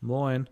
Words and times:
Moin. 0.00 0.48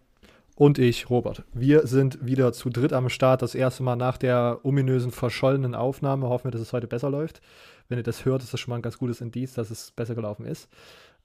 Und 0.56 0.78
ich, 0.78 1.10
Robert. 1.10 1.45
Wir 1.52 1.86
sind 1.86 2.24
wieder 2.24 2.52
zu 2.52 2.70
dritt 2.70 2.92
am 2.92 3.10
Start. 3.10 3.42
Das 3.42 3.55
erste 3.55 3.82
Mal 3.82 3.96
nach 3.96 4.16
der 4.16 4.60
ominösen 4.64 5.12
verschollenen 5.12 5.74
Aufnahme. 5.74 6.28
Hoffen 6.28 6.46
wir, 6.46 6.50
dass 6.50 6.62
es 6.62 6.72
heute 6.72 6.86
besser 6.86 7.10
läuft. 7.10 7.42
Wenn 7.88 7.98
ihr 7.98 8.05
das 8.05 8.24
hört, 8.24 8.42
ist 8.42 8.52
das 8.52 8.60
schon 8.60 8.70
mal 8.70 8.77
ein 8.77 8.82
ganz 8.82 8.98
gutes 8.98 9.20
Indiz, 9.20 9.55
dass 9.55 9.70
es 9.70 9.92
besser 9.92 10.14
gelaufen 10.14 10.46
ist. 10.46 10.69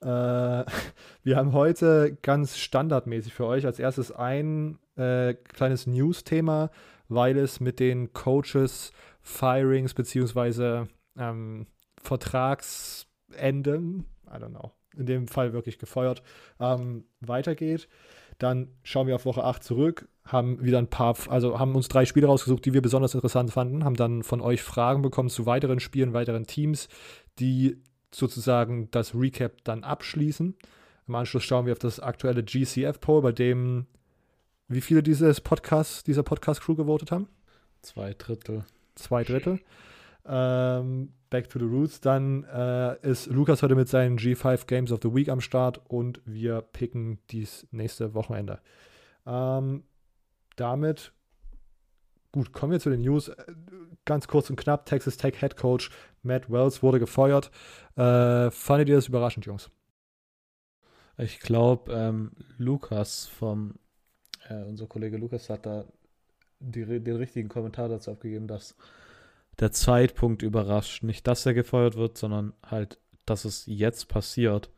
Äh, 0.02 0.06
wir 1.24 1.36
haben 1.36 1.54
heute 1.54 2.18
ganz 2.22 2.58
standardmäßig 2.58 3.34
für 3.34 3.46
euch 3.46 3.66
als 3.66 3.80
erstes 3.80 4.12
ein 4.12 4.78
äh, 4.98 5.34
kleines 5.34 5.88
News-Thema, 5.88 6.70
weil 7.08 7.38
es 7.38 7.60
mit 7.60 7.80
den 7.80 8.14
Coaches, 8.14 8.92
Firings 9.22 9.94
beziehungsweise 9.94 10.88
ähm, 11.18 11.68
Vertragsenden, 12.02 14.06
I 14.28 14.38
don't 14.38 14.50
know, 14.50 14.72
in 14.96 15.06
dem 15.06 15.28
Fall 15.28 15.54
wirklich 15.54 15.80
gefeuert, 15.80 16.22
ähm, 16.60 17.06
weitergeht. 17.20 17.88
Dann 18.38 18.70
schauen 18.84 19.08
wir 19.08 19.16
auf 19.16 19.26
Woche 19.26 19.44
8 19.44 19.64
zurück, 19.64 20.08
haben 20.26 20.64
wieder 20.64 20.80
ein 20.80 20.88
paar, 20.88 21.16
also 21.30 21.60
haben 21.60 21.76
uns 21.76 21.88
drei 21.88 22.06
Spiele 22.06 22.28
rausgesucht, 22.28 22.66
die 22.66 22.74
wir 22.74 22.82
besonders 22.82 23.14
interessant 23.14 23.52
fanden, 23.52 23.84
haben 23.84 23.96
dann 23.96 24.24
von 24.24 24.42
euch 24.42 24.62
Fragen 24.62 25.02
bekommen 25.02 25.30
zu 25.30 25.46
weiteren 25.46 25.80
Spielen, 25.80 26.14
weiteren 26.14 26.48
Teams, 26.48 26.90
die 27.40 27.78
sozusagen 28.14 28.90
das 28.92 29.14
Recap 29.16 29.64
dann 29.64 29.84
abschließen. 29.84 30.56
Im 31.08 31.16
Anschluss 31.16 31.44
schauen 31.44 31.66
wir 31.66 31.74
auf 31.74 31.80
das 31.80 32.00
aktuelle 32.00 32.44
GCF-Poll, 32.44 33.22
bei 33.22 33.32
dem 33.32 33.86
wie 34.72 34.82
viele 34.82 35.04
dieses 35.04 35.42
Podcast, 35.42 36.08
dieser 36.08 36.24
Podcast-Crew 36.24 36.76
gewotet 36.76 37.12
haben? 37.12 37.28
Zwei 37.82 38.14
Drittel. 38.14 38.64
Zwei 38.96 39.26
Drittel. 39.26 39.60
Ähm, 40.26 41.12
back 41.32 41.50
to 41.50 41.58
the 41.58 41.66
Roots. 41.66 42.00
Dann 42.00 42.44
äh, 42.44 42.96
ist 43.02 43.26
Lukas 43.26 43.64
heute 43.64 43.74
mit 43.74 43.90
seinen 43.90 44.20
G5 44.20 44.68
Games 44.68 44.92
of 44.92 45.00
the 45.02 45.12
Week 45.16 45.30
am 45.30 45.42
Start 45.42 45.82
und 45.90 46.22
wir 46.26 46.62
picken 46.62 47.18
dies 47.32 47.68
nächste 47.72 48.14
Wochenende. 48.14 48.60
Ähm, 49.26 49.84
damit, 50.58 51.14
gut, 52.32 52.54
kommen 52.54 52.74
wir 52.74 52.80
zu 52.80 52.92
den 52.92 53.02
News. 53.02 53.30
Äh, 53.30 53.46
ganz 54.06 54.28
kurz 54.28 54.52
und 54.52 54.58
knapp: 54.58 54.86
Texas 54.86 55.18
Tech 55.18 55.40
Head 55.40 55.58
Coach 55.58 55.90
Matt 56.22 56.52
Wells 56.52 56.84
wurde 56.84 57.00
gefeuert. 57.00 57.50
Äh, 57.96 58.52
fandet 58.52 58.90
ihr 58.90 58.96
das 58.96 59.08
überraschend, 59.08 59.48
Jungs? 59.48 59.72
Ich 61.18 61.40
glaube, 61.40 61.92
ähm, 61.94 62.32
Lukas 62.58 63.28
vom, 63.28 63.76
äh, 64.50 64.64
unser 64.64 64.88
Kollege 64.88 65.18
Lukas 65.18 65.50
hat 65.50 65.66
da 65.66 65.86
die, 66.60 66.86
den 66.86 67.16
richtigen 67.16 67.50
Kommentar 67.50 67.90
dazu 67.90 68.12
abgegeben, 68.12 68.48
dass 68.48 68.76
der 69.60 69.72
Zeitpunkt 69.72 70.42
überrascht. 70.42 71.04
Nicht, 71.04 71.28
dass 71.28 71.46
er 71.46 71.54
gefeuert 71.54 71.96
wird, 71.96 72.18
sondern 72.18 72.54
halt, 72.66 73.00
dass 73.26 73.46
es 73.46 73.66
jetzt 73.66 74.08
passiert. 74.08 74.72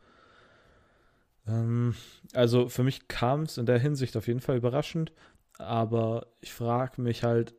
Ähm, 1.47 1.95
also 2.33 2.69
für 2.69 2.83
mich 2.83 3.07
kam 3.07 3.43
es 3.43 3.57
in 3.57 3.65
der 3.65 3.79
Hinsicht 3.79 4.17
auf 4.17 4.27
jeden 4.27 4.41
Fall 4.41 4.57
überraschend, 4.57 5.13
aber 5.57 6.27
ich 6.41 6.53
frage 6.53 7.01
mich 7.01 7.23
halt, 7.23 7.53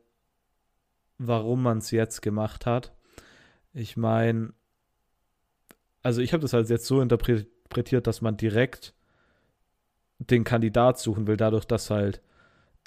warum 1.17 1.63
man 1.63 1.79
es 1.79 1.91
jetzt 1.91 2.21
gemacht 2.21 2.65
hat. 2.65 2.93
Ich 3.73 3.97
meine, 3.97 4.53
also 6.01 6.21
ich 6.21 6.33
habe 6.33 6.41
das 6.41 6.53
halt 6.53 6.69
jetzt 6.69 6.85
so 6.85 7.01
interpretiert, 7.01 8.07
dass 8.07 8.21
man 8.21 8.37
direkt 8.37 8.93
den 10.19 10.43
Kandidat 10.43 10.99
suchen 10.99 11.27
will, 11.27 11.37
dadurch, 11.37 11.65
dass 11.65 11.89
halt 11.89 12.21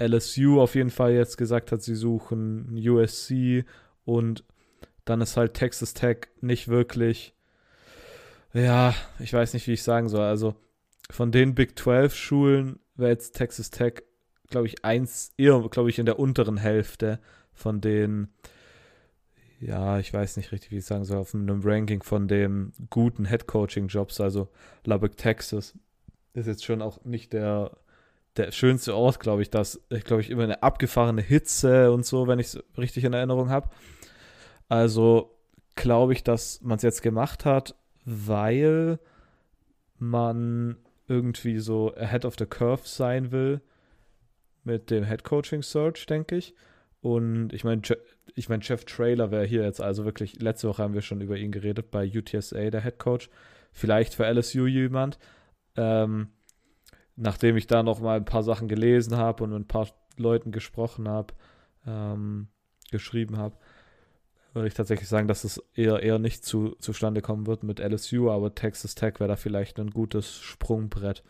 LSU 0.01 0.61
auf 0.61 0.75
jeden 0.75 0.91
Fall 0.91 1.13
jetzt 1.13 1.37
gesagt 1.37 1.73
hat, 1.73 1.83
sie 1.83 1.95
suchen 1.95 2.75
USC 2.77 3.65
und 4.09 4.43
dann 5.05 5.21
ist 5.21 5.37
halt 5.37 5.53
Texas 5.53 5.93
Tech 5.93 6.29
nicht 6.41 6.69
wirklich, 6.69 7.35
ja, 8.55 8.95
ich 9.19 9.35
weiß 9.35 9.53
nicht, 9.53 9.67
wie 9.67 9.75
ich 9.75 9.83
sagen 9.83 10.09
soll. 10.09 10.25
Also 10.25 10.55
von 11.11 11.31
den 11.31 11.55
Big 11.55 11.79
12 11.79 12.15
Schulen 12.15 12.81
wäre 12.97 13.11
jetzt 13.11 13.37
Texas 13.37 13.71
Tech, 13.71 14.03
glaube 14.49 14.67
ich, 14.67 14.83
eins, 14.83 15.33
eher, 15.37 15.61
glaube 15.69 15.91
ich, 15.91 15.99
in 15.99 16.07
der 16.07 16.19
unteren 16.19 16.57
Hälfte 16.57 17.21
von 17.53 17.83
den, 17.83 18.29
ja, 19.61 19.99
ich 19.99 20.11
weiß 20.15 20.39
nicht 20.39 20.53
richtig, 20.53 20.71
wie 20.71 20.79
ich 20.79 20.87
sagen 20.87 21.05
soll, 21.05 21.19
auf 21.19 21.35
einem 21.35 21.61
Ranking 21.63 22.03
von 22.03 22.29
den 22.29 22.73
guten 22.89 23.27
Head 23.27 23.47
Coaching 23.47 23.89
Jobs, 23.89 24.23
also 24.23 24.49
Lubbock, 24.87 25.19
Texas, 25.19 25.75
ist 26.33 26.47
jetzt 26.47 26.65
schon 26.65 26.81
auch 26.81 27.05
nicht 27.05 27.35
der 27.35 27.77
der 28.39 28.53
schönste 28.53 28.95
Ort, 28.95 29.21
glaube 29.21 29.43
ich, 29.43 29.51
das, 29.51 29.81
glaube 30.05 30.23
ich, 30.23 30.31
immer 30.31 30.45
eine 30.45 30.63
abgefahrene 30.63 31.21
Hitze 31.21 31.91
und 31.91 32.07
so, 32.07 32.27
wenn 32.29 32.39
ich 32.39 32.47
es 32.47 32.65
richtig 32.79 33.05
in 33.05 33.13
Erinnerung 33.13 33.51
habe. 33.51 33.69
Also 34.69 35.35
glaube 35.75 36.13
ich, 36.13 36.25
dass 36.25 36.61
man 36.63 36.77
es 36.77 36.83
jetzt 36.83 37.03
gemacht 37.03 37.45
hat, 37.45 37.75
weil 38.05 38.99
man 39.99 40.77
irgendwie 41.07 41.59
so 41.59 41.95
ahead 41.95 42.25
of 42.25 42.37
the 42.39 42.47
curve 42.47 42.83
sein 42.85 43.33
will 43.33 43.61
mit 44.65 44.91
dem 44.91 45.05
Head 45.05 45.25
Coaching 45.25 45.63
Search, 45.63 46.07
denke 46.07 46.37
ich. 46.37 46.55
Und 47.01 47.53
ich 47.53 47.65
meine, 47.65 47.83
ich 48.35 48.49
meine, 48.49 48.63
Jeff 48.63 48.85
Trailer 48.85 49.31
wäre 49.31 49.47
hier 49.47 49.63
jetzt 49.63 49.81
also 49.81 50.05
wirklich, 50.05 50.41
letzte 50.41 50.69
Woche 50.69 50.83
haben 50.83 50.95
wir 50.95 51.03
schon 51.03 51.21
über 51.21 51.37
ihn 51.37 51.53
geredet 51.53 51.91
bei 51.91 52.07
UTSA, 52.07 52.71
der 52.71 52.83
Head 52.83 52.99
Coach. 52.99 53.31
Vielleicht 53.73 54.15
für 54.15 54.27
LSU 54.27 54.67
jemand. 54.67 55.19
Ähm, 55.77 56.29
nachdem 57.17 57.57
ich 57.57 57.67
da 57.67 57.83
noch 57.83 58.01
mal 58.01 58.17
ein 58.17 58.25
paar 58.25 58.43
Sachen 58.43 58.69
gelesen 58.69 59.17
habe 59.17 59.45
und 59.45 59.51
mit 59.51 59.61
ein 59.61 59.69
paar 59.69 59.89
Leuten 60.17 60.53
gesprochen 60.53 61.09
habe, 61.09 61.35
ähm, 61.87 62.49
geschrieben 62.91 63.39
habe, 63.39 63.57
würde 64.59 64.69
ich 64.69 64.75
tatsächlich 64.75 65.09
sagen, 65.09 65.29
dass 65.29 65.45
es 65.45 65.63
eher, 65.75 66.03
eher 66.03 66.19
nicht 66.19 66.45
zu, 66.45 66.75
zustande 66.79 67.23
kommen 67.23 67.47
wird 67.47 67.63
mit 67.63 67.81
LSU, 67.81 68.31
aber 68.31 68.55
Texas 68.55 68.95
Tech 68.95 69.21
wäre 69.21 69.29
da 69.29 69.37
vielleicht 69.37 69.79
ein 69.79 69.91
gutes 69.91 70.37
Sprungbrett. 70.41 71.23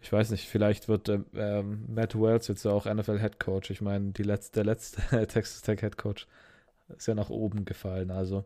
Ich 0.00 0.12
weiß 0.12 0.30
nicht, 0.30 0.48
vielleicht 0.48 0.88
wird 0.88 1.08
ähm, 1.08 1.26
ähm 1.34 1.84
Matt 1.88 2.14
Wells 2.14 2.48
jetzt 2.48 2.64
ja 2.64 2.70
auch 2.70 2.86
NFL 2.86 3.18
Head 3.18 3.40
Coach. 3.40 3.70
Ich 3.70 3.80
meine, 3.80 4.12
letzte, 4.18 4.54
der 4.54 4.64
letzte 4.64 5.02
Texas 5.26 5.62
Tech 5.62 5.80
Head 5.80 5.96
Coach 5.96 6.26
ist 6.88 7.06
ja 7.06 7.14
nach 7.14 7.30
oben 7.30 7.64
gefallen. 7.64 8.10
Also, 8.10 8.44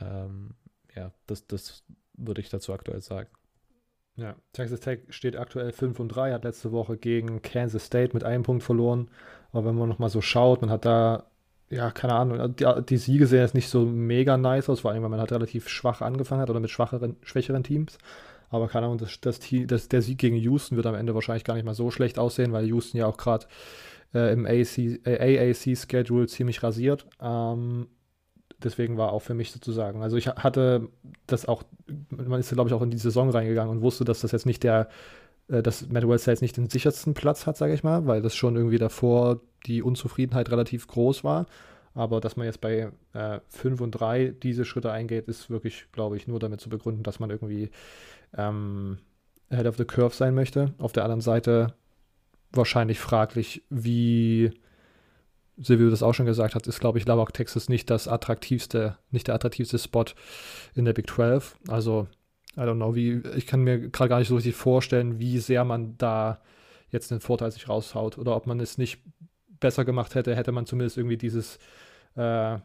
ähm, 0.00 0.54
ja, 0.94 1.12
das, 1.26 1.46
das 1.46 1.84
würde 2.14 2.40
ich 2.40 2.48
dazu 2.48 2.72
aktuell 2.72 3.00
sagen. 3.00 3.28
Ja, 4.16 4.36
Texas 4.52 4.80
Tech 4.80 5.00
steht 5.08 5.36
aktuell 5.36 5.72
5 5.72 5.98
und 6.00 6.08
3, 6.08 6.32
hat 6.32 6.44
letzte 6.44 6.72
Woche 6.72 6.96
gegen 6.96 7.42
Kansas 7.42 7.86
State 7.86 8.12
mit 8.12 8.24
einem 8.24 8.42
Punkt 8.42 8.62
verloren. 8.62 9.08
Aber 9.52 9.66
wenn 9.66 9.74
man 9.74 9.88
nochmal 9.88 10.10
so 10.10 10.20
schaut, 10.20 10.60
man 10.60 10.70
hat 10.70 10.84
da 10.84 11.31
ja, 11.72 11.90
keine 11.90 12.14
Ahnung, 12.14 12.54
die, 12.54 12.66
die, 12.88 12.96
Siege 12.98 13.26
sehen 13.26 13.40
jetzt 13.40 13.54
nicht 13.54 13.68
so 13.70 13.86
mega 13.86 14.36
nice 14.36 14.68
aus, 14.68 14.80
vor 14.80 14.90
allem, 14.90 15.02
weil 15.02 15.08
man 15.08 15.20
halt 15.20 15.32
relativ 15.32 15.68
schwach 15.68 16.02
angefangen 16.02 16.42
hat 16.42 16.50
oder 16.50 16.60
mit 16.60 16.70
schwacheren, 16.70 17.16
schwächeren 17.22 17.64
Teams. 17.64 17.96
Aber 18.50 18.68
keine 18.68 18.86
Ahnung, 18.86 18.98
das, 18.98 19.18
das, 19.22 19.40
das, 19.66 19.88
der 19.88 20.02
Sieg 20.02 20.18
gegen 20.18 20.36
Houston 20.36 20.76
wird 20.76 20.84
am 20.84 20.94
Ende 20.94 21.14
wahrscheinlich 21.14 21.44
gar 21.44 21.54
nicht 21.54 21.64
mal 21.64 21.74
so 21.74 21.90
schlecht 21.90 22.18
aussehen, 22.18 22.52
weil 22.52 22.66
Houston 22.66 22.98
ja 22.98 23.06
auch 23.06 23.16
gerade 23.16 23.46
äh, 24.12 24.34
im 24.34 24.44
äh, 24.44 24.64
AAC-Schedule 25.06 26.26
ziemlich 26.26 26.62
rasiert. 26.62 27.06
Ähm, 27.22 27.86
deswegen 28.62 28.98
war 28.98 29.12
auch 29.12 29.22
für 29.22 29.32
mich 29.32 29.50
sozusagen, 29.50 30.02
also 30.02 30.18
ich 30.18 30.28
hatte 30.28 30.88
das 31.26 31.46
auch, 31.46 31.62
man 32.10 32.40
ist 32.40 32.50
glaube 32.50 32.68
ich 32.68 32.74
auch 32.74 32.82
in 32.82 32.90
die 32.90 32.98
Saison 32.98 33.30
reingegangen 33.30 33.74
und 33.74 33.82
wusste, 33.82 34.04
dass 34.04 34.20
das 34.20 34.32
jetzt 34.32 34.44
nicht 34.44 34.62
der, 34.62 34.82
äh, 34.82 34.86
dass 35.48 35.88
Matt 35.88 36.08
Wells 36.08 36.26
jetzt 36.26 36.42
nicht 36.42 36.56
den 36.56 36.70
sichersten 36.70 37.14
Platz 37.14 37.46
hat, 37.46 37.56
sage 37.56 37.74
ich 37.74 37.82
mal, 37.82 38.06
weil 38.06 38.22
das 38.22 38.34
schon 38.34 38.56
irgendwie 38.56 38.78
davor 38.78 39.40
die 39.66 39.82
Unzufriedenheit 39.82 40.50
relativ 40.50 40.86
groß 40.86 41.24
war. 41.24 41.46
Aber 41.94 42.20
dass 42.20 42.36
man 42.36 42.46
jetzt 42.46 42.60
bei 42.60 42.90
äh, 43.12 43.40
5 43.48 43.80
und 43.80 43.90
3 43.92 44.34
diese 44.42 44.64
Schritte 44.64 44.90
eingeht, 44.90 45.28
ist 45.28 45.50
wirklich, 45.50 45.86
glaube 45.92 46.16
ich, 46.16 46.26
nur 46.26 46.38
damit 46.38 46.60
zu 46.60 46.70
begründen, 46.70 47.02
dass 47.02 47.20
man 47.20 47.30
irgendwie 47.30 47.70
ähm, 48.36 48.98
ahead 49.50 49.66
of 49.66 49.76
the 49.76 49.84
curve 49.84 50.14
sein 50.14 50.34
möchte. 50.34 50.72
Auf 50.78 50.92
der 50.92 51.04
anderen 51.04 51.20
Seite 51.20 51.74
wahrscheinlich 52.50 52.98
fraglich, 52.98 53.62
wie 53.68 54.52
Silvio 55.58 55.90
das 55.90 56.02
auch 56.02 56.14
schon 56.14 56.26
gesagt 56.26 56.54
hat, 56.54 56.66
ist, 56.66 56.80
glaube 56.80 56.98
ich, 56.98 57.06
Lubbock, 57.06 57.34
Texas 57.34 57.68
nicht 57.68 57.90
das 57.90 58.08
attraktivste, 58.08 58.96
nicht 59.10 59.28
der 59.28 59.34
attraktivste 59.34 59.78
Spot 59.78 60.06
in 60.74 60.84
der 60.84 60.92
Big 60.92 61.08
12. 61.10 61.56
Also, 61.68 62.08
I 62.56 62.60
don't 62.60 62.76
know, 62.76 62.94
wie, 62.94 63.22
ich 63.36 63.46
kann 63.46 63.62
mir 63.62 63.88
gerade 63.90 64.08
gar 64.08 64.18
nicht 64.18 64.28
so 64.28 64.36
richtig 64.36 64.54
vorstellen, 64.54 65.18
wie 65.18 65.38
sehr 65.38 65.64
man 65.64 65.96
da 65.96 66.40
jetzt 66.90 67.10
einen 67.10 67.20
Vorteil 67.20 67.50
sich 67.50 67.68
raushaut 67.68 68.18
oder 68.18 68.36
ob 68.36 68.46
man 68.46 68.60
es 68.60 68.76
nicht 68.76 68.98
besser 69.60 69.84
gemacht 69.84 70.14
hätte, 70.14 70.36
hätte 70.36 70.52
man 70.52 70.66
zumindest 70.66 70.98
irgendwie 70.98 71.16
dieses, 71.16 71.58
äh, 72.14 72.58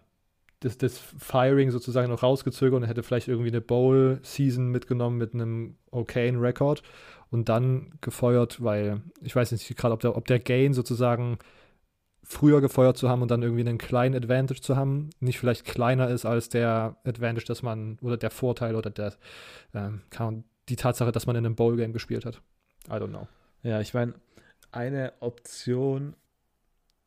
das, 0.60 0.78
das 0.78 0.98
Firing 0.98 1.72
sozusagen 1.72 2.10
noch 2.10 2.24
rausgezögert 2.24 2.82
und 2.82 2.88
hätte 2.88 3.04
vielleicht 3.04 3.28
irgendwie 3.28 3.50
eine 3.50 3.62
Bowl-Season 3.62 4.70
mitgenommen 4.70 5.18
mit 5.18 5.34
einem 5.34 5.78
okayen 5.92 6.40
Rekord 6.40 6.82
und 7.30 7.48
dann 7.48 7.94
gefeuert, 8.02 8.64
weil 8.64 9.02
ich 9.22 9.36
weiß 9.36 9.52
nicht 9.52 9.76
gerade, 9.78 9.94
ob 9.94 10.02
der, 10.02 10.18
ob 10.18 10.26
der 10.26 10.40
Gain 10.40 10.74
sozusagen 10.74 11.38
früher 12.30 12.60
gefeuert 12.60 12.98
zu 12.98 13.08
haben 13.08 13.22
und 13.22 13.32
dann 13.32 13.42
irgendwie 13.42 13.62
einen 13.62 13.78
kleinen 13.78 14.14
Advantage 14.14 14.60
zu 14.60 14.76
haben, 14.76 15.12
nicht 15.22 15.40
vielleicht 15.40 15.64
kleiner 15.64 16.10
ist 16.10 16.26
als 16.26 16.50
der 16.50 16.98
Advantage, 17.06 17.46
dass 17.46 17.64
man, 17.64 17.98
oder 18.02 18.18
der 18.18 18.32
Vorteil 18.32 18.76
oder 18.76 18.90
der, 18.90 19.14
ähm, 19.74 20.02
die 20.68 20.76
Tatsache, 20.76 21.14
dass 21.14 21.26
man 21.26 21.38
in 21.38 21.46
einem 21.46 21.56
Bowl-Game 21.56 21.94
gespielt 21.94 22.26
hat. 22.26 22.42
I 22.90 22.96
don't 22.96 23.08
know. 23.08 23.30
Ja, 23.64 23.80
ich 23.80 23.94
meine, 23.94 24.14
eine 24.72 25.14
Option, 25.22 26.18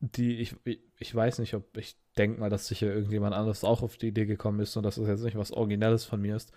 die 0.00 0.38
ich, 0.38 0.56
ich 0.99 1.14
weiß 1.14 1.38
nicht, 1.40 1.52
ob 1.52 1.76
ich 1.76 1.96
denke 2.17 2.40
mal, 2.40 2.49
dass 2.49 2.67
sicher 2.67 2.87
irgendjemand 2.87 3.34
anderes 3.34 3.62
auch 3.62 3.82
auf 3.82 3.99
die 3.99 4.08
Idee 4.08 4.25
gekommen 4.25 4.61
ist 4.61 4.75
und 4.78 4.84
dass 4.84 4.96
es 4.96 5.06
jetzt 5.06 5.22
nicht 5.22 5.37
was 5.37 5.52
Originelles 5.52 6.06
von 6.06 6.22
mir 6.22 6.34
ist. 6.34 6.50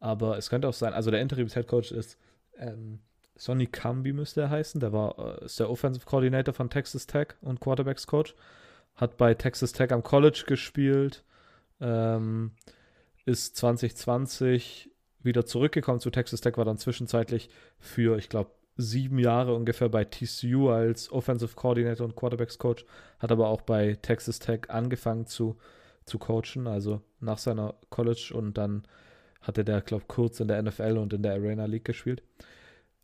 Aber 0.00 0.36
es 0.36 0.50
könnte 0.50 0.68
auch 0.68 0.74
sein, 0.74 0.94
also 0.94 1.12
der 1.12 1.20
Interims-Headcoach 1.20 1.92
ist 1.92 2.18
ähm, 2.56 2.98
Sonny 3.40 3.66
Cambi 3.66 4.12
müsste 4.12 4.42
er 4.42 4.50
heißen. 4.50 4.80
Der 4.80 4.92
war, 4.92 5.18
äh, 5.18 5.46
ist 5.46 5.58
der 5.58 5.70
Offensive 5.70 6.04
Coordinator 6.04 6.52
von 6.52 6.68
Texas 6.68 7.06
Tech 7.06 7.28
und 7.40 7.58
Quarterbacks 7.58 8.06
Coach. 8.06 8.34
Hat 8.96 9.16
bei 9.16 9.32
Texas 9.32 9.72
Tech 9.72 9.92
am 9.92 10.02
College 10.02 10.44
gespielt. 10.46 11.24
Ähm, 11.80 12.52
ist 13.24 13.56
2020 13.56 14.90
wieder 15.22 15.46
zurückgekommen 15.46 16.00
zu 16.00 16.10
Texas 16.10 16.42
Tech, 16.42 16.58
war 16.58 16.66
dann 16.66 16.76
zwischenzeitlich 16.76 17.48
für, 17.78 18.18
ich 18.18 18.28
glaube, 18.28 18.50
sieben 18.76 19.18
Jahre 19.18 19.54
ungefähr 19.54 19.88
bei 19.88 20.04
TCU 20.04 20.68
als 20.68 21.10
Offensive 21.10 21.54
Coordinator 21.54 22.04
und 22.04 22.16
Quarterbacks 22.16 22.58
Coach, 22.58 22.84
hat 23.18 23.32
aber 23.32 23.48
auch 23.48 23.62
bei 23.62 23.96
Texas 24.02 24.38
Tech 24.38 24.68
angefangen 24.68 25.26
zu, 25.26 25.56
zu 26.04 26.18
coachen, 26.18 26.66
also 26.66 27.00
nach 27.20 27.38
seiner 27.38 27.74
College 27.88 28.32
und 28.34 28.58
dann 28.58 28.84
hatte 29.40 29.64
der, 29.64 29.80
glaube 29.80 30.02
ich, 30.02 30.08
kurz 30.08 30.40
in 30.40 30.48
der 30.48 30.62
NFL 30.62 30.98
und 30.98 31.14
in 31.14 31.22
der 31.22 31.32
Arena 31.32 31.64
League 31.64 31.86
gespielt 31.86 32.22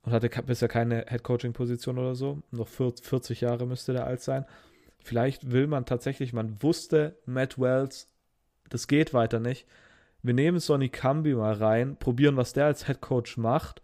und 0.07 0.13
hatte 0.13 0.31
bisher 0.43 0.69
keine 0.69 1.05
Head-Coaching-Position 1.09 1.99
oder 1.99 2.15
so. 2.15 2.41
Noch 2.53 2.69
40 2.69 3.41
Jahre 3.41 3.67
müsste 3.67 3.93
der 3.93 4.07
alt 4.07 4.23
sein. 4.23 4.47
Vielleicht 5.01 5.51
will 5.51 5.67
man 5.67 5.85
tatsächlich, 5.85 6.33
man 6.33 6.63
wusste, 6.63 7.19
Matt 7.27 7.59
Wells, 7.59 8.09
das 8.71 8.87
geht 8.87 9.13
weiter 9.13 9.41
nicht. 9.41 9.67
Wir 10.23 10.33
nehmen 10.33 10.61
Sonny 10.61 10.89
Cambi 10.89 11.35
mal 11.35 11.55
rein, 11.55 11.97
probieren, 11.97 12.37
was 12.37 12.53
der 12.53 12.67
als 12.67 12.87
Head 12.87 13.01
Coach 13.01 13.37
macht. 13.37 13.83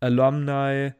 Alumni, 0.00 0.92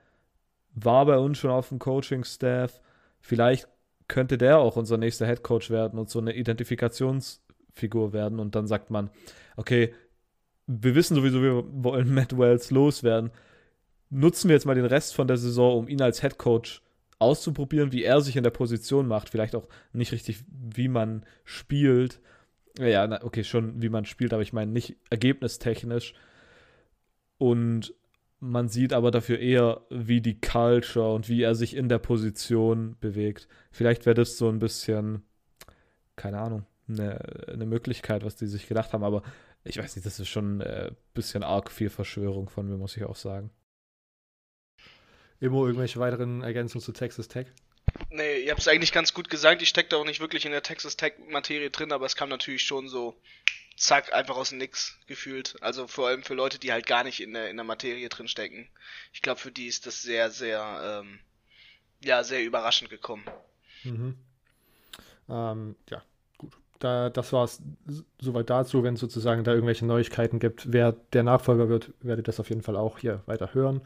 war 0.74 1.04
bei 1.04 1.18
uns 1.18 1.38
schon 1.38 1.50
auf 1.50 1.70
dem 1.70 1.80
Coaching-Staff. 1.80 2.80
Vielleicht 3.20 3.66
könnte 4.06 4.38
der 4.38 4.58
auch 4.58 4.76
unser 4.76 4.98
nächster 4.98 5.26
Head 5.26 5.42
Coach 5.42 5.70
werden 5.70 5.98
und 5.98 6.10
so 6.10 6.20
eine 6.20 6.34
Identifikationsfigur 6.34 8.12
werden. 8.12 8.38
Und 8.38 8.54
dann 8.54 8.68
sagt 8.68 8.90
man, 8.90 9.10
okay, 9.56 9.92
wir 10.68 10.94
wissen 10.94 11.16
sowieso, 11.16 11.42
wir 11.42 11.64
wollen 11.84 12.14
Matt 12.14 12.38
Wells 12.38 12.70
loswerden 12.70 13.32
nutzen 14.10 14.48
wir 14.48 14.54
jetzt 14.54 14.66
mal 14.66 14.74
den 14.74 14.84
Rest 14.84 15.14
von 15.14 15.28
der 15.28 15.36
Saison, 15.36 15.78
um 15.78 15.88
ihn 15.88 16.02
als 16.02 16.20
Head 16.20 16.38
Coach 16.38 16.82
auszuprobieren, 17.18 17.92
wie 17.92 18.02
er 18.02 18.20
sich 18.20 18.36
in 18.36 18.44
der 18.44 18.50
Position 18.50 19.06
macht. 19.06 19.28
Vielleicht 19.28 19.54
auch 19.54 19.68
nicht 19.92 20.12
richtig, 20.12 20.42
wie 20.48 20.88
man 20.88 21.24
spielt. 21.44 22.20
Ja, 22.78 23.22
okay, 23.22 23.44
schon 23.44 23.80
wie 23.82 23.88
man 23.88 24.04
spielt, 24.04 24.32
aber 24.32 24.42
ich 24.42 24.52
meine 24.52 24.72
nicht 24.72 24.96
ergebnistechnisch. 25.10 26.14
Und 27.38 27.94
man 28.40 28.68
sieht 28.68 28.92
aber 28.92 29.10
dafür 29.10 29.38
eher, 29.38 29.82
wie 29.90 30.20
die 30.20 30.40
Culture 30.40 31.14
und 31.14 31.28
wie 31.28 31.42
er 31.42 31.54
sich 31.54 31.76
in 31.76 31.88
der 31.88 31.98
Position 31.98 32.96
bewegt. 33.00 33.48
Vielleicht 33.70 34.06
wäre 34.06 34.14
das 34.14 34.38
so 34.38 34.48
ein 34.48 34.58
bisschen, 34.58 35.22
keine 36.16 36.38
Ahnung, 36.38 36.66
eine, 36.88 37.20
eine 37.48 37.66
Möglichkeit, 37.66 38.24
was 38.24 38.36
die 38.36 38.46
sich 38.46 38.66
gedacht 38.66 38.92
haben, 38.92 39.04
aber 39.04 39.22
ich 39.62 39.76
weiß 39.76 39.94
nicht, 39.94 40.06
das 40.06 40.18
ist 40.18 40.28
schon 40.28 40.58
ein 40.58 40.60
äh, 40.62 40.90
bisschen 41.12 41.42
arg 41.42 41.70
viel 41.70 41.90
Verschwörung 41.90 42.48
von 42.48 42.66
mir, 42.66 42.78
muss 42.78 42.96
ich 42.96 43.04
auch 43.04 43.16
sagen. 43.16 43.50
Immer 45.40 45.64
irgendwelche 45.66 45.98
weiteren 45.98 46.42
Ergänzungen 46.42 46.84
zu 46.84 46.92
Texas 46.92 47.28
Tech? 47.28 47.46
Nee, 48.10 48.40
ihr 48.40 48.50
habt 48.50 48.60
es 48.60 48.68
eigentlich 48.68 48.92
ganz 48.92 49.14
gut 49.14 49.30
gesagt. 49.30 49.62
Ich 49.62 49.68
stecke 49.68 49.88
da 49.88 49.96
auch 49.96 50.04
nicht 50.04 50.20
wirklich 50.20 50.44
in 50.44 50.52
der 50.52 50.62
Texas 50.62 50.96
Tech-Materie 50.96 51.70
drin, 51.70 51.92
aber 51.92 52.06
es 52.06 52.14
kam 52.14 52.28
natürlich 52.28 52.62
schon 52.62 52.88
so, 52.88 53.16
zack, 53.76 54.12
einfach 54.12 54.36
aus 54.36 54.50
dem 54.50 54.58
Nix 54.58 54.98
gefühlt. 55.06 55.56
Also 55.62 55.86
vor 55.86 56.08
allem 56.08 56.22
für 56.22 56.34
Leute, 56.34 56.58
die 56.58 56.72
halt 56.72 56.86
gar 56.86 57.04
nicht 57.04 57.20
in 57.20 57.32
der, 57.32 57.48
in 57.48 57.56
der 57.56 57.64
Materie 57.64 58.08
drin 58.08 58.28
stecken. 58.28 58.68
Ich 59.12 59.22
glaube, 59.22 59.40
für 59.40 59.50
die 59.50 59.66
ist 59.66 59.86
das 59.86 60.02
sehr, 60.02 60.30
sehr, 60.30 61.02
ähm, 61.02 61.18
ja, 62.04 62.22
sehr 62.22 62.44
überraschend 62.44 62.90
gekommen. 62.90 63.24
Mhm. 63.84 64.16
Ähm, 65.28 65.76
ja, 65.88 66.02
gut. 66.36 66.52
Da, 66.80 67.08
das 67.08 67.32
war 67.32 67.44
es 67.44 67.62
soweit 68.18 68.50
dazu. 68.50 68.82
Wenn 68.82 68.94
es 68.94 69.00
sozusagen 69.00 69.44
da 69.44 69.52
irgendwelche 69.52 69.86
Neuigkeiten 69.86 70.38
gibt, 70.38 70.72
wer 70.72 70.92
der 70.92 71.22
Nachfolger 71.22 71.70
wird, 71.70 71.92
werdet 72.00 72.28
das 72.28 72.40
auf 72.40 72.50
jeden 72.50 72.62
Fall 72.62 72.76
auch 72.76 72.98
hier 72.98 73.22
weiter 73.26 73.54
hören 73.54 73.80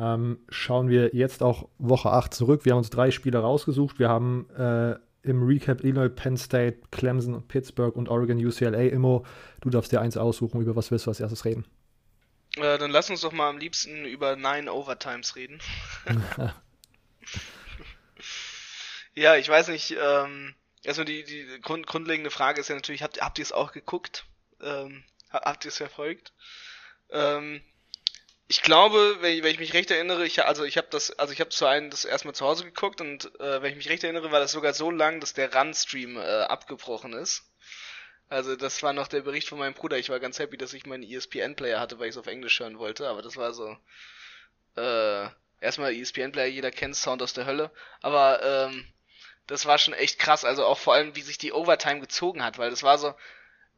ähm, 0.00 0.38
schauen 0.48 0.88
wir 0.88 1.14
jetzt 1.14 1.42
auch 1.42 1.68
Woche 1.78 2.10
8 2.10 2.32
zurück. 2.32 2.64
Wir 2.64 2.72
haben 2.72 2.78
uns 2.78 2.90
drei 2.90 3.10
Spiele 3.10 3.38
rausgesucht. 3.38 3.98
Wir 3.98 4.08
haben 4.08 4.48
äh, 4.56 4.96
im 5.22 5.42
Recap 5.42 5.84
Illinois, 5.84 6.08
Penn 6.08 6.38
State, 6.38 6.78
Clemson, 6.90 7.46
Pittsburgh 7.46 7.94
und 7.94 8.08
Oregon 8.08 8.38
UCLA. 8.38 8.88
Immo, 8.88 9.26
du 9.60 9.68
darfst 9.68 9.92
dir 9.92 10.00
eins 10.00 10.16
aussuchen. 10.16 10.62
Über 10.62 10.74
was 10.74 10.90
willst 10.90 11.04
du 11.06 11.10
als 11.10 11.20
erstes 11.20 11.44
reden? 11.44 11.66
Äh, 12.56 12.78
dann 12.78 12.90
lass 12.90 13.10
uns 13.10 13.20
doch 13.20 13.32
mal 13.32 13.50
am 13.50 13.58
liebsten 13.58 14.06
über 14.06 14.36
Nine 14.36 14.72
Overtimes 14.72 15.36
reden. 15.36 15.60
ja, 19.14 19.36
ich 19.36 19.48
weiß 19.48 19.68
nicht. 19.68 19.96
Ähm, 20.02 20.54
erstmal 20.82 21.04
die, 21.04 21.24
die 21.24 21.46
grund, 21.60 21.86
grundlegende 21.86 22.30
Frage 22.30 22.60
ist 22.60 22.68
ja 22.68 22.74
natürlich, 22.74 23.02
habt, 23.02 23.20
habt 23.20 23.38
ihr 23.38 23.44
es 23.44 23.52
auch 23.52 23.72
geguckt? 23.72 24.24
Ähm, 24.62 25.04
habt 25.30 25.66
ihr 25.66 25.68
es 25.68 25.76
verfolgt? 25.76 26.32
Ähm, 27.10 27.60
ich 28.50 28.62
glaube, 28.62 29.18
wenn 29.20 29.32
ich, 29.36 29.44
wenn 29.44 29.52
ich 29.52 29.60
mich 29.60 29.74
recht 29.74 29.92
erinnere, 29.92 30.26
ich, 30.26 30.44
also 30.44 30.64
ich 30.64 30.76
habe 30.76 30.88
das, 30.90 31.12
also 31.12 31.32
ich 31.32 31.38
habe 31.38 31.50
zu 31.50 31.66
einem 31.66 31.88
das 31.88 32.04
erstmal 32.04 32.34
zu 32.34 32.44
Hause 32.44 32.64
geguckt 32.64 33.00
und 33.00 33.26
äh, 33.38 33.62
wenn 33.62 33.70
ich 33.70 33.76
mich 33.76 33.88
recht 33.88 34.02
erinnere, 34.02 34.32
war 34.32 34.40
das 34.40 34.50
sogar 34.50 34.74
so 34.74 34.90
lang, 34.90 35.20
dass 35.20 35.34
der 35.34 35.54
Run-Stream 35.54 36.16
äh, 36.16 36.20
abgebrochen 36.20 37.12
ist. 37.12 37.44
Also 38.28 38.56
das 38.56 38.82
war 38.82 38.92
noch 38.92 39.06
der 39.06 39.20
Bericht 39.20 39.48
von 39.48 39.60
meinem 39.60 39.74
Bruder. 39.74 39.98
Ich 39.98 40.08
war 40.08 40.18
ganz 40.18 40.40
happy, 40.40 40.56
dass 40.56 40.72
ich 40.72 40.84
meinen 40.84 41.04
ESPN-Player 41.04 41.78
hatte, 41.78 42.00
weil 42.00 42.08
ich 42.08 42.16
es 42.16 42.18
auf 42.18 42.26
Englisch 42.26 42.58
hören 42.58 42.80
wollte. 42.80 43.08
Aber 43.08 43.22
das 43.22 43.36
war 43.36 43.52
so. 43.52 43.76
Äh, 44.76 45.28
erstmal 45.60 45.94
ESPN-Player, 45.94 46.46
jeder 46.46 46.72
kennt 46.72 46.96
Sound 46.96 47.22
aus 47.22 47.32
der 47.32 47.46
Hölle. 47.46 47.70
Aber 48.02 48.42
ähm, 48.42 48.84
das 49.46 49.64
war 49.66 49.78
schon 49.78 49.94
echt 49.94 50.18
krass. 50.18 50.44
Also 50.44 50.64
auch 50.64 50.78
vor 50.78 50.94
allem, 50.94 51.14
wie 51.14 51.22
sich 51.22 51.38
die 51.38 51.52
Overtime 51.52 52.00
gezogen 52.00 52.42
hat, 52.42 52.58
weil 52.58 52.70
das 52.70 52.82
war 52.82 52.98
so 52.98 53.14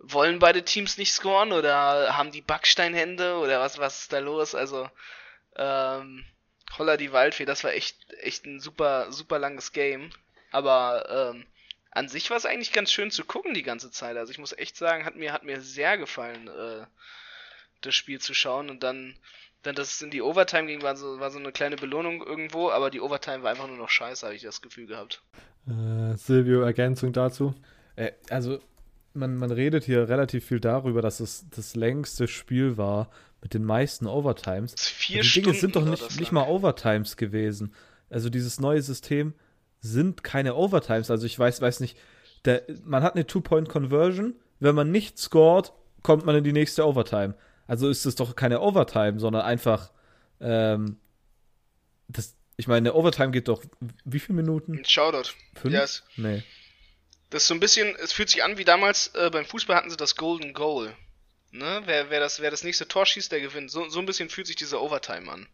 wollen 0.02 0.38
beide 0.38 0.64
Teams 0.64 0.98
nicht 0.98 1.12
scoren 1.12 1.52
oder 1.52 2.16
haben 2.16 2.32
die 2.32 2.42
Backsteinhände 2.42 3.36
oder 3.36 3.60
was, 3.60 3.78
was 3.78 4.02
ist 4.02 4.12
da 4.12 4.18
los? 4.18 4.54
Also, 4.54 4.88
ähm, 5.56 6.24
Holla 6.78 6.96
die 6.96 7.12
Waldfee, 7.12 7.44
das 7.44 7.64
war 7.64 7.72
echt, 7.72 7.96
echt 8.20 8.46
ein 8.46 8.60
super, 8.60 9.12
super 9.12 9.38
langes 9.38 9.72
Game. 9.72 10.10
Aber 10.50 11.32
ähm, 11.34 11.46
an 11.90 12.08
sich 12.08 12.30
war 12.30 12.36
es 12.36 12.46
eigentlich 12.46 12.72
ganz 12.72 12.90
schön 12.90 13.10
zu 13.10 13.24
gucken 13.24 13.54
die 13.54 13.62
ganze 13.62 13.90
Zeit. 13.90 14.16
Also 14.16 14.32
ich 14.32 14.38
muss 14.38 14.56
echt 14.56 14.76
sagen, 14.76 15.04
hat 15.04 15.16
mir, 15.16 15.32
hat 15.32 15.44
mir 15.44 15.60
sehr 15.60 15.98
gefallen, 15.98 16.48
äh, 16.48 16.86
das 17.82 17.94
Spiel 17.94 18.20
zu 18.20 18.34
schauen. 18.34 18.70
Und 18.70 18.82
dann, 18.82 19.14
dann, 19.62 19.74
dass 19.74 19.94
es 19.94 20.02
in 20.02 20.10
die 20.10 20.22
Overtime 20.22 20.66
ging, 20.66 20.82
war 20.82 20.96
so, 20.96 21.20
war 21.20 21.30
so 21.30 21.38
eine 21.38 21.52
kleine 21.52 21.76
Belohnung 21.76 22.22
irgendwo, 22.22 22.70
aber 22.70 22.90
die 22.90 23.00
Overtime 23.00 23.42
war 23.42 23.50
einfach 23.50 23.66
nur 23.66 23.76
noch 23.76 23.90
scheiße, 23.90 24.24
habe 24.24 24.34
ich 24.34 24.42
das 24.42 24.62
Gefühl 24.62 24.86
gehabt. 24.86 25.22
Äh, 25.68 26.16
Silvio, 26.16 26.62
Ergänzung 26.62 27.12
dazu? 27.12 27.54
Äh, 27.96 28.12
also 28.30 28.60
man, 29.14 29.36
man 29.36 29.50
redet 29.50 29.84
hier 29.84 30.08
relativ 30.08 30.46
viel 30.46 30.60
darüber, 30.60 31.02
dass 31.02 31.20
es 31.20 31.46
das 31.50 31.74
längste 31.74 32.28
Spiel 32.28 32.76
war 32.76 33.10
mit 33.40 33.54
den 33.54 33.64
meisten 33.64 34.06
Overtimes. 34.06 34.74
Vier 34.78 35.22
die 35.22 35.28
Stunden 35.28 35.50
Dinge 35.50 35.60
sind 35.60 35.76
doch 35.76 35.84
nicht, 35.84 36.20
nicht 36.20 36.32
mal 36.32 36.48
Overtimes 36.48 37.16
gewesen. 37.16 37.74
Also 38.08 38.30
dieses 38.30 38.60
neue 38.60 38.82
System 38.82 39.34
sind 39.80 40.22
keine 40.22 40.54
Overtimes. 40.54 41.10
Also 41.10 41.26
ich 41.26 41.38
weiß, 41.38 41.60
weiß 41.60 41.80
nicht, 41.80 41.98
der, 42.44 42.62
man 42.84 43.02
hat 43.02 43.14
eine 43.14 43.26
Two-Point-Conversion. 43.26 44.34
Wenn 44.60 44.74
man 44.74 44.90
nicht 44.90 45.18
scored, 45.18 45.72
kommt 46.02 46.24
man 46.24 46.36
in 46.36 46.44
die 46.44 46.52
nächste 46.52 46.86
Overtime. 46.86 47.34
Also 47.66 47.88
ist 47.88 48.06
es 48.06 48.14
doch 48.14 48.36
keine 48.36 48.60
Overtime, 48.60 49.18
sondern 49.18 49.42
einfach, 49.42 49.92
ähm, 50.40 50.98
das, 52.08 52.36
ich 52.56 52.68
meine, 52.68 52.90
eine 52.90 52.94
Overtime 52.94 53.32
geht 53.32 53.48
doch 53.48 53.64
wie 54.04 54.18
viele 54.18 54.36
Minuten? 54.36 54.84
Shoutout. 54.84 55.30
Fünf? 55.54 55.74
Yes. 55.74 56.04
Nee. 56.16 56.42
Das 57.32 57.44
ist 57.44 57.48
so 57.48 57.54
ein 57.54 57.60
bisschen, 57.60 57.96
es 57.96 58.12
fühlt 58.12 58.28
sich 58.28 58.44
an 58.44 58.58
wie 58.58 58.64
damals 58.64 59.08
äh, 59.14 59.30
beim 59.30 59.46
Fußball 59.46 59.74
hatten 59.74 59.88
sie 59.88 59.96
das 59.96 60.16
Golden 60.16 60.52
Goal. 60.52 60.94
Ne? 61.50 61.80
Wer, 61.86 62.10
wer, 62.10 62.20
das, 62.20 62.40
wer 62.40 62.50
das 62.50 62.62
nächste 62.62 62.86
Tor 62.86 63.06
schießt, 63.06 63.32
der 63.32 63.40
gewinnt. 63.40 63.70
So, 63.70 63.88
so 63.88 64.00
ein 64.00 64.06
bisschen 64.06 64.28
fühlt 64.28 64.46
sich 64.46 64.56
diese 64.56 64.82
Overtime 64.82 65.32
an. 65.32 65.46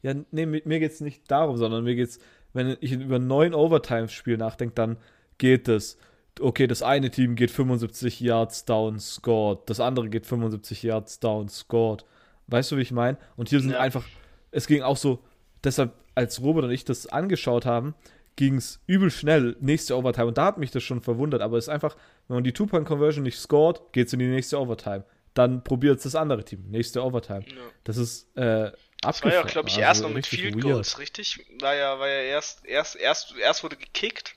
Ja, 0.00 0.14
nee, 0.30 0.46
mir, 0.46 0.62
mir 0.64 0.80
es 0.80 1.00
nicht 1.02 1.30
darum, 1.30 1.58
sondern 1.58 1.84
mir 1.84 1.94
geht 1.94 2.08
es, 2.08 2.20
wenn 2.54 2.78
ich 2.80 2.92
über 2.92 3.18
neun 3.18 3.52
Overtime-Spiel 3.52 4.38
nachdenke, 4.38 4.74
dann 4.74 4.96
geht 5.36 5.68
es. 5.68 5.98
Okay, 6.40 6.66
das 6.66 6.82
eine 6.82 7.10
Team 7.10 7.34
geht 7.34 7.50
75 7.50 8.20
Yards 8.20 8.64
down, 8.64 8.98
scored. 8.98 9.68
Das 9.68 9.78
andere 9.78 10.08
geht 10.08 10.26
75 10.26 10.82
Yards 10.82 11.20
down, 11.20 11.50
scored. 11.50 12.06
Weißt 12.46 12.72
du, 12.72 12.78
wie 12.78 12.82
ich 12.82 12.92
meine? 12.92 13.18
Und 13.36 13.50
hier 13.50 13.60
sind 13.60 13.72
ja. 13.72 13.80
einfach, 13.80 14.04
es 14.52 14.66
ging 14.66 14.80
auch 14.80 14.96
so, 14.96 15.22
deshalb, 15.64 15.92
als 16.14 16.40
Robert 16.40 16.64
und 16.64 16.70
ich 16.70 16.86
das 16.86 17.06
angeschaut 17.06 17.66
haben, 17.66 17.94
ging 18.36 18.56
es 18.56 18.80
übel 18.86 19.10
schnell, 19.10 19.56
nächste 19.60 19.96
Overtime. 19.96 20.26
Und 20.26 20.38
da 20.38 20.44
hat 20.46 20.58
mich 20.58 20.70
das 20.70 20.82
schon 20.82 21.00
verwundert. 21.00 21.40
Aber 21.42 21.56
es 21.58 21.64
ist 21.64 21.68
einfach, 21.70 21.96
wenn 22.28 22.36
man 22.36 22.44
die 22.44 22.52
Two-Point-Conversion 22.52 23.22
nicht 23.24 23.38
scored, 23.38 23.80
geht 23.92 24.06
es 24.08 24.12
in 24.12 24.18
die 24.18 24.26
nächste 24.28 24.60
Overtime. 24.60 25.04
Dann 25.34 25.64
probiert 25.64 25.98
es 25.98 26.04
das 26.04 26.14
andere 26.14 26.44
Team, 26.44 26.64
nächste 26.70 27.02
Overtime. 27.02 27.44
Ja. 27.46 27.54
Das 27.84 27.96
ist 27.98 28.34
äh, 28.36 28.72
Das 29.02 29.22
war 29.22 29.32
ja, 29.32 29.42
glaube 29.42 29.68
ich, 29.68 29.74
Also 29.76 29.80
erst 29.80 30.02
noch 30.02 30.08
mit 30.08 30.18
richtig 30.18 30.40
Field 30.40 30.54
weird. 30.56 30.64
Goals, 30.64 30.98
richtig? 30.98 31.46
War 31.60 31.74
ja, 31.74 31.98
war 31.98 32.08
ja 32.08 32.20
erst, 32.22 32.64
erst, 32.64 32.96
erst, 32.96 33.34
erst 33.36 33.62
wurde 33.62 33.76
gekickt 33.76 34.34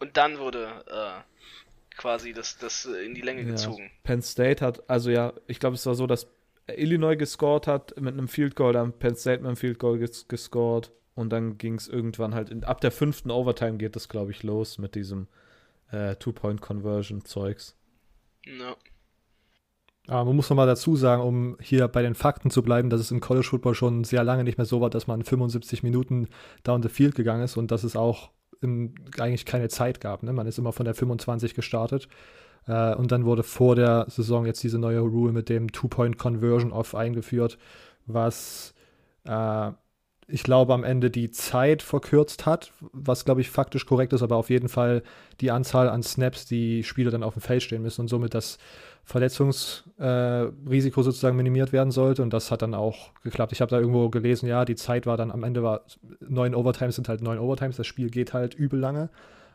und 0.00 0.16
dann 0.16 0.38
wurde 0.38 0.84
äh, 0.90 1.96
quasi 1.96 2.32
das, 2.32 2.58
das 2.58 2.86
äh, 2.86 3.04
in 3.04 3.14
die 3.14 3.20
Länge 3.20 3.42
Ja. 3.42 3.50
gezogen. 3.50 3.90
Penn 4.02 4.22
State 4.22 4.64
hat, 4.64 4.88
also 4.90 5.10
ja, 5.10 5.32
ich 5.46 5.60
glaube, 5.60 5.74
es 5.74 5.86
war 5.86 5.94
so, 5.94 6.06
dass 6.08 6.26
Illinois 6.66 7.16
gescored 7.16 7.66
hat 7.66 8.00
mit 8.00 8.14
einem 8.14 8.28
Field 8.28 8.56
Goal, 8.56 8.72
dann 8.72 8.92
Penn 8.92 9.14
State 9.16 9.38
mit 9.38 9.46
einem 9.46 9.56
Field 9.56 9.78
Goal 9.78 9.98
ges 9.98 10.26
gescored 10.28 10.90
und 11.14 11.30
dann 11.30 11.58
ging 11.58 11.74
es 11.74 11.88
irgendwann 11.88 12.34
halt, 12.34 12.50
in, 12.50 12.64
ab 12.64 12.80
der 12.80 12.90
fünften 12.90 13.30
Overtime 13.30 13.76
geht 13.76 13.96
das, 13.96 14.08
glaube 14.08 14.30
ich, 14.30 14.42
los 14.42 14.78
mit 14.78 14.94
diesem 14.94 15.28
äh, 15.90 16.16
Two-Point-Conversion-Zeugs. 16.16 17.76
Ja. 18.46 18.76
Aber 20.08 20.24
man 20.24 20.36
muss 20.36 20.50
nochmal 20.50 20.66
dazu 20.66 20.96
sagen, 20.96 21.22
um 21.22 21.56
hier 21.60 21.86
bei 21.86 22.02
den 22.02 22.14
Fakten 22.14 22.50
zu 22.50 22.62
bleiben, 22.62 22.90
dass 22.90 23.00
es 23.00 23.12
im 23.12 23.20
College 23.20 23.46
Football 23.46 23.74
schon 23.74 24.02
sehr 24.02 24.24
lange 24.24 24.42
nicht 24.42 24.58
mehr 24.58 24.64
so 24.64 24.80
war, 24.80 24.90
dass 24.90 25.06
man 25.06 25.22
75 25.22 25.82
Minuten 25.82 26.28
down 26.64 26.82
the 26.82 26.88
field 26.88 27.14
gegangen 27.14 27.44
ist 27.44 27.56
und 27.56 27.70
dass 27.70 27.84
es 27.84 27.94
auch 27.94 28.30
im, 28.60 28.94
eigentlich 29.18 29.44
keine 29.44 29.68
Zeit 29.68 30.00
gab. 30.00 30.22
Ne? 30.22 30.32
Man 30.32 30.46
ist 30.46 30.58
immer 30.58 30.72
von 30.72 30.84
der 30.84 30.94
25 30.94 31.54
gestartet. 31.54 32.08
Äh, 32.66 32.94
und 32.94 33.12
dann 33.12 33.24
wurde 33.24 33.42
vor 33.42 33.76
der 33.76 34.06
Saison 34.08 34.46
jetzt 34.46 34.62
diese 34.62 34.78
neue 34.78 35.00
Rule 35.00 35.32
mit 35.32 35.48
dem 35.48 35.70
Two-Point-Conversion-Off 35.70 36.94
eingeführt, 36.94 37.58
was 38.06 38.74
äh, 39.24 39.70
ich 40.32 40.42
glaube 40.44 40.72
am 40.72 40.82
Ende 40.82 41.10
die 41.10 41.30
Zeit 41.30 41.82
verkürzt 41.82 42.46
hat, 42.46 42.72
was 42.92 43.26
glaube 43.26 43.42
ich 43.42 43.50
faktisch 43.50 43.84
korrekt 43.84 44.14
ist, 44.14 44.22
aber 44.22 44.36
auf 44.36 44.48
jeden 44.48 44.70
Fall 44.70 45.02
die 45.42 45.50
Anzahl 45.50 45.90
an 45.90 46.02
Snaps, 46.02 46.46
die 46.46 46.84
Spieler 46.84 47.10
dann 47.10 47.22
auf 47.22 47.34
dem 47.34 47.42
Feld 47.42 47.62
stehen 47.62 47.82
müssen 47.82 48.00
und 48.00 48.08
somit 48.08 48.32
das 48.32 48.58
Verletzungsrisiko 49.04 51.00
äh, 51.00 51.04
sozusagen 51.04 51.36
minimiert 51.36 51.72
werden 51.72 51.90
sollte. 51.90 52.22
Und 52.22 52.32
das 52.32 52.50
hat 52.50 52.62
dann 52.62 52.74
auch 52.74 53.10
geklappt. 53.22 53.52
Ich 53.52 53.60
habe 53.60 53.70
da 53.70 53.78
irgendwo 53.78 54.08
gelesen, 54.08 54.48
ja, 54.48 54.64
die 54.64 54.76
Zeit 54.76 55.06
war 55.06 55.18
dann 55.18 55.30
am 55.30 55.42
Ende 55.42 55.62
war 55.62 55.82
neun 56.20 56.54
Overtimes 56.54 56.94
sind 56.96 57.08
halt 57.08 57.20
neun 57.20 57.38
Overtimes. 57.38 57.76
Das 57.76 57.86
Spiel 57.86 58.08
geht 58.08 58.32
halt 58.32 58.54
übel 58.54 58.80
lange. 58.80 59.10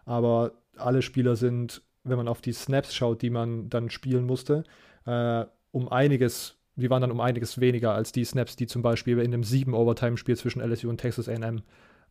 Aber 0.06 0.52
alle 0.78 1.02
Spieler 1.02 1.36
sind, 1.36 1.82
wenn 2.04 2.18
man 2.18 2.28
auf 2.28 2.42
die 2.42 2.54
Snaps 2.54 2.94
schaut, 2.94 3.24
die 3.24 3.32
man 3.32 3.70
dann 3.70 3.90
spielen 3.90 4.26
musste, 4.26 4.64
äh, 5.06 5.46
um 5.72 5.90
einiges, 5.90 6.57
die 6.78 6.90
waren 6.90 7.02
dann 7.02 7.12
um 7.12 7.20
einiges 7.20 7.60
weniger 7.60 7.94
als 7.94 8.12
die 8.12 8.24
Snaps, 8.24 8.56
die 8.56 8.68
zum 8.68 8.82
Beispiel 8.82 9.20
in 9.20 9.32
dem 9.32 9.44
sieben 9.44 9.74
Overtime-Spiel 9.74 10.38
zwischen 10.38 10.62
LSU 10.62 10.90
und 10.90 11.00
Texas 11.00 11.28
AM 11.28 11.64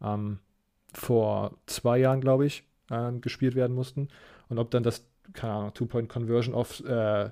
ähm, 0.03 0.39
vor 0.93 1.57
zwei 1.67 1.99
Jahren, 1.99 2.21
glaube 2.21 2.47
ich, 2.47 2.65
äh, 2.91 3.13
gespielt 3.13 3.55
werden 3.55 3.75
mussten. 3.75 4.09
Und 4.49 4.59
ob 4.59 4.71
dann 4.71 4.83
das 4.83 5.07
keine 5.33 5.53
Ahnung, 5.53 5.75
Two-Point-Conversion 5.75 6.55
auf 6.55 6.85
äh, 6.85 7.31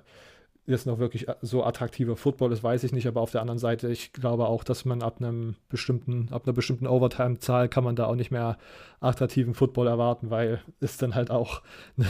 jetzt 0.67 0.87
noch 0.87 0.97
wirklich 0.97 1.27
so 1.41 1.63
attraktiver 1.63 2.15
Football 2.15 2.51
ist, 2.51 2.63
weiß 2.63 2.83
ich 2.83 2.91
nicht, 2.91 3.07
aber 3.07 3.21
auf 3.21 3.31
der 3.31 3.41
anderen 3.41 3.59
Seite, 3.59 3.87
ich 3.89 4.13
glaube 4.13 4.47
auch, 4.47 4.63
dass 4.63 4.83
man 4.83 5.03
ab 5.03 5.17
einem 5.19 5.55
bestimmten, 5.69 6.29
ab 6.31 6.43
einer 6.45 6.53
bestimmten 6.53 6.87
Overtime-Zahl 6.87 7.69
kann 7.69 7.83
man 7.83 7.95
da 7.95 8.05
auch 8.05 8.15
nicht 8.15 8.31
mehr 8.31 8.57
attraktiven 8.99 9.53
Football 9.53 9.87
erwarten, 9.87 10.31
weil 10.31 10.61
es 10.79 10.97
dann 10.97 11.13
halt 11.13 11.29
auch 11.29 11.61
eine, 11.97 12.07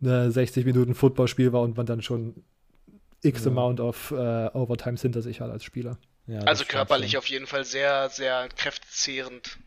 eine 0.00 0.30
60 0.30 0.64
Minuten 0.64 0.94
Footballspiel 0.94 1.52
war 1.52 1.62
und 1.62 1.76
man 1.76 1.86
dann 1.86 2.00
schon 2.00 2.44
x 3.22 3.44
Ja. 3.44 3.50
Amount 3.50 3.80
of 3.80 4.10
äh, 4.10 4.14
Overtimes 4.54 5.02
hinter 5.02 5.22
sich 5.22 5.40
hat 5.40 5.50
als 5.50 5.64
Spieler. 5.64 5.98
Ja, 6.26 6.40
Also 6.40 6.64
körperlich 6.64 7.16
auf 7.16 7.26
jeden 7.26 7.46
Fall 7.46 7.64
sehr, 7.64 8.08
sehr 8.10 8.48
kräftezehrend, 8.48 9.58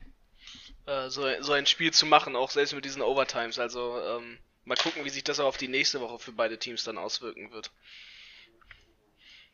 äh, 0.85 1.09
so, 1.09 1.23
so 1.41 1.53
ein 1.53 1.65
Spiel 1.65 1.91
zu 1.91 2.05
machen, 2.05 2.35
auch 2.35 2.51
selbst 2.51 2.73
mit 2.75 2.85
diesen 2.85 3.01
Overtimes. 3.01 3.57
Also 3.59 3.97
ähm, 3.99 4.37
mal 4.63 4.77
gucken, 4.77 5.03
wie 5.05 5.09
sich 5.09 5.23
das 5.23 5.39
auch 5.39 5.47
auf 5.47 5.57
die 5.57 5.67
nächste 5.67 6.01
Woche 6.01 6.19
für 6.19 6.31
beide 6.31 6.57
Teams 6.59 6.83
dann 6.83 6.97
auswirken 6.97 7.51
wird. 7.51 7.71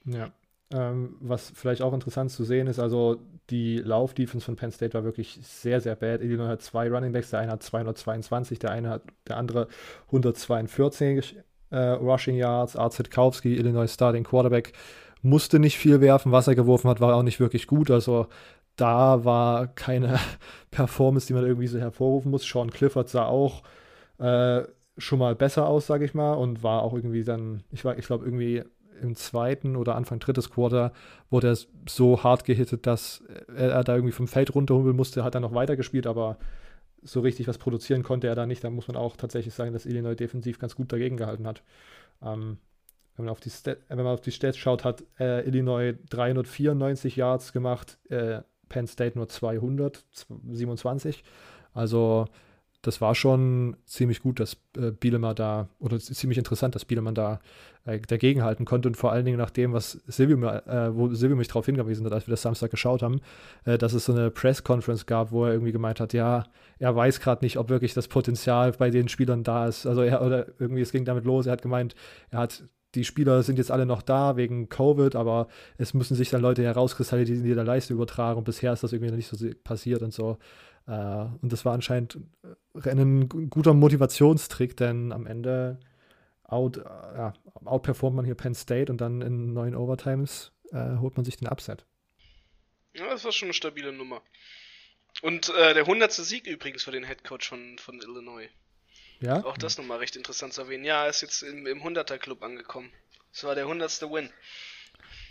Ja. 0.06 0.32
Ähm, 0.70 1.16
was 1.22 1.52
vielleicht 1.56 1.82
auch 1.82 1.94
interessant 1.94 2.30
zu 2.30 2.44
sehen 2.44 2.68
ist, 2.68 2.78
also 2.78 3.22
die 3.50 3.78
Laufdefense 3.78 4.46
von 4.46 4.58
Penn 4.58 4.72
State 4.72 4.94
war 4.94 5.06
wirklich 5.06 5.40
sehr, 5.42 5.80
sehr 5.80 5.96
bad. 5.96 6.22
Illinois 6.22 6.50
hat 6.50 6.62
zwei 6.62 6.90
Running 6.90 7.14
Backs, 7.14 7.30
der 7.30 7.40
eine 7.40 7.54
hat 7.54 7.64
222, 7.64 8.60
der 8.60 8.72
eine 8.72 8.90
hat, 8.90 9.04
der 9.30 9.38
andere 9.38 9.70
142 10.08 11.38
äh, 11.70 11.78
Rushing 11.78 12.36
Yards. 12.36 12.76
Art 12.76 12.94
Zitkowski, 12.94 13.56
Illinois 13.56 13.92
Starting 13.92 14.24
Quarterback, 14.24 14.74
musste 15.22 15.60
nicht 15.60 15.78
viel 15.78 16.02
werfen. 16.02 16.32
Was 16.32 16.48
er 16.48 16.56
geworfen 16.56 16.90
hat, 16.90 17.02
war 17.02 17.16
auch 17.16 17.24
nicht 17.24 17.40
wirklich 17.40 17.68
gut. 17.68 17.92
Also 17.92 18.28
da 18.76 19.26
war 19.26 19.68
keine 19.68 20.20
Performance, 20.72 21.28
die 21.28 21.34
man 21.34 21.46
irgendwie 21.46 21.68
so 21.68 21.80
hervorrufen 21.80 22.32
muss. 22.32 22.48
Sean 22.48 22.72
Clifford 22.72 23.10
sah 23.10 23.26
auch 23.26 23.64
äh, 24.20 24.64
schon 24.98 25.20
mal 25.20 25.36
besser 25.36 25.68
aus, 25.68 25.88
sage 25.88 26.06
ich 26.06 26.14
mal, 26.14 26.34
und 26.34 26.64
war 26.64 26.82
auch 26.84 26.94
irgendwie 26.94 27.24
dann, 27.24 27.64
ich 27.72 27.86
ich 27.86 28.06
glaube, 28.06 28.26
irgendwie 28.26 28.64
im 29.02 29.16
zweiten 29.16 29.76
oder 29.76 29.96
Anfang 29.96 30.20
drittes 30.20 30.50
Quarter 30.50 30.92
wurde 31.30 31.50
er 31.50 31.58
so 31.88 32.24
hart 32.24 32.46
gehittet, 32.46 32.88
dass 32.88 33.24
er, 33.56 33.72
er 33.72 33.84
da 33.84 33.96
irgendwie 33.96 34.12
vom 34.12 34.28
Feld 34.28 34.56
runterhumpeln 34.56 34.96
musste, 34.96 35.24
hat 35.24 35.36
dann 35.36 35.44
noch 35.44 35.54
weitergespielt, 35.54 36.08
aber 36.08 36.38
so 37.04 37.22
richtig 37.22 37.48
was 37.48 37.58
produzieren 37.58 38.04
konnte 38.04 38.28
er 38.28 38.36
da 38.36 38.46
nicht. 38.46 38.64
Da 38.64 38.70
muss 38.70 38.88
man 38.88 38.98
auch 38.98 39.16
tatsächlich 39.18 39.54
sagen, 39.54 39.74
dass 39.74 39.86
Illinois 39.86 40.16
defensiv 40.16 40.60
ganz 40.60 40.76
gut 40.76 40.92
dagegen 40.92 41.18
gehalten 41.18 41.48
hat. 41.48 41.64
Ähm, 42.22 42.58
wenn, 43.16 43.26
man 43.26 43.32
auf 43.32 43.40
die 43.40 43.50
Stat, 43.50 43.80
wenn 43.88 43.98
man 43.98 44.08
auf 44.08 44.22
die 44.22 44.32
Stats 44.32 44.58
schaut, 44.58 44.84
hat 44.84 45.04
äh, 45.20 45.46
Illinois 45.46 45.94
394 46.10 47.16
Yards 47.16 47.54
gemacht, 47.54 47.98
äh, 48.10 48.42
Penn 48.70 48.88
State 48.88 49.18
nur 49.18 49.30
227. 49.30 51.24
Also 51.74 52.26
das 52.88 53.02
war 53.02 53.16
schon 53.16 53.76
ziemlich 53.86 54.22
gut, 54.22 54.40
dass 54.40 54.56
äh, 54.78 54.92
Bielemann 54.92 55.36
da, 55.36 55.68
oder 55.78 56.00
ziemlich 56.00 56.38
interessant, 56.38 56.74
dass 56.74 56.86
Bielemann 56.86 57.16
da 57.16 57.42
äh, 57.84 58.00
dagegen 58.00 58.44
halten 58.44 58.64
konnte 58.64 58.88
und 58.88 58.96
vor 58.96 59.12
allen 59.12 59.26
Dingen 59.26 59.38
nach 59.38 59.50
dem, 59.50 59.74
was 59.74 60.00
Silvio, 60.08 60.42
äh, 60.48 60.96
wo 60.96 61.14
Silvio 61.14 61.36
mich 61.36 61.50
darauf 61.50 61.66
hingewiesen 61.66 62.06
hat, 62.06 62.14
als 62.14 62.28
wir 62.28 62.32
das 62.32 62.44
Samstag 62.44 62.72
geschaut 62.72 63.04
haben, 63.04 63.20
äh, 63.66 63.78
dass 63.78 63.92
es 63.92 64.06
so 64.06 64.14
eine 64.14 64.32
Press-Conference 64.32 65.06
gab, 65.06 65.34
wo 65.34 65.44
er 65.44 65.52
irgendwie 65.52 65.74
gemeint 65.74 66.00
hat, 66.00 66.14
ja, 66.14 66.46
er 66.80 66.96
weiß 66.96 67.20
gerade 67.20 67.44
nicht, 67.44 67.58
ob 67.58 67.68
wirklich 67.68 67.94
das 67.94 68.08
Potenzial 68.08 68.72
bei 68.72 68.90
den 68.90 69.10
Spielern 69.10 69.44
da 69.44 69.68
ist. 69.68 69.86
Also 69.86 70.02
er, 70.02 70.22
oder 70.22 70.48
irgendwie, 70.58 70.82
es 70.82 70.94
ging 70.94 71.04
damit 71.04 71.26
los, 71.26 71.46
er 71.46 71.52
hat 71.52 71.62
gemeint, 71.62 71.94
er 72.30 72.40
hat 72.40 72.64
die 72.96 73.04
Spieler 73.04 73.44
sind 73.44 73.58
jetzt 73.58 73.70
alle 73.70 73.86
noch 73.86 74.02
da 74.02 74.38
wegen 74.38 74.70
Covid, 74.70 75.18
aber 75.18 75.50
es 75.78 75.94
müssen 75.94 76.16
sich 76.16 76.30
dann 76.30 76.42
Leute 76.42 76.64
herauskristallisieren, 76.64 77.44
die 77.44 77.54
der 77.54 77.66
Leiste 77.66 77.94
übertragen 77.94 78.38
und 78.38 78.46
bisher 78.46 78.72
ist 78.72 78.82
das 78.82 78.94
irgendwie 78.94 79.12
noch 79.12 79.18
nicht 79.18 79.28
so 79.28 79.46
passiert 79.66 80.02
und 80.02 80.14
so. 80.14 80.38
Äh, 80.88 81.26
und 81.42 81.52
das 81.52 81.66
war 81.66 81.74
anscheinend 81.74 82.20
ein 82.86 83.30
guter 83.50 83.74
Motivationstrick, 83.74 84.78
denn 84.78 85.12
am 85.12 85.26
Ende 85.26 85.80
out, 86.44 86.78
äh, 86.78 86.82
ja, 86.82 87.34
outperformt 87.66 88.16
man 88.16 88.26
hier 88.26 88.36
Penn 88.36 88.56
State 88.56 88.92
und 88.92 89.02
dann 89.02 89.22
in 89.22 89.54
neun 89.54 89.76
Overtimes 89.76 90.52
äh, 90.72 90.98
holt 90.98 91.16
man 91.16 91.26
sich 91.26 91.38
den 91.38 91.48
Upset. 91.48 91.86
Ja, 92.94 93.10
das 93.10 93.26
war 93.26 93.32
schon 93.32 93.48
eine 93.48 93.54
stabile 93.54 93.94
Nummer. 93.94 94.22
Und 95.22 95.50
äh, 95.50 95.74
der 95.74 95.84
100. 95.84 96.12
Sieg 96.12 96.48
übrigens 96.48 96.84
für 96.84 96.92
den 96.92 97.04
Headcoach 97.04 97.48
von, 97.48 97.78
von 97.80 98.00
Illinois. 98.00 98.50
Ja? 99.20 99.44
Auch 99.44 99.58
das 99.58 99.78
nochmal 99.78 99.98
recht 100.00 100.16
interessant 100.16 100.54
zu 100.54 100.62
erwähnen. 100.62 100.86
Ja, 100.86 101.04
er 101.04 101.10
ist 101.10 101.22
jetzt 101.22 101.42
im, 101.42 101.66
im 101.66 101.82
100er 101.82 102.18
Club 102.18 102.44
angekommen. 102.44 102.92
Das 103.32 103.44
war 103.44 103.56
der 103.56 103.66
100. 103.66 104.02
Win. 104.04 104.30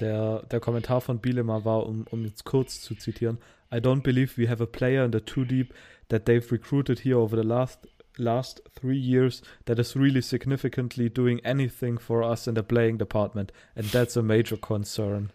Der, 0.00 0.42
der 0.42 0.60
Kommentar 0.60 1.00
von 1.00 1.20
Bielema 1.20 1.64
war, 1.64 1.86
um, 1.86 2.06
um 2.10 2.24
jetzt 2.24 2.44
kurz 2.44 2.80
zu 2.80 2.94
zitieren, 2.94 3.38
I 3.72 3.76
don't 3.76 4.02
believe 4.02 4.40
we 4.40 4.48
have 4.48 4.62
a 4.62 4.66
player 4.66 5.04
in 5.04 5.12
the 5.12 5.20
two 5.20 5.44
deep 5.44 5.72
that 6.08 6.24
they've 6.26 6.50
recruited 6.52 7.00
here 7.00 7.16
over 7.18 7.36
the 7.36 7.42
last 7.46 7.86
last 8.18 8.62
three 8.74 8.96
years 8.96 9.42
that 9.66 9.78
is 9.78 9.94
really 9.94 10.22
significantly 10.22 11.10
doing 11.10 11.38
anything 11.44 11.98
for 11.98 12.22
us 12.22 12.46
in 12.46 12.54
the 12.54 12.62
playing 12.62 12.96
department, 12.98 13.52
and 13.74 13.84
that's 13.92 14.16
a 14.16 14.22
major 14.22 14.56
concern. 14.56 15.30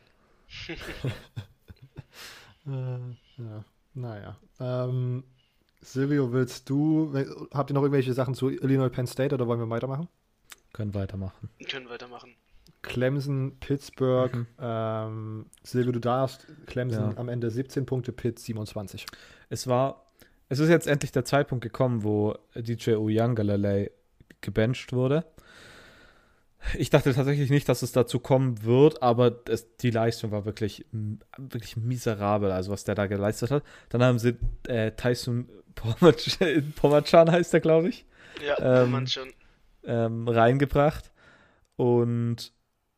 Äh, 2.67 2.71
ja, 3.41 3.65
naja. 3.95 4.37
Ähm, 4.59 5.23
Silvio, 5.81 6.31
willst 6.31 6.69
du, 6.69 7.11
habt 7.53 7.71
ihr 7.71 7.73
noch 7.73 7.81
irgendwelche 7.81 8.13
Sachen 8.13 8.35
zu 8.35 8.49
Illinois 8.49 8.89
Penn 8.91 9.07
State 9.07 9.33
oder 9.33 9.47
wollen 9.47 9.59
wir 9.59 9.69
weitermachen? 9.69 10.07
Können 10.73 10.93
weitermachen. 10.93 11.49
Können 11.67 11.89
weitermachen. 11.89 12.35
Clemson, 12.83 13.57
Pittsburgh, 13.59 14.33
Mhm. 14.35 14.47
ähm, 14.59 15.45
Silvio, 15.63 15.91
du 15.91 15.99
darfst. 15.99 16.45
Clemson 16.67 17.11
Ja. 17.11 17.17
am 17.17 17.29
Ende 17.29 17.49
17 17.49 17.85
Punkte, 17.85 18.11
Pitt 18.11 18.37
27. 18.39 19.05
Es 19.49 19.67
war, 19.67 20.10
es 20.51 20.59
ist 20.59 20.69
jetzt 20.69 20.85
endlich 20.87 21.11
der 21.13 21.23
Zeitpunkt 21.23 21.63
gekommen, 21.63 22.03
wo 22.03 22.35
DJ 22.55 22.95
Uyangalele 22.95 23.91
gebencht 24.41 24.91
wurde. 24.91 25.23
Ich 26.77 26.89
dachte 26.89 27.13
tatsächlich 27.13 27.49
nicht, 27.49 27.67
dass 27.69 27.81
es 27.81 27.91
dazu 27.91 28.19
kommen 28.19 28.63
wird, 28.63 29.01
aber 29.01 29.39
es, 29.47 29.77
die 29.77 29.89
Leistung 29.91 30.31
war 30.31 30.45
wirklich, 30.45 30.85
wirklich 31.37 31.75
miserabel, 31.77 32.51
also 32.51 32.71
was 32.71 32.83
der 32.83 32.93
da 32.95 33.07
geleistet 33.07 33.49
hat. 33.49 33.63
Dann 33.89 34.03
haben 34.03 34.19
sie 34.19 34.35
äh, 34.67 34.91
Tyson 34.91 35.47
Pomachan, 35.73 36.73
Pomachan 36.75 37.31
heißt 37.31 37.53
er, 37.53 37.61
glaube 37.61 37.87
ich, 37.89 38.05
Ja, 38.45 38.83
Ähm, 38.83 39.07
schon. 39.07 39.29
ähm, 39.85 40.27
reingebracht. 40.27 41.11
Und 41.77 42.51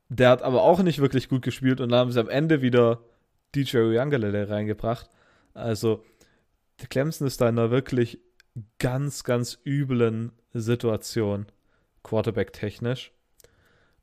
der 0.09 0.29
hat 0.29 0.41
aber 0.41 0.63
auch 0.63 0.81
nicht 0.81 0.99
wirklich 0.99 1.29
gut 1.29 1.43
gespielt 1.43 1.79
und 1.79 1.89
dann 1.89 1.99
haben 1.99 2.11
sie 2.11 2.19
am 2.19 2.29
Ende 2.29 2.61
wieder 2.63 2.99
DJ 3.55 3.77
Uyangalele 3.77 4.49
reingebracht. 4.49 5.07
Also, 5.53 6.03
der 6.12 6.12
Clemson 6.87 7.27
ist 7.27 7.41
da 7.41 7.49
in 7.49 7.57
einer 7.57 7.71
wirklich 7.71 8.19
ganz, 8.79 9.23
ganz 9.23 9.59
üblen 9.65 10.31
Situation, 10.53 11.47
Quarterback-technisch. 12.03 13.11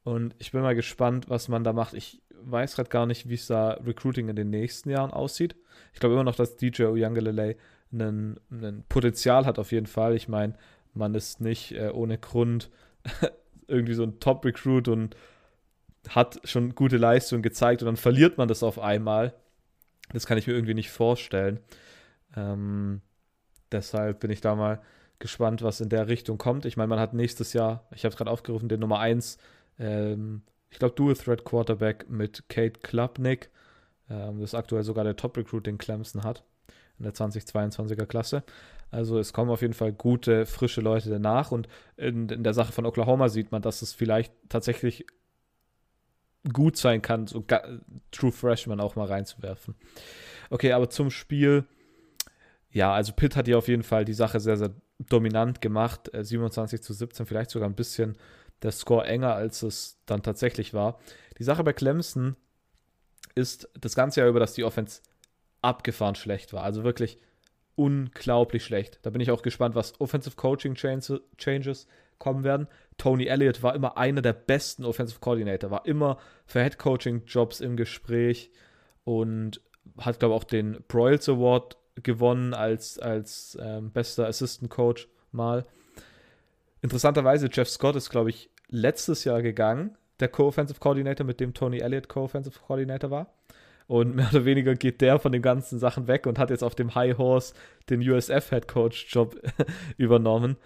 Und 0.03 0.35
ich 0.39 0.53
bin 0.53 0.63
mal 0.63 0.75
gespannt, 0.75 1.29
was 1.29 1.49
man 1.49 1.65
da 1.65 1.73
macht. 1.73 1.95
Ich 1.95 2.23
weiß 2.43 2.77
gerade 2.77 2.89
gar 2.89 3.07
nicht, 3.07 3.29
wie 3.29 3.35
es 3.35 3.47
da 3.47 3.73
Recruiting 3.73 4.29
in 4.29 4.37
den 4.37 4.51
nächsten 4.51 4.91
Jahren 4.91 5.11
aussieht. 5.11 5.57
Ich 5.93 6.01
glaube 6.01 6.15
immer 6.15 6.25
noch, 6.25 6.35
dass 6.35 6.57
DJ 6.57 6.85
Oyangalele 6.85 7.57
ein 7.93 8.85
Potenzial 8.89 9.47
hat 9.47 9.59
auf 9.59 9.73
jeden 9.73 9.87
Fall. 9.87 10.15
Ich 10.15 10.29
meine, 10.29 10.55
man 10.95 11.15
ist 11.15 11.41
nicht 11.41 11.73
äh, 11.73 11.91
ohne 11.91 12.19
Grund 12.19 12.71
irgendwie 13.67 13.95
so 13.95 14.05
ein 14.05 14.21
Top-Recruit 14.21 14.89
und 14.89 15.17
hat 16.09 16.41
schon 16.45 16.75
gute 16.75 16.97
Leistungen 16.97 17.43
gezeigt 17.43 17.83
und 17.83 17.87
dann 17.87 17.97
verliert 17.97 18.39
man 18.39 18.49
das 18.49 18.63
auf 18.63 18.79
einmal. 18.79 19.35
Das 20.13 20.27
kann 20.27 20.39
ich 20.39 20.47
mir 20.47 20.55
irgendwie 20.55 20.75
nicht 20.75 20.91
vorstellen. 20.91 21.61
Ähm, 22.37 23.01
deshalb 23.73 24.21
bin 24.21 24.31
ich 24.31 24.41
da 24.41 24.55
mal 24.55 24.81
gespannt, 25.19 25.63
was 25.63 25.81
in 25.81 25.89
der 25.89 26.09
Richtung 26.09 26.39
kommt. 26.39 26.65
Ich 26.65 26.77
meine, 26.77 26.89
man 26.89 26.99
hat 26.99 27.15
nächstes 27.15 27.53
Jahr, 27.53 27.87
ich 27.95 28.05
habe 28.05 28.11
es 28.11 28.17
gerade 28.17 28.31
aufgerufen, 28.31 28.69
den 28.69 28.81
Nummer 28.81 29.01
1, 29.01 29.39
ähm, 29.79 30.43
ich 30.71 30.79
glaube, 30.79 30.95
Dual 30.95 31.15
Threat 31.15 31.45
Quarterback 31.45 32.09
mit 32.09 32.49
Kate 32.49 32.81
Klubnik. 32.81 33.51
Ähm, 34.09 34.41
das 34.41 34.51
ist 34.51 34.55
aktuell 34.55 34.85
sogar 34.85 35.05
der 35.05 35.17
Top-Recruit, 35.17 35.67
den 35.67 35.79
Clemson 35.79 36.23
hat 36.23 36.45
in 36.99 37.05
der 37.05 37.15
2022er 37.15 38.07
Klasse. 38.07 38.45
Also 38.91 39.19
es 39.19 39.33
kommen 39.33 39.51
auf 39.51 39.63
jeden 39.63 39.75
Fall 39.75 39.93
gute, 39.93 40.47
frische 40.47 40.81
Leute 40.81 41.11
danach. 41.11 41.51
Und 41.51 41.69
in, 41.97 42.29
in 42.29 42.45
der 42.45 42.55
Sache 42.55 42.73
von 42.73 42.87
Oklahoma 42.87 43.29
sieht 43.29 43.53
man, 43.53 43.63
dass 43.63 43.83
es 43.83 43.95
vielleicht 43.95 44.33
tatsächlich 44.49 45.07
gut 46.53 46.77
sein 46.77 47.03
kann, 47.03 47.27
so 47.27 47.45
True 48.11 48.33
Freshman 48.33 48.81
auch 48.81 48.97
mal 48.97 49.07
reinzuwerfen. 49.07 49.75
Okay, 50.51 50.73
aber 50.73 50.91
zum 50.91 51.11
Spiel. 51.11 51.65
Ja, 52.71 52.93
also 52.93 53.13
Pitt 53.13 53.37
hat 53.37 53.47
hier 53.47 53.59
auf 53.59 53.69
jeden 53.69 53.83
Fall 53.83 54.05
die 54.05 54.15
Sache 54.15 54.41
sehr, 54.41 54.57
sehr 54.57 54.75
dominant 54.99 55.61
gemacht. 55.61 56.11
27 56.13 56.79
äh, 56.79 56.83
zu 56.83 56.93
17, 56.93 57.27
vielleicht 57.27 57.51
sogar 57.51 57.69
ein 57.69 57.75
bisschen 57.75 58.17
der 58.63 58.73
Score 58.73 59.07
enger, 59.07 59.35
als 59.35 59.63
es 59.63 59.99
dann 60.07 60.23
tatsächlich 60.23 60.75
war. 60.75 60.99
Die 61.39 61.45
Sache 61.45 61.65
bei 61.65 61.73
Clemson 61.73 62.37
ist 63.35 63.69
das 63.81 63.95
ganze 63.95 64.21
Jahr 64.21 64.29
über, 64.29 64.41
dass 64.41 64.55
die 64.55 64.65
Offense 64.65 65.01
abgefahren 65.63 66.15
schlecht 66.15 66.53
war. 66.53 66.63
Also 66.63 66.85
wirklich 66.85 67.19
unglaublich 67.75 68.65
schlecht. 68.65 68.99
Da 69.03 69.11
bin 69.11 69.21
ich 69.21 69.31
auch 69.31 69.43
gespannt, 69.43 69.75
was 69.75 70.01
Offensive 70.01 70.37
Coaching 70.37 70.75
Changes 70.75 71.87
kommen 72.19 72.45
werden. 72.45 72.69
Tony 72.99 73.27
Elliott 73.27 73.63
war 73.63 73.75
immer 73.75 73.97
einer 73.97 74.21
der 74.21 74.35
besten 74.35 74.85
Offensive 74.85 75.21
Coordinator, 75.21 75.71
war 75.71 75.87
immer 75.87 76.19
für 76.45 76.63
Head 76.63 76.79
Coaching 76.79 77.23
Jobs 77.25 77.61
im 77.61 77.77
Gespräch 77.77 78.51
und 79.05 79.63
hat, 79.99 80.19
glaube 80.19 80.35
ich, 80.35 80.41
auch 80.41 80.45
den 80.45 80.85
Broyles 80.87 81.29
Award 81.29 81.79
gewonnen 82.03 82.55
als, 82.55 82.99
als 82.99 83.59
ähm, 83.61 83.91
bester 83.91 84.27
Assistant 84.27 84.71
Coach 84.71 85.09
mal. 85.33 85.65
Interessanterweise, 86.83 87.49
Jeff 87.53 87.69
Scott 87.69 87.97
ist, 87.97 88.11
glaube 88.11 88.31
ich, 88.31 88.51
letztes 88.69 89.25
Jahr 89.25 89.43
gegangen, 89.43 89.97
der 90.21 90.29
Co-Offensive 90.29 90.81
Coordinator, 90.81 91.27
mit 91.27 91.41
dem 91.41 91.55
Tony 91.55 91.79
Elliott 91.79 92.09
Co-Offensive 92.09 92.59
Coordinator 92.67 93.11
war. 93.11 93.33
Und 93.87 94.15
mehr 94.15 94.29
oder 94.31 94.45
weniger 94.45 94.75
geht 94.77 95.01
der 95.01 95.19
von 95.19 95.33
den 95.33 95.43
ganzen 95.43 95.79
Sachen 95.79 96.07
weg 96.07 96.27
und 96.27 96.39
hat 96.39 96.51
jetzt 96.51 96.63
auf 96.63 96.77
dem 96.77 96.95
High 96.95 97.19
Horse 97.19 97.55
den 97.89 98.09
USF 98.09 98.51
Head 98.51 98.69
Coach 98.69 99.07
Job 99.13 99.37
übernommen. 99.97 100.57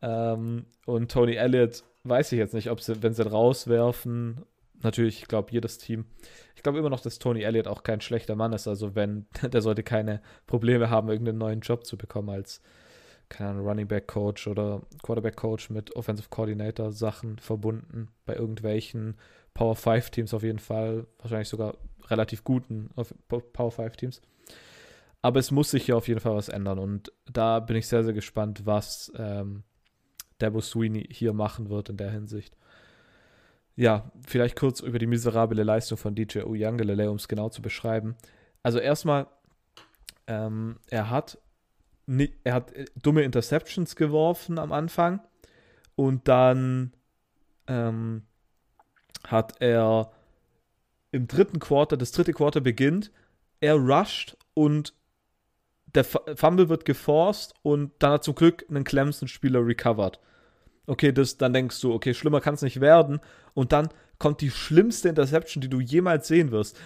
Ähm, 0.00 0.64
und 0.86 1.10
Tony 1.10 1.34
Elliott 1.34 1.84
weiß 2.04 2.32
ich 2.32 2.38
jetzt 2.38 2.54
nicht, 2.54 2.70
ob 2.70 2.80
sie, 2.80 3.02
wenn 3.02 3.12
sie 3.12 3.28
rauswerfen, 3.28 4.46
natürlich, 4.82 5.22
ich 5.22 5.28
glaube, 5.28 5.52
jedes 5.52 5.78
Team. 5.78 6.06
Ich 6.56 6.62
glaube 6.62 6.78
immer 6.78 6.90
noch, 6.90 7.00
dass 7.00 7.18
Tony 7.18 7.42
Elliott 7.42 7.66
auch 7.66 7.82
kein 7.82 8.00
schlechter 8.00 8.36
Mann 8.36 8.52
ist. 8.52 8.68
Also, 8.68 8.94
wenn, 8.94 9.26
der 9.42 9.62
sollte 9.62 9.82
keine 9.82 10.20
Probleme 10.46 10.90
haben, 10.90 11.08
irgendeinen 11.08 11.38
neuen 11.38 11.60
Job 11.60 11.84
zu 11.84 11.96
bekommen 11.96 12.30
als 12.30 12.60
keine 13.30 13.50
Ahnung, 13.50 13.66
Running 13.66 13.86
Back 13.86 14.08
Coach 14.08 14.48
oder 14.48 14.82
Quarterback 15.02 15.36
Coach 15.36 15.70
mit 15.70 15.94
Offensive 15.94 16.28
Coordinator 16.28 16.90
Sachen 16.90 17.38
verbunden. 17.38 18.08
Bei 18.26 18.34
irgendwelchen 18.34 19.16
Power 19.54 19.76
5 19.76 20.10
Teams 20.10 20.34
auf 20.34 20.42
jeden 20.42 20.58
Fall. 20.58 21.06
Wahrscheinlich 21.18 21.48
sogar 21.48 21.76
relativ 22.08 22.44
guten 22.44 22.90
Power 23.52 23.70
5 23.70 23.96
Teams. 23.96 24.20
Aber 25.22 25.38
es 25.38 25.50
muss 25.50 25.70
sich 25.70 25.84
hier 25.84 25.96
auf 25.96 26.08
jeden 26.08 26.20
Fall 26.20 26.34
was 26.34 26.48
ändern. 26.48 26.78
Und 26.78 27.12
da 27.30 27.60
bin 27.60 27.76
ich 27.76 27.86
sehr, 27.86 28.02
sehr 28.02 28.14
gespannt, 28.14 28.66
was 28.66 29.12
ähm, 29.16 29.62
Dabo 30.38 30.60
Sweeney 30.60 31.06
hier 31.10 31.32
machen 31.32 31.70
wird 31.70 31.88
in 31.88 31.96
der 31.96 32.10
Hinsicht. 32.10 32.56
Ja, 33.80 34.12
vielleicht 34.26 34.56
kurz 34.56 34.80
über 34.80 34.98
die 34.98 35.06
miserable 35.06 35.62
Leistung 35.62 35.96
von 35.96 36.14
DJ 36.14 36.40
Uyangalele, 36.40 37.10
um 37.10 37.16
es 37.16 37.28
genau 37.28 37.48
zu 37.48 37.62
beschreiben. 37.62 38.14
Also 38.62 38.78
erstmal, 38.78 39.26
ähm, 40.26 40.78
er 40.90 41.08
hat 41.08 41.38
er 42.44 42.52
hat 42.52 42.72
äh, 42.72 42.84
dumme 42.94 43.22
Interceptions 43.22 43.96
geworfen 43.96 44.58
am 44.58 44.70
Anfang 44.70 45.20
und 45.94 46.28
dann 46.28 46.92
ähm, 47.68 48.24
hat 49.26 49.62
er 49.62 50.12
im 51.10 51.26
dritten 51.26 51.58
Quarter, 51.58 51.96
das 51.96 52.12
dritte 52.12 52.34
Quarter 52.34 52.60
beginnt, 52.60 53.10
er 53.60 53.76
rusht 53.76 54.36
und 54.52 54.92
der 55.94 56.04
Fumble 56.04 56.68
wird 56.68 56.84
geforst 56.84 57.54
und 57.62 57.92
dann 58.00 58.12
hat 58.12 58.24
zum 58.24 58.34
Glück 58.34 58.62
einen 58.68 58.84
Clemson-Spieler 58.84 59.66
recovered. 59.66 60.20
Okay, 60.90 61.12
das, 61.12 61.36
dann 61.36 61.52
denkst 61.52 61.80
du, 61.80 61.92
okay, 61.92 62.14
schlimmer 62.14 62.40
kann 62.40 62.54
es 62.54 62.62
nicht 62.62 62.80
werden. 62.80 63.20
Und 63.54 63.72
dann 63.72 63.88
kommt 64.18 64.40
die 64.40 64.50
schlimmste 64.50 65.08
Interception, 65.08 65.60
die 65.60 65.68
du 65.68 65.80
jemals 65.80 66.28
sehen 66.28 66.50
wirst 66.50 66.76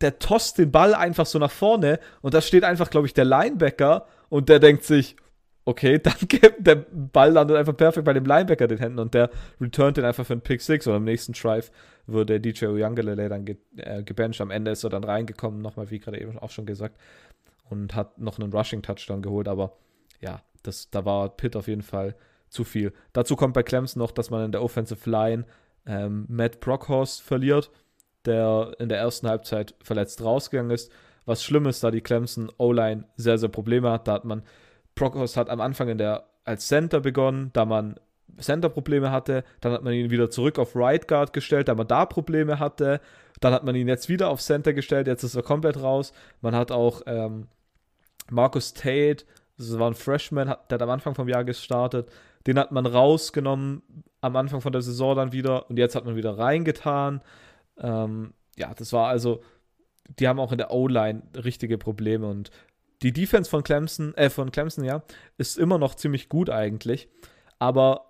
der 0.00 0.18
tost 0.18 0.58
den 0.58 0.70
Ball 0.70 0.94
einfach 0.94 1.26
so 1.26 1.38
nach 1.38 1.50
vorne 1.50 1.98
und 2.22 2.34
da 2.34 2.40
steht 2.40 2.64
einfach, 2.64 2.90
glaube 2.90 3.06
ich, 3.06 3.14
der 3.14 3.24
Linebacker 3.24 4.06
und 4.28 4.48
der 4.48 4.60
denkt 4.60 4.84
sich, 4.84 5.16
okay, 5.64 5.98
danke, 6.02 6.54
der 6.58 6.76
Ball 6.76 7.32
landet 7.32 7.56
einfach 7.56 7.76
perfekt 7.76 8.04
bei 8.04 8.12
dem 8.12 8.24
Linebacker 8.24 8.68
den 8.68 8.78
Händen 8.78 8.98
und 8.98 9.14
der 9.14 9.30
returnt 9.60 9.96
den 9.96 10.04
einfach 10.04 10.24
für 10.24 10.34
einen 10.34 10.42
Pick 10.42 10.62
6 10.62 10.86
und 10.86 10.94
am 10.94 11.04
nächsten 11.04 11.32
Drive 11.32 11.70
wurde 12.06 12.40
DJ 12.40 12.66
Uyangalele 12.66 13.28
dann 13.28 13.44
ge 13.44 13.56
äh, 13.76 14.02
gebencht. 14.02 14.40
Am 14.40 14.50
Ende 14.50 14.70
ist 14.70 14.84
er 14.84 14.90
dann 14.90 15.04
reingekommen, 15.04 15.60
nochmal, 15.60 15.90
wie 15.90 15.98
gerade 15.98 16.20
eben 16.20 16.38
auch 16.38 16.50
schon 16.50 16.64
gesagt, 16.64 16.98
und 17.68 17.94
hat 17.94 18.18
noch 18.18 18.38
einen 18.38 18.52
Rushing-Touchdown 18.52 19.20
geholt, 19.20 19.48
aber 19.48 19.76
ja, 20.20 20.40
das, 20.62 20.90
da 20.90 21.04
war 21.04 21.28
Pitt 21.28 21.54
auf 21.54 21.68
jeden 21.68 21.82
Fall 21.82 22.14
zu 22.50 22.64
viel. 22.64 22.92
Dazu 23.12 23.36
kommt 23.36 23.54
bei 23.54 23.62
Clemson 23.62 24.00
noch, 24.00 24.10
dass 24.10 24.30
man 24.30 24.44
in 24.44 24.52
der 24.52 24.62
Offensive 24.62 25.08
Line 25.08 25.44
ähm, 25.86 26.26
Matt 26.28 26.60
Brockhorst 26.60 27.22
verliert 27.22 27.70
der 28.28 28.76
in 28.78 28.88
der 28.88 28.98
ersten 28.98 29.28
Halbzeit 29.28 29.74
verletzt 29.82 30.22
rausgegangen 30.22 30.70
ist. 30.70 30.92
Was 31.24 31.42
schlimm 31.42 31.66
ist, 31.66 31.82
da 31.82 31.90
die 31.90 32.00
Clemson 32.00 32.50
O-Line 32.58 33.04
sehr, 33.16 33.38
sehr 33.38 33.48
Probleme 33.48 33.90
hat. 33.90 34.08
Da 34.08 34.12
hat 34.12 34.24
man, 34.24 34.42
Procos 34.94 35.36
hat 35.36 35.50
am 35.50 35.60
Anfang 35.60 35.88
in 35.88 35.98
der, 35.98 36.24
als 36.44 36.68
Center 36.68 37.00
begonnen, 37.00 37.50
da 37.52 37.64
man 37.64 37.98
Center-Probleme 38.38 39.10
hatte. 39.10 39.44
Dann 39.60 39.72
hat 39.72 39.82
man 39.82 39.92
ihn 39.92 40.10
wieder 40.10 40.30
zurück 40.30 40.58
auf 40.58 40.76
Right 40.76 41.08
Guard 41.08 41.32
gestellt, 41.32 41.68
da 41.68 41.74
man 41.74 41.88
da 41.88 42.06
Probleme 42.06 42.58
hatte. 42.58 43.00
Dann 43.40 43.52
hat 43.52 43.64
man 43.64 43.74
ihn 43.74 43.88
jetzt 43.88 44.08
wieder 44.08 44.28
auf 44.30 44.40
Center 44.40 44.72
gestellt, 44.72 45.06
jetzt 45.06 45.22
ist 45.22 45.34
er 45.34 45.42
komplett 45.42 45.80
raus. 45.82 46.12
Man 46.40 46.54
hat 46.54 46.70
auch 46.70 47.02
ähm, 47.06 47.48
Marcus 48.30 48.74
Tate, 48.74 49.24
das 49.56 49.78
war 49.78 49.90
ein 49.90 49.94
Freshman, 49.94 50.46
der 50.46 50.74
hat 50.74 50.82
am 50.82 50.90
Anfang 50.90 51.14
vom 51.14 51.28
Jahr 51.28 51.44
gestartet. 51.44 52.10
Den 52.48 52.58
hat 52.58 52.72
man 52.72 52.86
rausgenommen 52.86 53.82
am 54.22 54.34
Anfang 54.34 54.62
von 54.62 54.72
der 54.72 54.80
Saison 54.80 55.14
dann 55.14 55.32
wieder 55.32 55.68
und 55.68 55.78
jetzt 55.78 55.94
hat 55.94 56.06
man 56.06 56.16
wieder 56.16 56.38
reingetan. 56.38 57.20
Ähm, 57.76 58.32
ja, 58.56 58.72
das 58.72 58.94
war 58.94 59.08
also, 59.08 59.42
die 60.18 60.26
haben 60.26 60.40
auch 60.40 60.50
in 60.50 60.56
der 60.56 60.70
O-Line 60.70 61.24
richtige 61.36 61.76
Probleme 61.76 62.26
und 62.26 62.50
die 63.02 63.12
Defense 63.12 63.50
von 63.50 63.62
Clemson, 63.62 64.14
äh, 64.14 64.30
von 64.30 64.50
Clemson, 64.50 64.82
ja, 64.82 65.02
ist 65.36 65.58
immer 65.58 65.76
noch 65.76 65.94
ziemlich 65.94 66.30
gut 66.30 66.48
eigentlich, 66.48 67.10
aber 67.58 68.06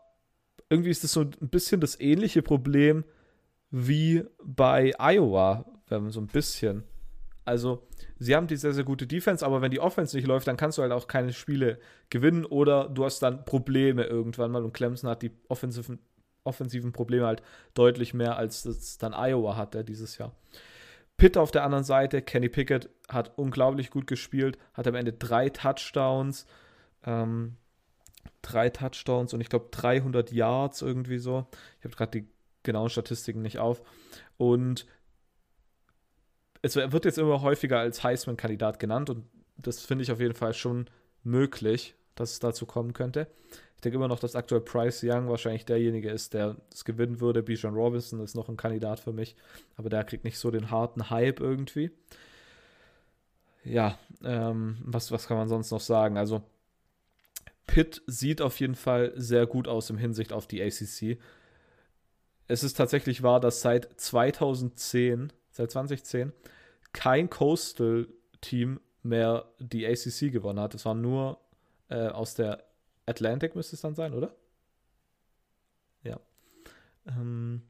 irgendwie 0.70 0.90
ist 0.90 1.03
das 1.03 1.12
so 1.12 1.22
ein 1.22 1.48
bisschen 1.48 1.81
das 1.81 1.98
ähnliche 1.98 2.40
Problem 2.40 3.05
wie 3.72 4.22
bei 4.44 4.92
Iowa, 5.01 5.64
wenn 5.88 6.03
man 6.03 6.12
so 6.12 6.20
ein 6.20 6.29
bisschen. 6.29 6.85
Also, 7.48 7.88
sie 8.18 8.37
haben 8.37 8.46
die 8.46 8.56
sehr, 8.56 8.74
sehr 8.74 8.84
gute 8.84 9.06
Defense, 9.06 9.44
aber 9.44 9.62
wenn 9.62 9.70
die 9.70 9.80
Offense 9.80 10.14
nicht 10.14 10.26
läuft, 10.26 10.46
dann 10.46 10.58
kannst 10.58 10.76
du 10.76 10.82
halt 10.82 10.92
auch 10.92 11.08
keine 11.08 11.32
Spiele 11.32 11.78
gewinnen 12.11 12.44
oder 12.44 12.90
du 12.90 13.06
hast 13.06 13.20
dann 13.20 13.46
Probleme 13.46 14.04
irgendwann 14.04 14.50
mal 14.50 14.62
und 14.62 14.74
Clemson 14.74 15.08
hat 15.08 15.22
die 15.22 15.32
offensiven 15.48 15.98
offensiven 16.44 16.92
Probleme 16.92 17.26
halt 17.26 17.42
deutlich 17.74 18.14
mehr, 18.14 18.37
als 18.37 18.64
es 18.64 18.98
dann 18.98 19.12
Iowa 19.12 19.56
hatte 19.56 19.84
dieses 19.84 20.18
Jahr. 20.18 20.34
Pitt 21.16 21.37
auf 21.37 21.50
der 21.50 21.64
anderen 21.64 21.84
Seite, 21.84 22.22
Kenny 22.22 22.48
Pickett 22.48 22.90
hat 23.08 23.37
unglaublich 23.37 23.90
gut 23.90 24.06
gespielt, 24.06 24.58
hat 24.72 24.87
am 24.87 24.94
Ende 24.94 25.12
drei 25.12 25.48
Touchdowns, 25.48 26.46
ähm, 27.04 27.56
drei 28.40 28.70
Touchdowns 28.70 29.34
und 29.34 29.40
ich 29.40 29.48
glaube 29.48 29.68
300 29.70 30.32
Yards 30.32 30.80
irgendwie 30.82 31.18
so. 31.18 31.46
Ich 31.78 31.84
habe 31.84 31.96
gerade 31.96 32.20
die 32.20 32.28
genauen 32.62 32.88
Statistiken 32.90 33.42
nicht 33.42 33.58
auf. 33.58 33.82
Und 34.37 34.87
es 36.62 36.77
wird 36.77 37.05
jetzt 37.05 37.18
immer 37.18 37.42
häufiger 37.42 37.79
als 37.79 38.03
Heisman-Kandidat 38.03 38.79
genannt 38.79 39.11
und 39.11 39.25
das 39.57 39.81
finde 39.81 40.03
ich 40.03 40.12
auf 40.12 40.21
jeden 40.21 40.35
Fall 40.35 40.55
schon 40.55 40.88
möglich, 41.25 41.94
dass 42.14 42.33
es 42.33 42.38
dazu 42.38 42.66
kommen 42.66 42.92
könnte. 42.92 43.29
Ich 43.77 43.83
denke 43.83 43.97
immer 43.97 44.09
noch, 44.09 44.18
dass 44.18 44.35
aktuell 44.35 44.61
Price 44.61 45.05
Young 45.05 45.29
wahrscheinlich 45.29 45.64
derjenige 45.64 46.11
ist, 46.11 46.35
der 46.35 46.57
es 46.73 46.85
gewinnen 46.85 47.21
würde. 47.21 47.44
Bijan 47.44 47.75
Robinson 47.75 48.21
ist 48.21 48.35
noch 48.35 48.49
ein 48.49 48.57
Kandidat 48.57 48.99
für 48.99 49.12
mich, 49.12 49.37
aber 49.77 49.88
der 49.88 50.03
kriegt 50.03 50.25
nicht 50.25 50.38
so 50.38 50.51
den 50.51 50.73
harten 50.73 51.11
Hype 51.11 51.38
irgendwie. 51.38 51.92
Ja, 53.64 53.99
ähm, 54.25 54.79
was, 54.85 55.12
was 55.12 55.29
kann 55.29 55.37
man 55.37 55.49
sonst 55.49 55.71
noch 55.71 55.81
sagen? 55.81 56.16
Also, 56.16 56.42
Pitt 57.68 58.03
sieht 58.07 58.40
auf 58.42 58.59
jeden 58.59 58.75
Fall 58.75 59.12
sehr 59.14 59.47
gut 59.47 59.68
aus 59.68 59.90
im 59.90 59.99
Hinsicht 59.99 60.33
auf 60.33 60.49
die 60.49 60.61
ACC. 60.61 61.18
Es 62.49 62.64
ist 62.64 62.77
tatsächlich 62.77 63.23
wahr, 63.23 63.38
dass 63.38 63.61
seit 63.61 63.88
2010, 64.01 65.33
seit 65.59 65.71
2010, 65.73 66.33
kein 66.92 67.29
Coastal-Team 67.29 68.81
mehr 69.03 69.44
die 69.59 69.87
ACC 69.87 70.33
gewonnen 70.33 70.61
hat. 70.61 70.75
Es 70.75 70.85
war 70.85 70.94
nur 70.94 71.38
äh, 71.88 72.09
aus 72.09 72.35
der 72.35 72.64
Atlantic, 73.07 73.55
müsste 73.55 73.77
es 73.77 73.83
dann 73.83 73.94
sein, 73.94 74.14
oder? 74.14 74.35
Ja. 76.03 76.21
Ähm, 77.07 77.62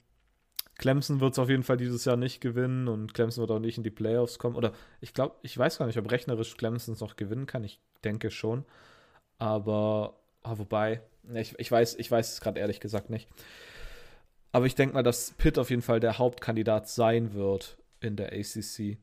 Clemson 0.77 1.21
wird 1.21 1.33
es 1.33 1.39
auf 1.39 1.49
jeden 1.49 1.63
Fall 1.63 1.77
dieses 1.77 2.05
Jahr 2.05 2.17
nicht 2.17 2.41
gewinnen 2.41 2.89
und 2.89 3.15
Clemson 3.15 3.43
wird 3.43 3.51
auch 3.51 3.59
nicht 3.59 3.79
in 3.79 3.85
die 3.85 3.91
Playoffs 3.91 4.39
kommen. 4.39 4.55
Oder 4.55 4.73
ich 5.01 5.15
glaube, 5.15 5.37
ich 5.43 5.57
weiß 5.57 5.79
gar 5.79 5.87
nicht, 5.87 5.99
ob 5.99 6.11
rechnerisch 6.11 6.57
Clemson 6.57 6.95
es 6.95 7.01
noch 7.01 7.17
gewinnen 7.17 7.47
kann. 7.47 7.65
Ich 7.65 7.81
denke 8.05 8.31
schon. 8.31 8.65
Aber, 9.39 10.21
oh, 10.45 10.59
wobei, 10.59 11.01
ich, 11.35 11.59
ich 11.59 11.71
weiß, 11.71 11.97
ich 11.97 12.11
weiß 12.11 12.33
es 12.33 12.41
gerade 12.41 12.61
ehrlich 12.61 12.81
gesagt 12.81 13.09
nicht. 13.11 13.29
Aber 14.53 14.67
ich 14.67 14.75
denke 14.75 14.95
mal, 14.95 15.03
dass 15.03 15.33
Pitt 15.33 15.59
auf 15.59 15.71
jeden 15.71 15.83
Fall 15.83 16.01
der 16.01 16.19
Hauptkandidat 16.19 16.89
sein 16.89 17.35
wird 17.35 17.78
in 18.01 18.17
der 18.17 18.33
ACC. 18.33 18.99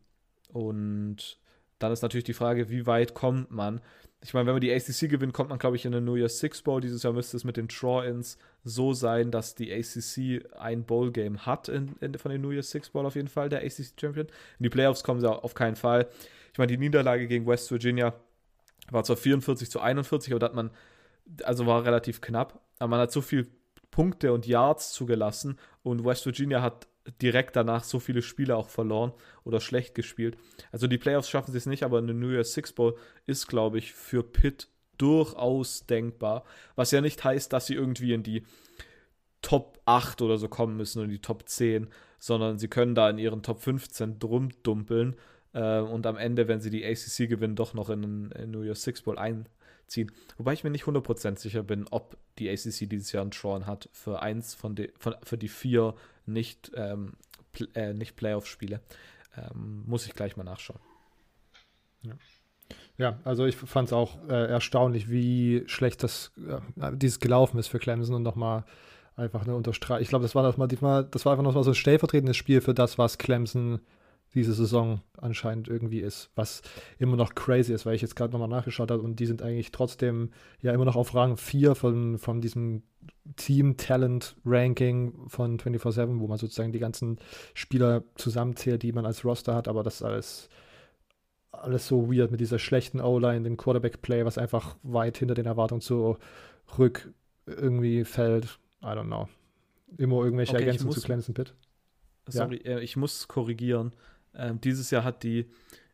Und 0.50 1.40
dann 1.80 1.92
ist 1.92 2.02
natürlich 2.02 2.24
die 2.24 2.34
Frage, 2.34 2.70
wie 2.70 2.86
weit 2.86 3.14
kommt 3.14 3.52
man? 3.52 3.82
Ich 4.24 4.34
meine, 4.34 4.48
wenn 4.48 4.56
man 4.56 4.62
die 4.62 4.74
ACC 4.74 5.10
gewinnt, 5.10 5.34
kommt 5.34 5.50
man, 5.50 5.60
glaube 5.60 5.76
ich, 5.76 5.86
in 5.86 5.92
den 5.92 6.04
New 6.04 6.16
Year's 6.16 6.40
Six 6.40 6.62
Bowl. 6.62 6.82
Dieses 6.82 7.04
Jahr 7.04 7.14
müsste 7.14 7.38
es 7.38 7.44
mit 7.44 7.58
den 7.58 7.68
Draw-Ins 7.68 8.38
so 8.64 8.94
sein, 8.94 9.30
dass 9.30 9.54
die 9.56 9.72
ACC 9.72 10.44
ein 10.58 10.84
Bowl-Game 10.84 11.46
hat 11.46 11.70
in, 11.70 11.96
in, 12.00 12.16
von 12.16 12.32
den 12.32 12.42
New 12.42 12.52
Year's 12.52 12.72
Six 12.72 12.90
Bowl 12.90 13.06
auf 13.06 13.16
jeden 13.16 13.28
Fall, 13.28 13.50
der 13.50 13.60
ACC 13.60 13.94
Champion. 14.00 14.28
In 14.60 14.64
die 14.64 14.70
Playoffs 14.70 15.04
kommen 15.04 15.20
sie 15.20 15.30
auf 15.30 15.54
keinen 15.54 15.76
Fall. 15.76 16.08
Ich 16.54 16.58
meine, 16.58 16.72
die 16.72 16.78
Niederlage 16.78 17.28
gegen 17.28 17.46
West 17.46 17.70
Virginia 17.70 18.16
war 18.90 19.04
zwar 19.04 19.18
44 19.18 19.70
zu 19.70 19.80
41, 19.80 20.32
aber 20.34 20.40
da 20.40 20.46
hat 20.48 20.56
man, 20.56 20.72
also 21.44 21.66
war 21.66 21.86
relativ 21.86 22.22
knapp, 22.22 22.62
aber 22.80 22.90
man 22.90 23.00
hat 23.02 23.12
so 23.12 23.22
viel 23.22 23.48
Punkte 23.92 24.34
und 24.34 24.48
Yards 24.48 24.92
zugelassen 24.92 25.58
und 25.84 26.04
West 26.04 26.26
Virginia 26.26 26.62
hat 26.62 26.88
direkt 27.22 27.56
danach 27.56 27.84
so 27.84 28.00
viele 28.00 28.22
Spiele 28.22 28.56
auch 28.56 28.70
verloren 28.70 29.14
oder 29.44 29.60
schlecht 29.60 29.96
gespielt. 29.96 30.38
Also 30.72 30.88
die 30.88 30.98
Playoffs 30.98 31.30
schaffen 31.30 31.52
sie 31.52 31.58
es 31.58 31.66
nicht, 31.66 31.84
aber 31.84 32.00
eine 32.00 32.14
New 32.14 32.32
Year's 32.32 32.54
Six 32.54 32.74
Bowl 32.74 32.98
ist, 33.26 33.48
glaube 33.48 33.78
ich, 33.78 33.94
für 33.94 34.24
Pitt 34.24 34.70
durchaus 34.98 35.86
denkbar. 35.86 36.46
Was 36.76 36.92
ja 36.92 37.02
nicht 37.02 37.24
heißt, 37.24 37.52
dass 37.54 37.68
sie 37.68 37.76
irgendwie 37.76 38.14
in 38.14 38.24
die 38.24 38.44
Top 39.42 39.80
8 39.86 40.22
oder 40.22 40.38
so 40.38 40.48
kommen 40.48 40.78
müssen 40.78 41.02
und 41.02 41.10
die 41.10 41.22
Top 41.22 41.48
10, 41.48 41.88
sondern 42.18 42.58
sie 42.58 42.68
können 42.68 42.96
da 42.96 43.10
in 43.10 43.20
ihren 43.20 43.44
Top 43.44 43.62
15 43.62 44.18
drum 44.18 44.50
dumpeln 44.64 45.16
äh, 45.54 45.80
und 45.80 46.08
am 46.08 46.18
Ende, 46.18 46.48
wenn 46.48 46.62
sie 46.62 46.72
die 46.72 46.84
ACC 46.84 47.30
gewinnen, 47.30 47.56
doch 47.56 47.74
noch 47.74 47.90
in 47.90 48.30
den 48.30 48.52
New 48.52 48.64
Year's 48.64 48.82
Six 48.82 49.04
Bowl 49.04 49.20
einziehen. 49.86 50.12
Wobei 50.38 50.54
ich 50.54 50.64
mir 50.64 50.70
nicht 50.70 50.86
100% 50.86 51.38
sicher 51.40 51.64
bin, 51.64 51.88
ob 51.90 52.18
die 52.40 52.50
ACC 52.50 52.90
dieses 52.90 53.12
Jahr 53.12 53.22
einen 53.22 53.32
Drawn 53.32 53.66
hat 53.66 53.90
für 53.94 54.22
eins 54.22 54.54
von, 54.54 54.76
de, 54.76 54.92
von 54.98 55.16
für 55.24 55.38
die 55.38 55.48
vier 55.48 55.96
nicht, 56.26 56.72
ähm, 56.76 57.14
pl 57.54 57.70
äh, 57.76 57.94
nicht 57.94 58.16
Playoff-Spiele. 58.16 58.82
Ähm, 59.38 59.84
muss 59.86 60.06
ich 60.06 60.14
gleich 60.14 60.38
mal 60.38 60.44
nachschauen. 60.44 60.80
Ja. 62.04 62.14
Ja, 62.98 63.20
also 63.26 63.46
ich 63.46 63.58
fand 63.58 63.90
es 63.90 63.94
auch 63.94 64.18
äh, 64.30 64.48
erstaunlich, 64.48 65.10
wie 65.10 65.64
schlecht 65.68 66.02
das 66.02 66.32
äh, 66.48 66.92
dieses 66.96 67.20
gelaufen 67.20 67.60
ist 67.60 67.68
für 67.68 67.78
Clemson 67.78 68.16
und 68.16 68.24
nochmal 68.24 68.64
einfach 69.18 69.44
eine 69.44 69.54
Unterstreichung. 69.54 70.02
Ich 70.02 70.10
glaube, 70.10 70.24
das 70.24 70.34
war 70.34 70.44
das 70.44 70.58
mal, 70.58 70.68
das 70.68 70.82
war 71.26 71.34
einfach 71.34 71.44
noch 71.44 71.54
mal 71.54 71.64
so 71.64 71.72
ein 71.72 71.76
stellvertretendes 71.76 72.38
Spiel 72.38 72.62
für 72.62 72.74
das, 72.74 72.98
was 72.98 73.18
Clemson 73.18 73.82
diese 74.36 74.54
Saison 74.54 75.02
anscheinend 75.18 75.68
irgendwie 75.68 76.00
ist, 76.00 76.30
was 76.36 76.62
immer 77.00 77.16
noch 77.16 77.34
crazy 77.36 77.74
ist, 77.74 77.86
weil 77.86 77.96
ich 77.96 78.02
jetzt 78.02 78.16
gerade 78.16 78.34
nochmal 78.34 78.50
nachgeschaut 78.50 78.92
habe 78.92 79.02
und 79.02 79.20
die 79.20 79.26
sind 79.26 79.42
eigentlich 79.42 79.72
trotzdem 79.72 80.32
ja 80.62 80.74
immer 80.74 80.86
noch 80.86 80.96
auf 80.96 81.16
Rang 81.16 81.38
4 81.38 81.74
von, 81.74 82.18
von 82.18 82.42
diesem 82.42 82.84
Team 83.38 83.78
Talent 83.78 84.36
Ranking 84.46 85.28
von 85.28 85.58
24-7, 85.58 86.20
wo 86.20 86.28
man 86.28 86.38
sozusagen 86.38 86.72
die 86.72 86.80
ganzen 86.80 87.18
Spieler 87.54 88.04
zusammenzählt, 88.16 88.84
die 88.84 88.92
man 88.92 89.06
als 89.06 89.24
Roster 89.26 89.56
hat, 89.56 89.68
aber 89.68 89.84
das 89.84 89.96
ist 89.96 90.04
alles, 90.04 90.50
alles 91.52 91.88
so 91.88 92.12
weird 92.12 92.32
mit 92.32 92.42
dieser 92.42 92.60
schlechten 92.60 93.00
O-Line, 93.00 93.44
dem 93.44 93.58
Quarterback-Play, 93.58 94.26
was 94.26 94.38
einfach 94.38 94.76
weit 94.84 95.18
hinter 95.18 95.34
den 95.34 95.46
Erwartungen 95.46 95.82
zurück 95.82 97.14
irgendwie 97.46 98.04
fällt. 98.04 98.60
I 98.82 98.88
don't 98.88 99.06
know. 99.06 99.28
Immer 99.98 100.24
irgendwelche 100.24 100.54
okay, 100.54 100.66
Ergänzungen 100.66 100.94
zu 100.94 101.02
Clemson 101.02 101.34
Pitt. 101.34 101.54
Sorry, 102.28 102.62
ja. 102.64 102.78
Äh, 102.78 102.84
ich 102.84 102.98
muss 102.98 103.28
korrigieren. 103.28 103.94
Ähm, 104.38 104.62
dieses 104.62 104.92
Jahr 104.92 105.04
hat 105.04 105.24
die 105.24 105.50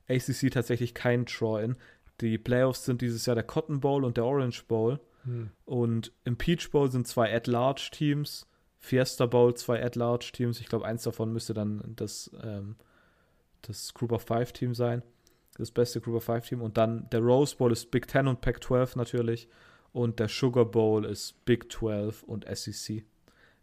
ACC 0.08 0.52
tatsächlich 0.52 0.94
kein 0.94 1.26
Draw-In. 1.26 1.76
Die 2.22 2.38
Playoffs 2.38 2.86
sind 2.86 3.02
dieses 3.02 3.26
Jahr 3.26 3.36
der 3.36 3.44
Cotton 3.44 3.80
Bowl 3.80 4.04
und 4.04 4.18
der 4.18 4.26
Orange 4.26 4.64
Bowl. 4.68 5.00
Hm. 5.24 5.52
Und 5.66 6.12
im 6.24 6.38
Peach 6.38 6.70
Bowl 6.72 6.92
sind 6.92 7.08
zwei 7.08 7.34
At-Large-Teams. 7.36 8.48
Fiesta 8.80 9.26
Bowl 9.26 9.56
zwei 9.56 9.84
At-Large-Teams. 9.84 10.60
Ich 10.60 10.68
glaube, 10.68 10.86
eins 10.86 11.04
davon 11.04 11.32
müsste 11.32 11.54
dann 11.54 11.82
das, 11.96 12.32
ähm, 12.44 12.76
das 13.62 13.94
Group 13.94 14.12
of 14.12 14.24
Five 14.24 14.54
Team 14.54 14.74
sein. 14.74 15.04
Das 15.58 15.72
beste 15.72 16.02
Group 16.02 16.16
of 16.18 16.24
Five 16.24 16.48
Team. 16.48 16.62
Und 16.62 16.78
dann 16.78 17.10
der 17.12 17.22
Rose 17.22 17.56
Bowl 17.56 17.72
ist 17.72 17.92
Big 17.92 18.08
Ten 18.08 18.28
und 18.28 18.42
Pac 18.42 18.64
12 18.64 18.96
natürlich. 18.96 19.48
Und 19.94 20.20
der 20.20 20.30
Sugar 20.30 20.66
Bowl 20.66 21.06
ist 21.06 21.44
Big 21.46 21.72
12 21.72 22.24
und 22.24 22.46
SEC. 22.46 23.04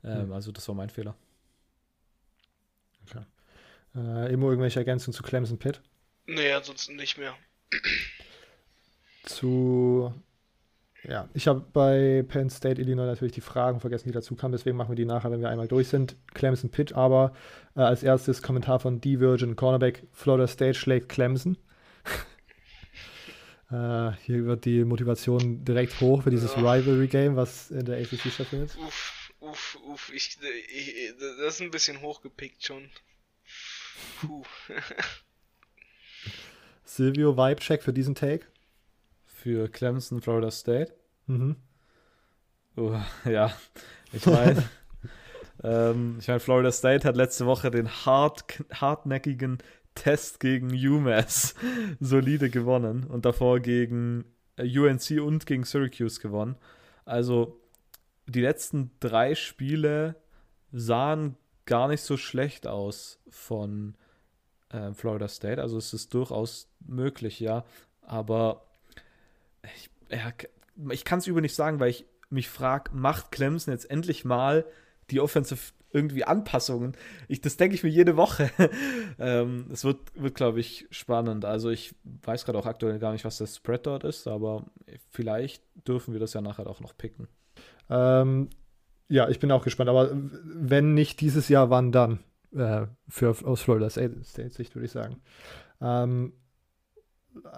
Ähm, 0.05 0.23
hm. 0.23 0.33
Also, 0.33 0.53
das 0.53 0.69
war 0.69 0.75
mein 0.75 0.91
Fehler. 0.91 1.17
Äh, 3.95 4.33
immer 4.33 4.49
irgendwelche 4.49 4.81
Ergänzungen 4.81 5.15
zu 5.15 5.23
Clemson 5.23 5.59
Pitt? 5.59 5.81
Nee, 6.27 6.53
ansonsten 6.53 6.97
nicht 6.97 7.19
mehr. 7.19 7.35
Zu. 9.25 10.13
Ja, 11.05 11.29
ich 11.33 11.47
habe 11.47 11.65
bei 11.73 12.25
Penn 12.29 12.51
State, 12.51 12.81
Illinois 12.81 13.07
natürlich 13.07 13.33
die 13.33 13.41
Fragen 13.41 13.81
vergessen, 13.81 14.09
die 14.09 14.13
dazu 14.13 14.35
kamen. 14.35 14.53
Deswegen 14.53 14.77
machen 14.77 14.91
wir 14.91 14.97
die 14.97 15.05
nachher, 15.05 15.31
wenn 15.31 15.41
wir 15.41 15.49
einmal 15.49 15.69
durch 15.69 15.89
sind. 15.89 16.17
Clemson 16.35 16.71
Pitt, 16.71 16.93
aber 16.93 17.33
äh, 17.77 17.81
als 17.81 18.03
erstes 18.03 18.43
Kommentar 18.43 18.81
von 18.81 19.01
Divergent 19.01 19.57
Cornerback: 19.57 20.07
Florida 20.13 20.47
State 20.47 20.75
schlägt 20.75 21.09
Clemson. 21.09 21.57
äh, 23.71 24.13
hier 24.25 24.45
wird 24.45 24.65
die 24.65 24.85
Motivation 24.85 25.65
direkt 25.65 25.99
hoch 26.01 26.25
für 26.25 26.31
dieses 26.31 26.55
ja. 26.57 26.73
Rivalry-Game, 26.73 27.37
was 27.37 27.71
in 27.71 27.87
der 27.87 27.99
ACC 27.99 28.31
stattfindet. 28.31 28.77
Uff, 28.79 29.33
uff, 29.41 29.79
uff. 29.87 30.13
Ich, 30.13 30.37
ich, 30.43 31.15
das 31.19 31.55
ist 31.55 31.63
ein 31.63 31.71
bisschen 31.71 32.03
hochgepickt 32.03 32.65
schon. 32.65 32.91
Puh. 34.21 34.43
Silvio, 36.85 37.37
Vibe-Check 37.37 37.83
für 37.83 37.93
diesen 37.93 38.15
Take? 38.15 38.47
Für 39.25 39.69
Clemson, 39.69 40.21
Florida 40.21 40.51
State? 40.51 40.93
Mhm. 41.27 41.57
Uh, 42.77 42.99
ja, 43.25 43.53
ich 44.13 44.25
meine, 44.27 44.69
ähm, 45.65 46.17
ich 46.21 46.29
meine, 46.29 46.41
Florida 46.41 46.73
State 46.73 47.07
hat 47.07 47.17
letzte 47.17 47.47
Woche 47.47 47.71
den 47.71 47.89
hart, 47.89 48.63
hartnäckigen 48.73 49.59
Test 49.95 50.41
gegen 50.41 50.69
UMass 50.71 51.55
solide 52.01 52.51
gewonnen 52.51 53.05
und 53.05 53.25
davor 53.25 53.61
gegen 53.61 54.25
äh, 54.57 54.79
UNC 54.79 55.21
und 55.21 55.45
gegen 55.45 55.65
Syracuse 55.65 56.21
gewonnen. 56.21 56.57
Also 57.05 57.61
die 58.27 58.41
letzten 58.41 58.93
drei 59.01 59.35
Spiele 59.35 60.17
sahen 60.71 61.37
gar 61.69 61.87
nicht 61.87 62.01
so 62.01 62.17
schlecht 62.17 62.67
aus 62.67 63.21
von 63.29 63.95
äh, 64.71 64.93
Florida 64.95 65.29
State. 65.29 65.61
Also 65.61 65.77
es 65.77 65.93
ist 65.93 66.15
durchaus 66.15 66.67
möglich, 66.81 67.41
ja. 67.41 67.65
Aber 68.01 68.67
ich, 69.77 69.91
ja, 70.11 70.33
ich 70.91 71.05
kann 71.05 71.19
es 71.19 71.27
über 71.27 71.43
nicht 71.43 71.55
sagen, 71.55 71.79
weil 71.79 71.91
ich 71.91 72.07
mich 72.31 72.49
frage, 72.49 72.91
macht 72.95 73.31
Clemson 73.31 73.73
jetzt 73.73 73.91
endlich 73.91 74.25
mal 74.25 74.65
die 75.11 75.21
Offensive 75.21 75.73
irgendwie 75.93 76.25
Anpassungen? 76.25 76.97
Ich, 77.29 77.43
das 77.43 77.59
denke 77.59 77.75
ich 77.75 77.83
mir 77.83 77.91
jede 77.91 78.17
Woche. 78.17 78.51
ähm, 79.19 79.67
es 79.71 79.85
wird, 79.85 79.99
wird 80.15 80.37
glaube 80.37 80.61
ich, 80.61 80.87
spannend. 80.91 81.45
Also 81.45 81.69
ich 81.69 81.95
weiß 82.25 82.47
gerade 82.47 82.59
auch 82.59 82.67
aktuell 82.67 82.99
gar 82.99 83.13
nicht, 83.13 83.27
was 83.27 83.37
der 83.37 83.47
Spread 83.47 83.87
dort 83.87 84.05
ist, 84.05 84.27
aber 84.27 84.65
vielleicht 85.11 85.63
dürfen 85.87 86.15
wir 86.15 86.21
das 86.21 86.33
ja 86.33 86.41
nachher 86.41 86.67
auch 86.67 86.81
noch 86.81 86.97
picken. 86.97 87.29
Ähm, 87.91 88.49
ja, 89.09 89.29
ich 89.29 89.39
bin 89.39 89.51
auch 89.51 89.65
gespannt. 89.65 89.91
Aber 89.91 90.11
wenn 90.13 90.95
nicht 90.95 91.21
dieses 91.21 91.49
Jahr, 91.49 91.71
wann 91.71 91.93
dann? 91.93 92.21
Äh, 92.55 92.87
für, 93.09 93.35
aus 93.45 93.61
Florida 93.61 93.91
State 93.91 94.23
Sicht, 94.23 94.75
würde 94.75 94.87
ich 94.87 94.93
sagen. 94.93 95.21
Ähm, 95.81 96.33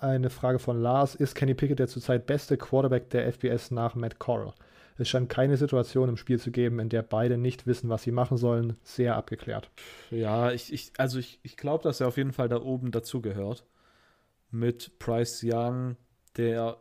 eine 0.00 0.30
Frage 0.30 0.58
von 0.58 0.80
Lars. 0.80 1.14
Ist 1.14 1.34
Kenny 1.34 1.54
Pickett 1.54 1.78
der 1.78 1.88
zurzeit 1.88 2.26
beste 2.26 2.56
Quarterback 2.56 3.10
der 3.10 3.26
FBS 3.32 3.70
nach 3.70 3.94
Matt 3.94 4.18
Corral? 4.18 4.54
Es 4.98 5.08
scheint 5.08 5.30
keine 5.30 5.56
Situation 5.56 6.10
im 6.10 6.18
Spiel 6.18 6.38
zu 6.38 6.50
geben, 6.50 6.78
in 6.78 6.90
der 6.90 7.02
beide 7.02 7.38
nicht 7.38 7.66
wissen, 7.66 7.88
was 7.88 8.02
sie 8.02 8.12
machen 8.12 8.36
sollen. 8.36 8.76
Sehr 8.82 9.16
abgeklärt. 9.16 9.70
Ja, 10.10 10.52
ich, 10.52 10.72
ich 10.72 10.92
also 10.98 11.18
ich, 11.18 11.40
ich 11.42 11.56
glaube, 11.56 11.82
dass 11.82 12.00
er 12.00 12.08
auf 12.08 12.18
jeden 12.18 12.32
Fall 12.32 12.50
da 12.50 12.60
oben 12.60 12.90
dazugehört. 12.90 13.64
Mit 14.50 14.98
Bryce 14.98 15.42
Young, 15.44 15.96
der 16.36 16.76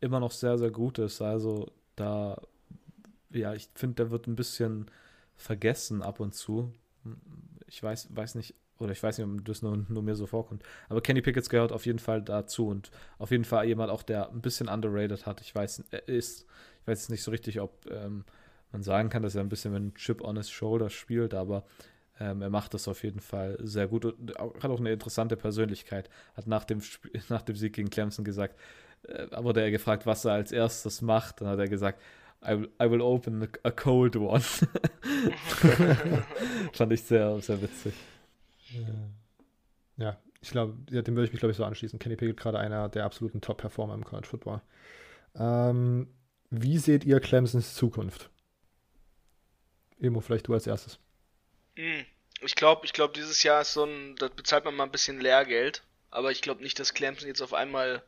immer 0.00 0.20
noch 0.20 0.32
sehr, 0.32 0.58
sehr 0.58 0.70
gut 0.70 0.98
ist. 0.98 1.22
Also 1.22 1.72
da 1.96 2.42
ja, 3.34 3.54
ich 3.54 3.68
finde, 3.74 3.96
der 3.96 4.10
wird 4.10 4.26
ein 4.26 4.36
bisschen 4.36 4.86
vergessen 5.36 6.02
ab 6.02 6.20
und 6.20 6.34
zu. 6.34 6.72
Ich 7.66 7.82
weiß, 7.82 8.08
weiß 8.14 8.36
nicht, 8.36 8.54
oder 8.78 8.92
ich 8.92 9.02
weiß 9.02 9.18
nicht, 9.18 9.26
ob 9.26 9.44
das 9.44 9.62
nur, 9.62 9.84
nur 9.88 10.02
mir 10.02 10.14
so 10.14 10.26
vorkommt. 10.26 10.62
Aber 10.88 11.00
Kenny 11.00 11.22
Pickett 11.22 11.48
gehört 11.48 11.72
auf 11.72 11.86
jeden 11.86 11.98
Fall 11.98 12.22
dazu 12.22 12.68
und 12.68 12.90
auf 13.18 13.30
jeden 13.30 13.44
Fall 13.44 13.66
jemand 13.66 13.90
auch, 13.90 14.02
der 14.02 14.30
ein 14.30 14.40
bisschen 14.40 14.68
underrated 14.68 15.26
hat. 15.26 15.40
Ich 15.40 15.54
weiß, 15.54 15.84
ist, 16.06 16.46
ich 16.80 16.86
weiß 16.86 17.08
nicht 17.08 17.22
so 17.22 17.30
richtig, 17.30 17.60
ob 17.60 17.86
ähm, 17.90 18.24
man 18.72 18.82
sagen 18.82 19.10
kann, 19.10 19.22
dass 19.22 19.34
er 19.34 19.42
ein 19.42 19.48
bisschen 19.48 19.72
mit 19.72 19.82
einem 19.82 19.94
Chip 19.94 20.22
on 20.22 20.36
his 20.36 20.50
shoulder 20.50 20.90
spielt, 20.90 21.34
aber 21.34 21.64
ähm, 22.20 22.42
er 22.42 22.50
macht 22.50 22.74
das 22.74 22.88
auf 22.88 23.02
jeden 23.02 23.20
Fall 23.20 23.56
sehr 23.60 23.88
gut 23.88 24.04
und 24.04 24.34
hat 24.38 24.70
auch 24.70 24.80
eine 24.80 24.92
interessante 24.92 25.36
Persönlichkeit. 25.36 26.10
Hat 26.36 26.46
nach 26.46 26.64
dem, 26.64 26.80
nach 27.28 27.42
dem 27.42 27.56
Sieg 27.56 27.74
gegen 27.74 27.90
Clemson 27.90 28.24
gesagt, 28.24 28.58
äh, 29.08 29.26
wurde 29.42 29.62
er 29.62 29.70
gefragt, 29.70 30.06
was 30.06 30.24
er 30.24 30.32
als 30.32 30.52
erstes 30.52 31.02
macht. 31.02 31.40
Dann 31.40 31.48
hat 31.48 31.58
er 31.58 31.68
gesagt, 31.68 32.00
I 32.46 32.58
will, 32.58 32.68
I 32.80 32.90
will 32.90 33.02
open 33.02 33.48
a, 33.64 33.70
cold 33.70 34.16
one. 34.16 34.40
Fand 36.72 36.92
ich 36.92 37.02
sehr, 37.02 37.40
sehr 37.40 37.62
witzig. 37.62 37.94
Ja, 39.96 40.18
ich 40.40 40.50
glaube, 40.50 40.76
ja, 40.90 41.02
dem 41.02 41.14
würde 41.14 41.26
ich 41.26 41.32
mich, 41.32 41.40
glaube 41.40 41.52
ich, 41.52 41.56
so 41.56 41.64
anschließen. 41.64 41.98
Kenny 41.98 42.16
Pickett 42.16 42.36
gerade 42.36 42.58
einer 42.58 42.88
der 42.88 43.04
absoluten 43.04 43.40
Top-Performer 43.40 43.94
im 43.94 44.04
College 44.04 44.28
Football. 44.28 44.60
Ähm, 45.36 46.08
wie 46.50 46.78
seht 46.78 47.04
ihr 47.04 47.20
Clemsons 47.20 47.74
Zukunft? 47.74 48.30
Emo, 50.00 50.20
vielleicht 50.20 50.48
du 50.48 50.54
als 50.54 50.66
erstes. 50.66 50.98
Hm, 51.76 52.04
ich 52.42 52.54
glaube, 52.54 52.84
ich 52.84 52.92
glaube, 52.92 53.14
dieses 53.14 53.42
Jahr 53.42 53.62
ist 53.62 53.72
so 53.72 53.84
ein, 53.84 54.16
da 54.16 54.28
bezahlt 54.28 54.64
man 54.64 54.74
mal 54.74 54.84
ein 54.84 54.92
bisschen 54.92 55.20
Lehrgeld, 55.20 55.82
aber 56.10 56.30
ich 56.30 56.42
glaube 56.42 56.62
nicht, 56.62 56.78
dass 56.78 56.94
Clemson 56.94 57.28
jetzt 57.28 57.42
auf 57.42 57.54
einmal 57.54 58.02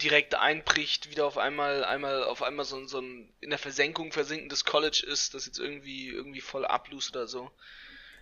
direkt 0.00 0.34
einbricht, 0.34 1.10
wieder 1.10 1.26
auf 1.26 1.38
einmal, 1.38 1.84
einmal, 1.84 2.24
auf 2.24 2.42
einmal 2.42 2.64
so, 2.64 2.84
so 2.86 3.00
ein 3.00 3.32
in 3.40 3.50
der 3.50 3.58
Versenkung 3.58 4.12
versinkendes 4.12 4.64
College 4.64 5.04
ist, 5.06 5.34
das 5.34 5.46
jetzt 5.46 5.58
irgendwie, 5.58 6.08
irgendwie 6.08 6.40
voll 6.40 6.64
ablust 6.64 7.14
oder 7.14 7.26
so. 7.26 7.50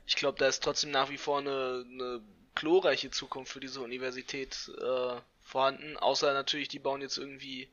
Ich 0.06 0.16
glaube, 0.16 0.38
da 0.38 0.48
ist 0.48 0.62
trotzdem 0.62 0.90
nach 0.90 1.11
wie 1.11 1.18
vor 1.18 1.38
eine, 1.38 1.85
eine 1.88 2.22
glorreiche 2.54 3.11
Zukunft 3.11 3.52
für 3.52 3.61
diese 3.61 3.80
Universität 3.80 4.70
äh, 4.78 5.20
vorhanden, 5.40 5.96
außer 5.96 6.33
natürlich, 6.33 6.68
die 6.68 6.78
bauen 6.78 7.00
jetzt 7.00 7.18
irgendwie, 7.18 7.68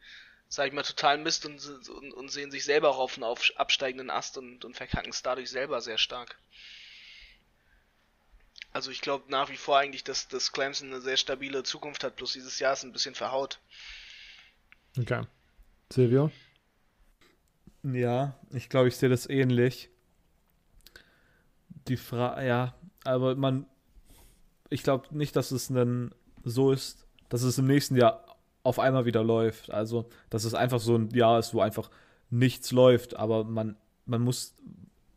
sag 0.48 0.68
ich 0.68 0.74
mal, 0.74 0.84
total 0.84 1.18
Mist 1.18 1.46
und, 1.46 1.90
und, 1.90 2.12
und 2.14 2.30
sehen 2.30 2.52
sich 2.52 2.64
selber 2.64 2.90
auch 2.90 3.00
auf 3.00 3.16
einen 3.16 3.24
auf, 3.24 3.52
absteigenden 3.56 4.10
Ast 4.10 4.38
und, 4.38 4.64
und 4.66 4.76
verkacken 4.76 5.10
es 5.10 5.24
dadurch 5.24 5.50
selber 5.50 5.82
sehr 5.82 5.98
stark. 5.98 6.38
Also 8.78 8.92
ich 8.92 9.02
glaube 9.02 9.24
nach 9.30 9.50
wie 9.50 9.58
vor 9.58 9.80
eigentlich, 9.80 10.04
dass, 10.04 10.28
dass 10.28 10.52
Clemson 10.52 10.90
eine 10.90 11.02
sehr 11.02 11.18
stabile 11.18 11.64
Zukunft 11.64 12.04
hat, 12.04 12.16
bloß 12.16 12.34
dieses 12.34 12.60
Jahr 12.60 12.74
ist 12.74 12.84
ein 12.84 12.92
bisschen 12.92 13.16
verhaut. 13.16 13.60
Okay. 15.00 15.24
Silvio? 15.92 16.30
Ja, 17.82 18.40
ich 18.52 18.70
glaube, 18.70 18.90
ich 18.90 18.96
sehe 18.96 19.10
das 19.10 19.28
ähnlich. 19.28 19.90
Die 21.88 21.98
Frage, 21.98 22.46
ja, 22.46 22.76
aber 23.04 23.36
man, 23.36 23.66
ich 24.70 24.84
glaube 24.84 25.08
nicht, 25.10 25.36
dass 25.36 25.50
es 25.50 25.70
dann 25.70 26.14
so 26.44 26.72
ist, 26.72 27.08
dass 27.30 27.42
es 27.42 27.58
im 27.58 27.66
nächsten 27.66 27.96
Jahr 27.96 28.38
auf 28.62 28.78
einmal 28.78 29.06
wieder 29.06 29.24
läuft. 29.24 29.72
Also, 29.72 30.08
dass 30.30 30.44
es 30.44 30.54
einfach 30.54 30.80
so 30.80 30.96
ein 30.96 31.10
Jahr 31.16 31.40
ist, 31.40 31.52
wo 31.56 31.62
einfach 31.62 31.90
nichts 32.30 32.72
läuft, 32.72 33.16
aber 33.16 33.44
man, 33.44 33.76
man 34.06 34.22
muss, 34.22 34.54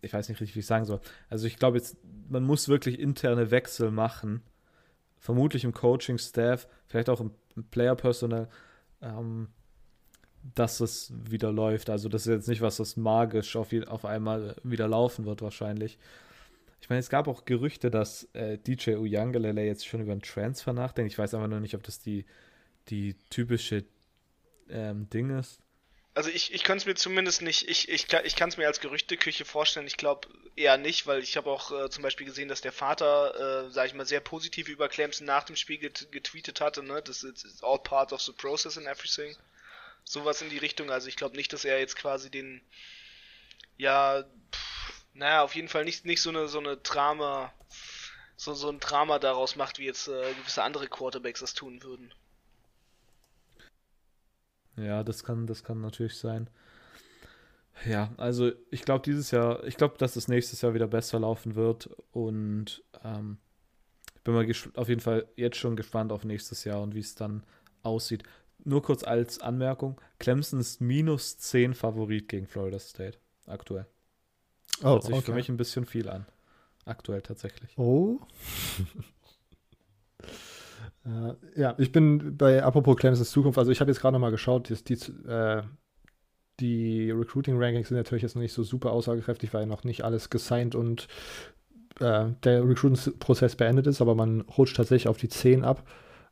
ich 0.02 0.12
weiß 0.12 0.28
nicht 0.28 0.40
richtig, 0.40 0.56
wie 0.56 0.60
ich 0.60 0.66
sagen 0.66 0.84
soll. 0.84 1.00
Also, 1.28 1.46
ich 1.46 1.56
glaube 1.56 1.78
jetzt, 1.78 1.96
man 2.28 2.42
muss 2.42 2.68
wirklich 2.68 2.98
interne 2.98 3.50
Wechsel 3.50 3.90
machen. 3.90 4.42
Vermutlich 5.18 5.64
im 5.64 5.72
Coaching-Staff, 5.72 6.66
vielleicht 6.86 7.10
auch 7.10 7.20
im, 7.20 7.32
Player-Personal. 7.70 8.48
Ähm, 9.02 9.48
dass 10.54 10.80
es 10.80 11.12
wieder 11.28 11.52
läuft. 11.52 11.90
Also 11.90 12.08
das 12.08 12.26
ist 12.26 12.32
jetzt 12.32 12.48
nicht 12.48 12.62
was, 12.62 12.76
das 12.78 12.96
magisch 12.96 13.56
auf, 13.56 13.68
auf 13.88 14.04
einmal 14.04 14.56
wieder 14.62 14.88
laufen 14.88 15.26
wird 15.26 15.42
wahrscheinlich. 15.42 15.98
Ich 16.80 16.88
meine, 16.88 17.00
es 17.00 17.10
gab 17.10 17.28
auch 17.28 17.44
Gerüchte, 17.44 17.90
dass 17.90 18.28
äh, 18.32 18.56
DJ 18.58 18.92
Uyangalele 18.92 19.64
jetzt 19.64 19.86
schon 19.86 20.00
über 20.00 20.12
einen 20.12 20.22
Transfer 20.22 20.72
nachdenkt. 20.72 21.12
Ich 21.12 21.18
weiß 21.18 21.34
aber 21.34 21.46
noch 21.46 21.60
nicht, 21.60 21.74
ob 21.74 21.82
das 21.82 22.00
die, 22.00 22.24
die 22.88 23.16
typische 23.28 23.84
ähm, 24.70 25.08
Ding 25.10 25.30
ist. 25.38 25.60
Also 26.20 26.28
ich, 26.28 26.52
ich 26.52 26.64
kann 26.64 26.76
es 26.76 26.84
mir 26.84 26.94
zumindest 26.96 27.40
nicht, 27.40 27.66
ich, 27.66 27.88
ich, 27.88 28.12
ich 28.12 28.36
kann 28.36 28.50
es 28.50 28.58
mir 28.58 28.66
als 28.66 28.80
Gerüchteküche 28.80 29.46
vorstellen, 29.46 29.86
ich 29.86 29.96
glaube 29.96 30.28
eher 30.54 30.76
nicht, 30.76 31.06
weil 31.06 31.22
ich 31.22 31.38
habe 31.38 31.48
auch 31.48 31.72
äh, 31.72 31.88
zum 31.88 32.02
Beispiel 32.02 32.26
gesehen, 32.26 32.48
dass 32.48 32.60
der 32.60 32.72
Vater, 32.72 33.68
äh, 33.68 33.70
sag 33.70 33.86
ich 33.86 33.94
mal, 33.94 34.04
sehr 34.04 34.20
positiv 34.20 34.68
über 34.68 34.90
Clemson 34.90 35.26
nach 35.26 35.44
dem 35.44 35.56
Spiel 35.56 35.78
get 35.78 36.12
getweetet 36.12 36.60
hatte, 36.60 36.82
ne? 36.82 37.00
Das 37.00 37.22
ist 37.22 37.64
all 37.64 37.78
part 37.78 38.12
of 38.12 38.20
the 38.20 38.32
process 38.32 38.76
and 38.76 38.86
everything 38.86 39.34
sowas 40.04 40.42
in 40.42 40.50
die 40.50 40.58
Richtung. 40.58 40.90
Also 40.90 41.08
ich 41.08 41.16
glaube 41.16 41.36
nicht, 41.36 41.54
dass 41.54 41.64
er 41.64 41.80
jetzt 41.80 41.96
quasi 41.96 42.30
den, 42.30 42.60
ja, 43.78 44.22
pff, 44.22 44.92
naja, 45.14 45.42
auf 45.42 45.54
jeden 45.54 45.68
Fall 45.68 45.86
nicht, 45.86 46.04
nicht 46.04 46.20
so 46.20 46.28
eine, 46.28 46.48
so 46.48 46.58
eine 46.58 46.76
Drama, 46.76 47.50
so, 48.36 48.52
so 48.52 48.68
ein 48.68 48.78
Drama 48.78 49.18
daraus 49.18 49.56
macht, 49.56 49.78
wie 49.78 49.86
jetzt 49.86 50.06
äh, 50.08 50.34
gewisse 50.34 50.64
andere 50.64 50.86
Quarterbacks 50.86 51.40
das 51.40 51.54
tun 51.54 51.82
würden. 51.82 52.12
Ja, 54.80 55.02
das 55.04 55.24
kann, 55.24 55.46
das 55.46 55.64
kann 55.64 55.80
natürlich 55.80 56.16
sein. 56.16 56.48
Ja, 57.88 58.12
also 58.16 58.52
ich 58.70 58.82
glaube 58.82 59.02
dieses 59.04 59.30
Jahr, 59.30 59.64
ich 59.64 59.76
glaube, 59.76 59.96
dass 59.98 60.16
es 60.16 60.28
nächstes 60.28 60.60
Jahr 60.60 60.74
wieder 60.74 60.88
besser 60.88 61.20
laufen 61.20 61.54
wird 61.54 61.88
und 62.12 62.82
ähm, 63.04 63.38
ich 64.16 64.22
bin 64.22 64.34
mal 64.34 64.46
auf 64.74 64.88
jeden 64.88 65.00
Fall 65.00 65.26
jetzt 65.36 65.56
schon 65.56 65.76
gespannt 65.76 66.12
auf 66.12 66.24
nächstes 66.24 66.64
Jahr 66.64 66.82
und 66.82 66.94
wie 66.94 67.00
es 67.00 67.14
dann 67.14 67.42
aussieht 67.82 68.24
nur 68.64 68.82
kurz 68.82 69.04
als 69.04 69.40
Anmerkung: 69.40 70.00
Clemson 70.18 70.60
ist 70.60 70.80
minus 70.80 71.38
10 71.38 71.74
Favorit 71.74 72.28
gegen 72.28 72.46
Florida 72.46 72.78
State 72.78 73.18
aktuell. 73.46 73.86
Oh, 74.82 74.88
Hört 74.88 75.04
sich 75.04 75.14
okay. 75.14 75.22
für 75.22 75.32
mich 75.32 75.48
ein 75.48 75.56
bisschen 75.56 75.86
viel 75.86 76.08
an. 76.08 76.26
Aktuell 76.84 77.22
tatsächlich. 77.22 77.76
Oh. 77.78 78.18
äh, 81.04 81.60
ja, 81.60 81.74
ich 81.78 81.92
bin 81.92 82.36
bei 82.36 82.62
apropos 82.62 82.96
Clemsons 82.96 83.30
Zukunft, 83.30 83.58
also 83.58 83.70
ich 83.70 83.80
habe 83.80 83.90
jetzt 83.90 84.00
gerade 84.00 84.14
noch 84.14 84.20
mal 84.20 84.30
geschaut, 84.30 84.68
die, 84.68 84.82
die, 84.82 85.28
äh, 85.28 85.62
die 86.60 87.10
Recruiting-Rankings 87.10 87.88
sind 87.88 87.96
natürlich 87.96 88.22
jetzt 88.22 88.34
noch 88.34 88.42
nicht 88.42 88.52
so 88.52 88.62
super 88.62 88.92
aussagekräftig, 88.92 89.52
weil 89.54 89.66
noch 89.66 89.84
nicht 89.84 90.04
alles 90.04 90.30
gesigned 90.30 90.74
und 90.74 91.08
äh, 92.00 92.26
der 92.44 92.68
Recruiting-Prozess 92.68 93.56
beendet 93.56 93.86
ist, 93.86 94.00
aber 94.00 94.14
man 94.14 94.42
rutscht 94.42 94.76
tatsächlich 94.76 95.08
auf 95.08 95.16
die 95.16 95.28
10 95.28 95.64
ab 95.64 95.84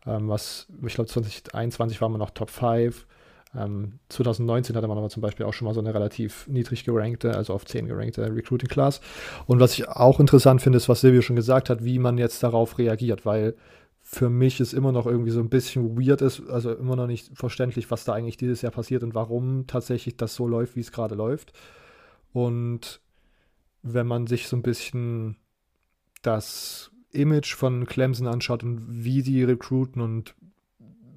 ähm, 0.06 0.28
was, 0.28 0.66
ich 0.86 0.94
glaube, 0.94 1.08
2021 1.08 2.00
war 2.00 2.08
man 2.08 2.18
noch 2.18 2.30
Top 2.30 2.50
5. 2.50 3.06
Ähm, 3.56 3.98
2019 4.08 4.76
hatte 4.76 4.88
man 4.88 4.98
aber 4.98 5.08
zum 5.08 5.22
Beispiel 5.22 5.46
auch 5.46 5.52
schon 5.52 5.66
mal 5.66 5.74
so 5.74 5.80
eine 5.80 5.94
relativ 5.94 6.46
niedrig 6.48 6.84
gerankte, 6.84 7.34
also 7.34 7.54
auf 7.54 7.64
10 7.64 7.86
gerankte 7.86 8.34
Recruiting 8.34 8.68
Class. 8.68 9.00
Und 9.46 9.60
was 9.60 9.74
ich 9.74 9.88
auch 9.88 10.20
interessant 10.20 10.62
finde, 10.62 10.76
ist, 10.76 10.88
was 10.88 11.00
Silvio 11.00 11.22
schon 11.22 11.36
gesagt 11.36 11.70
hat, 11.70 11.84
wie 11.84 11.98
man 11.98 12.18
jetzt 12.18 12.42
darauf 12.42 12.78
reagiert, 12.78 13.24
weil 13.26 13.54
für 14.10 14.30
mich 14.30 14.58
es 14.58 14.72
immer 14.72 14.90
noch 14.90 15.04
irgendwie 15.04 15.32
so 15.32 15.40
ein 15.40 15.50
bisschen 15.50 15.98
weird 15.98 16.22
ist, 16.22 16.48
also 16.48 16.72
immer 16.72 16.96
noch 16.96 17.06
nicht 17.06 17.36
verständlich, 17.36 17.90
was 17.90 18.04
da 18.04 18.14
eigentlich 18.14 18.38
dieses 18.38 18.62
Jahr 18.62 18.72
passiert 18.72 19.02
und 19.02 19.14
warum 19.14 19.66
tatsächlich 19.66 20.16
das 20.16 20.34
so 20.34 20.48
läuft, 20.48 20.76
wie 20.76 20.80
es 20.80 20.92
gerade 20.92 21.14
läuft. 21.14 21.52
Und 22.32 23.02
wenn 23.82 24.06
man 24.06 24.26
sich 24.26 24.48
so 24.48 24.56
ein 24.56 24.62
bisschen 24.62 25.36
das 26.22 26.90
Image 27.12 27.54
von 27.54 27.84
Clemson 27.84 28.28
anschaut 28.28 28.64
und 28.64 29.04
wie 29.04 29.22
die 29.22 29.44
recruiten 29.44 30.00
und 30.00 30.34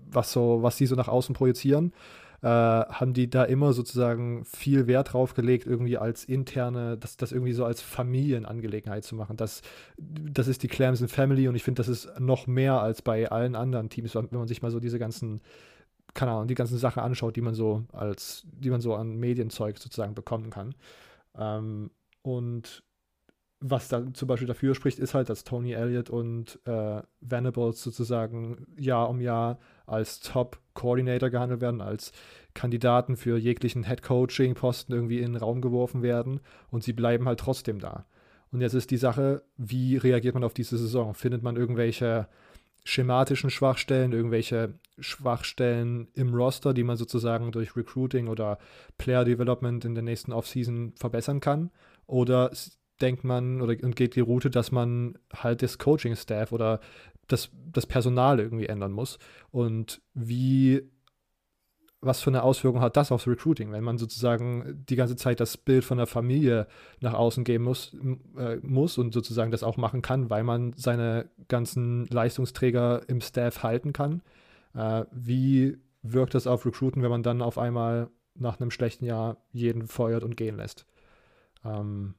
was 0.09 0.33
so, 0.33 0.61
was 0.61 0.75
die 0.75 0.85
so 0.85 0.95
nach 0.95 1.07
außen 1.07 1.33
projizieren, 1.33 1.93
äh, 2.41 2.47
haben 2.47 3.13
die 3.13 3.29
da 3.29 3.43
immer 3.43 3.73
sozusagen 3.73 4.45
viel 4.45 4.87
Wert 4.87 5.13
drauf 5.13 5.35
gelegt, 5.35 5.67
irgendwie 5.67 5.97
als 5.97 6.25
interne, 6.25 6.97
das, 6.97 7.17
das 7.17 7.31
irgendwie 7.31 7.53
so 7.53 7.65
als 7.65 7.81
Familienangelegenheit 7.81 9.03
zu 9.03 9.15
machen. 9.15 9.37
Das, 9.37 9.61
das 9.97 10.47
ist 10.47 10.63
die 10.63 10.67
Clemson 10.67 11.07
Family 11.07 11.47
und 11.47 11.55
ich 11.55 11.63
finde, 11.63 11.79
das 11.79 11.87
ist 11.87 12.19
noch 12.19 12.47
mehr 12.47 12.81
als 12.81 13.01
bei 13.01 13.29
allen 13.29 13.55
anderen 13.55 13.89
Teams, 13.89 14.15
wenn 14.15 14.27
man 14.31 14.47
sich 14.47 14.61
mal 14.61 14.71
so 14.71 14.79
diese 14.79 14.97
ganzen, 14.97 15.41
keine 16.15 16.31
Ahnung, 16.31 16.47
die 16.47 16.55
ganzen 16.55 16.77
Sachen 16.77 17.03
anschaut, 17.03 17.35
die 17.35 17.41
man 17.41 17.53
so 17.53 17.83
als, 17.93 18.47
die 18.51 18.71
man 18.71 18.81
so 18.81 18.95
an 18.95 19.17
Medienzeug 19.17 19.77
sozusagen 19.77 20.15
bekommen 20.15 20.49
kann. 20.49 20.73
Ähm, 21.37 21.91
und 22.23 22.83
was 23.61 23.87
dann 23.89 24.15
zum 24.15 24.27
Beispiel 24.27 24.47
dafür 24.47 24.73
spricht, 24.73 24.97
ist 24.97 25.13
halt, 25.13 25.29
dass 25.29 25.43
Tony 25.43 25.73
Elliott 25.73 26.09
und 26.09 26.59
äh, 26.65 27.01
Venables 27.21 27.83
sozusagen 27.83 28.65
Jahr 28.75 29.07
um 29.07 29.21
Jahr 29.21 29.59
als 29.85 30.19
Top-Coordinator 30.19 31.29
gehandelt 31.29 31.61
werden, 31.61 31.79
als 31.79 32.11
Kandidaten 32.55 33.15
für 33.15 33.37
jeglichen 33.37 33.83
Head-Coaching-Posten 33.83 34.91
irgendwie 34.91 35.19
in 35.19 35.33
den 35.33 35.41
Raum 35.41 35.61
geworfen 35.61 36.01
werden 36.01 36.39
und 36.71 36.83
sie 36.83 36.93
bleiben 36.93 37.27
halt 37.27 37.39
trotzdem 37.39 37.79
da. 37.79 38.05
Und 38.51 38.61
jetzt 38.61 38.73
ist 38.73 38.89
die 38.89 38.97
Sache, 38.97 39.43
wie 39.57 39.95
reagiert 39.95 40.33
man 40.33 40.43
auf 40.43 40.55
diese 40.55 40.77
Saison? 40.77 41.13
Findet 41.13 41.43
man 41.43 41.55
irgendwelche 41.55 42.27
schematischen 42.83 43.51
Schwachstellen, 43.51 44.11
irgendwelche 44.11 44.73
Schwachstellen 44.99 46.07
im 46.15 46.33
Roster, 46.33 46.73
die 46.73 46.83
man 46.83 46.97
sozusagen 46.97 47.51
durch 47.51 47.75
Recruiting 47.75 48.27
oder 48.27 48.57
Player 48.97 49.23
Development 49.23 49.85
in 49.85 49.93
der 49.93 50.03
nächsten 50.03 50.33
Offseason 50.33 50.93
verbessern 50.97 51.39
kann? 51.41 51.69
Oder 52.07 52.51
denkt 53.01 53.23
man 53.23 53.61
oder 53.61 53.75
geht 53.75 54.15
die 54.15 54.21
Route, 54.21 54.49
dass 54.49 54.71
man 54.71 55.17
halt 55.33 55.61
das 55.61 55.77
Coaching-Staff 55.77 56.51
oder 56.51 56.79
das, 57.27 57.49
das 57.71 57.85
Personal 57.85 58.39
irgendwie 58.39 58.67
ändern 58.67 58.91
muss. 58.91 59.19
Und 59.51 60.01
wie 60.13 60.89
was 62.01 62.21
für 62.21 62.31
eine 62.31 62.41
Auswirkung 62.41 62.81
hat 62.81 62.97
das 62.97 63.11
aufs 63.11 63.27
Recruiting, 63.27 63.71
wenn 63.71 63.83
man 63.83 63.99
sozusagen 63.99 64.83
die 64.89 64.95
ganze 64.95 65.15
Zeit 65.15 65.39
das 65.39 65.55
Bild 65.55 65.85
von 65.85 65.99
der 65.99 66.07
Familie 66.07 66.67
nach 66.99 67.13
außen 67.13 67.43
geben 67.43 67.63
muss, 67.63 67.95
äh, 68.37 68.57
muss 68.63 68.97
und 68.97 69.13
sozusagen 69.13 69.51
das 69.51 69.61
auch 69.61 69.77
machen 69.77 70.01
kann, 70.01 70.31
weil 70.31 70.43
man 70.43 70.73
seine 70.73 71.29
ganzen 71.47 72.07
Leistungsträger 72.07 73.07
im 73.07 73.21
Staff 73.21 73.61
halten 73.61 73.93
kann. 73.93 74.23
Äh, 74.73 75.05
wie 75.11 75.77
wirkt 76.01 76.33
das 76.33 76.47
auf 76.47 76.65
Recruiten, 76.65 77.03
wenn 77.03 77.11
man 77.11 77.23
dann 77.23 77.43
auf 77.43 77.59
einmal 77.59 78.09
nach 78.33 78.59
einem 78.59 78.71
schlechten 78.71 79.05
Jahr 79.05 79.37
jeden 79.51 79.85
feuert 79.85 80.23
und 80.23 80.35
gehen 80.35 80.57
lässt? 80.57 80.87
Ähm, 81.63 82.15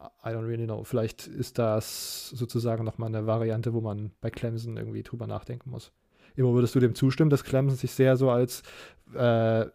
I 0.00 0.28
don't 0.28 0.46
really 0.46 0.64
know. 0.64 0.84
Vielleicht 0.84 1.26
ist 1.26 1.58
das 1.58 2.30
sozusagen 2.30 2.84
nochmal 2.84 3.08
eine 3.08 3.26
Variante, 3.26 3.74
wo 3.74 3.80
man 3.80 4.12
bei 4.20 4.30
Clemson 4.30 4.76
irgendwie 4.76 5.02
drüber 5.02 5.26
nachdenken 5.26 5.70
muss. 5.70 5.92
Immer 6.36 6.52
würdest 6.52 6.74
du 6.74 6.80
dem 6.80 6.94
zustimmen, 6.94 7.30
dass 7.30 7.42
Clemson 7.42 7.76
sich 7.76 7.90
sehr 7.90 8.16
so 8.16 8.30
als 8.30 8.62
äh, 9.14 9.66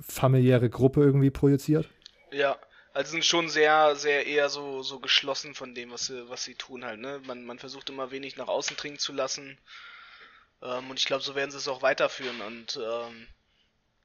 familiäre 0.00 0.70
Gruppe 0.70 1.02
irgendwie 1.02 1.30
projiziert? 1.30 1.88
Ja, 2.30 2.56
also 2.92 3.10
sind 3.10 3.24
schon 3.24 3.48
sehr, 3.48 3.96
sehr 3.96 4.24
eher 4.24 4.48
so, 4.48 4.82
so 4.82 5.00
geschlossen 5.00 5.54
von 5.54 5.74
dem, 5.74 5.90
was 5.90 6.06
sie, 6.06 6.28
was 6.28 6.44
sie 6.44 6.54
tun 6.54 6.84
halt. 6.84 7.00
Ne? 7.00 7.20
Man, 7.26 7.44
man 7.44 7.58
versucht 7.58 7.90
immer 7.90 8.12
wenig 8.12 8.36
nach 8.36 8.46
außen 8.46 8.76
dringen 8.76 8.98
zu 9.00 9.12
lassen. 9.12 9.58
Ähm, 10.62 10.88
und 10.88 11.00
ich 11.00 11.06
glaube, 11.06 11.24
so 11.24 11.34
werden 11.34 11.50
sie 11.50 11.56
es 11.56 11.66
auch 11.66 11.82
weiterführen. 11.82 12.40
Und 12.40 12.76
ähm, 12.76 13.26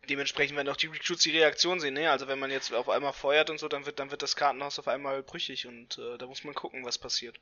dementsprechend 0.09 0.57
werden 0.57 0.69
auch 0.69 0.77
die 0.77 0.87
Recruits 0.87 1.23
die 1.23 1.37
Reaktion 1.37 1.79
sehen. 1.79 1.93
Ne? 1.93 2.09
Also 2.09 2.27
wenn 2.27 2.39
man 2.39 2.51
jetzt 2.51 2.73
auf 2.73 2.89
einmal 2.89 3.13
feuert 3.13 3.49
und 3.49 3.59
so, 3.59 3.67
dann 3.67 3.85
wird, 3.85 3.99
dann 3.99 4.11
wird 4.11 4.21
das 4.21 4.35
Kartenhaus 4.35 4.79
auf 4.79 4.87
einmal 4.87 5.21
brüchig 5.23 5.67
und 5.67 5.97
äh, 5.97 6.17
da 6.17 6.27
muss 6.27 6.43
man 6.43 6.53
gucken, 6.53 6.85
was 6.85 6.97
passiert. 6.97 7.39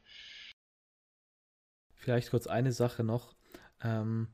Vielleicht 1.96 2.30
kurz 2.30 2.48
eine 2.48 2.72
Sache 2.72 3.04
noch. 3.04 3.36
Ähm, 3.84 4.28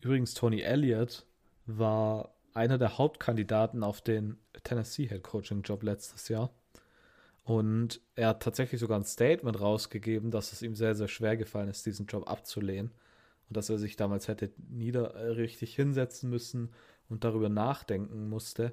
übrigens, 0.00 0.34
Tony 0.34 0.60
Elliott 0.60 1.26
war 1.66 2.34
einer 2.54 2.78
der 2.78 2.98
Hauptkandidaten 2.98 3.82
auf 3.82 4.00
den 4.00 4.38
Tennessee 4.64 5.08
Head 5.08 5.22
Coaching 5.22 5.62
Job 5.62 5.82
letztes 5.82 6.28
Jahr. 6.28 6.52
Und 7.44 8.00
er 8.14 8.28
hat 8.28 8.42
tatsächlich 8.42 8.80
sogar 8.80 8.98
ein 8.98 9.04
Statement 9.04 9.58
rausgegeben, 9.60 10.30
dass 10.30 10.52
es 10.52 10.60
ihm 10.60 10.74
sehr, 10.74 10.94
sehr 10.94 11.08
schwer 11.08 11.36
gefallen 11.36 11.68
ist, 11.68 11.86
diesen 11.86 12.06
Job 12.06 12.28
abzulehnen. 12.28 12.90
Und 13.48 13.56
dass 13.56 13.70
er 13.70 13.78
sich 13.78 13.96
damals 13.96 14.28
hätte 14.28 14.52
nieder 14.68 15.36
richtig 15.36 15.74
hinsetzen 15.74 16.28
müssen 16.28 16.74
und 17.08 17.24
darüber 17.24 17.48
nachdenken 17.48 18.28
musste, 18.28 18.72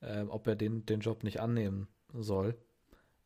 äh, 0.00 0.22
ob 0.22 0.46
er 0.46 0.56
den, 0.56 0.86
den 0.86 1.00
Job 1.00 1.24
nicht 1.24 1.40
annehmen 1.40 1.88
soll. 2.12 2.56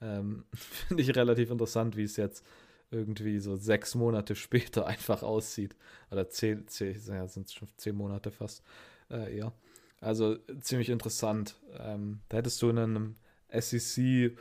Ähm, 0.01 0.45
Finde 0.55 1.03
ich 1.03 1.15
relativ 1.15 1.51
interessant, 1.51 1.97
wie 1.97 2.05
es 2.05 2.17
jetzt 2.17 2.45
irgendwie 2.91 3.39
so 3.39 3.57
sechs 3.57 3.95
Monate 3.95 4.35
später 4.37 4.87
einfach 4.87 5.23
aussieht. 5.23 5.77
Oder 6.11 6.29
zehn, 6.31 6.67
zehn 6.69 7.01
ja, 7.07 7.27
sind 7.29 7.51
schon 7.51 7.69
zehn 7.77 7.95
Monate 7.95 8.31
fast 8.31 8.63
äh, 9.11 9.37
eher. 9.37 9.53
Also 10.01 10.37
ziemlich 10.61 10.91
interessant. 10.91 11.57
Ähm, 11.79 12.21
da 12.29 12.39
hättest 12.39 12.63
du 12.63 12.71
in 12.71 12.79
einem 12.79 13.15
SEC 13.51 14.37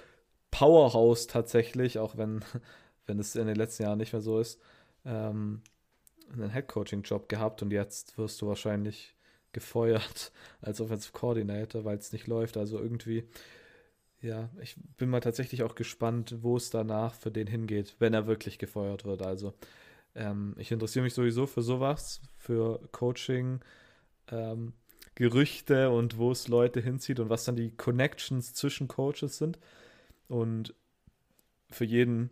Powerhouse 0.51 1.27
tatsächlich, 1.27 1.99
auch 1.99 2.17
wenn, 2.17 2.43
wenn 3.05 3.19
es 3.19 3.35
in 3.35 3.47
den 3.47 3.55
letzten 3.55 3.83
Jahren 3.83 3.97
nicht 3.97 4.13
mehr 4.13 4.21
so 4.21 4.39
ist, 4.39 4.59
ähm, 5.05 5.61
einen 6.31 6.49
Headcoaching-Job 6.49 7.29
gehabt 7.29 7.61
und 7.61 7.71
jetzt 7.71 8.17
wirst 8.17 8.41
du 8.41 8.47
wahrscheinlich 8.47 9.15
gefeuert 9.57 10.31
als 10.61 10.79
Offensive 10.79 11.13
Coordinator, 11.13 11.83
weil 11.83 11.97
es 11.97 12.13
nicht 12.13 12.27
läuft. 12.27 12.57
Also 12.57 12.79
irgendwie, 12.79 13.23
ja, 14.21 14.49
ich 14.61 14.75
bin 14.97 15.09
mal 15.09 15.19
tatsächlich 15.19 15.63
auch 15.63 15.73
gespannt, 15.73 16.35
wo 16.41 16.57
es 16.57 16.69
danach 16.69 17.15
für 17.15 17.31
den 17.31 17.47
hingeht, 17.47 17.95
wenn 17.97 18.13
er 18.13 18.27
wirklich 18.27 18.59
gefeuert 18.59 19.03
wird. 19.03 19.23
Also 19.23 19.55
ähm, 20.13 20.53
ich 20.57 20.71
interessiere 20.71 21.03
mich 21.03 21.15
sowieso 21.15 21.47
für 21.47 21.63
sowas, 21.63 22.21
für 22.37 22.79
Coaching, 22.91 23.61
ähm, 24.31 24.73
Gerüchte 25.15 25.89
und 25.89 26.19
wo 26.19 26.31
es 26.31 26.47
Leute 26.47 26.79
hinzieht 26.79 27.19
und 27.19 27.31
was 27.31 27.45
dann 27.45 27.55
die 27.55 27.71
Connections 27.71 28.53
zwischen 28.53 28.87
Coaches 28.87 29.39
sind. 29.39 29.57
Und 30.27 30.75
für 31.71 31.85
jeden, 31.85 32.29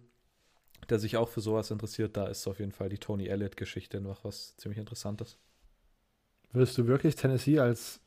der 0.90 1.00
sich 1.00 1.18
auch 1.18 1.30
für 1.30 1.42
sowas 1.42 1.72
interessiert, 1.72 2.16
da 2.16 2.28
ist 2.28 2.46
auf 2.46 2.60
jeden 2.60 2.72
Fall 2.72 2.90
die 2.90 3.00
Tony 3.00 3.26
Elliott-Geschichte 3.26 4.00
noch 4.00 4.24
was 4.24 4.56
ziemlich 4.58 4.78
Interessantes. 4.78 5.40
Würdest 6.56 6.78
du 6.78 6.88
wirklich 6.88 7.16
Tennessee 7.16 7.60
als 7.60 8.00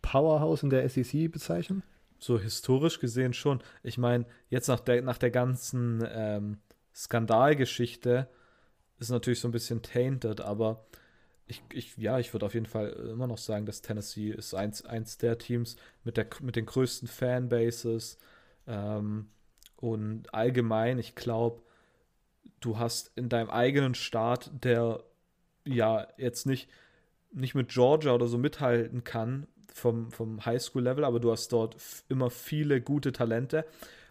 Powerhouse 0.00 0.62
in 0.62 0.70
der 0.70 0.88
SEC 0.88 1.30
bezeichnen? 1.30 1.82
So 2.20 2.38
historisch 2.38 3.00
gesehen 3.00 3.32
schon. 3.32 3.60
Ich 3.82 3.98
meine, 3.98 4.26
jetzt 4.48 4.68
nach 4.68 4.78
der, 4.78 5.02
nach 5.02 5.18
der 5.18 5.32
ganzen 5.32 6.06
ähm, 6.08 6.58
Skandalgeschichte 6.94 8.28
ist 9.00 9.10
natürlich 9.10 9.40
so 9.40 9.48
ein 9.48 9.52
bisschen 9.52 9.82
tainted, 9.82 10.40
aber 10.40 10.86
ich, 11.48 11.62
ich, 11.72 11.96
ja, 11.96 12.20
ich 12.20 12.32
würde 12.32 12.46
auf 12.46 12.54
jeden 12.54 12.66
Fall 12.66 12.90
immer 12.90 13.26
noch 13.26 13.38
sagen, 13.38 13.66
dass 13.66 13.82
Tennessee 13.82 14.30
ist 14.30 14.54
eins, 14.54 14.84
eins 14.84 15.18
der 15.18 15.38
Teams 15.38 15.76
mit, 16.04 16.16
der, 16.16 16.26
mit 16.40 16.54
den 16.54 16.66
größten 16.66 17.08
Fanbases. 17.08 18.18
Ähm, 18.68 19.30
und 19.74 20.32
allgemein, 20.32 21.00
ich 21.00 21.16
glaube, 21.16 21.60
du 22.60 22.78
hast 22.78 23.10
in 23.16 23.28
deinem 23.28 23.50
eigenen 23.50 23.96
Staat, 23.96 24.50
der 24.62 25.02
ja 25.64 26.06
jetzt 26.16 26.46
nicht 26.46 26.68
nicht 27.36 27.54
mit 27.54 27.68
Georgia 27.68 28.12
oder 28.12 28.26
so 28.26 28.38
mithalten 28.38 29.04
kann 29.04 29.46
vom, 29.72 30.10
vom 30.10 30.44
Highschool-Level, 30.44 31.04
aber 31.04 31.20
du 31.20 31.30
hast 31.30 31.52
dort 31.52 31.76
immer 32.08 32.30
viele 32.30 32.80
gute 32.80 33.12
Talente 33.12 33.64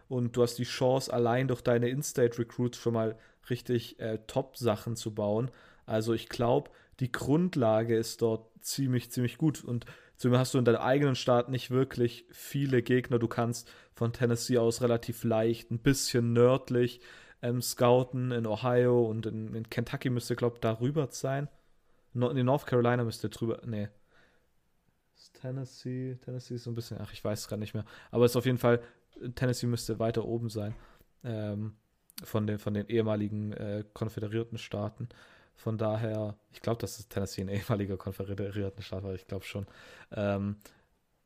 und 0.07 0.37
du 0.37 0.43
hast 0.43 0.55
die 0.55 0.63
Chance, 0.63 1.11
allein 1.11 1.47
durch 1.47 1.61
deine 1.61 1.89
In-State-Recruits 1.89 2.77
schon 2.77 2.93
mal 2.93 3.17
richtig 3.49 3.99
äh, 3.99 4.19
Top-Sachen 4.27 4.95
zu 4.95 5.13
bauen. 5.13 5.49
Also 5.85 6.13
ich 6.13 6.29
glaube, 6.29 6.69
die 6.99 7.11
Grundlage 7.11 7.97
ist 7.97 8.21
dort 8.21 8.47
ziemlich, 8.61 9.11
ziemlich 9.11 9.37
gut 9.37 9.63
und 9.63 9.85
zumindest 10.17 10.39
hast 10.39 10.53
du 10.53 10.59
in 10.59 10.65
deinem 10.65 10.81
eigenen 10.81 11.15
Staat 11.15 11.49
nicht 11.49 11.71
wirklich 11.71 12.25
viele 12.31 12.83
Gegner. 12.83 13.19
Du 13.19 13.27
kannst 13.27 13.69
von 13.93 14.13
Tennessee 14.13 14.59
aus 14.59 14.81
relativ 14.81 15.23
leicht, 15.23 15.71
ein 15.71 15.79
bisschen 15.79 16.33
nördlich 16.33 17.01
ähm, 17.41 17.61
scouten. 17.61 18.31
In 18.31 18.45
Ohio 18.45 19.05
und 19.05 19.25
in, 19.25 19.53
in 19.55 19.69
Kentucky 19.69 20.09
müsste, 20.09 20.35
glaube 20.35 20.55
ich, 20.55 20.61
darüber 20.61 21.07
sein. 21.11 21.49
No, 22.15 22.31
North 22.31 22.65
Carolina 22.65 23.03
müsste 23.03 23.29
drüber. 23.29 23.61
Nee. 23.65 23.89
Tennessee. 25.33 26.17
Tennessee 26.23 26.55
ist 26.55 26.63
so 26.63 26.71
ein 26.71 26.75
bisschen. 26.75 26.97
Ach, 26.99 27.11
ich 27.13 27.23
weiß 27.23 27.41
es 27.41 27.47
gerade 27.47 27.59
nicht 27.59 27.73
mehr. 27.73 27.85
Aber 28.11 28.25
es 28.25 28.31
ist 28.31 28.37
auf 28.37 28.45
jeden 28.45 28.57
Fall. 28.57 28.81
Tennessee 29.35 29.67
müsste 29.67 29.99
weiter 29.99 30.25
oben 30.25 30.49
sein. 30.49 30.75
Ähm, 31.23 31.75
von, 32.23 32.47
den, 32.47 32.59
von 32.59 32.73
den 32.73 32.87
ehemaligen 32.87 33.51
äh, 33.53 33.83
konföderierten 33.93 34.57
Staaten. 34.57 35.09
Von 35.55 35.77
daher, 35.77 36.37
ich 36.51 36.61
glaube, 36.61 36.79
dass 36.81 36.99
es 36.99 37.07
Tennessee 37.07 37.41
ein 37.41 37.49
ehemaliger 37.49 37.97
konföderierten 37.97 38.81
Staat 38.81 39.03
war. 39.03 39.13
Ich 39.13 39.27
glaube 39.27 39.45
schon. 39.45 39.67
Ähm, 40.11 40.57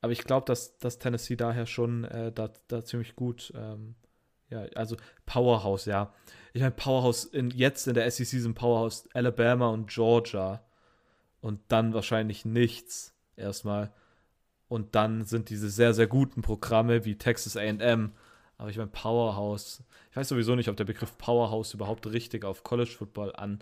aber 0.02 0.12
ich 0.12 0.24
glaube, 0.24 0.46
dass, 0.46 0.78
dass 0.78 0.98
Tennessee 0.98 1.36
daher 1.36 1.66
schon 1.66 2.06
äh, 2.06 2.32
da, 2.32 2.52
da 2.68 2.84
ziemlich 2.84 3.16
gut. 3.16 3.52
Ähm, 3.56 3.96
ja, 4.50 4.62
also 4.76 4.96
Powerhouse, 5.26 5.86
ja. 5.86 6.14
Ich 6.54 6.62
meine, 6.62 6.74
Powerhouse 6.74 7.26
in, 7.26 7.52
jetzt 7.52 7.88
in 7.88 7.94
der 7.94 8.10
SEC 8.10 8.26
sind 8.26 8.56
Powerhouse 8.56 9.08
Alabama 9.14 9.70
und 9.70 9.90
Georgia 9.90 10.64
und 11.42 11.60
dann 11.70 11.94
wahrscheinlich 11.94 12.46
nichts 12.46 13.14
erstmal. 13.36 13.92
Und 14.68 14.96
dann 14.96 15.26
sind 15.26 15.50
diese 15.50 15.70
sehr, 15.70 15.94
sehr 15.94 16.08
guten 16.08 16.42
Programme 16.42 17.06
wie 17.06 17.18
Texas 17.18 17.58
AM. 17.58 18.14
Aber 18.58 18.70
ich 18.70 18.78
meine, 18.78 18.90
Powerhouse. 18.90 19.84
Ich 20.12 20.18
weiß 20.18 20.30
sowieso 20.30 20.56
nicht, 20.56 20.70
ob 20.70 20.78
der 20.78 20.86
Begriff 20.86 21.18
Powerhouse 21.18 21.74
überhaupt 21.74 22.08
richtig 22.08 22.46
auf 22.46 22.64
College 22.64 22.92
Football 22.92 23.34
an, 23.36 23.60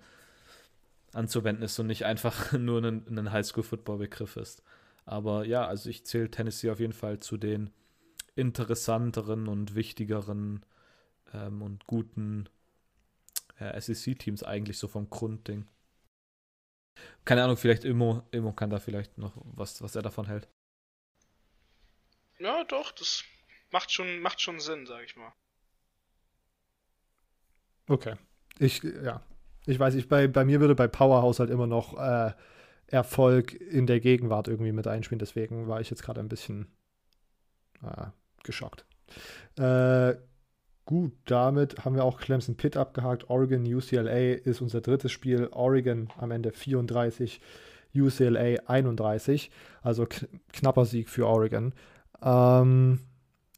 anzuwenden 1.14 1.64
ist 1.64 1.80
und 1.80 1.88
nicht 1.88 2.06
einfach 2.06 2.52
nur 2.58 2.84
ein, 2.84 3.06
ein 3.08 3.32
Highschool-Football-Begriff 3.32 4.36
ist. 4.38 4.64
Aber 5.06 5.46
ja, 5.46 5.66
also 5.66 5.90
ich 5.90 6.06
zähle 6.06 6.30
Tennessee 6.30 6.70
auf 6.70 6.80
jeden 6.80 6.94
Fall 6.94 7.20
zu 7.20 7.38
den 7.38 7.70
interessanteren 8.36 9.48
und 9.48 9.76
wichtigeren 9.76 10.66
ähm, 11.34 11.62
und 11.62 11.88
guten 11.88 12.50
äh, 13.60 13.80
SEC-Teams 13.80 14.44
eigentlich 14.44 14.78
so 14.78 14.88
vom 14.88 15.10
Grundding. 15.10 15.66
Keine 17.26 17.44
Ahnung, 17.44 17.58
vielleicht 17.58 17.84
Immo, 17.84 18.24
Immo 18.32 18.54
kann 18.54 18.70
da 18.70 18.80
vielleicht 18.80 19.18
noch 19.18 19.34
was, 19.44 19.82
was 19.82 19.96
er 19.96 20.02
davon 20.02 20.28
hält. 20.28 20.48
Ja, 22.40 22.64
doch, 22.64 22.92
das 22.92 23.24
macht 23.72 23.92
schon, 23.92 24.20
macht 24.20 24.40
schon 24.42 24.60
Sinn, 24.60 24.86
sag 24.86 25.04
ich 25.04 25.16
mal. 25.16 25.34
Okay. 27.88 28.16
Ich, 28.60 28.84
ja. 28.84 29.22
Ich 29.66 29.80
weiß 29.80 29.96
nicht, 29.96 30.08
bei, 30.08 30.28
bei 30.28 30.46
mir 30.46 30.62
würde 30.62 30.76
bei 30.76 30.88
Powerhouse 30.88 31.40
halt 31.40 31.50
immer 31.50 31.68
noch 31.68 31.98
äh, 31.98 32.32
Erfolg 32.88 33.54
in 33.54 33.86
der 33.86 34.00
Gegenwart 34.00 34.48
irgendwie 34.48 34.72
mit 34.72 34.88
einspielen. 34.88 35.20
Deswegen 35.20 35.68
war 35.68 35.82
ich 35.82 35.90
jetzt 35.90 36.04
gerade 36.04 36.22
ein 36.22 36.30
bisschen 36.30 36.68
äh, 37.84 38.08
geschockt. 38.44 38.86
Äh, 39.58 40.16
Gut, 40.88 41.12
damit 41.26 41.84
haben 41.84 41.96
wir 41.96 42.06
auch 42.06 42.18
Clemson 42.18 42.56
Pitt 42.56 42.78
abgehakt. 42.78 43.30
Oregon, 43.30 43.62
UCLA 43.66 44.36
ist 44.36 44.62
unser 44.62 44.80
drittes 44.80 45.12
Spiel. 45.12 45.50
Oregon 45.52 46.08
am 46.18 46.32
Ende 46.32 46.54
34, 46.54 47.42
UCLA 47.94 48.62
31. 48.68 49.52
Also 49.82 50.08
knapper 50.54 50.86
Sieg 50.86 51.10
für 51.10 51.28
Oregon. 51.28 51.74
Ähm, 52.24 53.00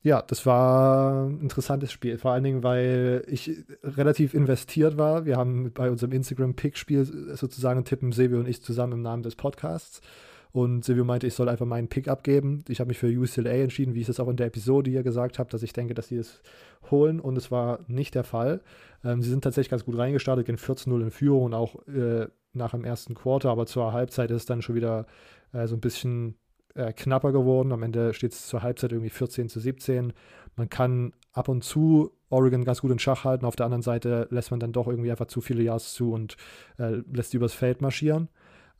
ja, 0.01 0.23
das 0.23 0.47
war 0.47 1.27
ein 1.27 1.41
interessantes 1.41 1.91
Spiel. 1.91 2.17
Vor 2.17 2.31
allen 2.31 2.43
Dingen, 2.43 2.63
weil 2.63 3.23
ich 3.27 3.63
relativ 3.83 4.33
investiert 4.33 4.97
war. 4.97 5.25
Wir 5.25 5.37
haben 5.37 5.71
bei 5.71 5.91
unserem 5.91 6.13
Instagram-Pick-Spiel 6.13 7.35
sozusagen 7.35 7.85
tippen 7.85 8.11
Sebi 8.11 8.37
und 8.37 8.47
ich 8.47 8.63
zusammen 8.63 8.93
im 8.93 9.01
Namen 9.03 9.21
des 9.21 9.35
Podcasts. 9.35 10.01
Und 10.51 10.83
Silvio 10.83 11.05
meinte, 11.05 11.27
ich 11.27 11.35
soll 11.35 11.47
einfach 11.47 11.65
meinen 11.65 11.89
Pick 11.89 12.07
abgeben. 12.07 12.63
Ich 12.67 12.79
habe 12.79 12.87
mich 12.87 12.97
für 12.97 13.07
UCLA 13.07 13.51
entschieden, 13.51 13.93
wie 13.93 14.01
ich 14.01 14.09
es 14.09 14.19
auch 14.19 14.27
in 14.27 14.37
der 14.37 14.47
Episode 14.47 14.89
hier 14.89 15.03
gesagt 15.03 15.37
habe, 15.37 15.49
dass 15.49 15.61
ich 15.61 15.73
denke, 15.73 15.93
dass 15.93 16.07
sie 16.07 16.17
es 16.17 16.41
holen. 16.89 17.19
Und 17.19 17.37
es 17.37 17.51
war 17.51 17.79
nicht 17.87 18.15
der 18.15 18.23
Fall. 18.23 18.61
Ähm, 19.03 19.21
sie 19.21 19.29
sind 19.29 19.43
tatsächlich 19.43 19.69
ganz 19.69 19.85
gut 19.85 19.97
reingestartet, 19.97 20.47
gehen 20.47 20.57
14-0 20.57 21.01
in 21.01 21.11
Führung 21.11 21.43
und 21.43 21.53
auch 21.53 21.75
äh, 21.87 22.27
nach 22.53 22.71
dem 22.71 22.83
ersten 22.83 23.13
Quarter. 23.13 23.49
Aber 23.51 23.67
zur 23.67 23.93
Halbzeit 23.93 24.31
ist 24.31 24.37
es 24.37 24.45
dann 24.45 24.63
schon 24.63 24.75
wieder 24.75 25.05
äh, 25.53 25.67
so 25.67 25.75
ein 25.75 25.81
bisschen 25.81 26.35
äh, 26.73 26.93
knapper 26.93 27.31
geworden. 27.31 27.71
Am 27.71 27.83
Ende 27.83 28.15
steht 28.15 28.33
es 28.33 28.47
zur 28.47 28.63
Halbzeit 28.63 28.91
irgendwie 28.91 29.11
14 29.11 29.49
zu 29.49 29.59
17. 29.59 30.13
Man 30.55 30.69
kann 30.69 31.13
ab 31.31 31.47
und 31.47 31.63
zu 31.63 32.11
Oregon 32.29 32.65
ganz 32.65 32.81
gut 32.81 32.91
in 32.91 32.99
Schach 32.99 33.23
halten. 33.23 33.45
Auf 33.45 33.55
der 33.55 33.65
anderen 33.65 33.81
Seite 33.83 34.27
lässt 34.31 34.51
man 34.51 34.59
dann 34.59 34.71
doch 34.71 34.87
irgendwie 34.87 35.11
einfach 35.11 35.27
zu 35.27 35.41
viele 35.41 35.63
Yards 35.63 35.93
zu 35.93 36.11
und 36.11 36.37
äh, 36.79 37.01
lässt 37.11 37.33
die 37.33 37.37
übers 37.37 37.53
Feld 37.53 37.81
marschieren. 37.81 38.29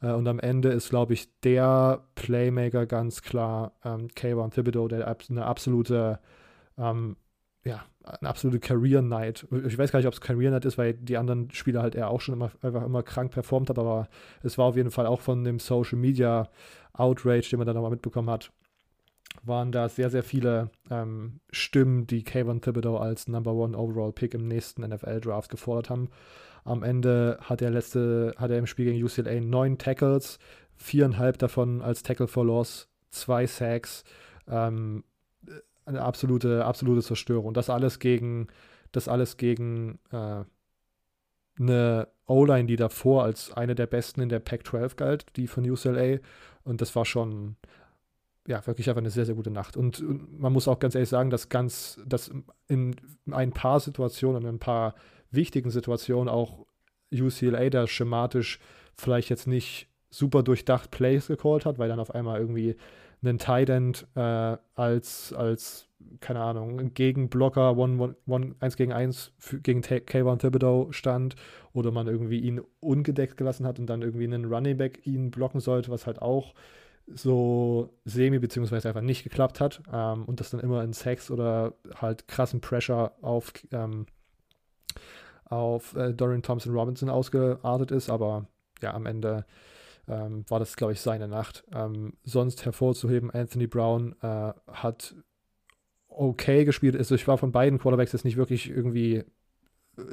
Äh, 0.02 0.12
und 0.12 0.28
am 0.28 0.40
Ende 0.40 0.70
ist, 0.70 0.90
glaube 0.90 1.14
ich, 1.14 1.30
der 1.42 2.04
Playmaker 2.16 2.86
ganz 2.86 3.22
klar 3.22 3.74
ähm, 3.84 4.08
Kayvon 4.16 4.52
Thibodeau, 4.52 4.88
der 4.88 5.16
eine 5.30 5.46
absolute, 5.46 6.20
ähm, 6.78 7.16
ja, 7.64 7.84
eine 8.04 8.30
absolute 8.30 8.60
Career 8.60 9.02
Night. 9.02 9.48
Ich 9.66 9.78
weiß 9.78 9.92
gar 9.92 10.00
nicht, 10.00 10.08
ob 10.08 10.14
es 10.14 10.22
Career 10.22 10.52
Night 10.52 10.66
ist, 10.66 10.78
weil 10.78 10.94
die 10.94 11.18
anderen 11.18 11.52
Spieler 11.52 11.82
halt 11.82 11.96
eher 11.96 12.10
auch 12.10 12.22
schon 12.22 12.34
immer, 12.34 12.52
einfach 12.62 12.84
immer 12.84 13.04
krank 13.04 13.32
performt 13.32 13.70
haben, 13.70 13.80
aber 13.80 14.08
es 14.42 14.58
war 14.58 14.66
auf 14.66 14.76
jeden 14.76 14.92
Fall 14.92 15.06
auch 15.06 15.22
von 15.22 15.44
dem 15.44 15.60
Social 15.60 15.98
Media 15.98 16.50
Outrage, 16.94 17.50
den 17.50 17.60
man 17.60 17.68
dann 17.68 17.76
nochmal 17.76 17.92
mitbekommen 17.92 18.30
hat, 18.30 18.52
waren 19.44 19.72
da 19.72 19.90
sehr, 19.90 20.10
sehr 20.10 20.24
viele 20.24 20.70
ähm, 20.90 21.40
Stimmen, 21.52 22.08
die 22.08 22.24
Kayvon 22.24 22.62
Thibodeau 22.62 22.98
als 22.98 23.28
Number 23.28 23.54
One 23.54 23.78
Overall 23.78 24.12
Pick 24.12 24.34
im 24.34 24.48
nächsten 24.48 24.82
NFL-Draft 24.82 25.50
gefordert 25.50 25.90
haben. 25.90 26.10
Am 26.64 26.84
Ende 26.84 27.38
hat 27.42 27.62
er, 27.62 27.72
letzte, 27.72 28.34
hat 28.38 28.52
er 28.52 28.58
im 28.58 28.68
Spiel 28.68 28.86
gegen 28.86 29.04
UCLA 29.04 29.42
neun 29.42 29.78
Tackles, 29.78 30.40
viereinhalb 30.76 31.38
davon 31.38 31.82
als 31.82 32.04
Tackle 32.04 32.28
for 32.28 32.46
Loss, 32.46 32.88
zwei 33.10 33.48
Sacks, 33.48 34.04
ähm, 34.48 35.04
eine 35.86 36.02
absolute, 36.02 36.66
absolute 36.66 37.02
Zerstörung. 37.02 37.54
Das 37.54 37.70
alles 37.70 38.00
gegen, 38.00 38.48
das 38.92 39.08
alles 39.08 39.38
gegen 39.38 40.00
äh, 40.12 40.44
eine 41.60 42.08
O-Line, 42.26 42.68
die 42.68 42.76
davor 42.76 43.24
als 43.24 43.52
eine 43.54 43.76
der 43.76 43.88
besten 43.88 44.22
in 44.22 44.30
der 44.30 44.40
Pac-12 44.40 44.96
galt, 44.96 45.26
die 45.36 45.48
von 45.48 45.70
UCLA. 45.70 46.20
Und 46.64 46.82
das 46.82 46.96
war 46.96 47.06
schon, 47.06 47.56
ja, 48.48 48.66
wirklich 48.66 48.88
einfach 48.90 49.02
eine 49.02 49.10
sehr, 49.10 49.26
sehr 49.26 49.36
gute 49.36 49.52
Nacht. 49.52 49.76
Und, 49.76 50.00
und, 50.00 50.40
man 50.40 50.54
muss 50.54 50.68
auch 50.68 50.80
ganz 50.80 50.96
ehrlich 50.96 51.10
sagen, 51.10 51.30
dass 51.30 51.50
ganz, 51.50 52.00
dass 52.06 52.32
in 52.68 52.96
ein 53.32 53.52
paar 53.52 53.80
Situationen, 53.80 54.44
in 54.44 54.50
ein 54.50 54.60
paar 54.60 54.96
wichtigen 55.32 55.70
Situationen 55.70 56.30
auch 56.30 56.66
UCLA 57.12 57.70
da 57.70 57.88
schematisch 57.88 58.60
vielleicht 58.96 59.30
jetzt 59.30 59.48
nicht 59.48 59.88
super 60.10 60.44
durchdacht 60.44 60.92
Plays 60.92 61.28
gecallt 61.28 61.66
hat, 61.66 61.78
weil 61.78 61.90
dann 61.90 62.00
auf 62.00 62.14
einmal 62.14 62.40
irgendwie 62.40 62.76
ein 63.24 63.38
Tight 63.38 63.70
End 63.70 64.08
äh, 64.16 64.58
als, 64.76 65.34
als, 65.34 65.88
keine 66.20 66.40
Ahnung, 66.42 66.94
Gegenblocker 66.94 67.78
one, 67.78 68.02
one, 68.02 68.16
one, 68.26 68.56
1 68.60 68.78
gegen 68.78 68.94
1 68.94 69.34
für, 69.38 69.60
gegen 69.60 69.82
Kayvon 69.82 70.40
Thibodeau 70.40 70.92
stand 70.92 71.36
oder 71.74 71.92
man 71.92 72.08
irgendwie 72.08 72.40
ihn 72.40 72.62
ungedeckt 72.80 73.38
gelassen 73.38 73.68
hat 73.68 73.78
und 73.78 73.88
dann 73.88 74.02
irgendwie 74.02 74.24
einen 74.24 74.46
Running 74.46 74.78
Back 74.78 75.06
ihn 75.06 75.32
blocken 75.32 75.60
sollte, 75.60 75.92
was 75.92 76.08
halt 76.08 76.22
auch 76.22 76.54
so 77.08 77.90
semi- 78.06 78.40
beziehungsweise 78.40 78.88
einfach 78.88 79.02
nicht 79.02 79.24
geklappt 79.24 79.60
hat 79.60 79.82
ähm, 79.92 80.26
und 80.26 80.40
das 80.40 80.52
dann 80.52 80.60
immer 80.60 80.84
in 80.84 80.94
Sex 80.94 81.30
oder 81.30 81.74
halt 81.96 82.28
krassen 82.28 82.62
Pressure 82.62 83.14
auf, 83.22 83.52
ähm, 83.72 84.06
auf 85.50 85.96
äh, 85.96 86.14
Dorian 86.14 86.44
Thompson 86.44 86.74
Robinson 86.74 87.10
ausgeartet 87.10 87.92
ist, 87.92 88.10
aber 88.10 88.48
ja, 88.82 88.94
am 88.94 89.06
Ende 89.06 89.46
ähm, 90.08 90.46
war 90.48 90.60
das, 90.60 90.76
glaube 90.76 90.94
ich, 90.94 91.02
seine 91.02 91.28
Nacht. 91.28 91.64
Ähm, 91.74 92.14
sonst 92.24 92.66
hervorzuheben, 92.66 93.32
Anthony 93.32 93.68
Brown 93.68 94.16
äh, 94.22 94.54
hat 94.72 95.16
okay 96.08 96.66
gespielt. 96.66 96.96
Also 96.96 97.16
ich 97.16 97.28
war 97.28 97.38
von 97.38 97.52
beiden 97.52 97.80
Quarterbacks 97.80 98.14
jetzt 98.14 98.26
nicht 98.26 98.38
wirklich 98.38 98.70
irgendwie 98.70 99.24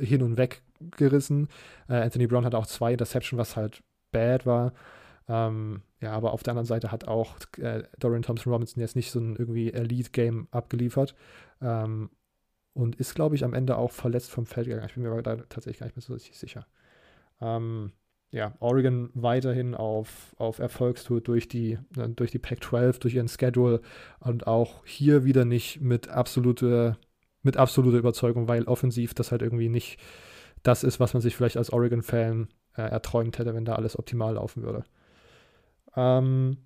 hin 0.00 0.22
und 0.22 0.36
weg 0.36 0.62
gerissen. 0.96 1.48
Äh, 1.88 1.94
Anthony 1.94 2.26
Brown 2.26 2.44
hat 2.44 2.54
auch 2.54 2.66
zwei 2.66 2.92
Interception, 2.92 3.38
was 3.38 3.56
halt 3.56 3.82
bad 4.12 4.46
war. 4.46 4.72
Ähm, 5.28 5.82
ja, 6.00 6.12
aber 6.12 6.32
auf 6.32 6.42
der 6.42 6.52
anderen 6.52 6.66
Seite 6.66 6.92
hat 6.92 7.08
auch 7.08 7.36
äh, 7.58 7.82
Dorian 7.98 8.22
Thompson 8.22 8.52
Robinson 8.52 8.80
jetzt 8.80 8.96
nicht 8.96 9.10
so 9.10 9.18
ein 9.18 9.36
irgendwie 9.36 9.72
Elite-Game 9.72 10.48
abgeliefert. 10.50 11.14
Ähm, 11.60 12.10
und 12.76 12.96
ist, 12.96 13.14
glaube 13.14 13.34
ich, 13.34 13.42
am 13.42 13.54
Ende 13.54 13.78
auch 13.78 13.90
verletzt 13.90 14.30
vom 14.30 14.44
Feld 14.44 14.66
gegangen. 14.66 14.86
Ich 14.86 14.94
bin 14.94 15.02
mir 15.02 15.10
aber 15.10 15.22
da 15.22 15.36
tatsächlich 15.36 15.78
gar 15.78 15.86
nicht 15.86 15.96
mehr 15.96 16.02
so 16.02 16.16
sicher. 16.18 16.66
Ähm, 17.40 17.92
ja, 18.30 18.54
Oregon 18.60 19.08
weiterhin 19.14 19.74
auf, 19.74 20.34
auf 20.36 20.58
Erfolgstour 20.58 21.22
durch 21.22 21.48
die, 21.48 21.78
äh, 21.96 22.08
durch 22.10 22.32
die 22.32 22.38
Pac-12, 22.38 23.00
durch 23.00 23.14
ihren 23.14 23.28
Schedule 23.28 23.80
und 24.20 24.46
auch 24.46 24.84
hier 24.84 25.24
wieder 25.24 25.46
nicht 25.46 25.80
mit 25.80 26.08
absoluter, 26.08 26.98
mit 27.42 27.56
absoluter 27.56 27.96
Überzeugung, 27.96 28.46
weil 28.46 28.64
offensiv 28.64 29.14
das 29.14 29.32
halt 29.32 29.40
irgendwie 29.40 29.70
nicht 29.70 29.98
das 30.62 30.84
ist, 30.84 31.00
was 31.00 31.14
man 31.14 31.22
sich 31.22 31.34
vielleicht 31.34 31.56
als 31.56 31.72
Oregon-Fan 31.72 32.48
äh, 32.76 32.82
erträumt 32.82 33.38
hätte, 33.38 33.54
wenn 33.54 33.64
da 33.64 33.76
alles 33.76 33.98
optimal 33.98 34.34
laufen 34.34 34.62
würde. 34.62 34.84
Ähm, 35.96 36.58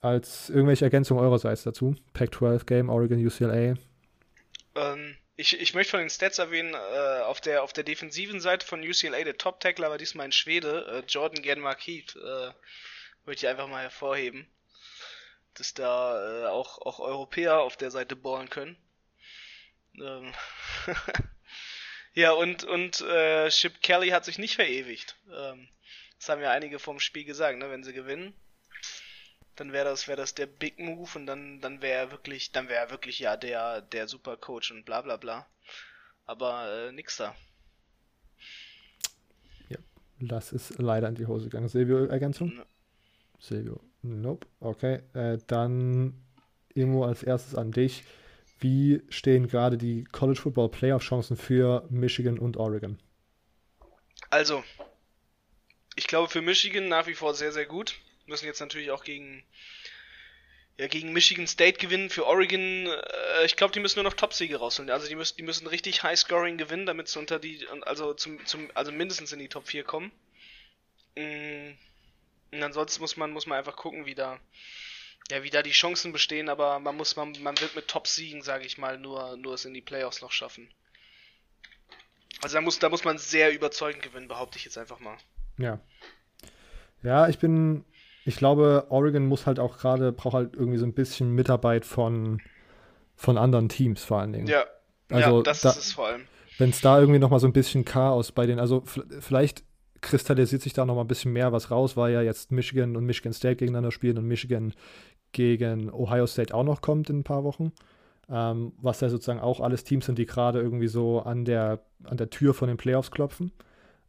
als 0.00 0.50
irgendwelche 0.50 0.86
Ergänzungen 0.86 1.22
eurerseits 1.22 1.62
dazu? 1.62 1.94
Pac-12 2.14 2.66
Game, 2.66 2.88
Oregon, 2.88 3.24
UCLA? 3.24 3.74
Ähm, 4.78 5.16
ich, 5.36 5.58
ich 5.60 5.74
möchte 5.74 5.92
von 5.92 6.00
den 6.00 6.10
Stats 6.10 6.38
erwähnen, 6.38 6.74
äh, 6.74 7.20
auf, 7.22 7.40
der, 7.40 7.62
auf 7.62 7.72
der 7.72 7.84
defensiven 7.84 8.40
Seite 8.40 8.66
von 8.66 8.82
UCLA, 8.82 9.22
der 9.24 9.38
Top-Tackler 9.38 9.90
war 9.90 9.98
diesmal 9.98 10.26
ein 10.26 10.32
Schwede, 10.32 10.86
äh, 10.90 11.06
Jordan 11.06 11.42
Genmark 11.42 11.86
Heath, 11.86 12.16
äh, 12.16 12.52
möchte 13.24 13.46
ich 13.46 13.48
einfach 13.48 13.68
mal 13.68 13.82
hervorheben, 13.82 14.48
dass 15.54 15.74
da 15.74 16.44
äh, 16.44 16.46
auch, 16.48 16.78
auch 16.78 16.98
Europäer 16.98 17.60
auf 17.60 17.76
der 17.76 17.90
Seite 17.90 18.16
ballen 18.16 18.50
können. 18.50 18.76
Ähm 20.00 20.32
ja, 22.14 22.32
und, 22.32 22.64
und 22.64 23.00
äh, 23.02 23.48
Chip 23.50 23.80
Kelly 23.82 24.08
hat 24.08 24.24
sich 24.24 24.38
nicht 24.38 24.56
verewigt. 24.56 25.16
Ähm, 25.32 25.68
das 26.18 26.28
haben 26.28 26.42
ja 26.42 26.50
einige 26.50 26.78
vom 26.78 26.98
Spiel 26.98 27.24
gesagt, 27.24 27.58
ne? 27.58 27.70
Wenn 27.70 27.84
sie 27.84 27.92
gewinnen, 27.92 28.34
dann 29.58 29.72
wäre 29.72 29.84
das, 29.84 30.06
wäre 30.06 30.16
das 30.16 30.34
der 30.34 30.46
Big 30.46 30.78
Move 30.78 31.10
und 31.16 31.26
dann, 31.26 31.60
dann 31.60 31.82
wäre 31.82 31.98
er 31.98 32.10
wirklich, 32.10 32.52
dann 32.52 32.68
wäre 32.68 32.86
er 32.86 32.90
wirklich 32.90 33.18
ja 33.18 33.36
der, 33.36 33.80
der 33.80 34.06
Super 34.06 34.36
Coach 34.36 34.70
und 34.70 34.84
bla 34.84 35.02
bla 35.02 35.16
bla. 35.16 35.46
Aber 36.26 36.88
äh, 36.88 36.92
nix 36.92 37.16
da. 37.16 37.34
Ja, 39.68 39.78
das 40.20 40.52
ist 40.52 40.78
leider 40.78 41.08
in 41.08 41.16
die 41.16 41.26
Hose 41.26 41.46
gegangen. 41.46 41.68
Silvio, 41.68 42.06
Ergänzung? 42.06 42.54
No. 42.54 42.62
Silvio, 43.40 43.80
nope. 44.02 44.46
Okay, 44.60 45.02
äh, 45.14 45.38
dann 45.46 46.14
Emo 46.74 47.04
als 47.04 47.22
erstes 47.22 47.54
an 47.54 47.72
dich. 47.72 48.04
Wie 48.60 49.02
stehen 49.08 49.48
gerade 49.48 49.78
die 49.78 50.04
College 50.04 50.40
Football 50.40 50.70
Playoff 50.70 51.02
Chancen 51.02 51.36
für 51.36 51.86
Michigan 51.90 52.38
und 52.38 52.56
Oregon? 52.56 52.98
Also, 54.30 54.62
ich 55.94 56.06
glaube 56.06 56.28
für 56.28 56.42
Michigan 56.42 56.88
nach 56.88 57.06
wie 57.06 57.14
vor 57.14 57.34
sehr, 57.34 57.52
sehr 57.52 57.66
gut. 57.66 57.98
Müssen 58.28 58.46
jetzt 58.46 58.60
natürlich 58.60 58.90
auch 58.90 59.04
gegen, 59.04 59.42
ja, 60.78 60.86
gegen 60.86 61.12
Michigan 61.12 61.46
State 61.46 61.78
gewinnen. 61.78 62.10
Für 62.10 62.26
Oregon, 62.26 62.86
äh, 62.86 63.44
ich 63.44 63.56
glaube, 63.56 63.72
die 63.72 63.80
müssen 63.80 63.98
nur 63.98 64.04
noch 64.04 64.14
Top-Siege 64.14 64.56
rausholen. 64.56 64.90
Also 64.90 65.08
die 65.08 65.16
müssen, 65.16 65.36
die 65.36 65.42
müssen 65.42 65.66
richtig 65.66 66.02
High-Scoring 66.02 66.56
gewinnen, 66.56 66.86
damit 66.86 67.08
sie 67.08 67.18
unter 67.18 67.38
die, 67.38 67.66
also 67.82 68.14
zum, 68.14 68.44
zum, 68.46 68.70
also 68.74 68.92
mindestens 68.92 69.32
in 69.32 69.40
die 69.40 69.48
Top 69.48 69.66
4 69.66 69.82
kommen. 69.82 70.12
Mm, 71.16 71.72
und 72.52 72.62
ansonsten 72.62 73.00
muss 73.00 73.16
man, 73.16 73.32
muss 73.32 73.46
man 73.46 73.58
einfach 73.58 73.76
gucken, 73.76 74.06
wie 74.06 74.14
da, 74.14 74.38
ja, 75.30 75.42
wie 75.42 75.50
da 75.50 75.62
die 75.62 75.72
Chancen 75.72 76.12
bestehen, 76.12 76.48
aber 76.48 76.78
man 76.78 76.96
muss, 76.96 77.16
man, 77.16 77.32
man 77.42 77.60
wird 77.60 77.74
mit 77.74 77.88
Top-Siegen, 77.88 78.42
sage 78.42 78.64
ich 78.64 78.78
mal, 78.78 78.98
nur, 78.98 79.36
nur 79.36 79.54
es 79.54 79.64
in 79.64 79.74
die 79.74 79.82
Playoffs 79.82 80.22
noch 80.22 80.32
schaffen. 80.32 80.70
Also 82.40 82.54
da 82.54 82.60
muss, 82.60 82.78
da 82.78 82.88
muss 82.88 83.04
man 83.04 83.18
sehr 83.18 83.52
überzeugend 83.52 84.02
gewinnen, 84.02 84.28
behaupte 84.28 84.58
ich 84.58 84.64
jetzt 84.64 84.78
einfach 84.78 85.00
mal. 85.00 85.18
Ja. 85.58 85.80
Ja, 87.02 87.28
ich 87.28 87.38
bin, 87.38 87.84
ich 88.28 88.36
glaube, 88.36 88.84
Oregon 88.90 89.26
muss 89.26 89.46
halt 89.46 89.58
auch 89.58 89.78
gerade, 89.78 90.12
braucht 90.12 90.34
halt 90.34 90.54
irgendwie 90.54 90.76
so 90.76 90.84
ein 90.84 90.92
bisschen 90.92 91.34
Mitarbeit 91.34 91.86
von, 91.86 92.42
von 93.16 93.38
anderen 93.38 93.70
Teams 93.70 94.04
vor 94.04 94.20
allen 94.20 94.34
Dingen. 94.34 94.46
Ja, 94.46 94.64
also 95.08 95.38
ja 95.38 95.42
das 95.42 95.62
da, 95.62 95.70
ist 95.70 95.78
es 95.78 95.92
vor 95.94 96.08
allem. 96.08 96.20
Wenn 96.58 96.68
es 96.68 96.82
da 96.82 97.00
irgendwie 97.00 97.20
nochmal 97.20 97.40
so 97.40 97.46
ein 97.46 97.54
bisschen 97.54 97.86
Chaos 97.86 98.30
bei 98.32 98.44
den, 98.44 98.58
also 98.60 98.82
vielleicht 98.84 99.64
kristallisiert 100.02 100.60
sich 100.60 100.74
da 100.74 100.84
nochmal 100.84 101.04
ein 101.04 101.08
bisschen 101.08 101.32
mehr 101.32 101.52
was 101.52 101.70
raus, 101.70 101.96
weil 101.96 102.12
ja 102.12 102.20
jetzt 102.20 102.52
Michigan 102.52 102.96
und 102.96 103.06
Michigan 103.06 103.32
State 103.32 103.56
gegeneinander 103.56 103.92
spielen 103.92 104.18
und 104.18 104.26
Michigan 104.26 104.74
gegen 105.32 105.90
Ohio 105.90 106.26
State 106.26 106.52
auch 106.52 106.64
noch 106.64 106.82
kommt 106.82 107.08
in 107.08 107.20
ein 107.20 107.24
paar 107.24 107.44
Wochen. 107.44 107.72
Ähm, 108.28 108.72
was 108.76 109.00
ja 109.00 109.08
sozusagen 109.08 109.40
auch 109.40 109.60
alles 109.60 109.84
Teams 109.84 110.04
sind, 110.04 110.18
die 110.18 110.26
gerade 110.26 110.60
irgendwie 110.60 110.88
so 110.88 111.20
an 111.20 111.46
der, 111.46 111.80
an 112.04 112.18
der 112.18 112.28
Tür 112.28 112.52
von 112.52 112.68
den 112.68 112.76
Playoffs 112.76 113.10
klopfen. 113.10 113.52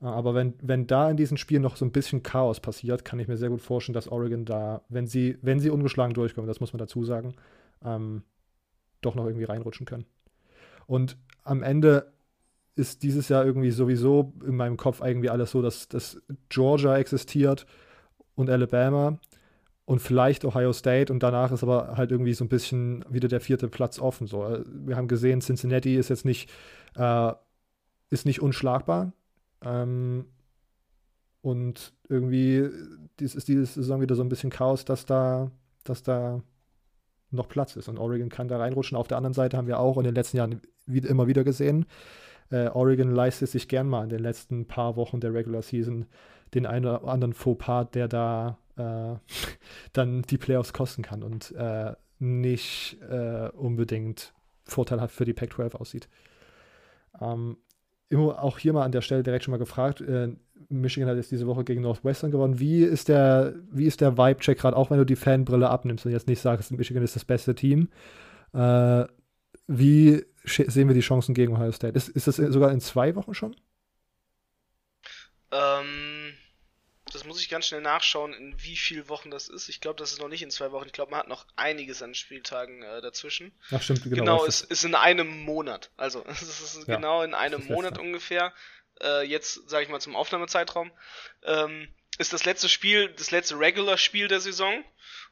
Aber 0.02 0.34
wenn, 0.34 0.54
wenn 0.62 0.88
da 0.88 1.10
in 1.12 1.18
diesen 1.18 1.38
Spielen 1.38 1.62
noch 1.62 1.76
so 1.76 1.86
ein 1.86 1.92
bisschen 1.92 2.24
Chaos 2.24 2.60
passiert, 2.62 3.04
kann 3.04 3.20
ich 3.20 3.28
mir 3.28 3.38
sehr 3.38 3.50
gut 3.50 3.62
vorstellen, 3.62 3.94
dass 3.94 4.10
Oregon 4.10 4.46
da, 4.46 4.82
wenn 4.90 5.08
sie, 5.08 5.38
wenn 5.42 5.60
sie 5.60 5.70
ungeschlagen 5.70 6.14
durchkommen, 6.14 6.48
das 6.48 6.62
muss 6.62 6.72
man 6.72 6.78
dazu 6.80 7.04
sagen, 7.04 7.36
ähm, 7.84 8.24
doch 9.02 9.16
noch 9.16 9.26
irgendwie 9.26 9.46
reinrutschen 9.46 9.86
können. 9.86 10.06
Und 10.88 11.18
am 11.44 11.64
Ende 11.64 12.14
ist 12.76 13.04
dieses 13.04 13.28
Jahr 13.30 13.46
irgendwie 13.46 13.72
sowieso 13.72 14.34
in 14.46 14.56
meinem 14.56 14.78
Kopf 14.78 15.02
irgendwie 15.02 15.30
alles 15.30 15.52
so, 15.52 15.62
dass, 15.62 15.90
dass 15.90 16.22
Georgia 16.48 16.98
existiert 16.98 17.66
und 18.36 18.50
Alabama. 18.50 19.20
und 19.90 20.00
vielleicht 20.02 20.46
Ohio 20.46 20.72
State 20.72 21.12
und 21.12 21.24
danach 21.24 21.52
ist 21.52 21.64
aber 21.64 21.98
halt 21.98 22.12
irgendwie 22.12 22.34
so 22.36 22.46
ein 22.46 22.50
bisschen 22.50 23.04
wieder 23.10 23.28
der 23.28 23.42
vierte 23.42 23.68
Platz 23.68 23.98
offen. 23.98 24.28
So, 24.28 24.46
äh, 24.46 24.64
wir 24.68 24.96
haben 24.96 25.08
gesehen, 25.08 25.42
Cincinnati 25.42 25.96
ist 25.96 26.10
jetzt 26.10 26.26
nicht, 26.26 26.48
äh, 26.96 27.34
ist 28.12 28.26
nicht 28.28 28.40
unschlagbar. 28.40 29.14
Ähm, 29.64 30.26
und 31.42 31.94
irgendwie 32.10 32.70
ist 33.20 33.48
diese 33.48 33.66
Saison 33.66 34.02
wieder 34.02 34.16
so 34.16 34.24
ein 34.24 34.30
bisschen 34.30 34.50
Chaos, 34.50 34.86
dass 34.86 35.06
da, 35.06 35.52
dass 35.84 36.04
da 36.04 36.42
noch 37.32 37.48
Platz 37.48 37.76
ist. 37.76 37.88
Und 37.88 37.98
Oregon 37.98 38.30
kann 38.30 38.48
da 38.48 38.58
reinrutschen. 38.58 38.98
Auf 38.98 39.08
der 39.08 39.18
anderen 39.18 39.34
Seite 39.34 39.58
haben 39.58 39.68
wir 39.68 39.80
auch 39.80 39.98
in 39.98 40.04
den 40.04 40.16
letzten 40.16 40.38
Jahren 40.38 40.62
immer 40.88 41.28
wieder 41.28 41.44
gesehen, 41.44 41.86
äh, 42.52 42.68
Oregon 42.70 43.12
leistet 43.12 43.50
sich 43.50 43.68
gern 43.68 43.88
mal 43.88 44.04
in 44.04 44.10
den 44.10 44.22
letzten 44.22 44.66
paar 44.66 44.96
Wochen 44.96 45.20
der 45.20 45.34
Regular 45.34 45.62
Season 45.62 46.08
den 46.54 46.66
einen 46.66 46.86
oder 46.86 47.04
anderen 47.08 47.34
Fauxpas, 47.34 47.92
der 47.92 48.08
da 48.08 48.58
äh, 48.76 49.16
dann 49.94 50.24
die 50.24 50.38
Playoffs 50.38 50.74
kosten 50.74 51.04
kann 51.04 51.22
und 51.22 51.52
äh, 51.52 51.94
nicht 52.18 52.98
äh, 53.10 53.50
unbedingt 53.50 54.34
vorteilhaft 54.64 55.14
für 55.14 55.26
die 55.26 55.34
Pac-12 55.34 55.76
aussieht. 55.76 56.10
Ähm, 57.22 57.58
immer 58.10 58.44
auch 58.44 58.58
hier 58.58 58.74
mal 58.74 58.84
an 58.84 58.92
der 58.92 59.02
Stelle 59.02 59.24
direkt 59.24 59.44
schon 59.44 59.52
mal 59.52 59.58
gefragt, 59.58 60.02
äh, 60.02 60.30
Michigan 60.70 61.10
hat 61.10 61.18
jetzt 61.18 61.32
diese 61.32 61.48
Woche 61.48 61.64
gegen 61.64 61.82
Northwestern 61.82 62.32
gewonnen. 62.32 62.60
Wie 62.60 62.84
ist 62.84 63.08
der, 63.08 63.56
wie 63.72 63.86
ist 63.86 64.02
der 64.02 64.18
Vibe-Check 64.18 64.60
gerade, 64.60 64.78
auch 64.78 64.92
wenn 64.92 64.98
du 64.98 65.06
die 65.06 65.16
Fanbrille 65.16 65.70
abnimmst 65.70 66.06
und 66.06 66.12
jetzt 66.12 66.28
nicht 66.28 66.42
sagst, 66.42 66.72
Michigan 66.72 67.04
ist 67.04 67.16
das 67.16 67.26
beste 67.26 67.56
Team? 67.56 67.90
Äh, 68.54 69.06
wie 69.68 70.26
sehen 70.44 70.88
wir 70.88 70.96
die 70.96 71.02
Chancen 71.02 71.34
gegen 71.34 71.54
Ohio 71.54 71.72
State? 71.72 71.96
Ist, 71.96 72.10
ist 72.10 72.28
das 72.28 72.38
sogar 72.38 72.72
in 72.72 72.82
zwei 72.82 73.16
Wochen 73.16 73.34
schon? 73.34 73.56
Ähm, 75.52 76.19
das 77.14 77.24
muss 77.24 77.42
ich 77.42 77.50
ganz 77.50 77.68
schnell 77.68 77.82
nachschauen, 77.82 78.34
in 78.34 78.62
wie 78.62 78.76
vielen 78.76 79.10
Wochen 79.10 79.32
das 79.32 79.48
ist. 79.48 79.70
Ich 79.70 79.82
glaube, 79.82 79.98
das 79.98 80.12
ist 80.12 80.20
noch 80.20 80.28
nicht 80.28 80.42
in 80.42 80.52
zwei 80.52 80.72
Wochen. 80.72 80.88
Ich 80.88 80.94
glaube, 80.94 81.12
man 81.12 81.20
hat 81.22 81.28
noch 81.28 81.46
einiges 81.56 82.02
an 82.02 82.16
Spieltagen 82.16 82.84
äh, 82.84 83.02
dazwischen. 83.02 83.52
Ach, 83.72 83.82
stimmt, 83.82 84.04
genau. 84.04 84.16
Genau, 84.16 84.46
es 84.46 84.62
ist, 84.62 84.72
ist 84.72 84.84
in 84.86 84.96
einem 84.96 85.44
Monat. 85.44 85.90
Also, 85.98 86.24
es 86.30 86.42
ist 86.42 86.88
ja, 86.88 86.96
genau 86.96 87.24
in 87.24 87.34
einem 87.34 87.66
Monat 87.66 87.92
letzte. 87.92 88.02
ungefähr. 88.02 88.54
Äh, 89.02 89.26
jetzt, 89.26 89.70
sage 89.70 89.84
ich 89.84 89.90
mal, 89.90 90.00
zum 90.00 90.16
Aufnahmezeitraum. 90.16 90.92
Ähm, 91.44 91.88
ist 92.18 92.34
das 92.34 92.46
letzte 92.46 92.70
Spiel, 92.70 93.10
das 93.10 93.32
letzte 93.32 93.58
Regular-Spiel 93.60 94.28
der 94.28 94.42
Saison. 94.42 94.84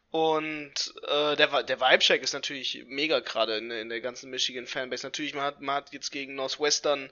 Und 0.09 0.93
äh, 1.07 1.35
der, 1.35 1.63
der 1.63 1.81
Vibe-Check 1.81 2.23
ist 2.23 2.33
natürlich 2.33 2.85
mega 2.87 3.19
gerade 3.19 3.57
in, 3.57 3.69
in 3.71 3.89
der 3.89 3.99
ganzen 3.99 4.29
Michigan-Fanbase. 4.29 5.05
Natürlich, 5.05 5.33
man 5.33 5.43
hat, 5.43 5.61
man 5.61 5.75
hat 5.75 5.91
jetzt 5.91 6.11
gegen 6.11 6.35
Northwestern 6.35 7.11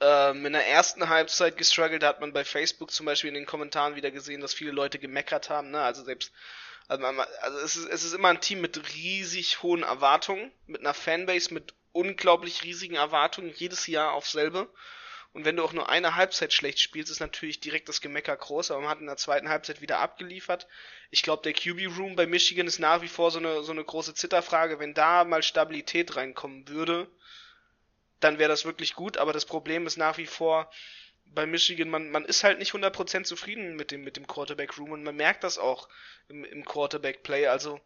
ähm, 0.00 0.46
in 0.46 0.52
der 0.52 0.66
ersten 0.66 1.08
Halbzeit 1.08 1.56
gestruggelt, 1.56 2.02
da 2.02 2.08
hat 2.08 2.20
man 2.20 2.32
bei 2.32 2.44
Facebook 2.44 2.90
zum 2.90 3.06
Beispiel 3.06 3.28
in 3.28 3.34
den 3.34 3.46
Kommentaren 3.46 3.96
wieder 3.96 4.10
gesehen, 4.10 4.40
dass 4.40 4.54
viele 4.54 4.72
Leute 4.72 4.98
gemeckert 4.98 5.50
haben, 5.50 5.70
ne? 5.70 5.82
Also 5.82 6.04
selbst, 6.04 6.32
also, 6.88 7.04
also 7.04 7.58
es, 7.58 7.76
ist, 7.76 7.88
es 7.88 8.04
ist 8.04 8.14
immer 8.14 8.28
ein 8.28 8.40
Team 8.40 8.60
mit 8.60 8.94
riesig 8.94 9.62
hohen 9.62 9.82
Erwartungen, 9.82 10.52
mit 10.66 10.80
einer 10.80 10.94
Fanbase 10.94 11.54
mit 11.54 11.74
unglaublich 11.92 12.64
riesigen 12.64 12.96
Erwartungen, 12.96 13.52
jedes 13.54 13.86
Jahr 13.86 14.12
auf 14.12 14.28
selbe. 14.28 14.68
Und 15.32 15.44
wenn 15.44 15.56
du 15.56 15.64
auch 15.64 15.72
nur 15.72 15.88
eine 15.88 16.14
Halbzeit 16.14 16.52
schlecht 16.52 16.78
spielst, 16.78 17.10
ist 17.10 17.18
natürlich 17.18 17.58
direkt 17.58 17.88
das 17.88 18.00
Gemecker 18.00 18.36
groß, 18.36 18.70
aber 18.70 18.82
man 18.82 18.90
hat 18.90 19.00
in 19.00 19.06
der 19.06 19.16
zweiten 19.16 19.48
Halbzeit 19.48 19.80
wieder 19.80 19.98
abgeliefert. 19.98 20.68
Ich 21.10 21.22
glaube, 21.22 21.42
der 21.42 21.54
QB-Room 21.54 22.14
bei 22.14 22.26
Michigan 22.26 22.68
ist 22.68 22.78
nach 22.78 23.02
wie 23.02 23.08
vor 23.08 23.32
so 23.32 23.40
eine, 23.40 23.64
so 23.64 23.72
eine 23.72 23.82
große 23.82 24.14
Zitterfrage. 24.14 24.78
Wenn 24.78 24.94
da 24.94 25.24
mal 25.24 25.42
Stabilität 25.42 26.14
reinkommen 26.14 26.68
würde, 26.68 27.08
dann 28.20 28.38
wäre 28.38 28.48
das 28.48 28.64
wirklich 28.64 28.94
gut, 28.94 29.16
aber 29.16 29.32
das 29.32 29.44
Problem 29.44 29.86
ist 29.86 29.96
nach 29.96 30.18
wie 30.18 30.26
vor 30.26 30.70
bei 31.26 31.46
Michigan, 31.46 31.88
man, 31.88 32.10
man 32.10 32.24
ist 32.24 32.44
halt 32.44 32.58
nicht 32.58 32.72
100% 32.72 33.24
zufrieden 33.24 33.76
mit 33.76 33.90
dem, 33.90 34.04
mit 34.04 34.16
dem 34.16 34.26
Quarterback-Room 34.26 34.92
und 34.92 35.02
man 35.02 35.16
merkt 35.16 35.44
das 35.44 35.58
auch 35.58 35.88
im, 36.28 36.44
im 36.44 36.64
Quarterback-Play. 36.64 37.48
Also, 37.48 37.80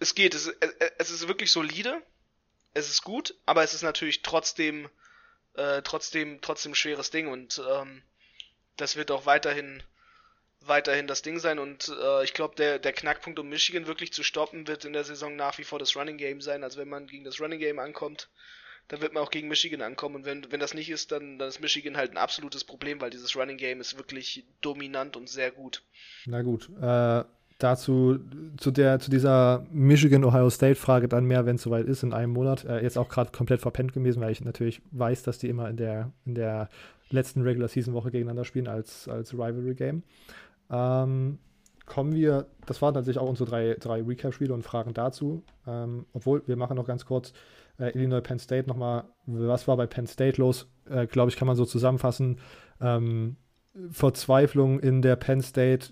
es 0.00 0.14
geht, 0.14 0.34
es, 0.34 0.46
es 0.98 1.10
ist 1.10 1.28
wirklich 1.28 1.50
solide, 1.50 2.02
es 2.74 2.90
ist 2.90 3.02
gut, 3.02 3.34
aber 3.46 3.62
es 3.62 3.74
ist 3.74 3.82
natürlich 3.82 4.22
trotzdem, 4.22 4.88
äh, 5.54 5.82
trotzdem, 5.82 6.40
trotzdem 6.40 6.74
schweres 6.74 7.10
Ding 7.10 7.28
und 7.28 7.62
ähm, 7.70 8.02
das 8.76 8.96
wird 8.96 9.10
auch 9.10 9.24
weiterhin, 9.24 9.82
weiterhin 10.60 11.06
das 11.06 11.22
Ding 11.22 11.38
sein 11.38 11.58
und 11.58 11.88
äh, 11.88 12.24
ich 12.24 12.34
glaube, 12.34 12.56
der, 12.56 12.78
der 12.78 12.92
Knackpunkt, 12.92 13.38
um 13.38 13.48
Michigan 13.48 13.86
wirklich 13.86 14.12
zu 14.12 14.22
stoppen, 14.22 14.66
wird 14.66 14.84
in 14.84 14.92
der 14.92 15.04
Saison 15.04 15.34
nach 15.36 15.56
wie 15.58 15.64
vor 15.64 15.78
das 15.78 15.96
Running 15.96 16.18
Game 16.18 16.42
sein. 16.42 16.62
Also 16.62 16.78
wenn 16.78 16.88
man 16.88 17.06
gegen 17.06 17.24
das 17.24 17.40
Running 17.40 17.60
Game 17.60 17.78
ankommt, 17.78 18.28
dann 18.88 19.00
wird 19.00 19.14
man 19.14 19.22
auch 19.22 19.30
gegen 19.30 19.48
Michigan 19.48 19.82
ankommen. 19.82 20.16
Und 20.16 20.24
wenn, 20.26 20.50
wenn 20.50 20.60
das 20.60 20.74
nicht 20.74 20.90
ist, 20.90 21.12
dann, 21.12 21.38
dann 21.38 21.48
ist 21.48 21.60
Michigan 21.60 21.96
halt 21.96 22.12
ein 22.12 22.16
absolutes 22.16 22.64
Problem, 22.64 23.00
weil 23.00 23.10
dieses 23.10 23.36
Running 23.36 23.56
Game 23.56 23.80
ist 23.80 23.96
wirklich 23.96 24.44
dominant 24.60 25.16
und 25.16 25.28
sehr 25.28 25.50
gut. 25.50 25.82
Na 26.26 26.42
gut, 26.42 26.70
äh, 26.80 27.24
dazu 27.58 28.18
zu 28.56 28.70
der 28.70 28.98
zu 28.98 29.10
dieser 29.10 29.66
Michigan 29.70 30.24
Ohio 30.24 30.50
State 30.50 30.76
Frage 30.76 31.08
dann 31.08 31.24
mehr, 31.24 31.46
wenn 31.46 31.56
es 31.56 31.62
soweit 31.62 31.86
ist 31.86 32.02
in 32.02 32.12
einem 32.12 32.32
Monat. 32.32 32.64
Äh, 32.64 32.82
jetzt 32.82 32.98
auch 32.98 33.08
gerade 33.08 33.32
komplett 33.32 33.60
verpennt 33.60 33.92
gewesen, 33.92 34.20
weil 34.20 34.32
ich 34.32 34.44
natürlich 34.44 34.82
weiß, 34.92 35.22
dass 35.22 35.38
die 35.38 35.48
immer 35.48 35.68
in 35.68 35.76
der 35.76 36.12
in 36.24 36.34
der 36.34 36.68
letzten 37.10 37.42
Regular 37.42 37.68
Season 37.68 37.94
Woche 37.94 38.10
gegeneinander 38.10 38.44
spielen 38.44 38.68
als 38.68 39.08
als 39.08 39.32
Rivalry 39.32 39.74
Game. 39.74 40.02
Ähm, 40.70 41.38
kommen 41.86 42.14
wir, 42.14 42.46
das 42.66 42.82
waren 42.82 42.94
tatsächlich 42.94 43.22
auch 43.22 43.28
unsere 43.28 43.48
drei, 43.48 43.76
drei 43.78 44.02
Recap-Spiele 44.02 44.52
und 44.52 44.64
Fragen 44.64 44.92
dazu. 44.92 45.42
Ähm, 45.66 46.04
obwohl, 46.12 46.42
wir 46.46 46.56
machen 46.56 46.76
noch 46.76 46.86
ganz 46.86 47.06
kurz 47.06 47.32
äh, 47.78 47.90
Illinois 47.90 48.20
Penn 48.20 48.38
State 48.38 48.68
nochmal, 48.68 49.04
was 49.26 49.68
war 49.68 49.76
bei 49.76 49.86
Penn 49.86 50.06
State 50.06 50.40
los? 50.40 50.68
Äh, 50.88 51.06
Glaube 51.06 51.30
ich, 51.30 51.36
kann 51.36 51.46
man 51.46 51.56
so 51.56 51.64
zusammenfassen. 51.64 52.40
Ähm, 52.80 53.36
Verzweiflung 53.90 54.80
in 54.80 55.02
der 55.02 55.16
Penn 55.16 55.42
State 55.42 55.88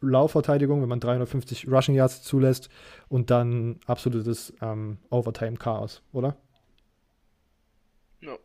Laufverteidigung, 0.00 0.80
wenn 0.82 0.88
man 0.88 1.00
350 1.00 1.68
Rushing 1.68 1.94
Yards 1.94 2.22
zulässt 2.22 2.68
und 3.08 3.30
dann 3.30 3.80
absolutes 3.86 4.54
ähm, 4.62 4.98
Overtime-Chaos, 5.10 6.02
oder? 6.12 6.36
No. 8.20 8.38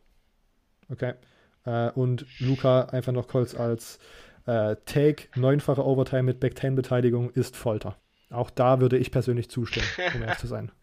Okay. 0.89 1.13
Äh, 1.65 1.91
und 1.91 2.25
Luca 2.39 2.85
einfach 2.85 3.13
noch 3.13 3.27
kurz 3.27 3.55
als 3.55 3.99
äh, 4.45 4.75
Take, 4.85 5.27
neunfache 5.39 5.85
Overtime 5.85 6.23
mit 6.23 6.39
Back 6.39 6.57
10 6.57 6.75
Beteiligung 6.75 7.29
ist 7.29 7.55
Folter. 7.55 7.97
Auch 8.29 8.49
da 8.49 8.79
würde 8.79 8.97
ich 8.97 9.11
persönlich 9.11 9.49
zustimmen, 9.49 9.87
um 10.15 10.21
ehrlich 10.21 10.39
zu 10.39 10.47
sein. 10.47 10.71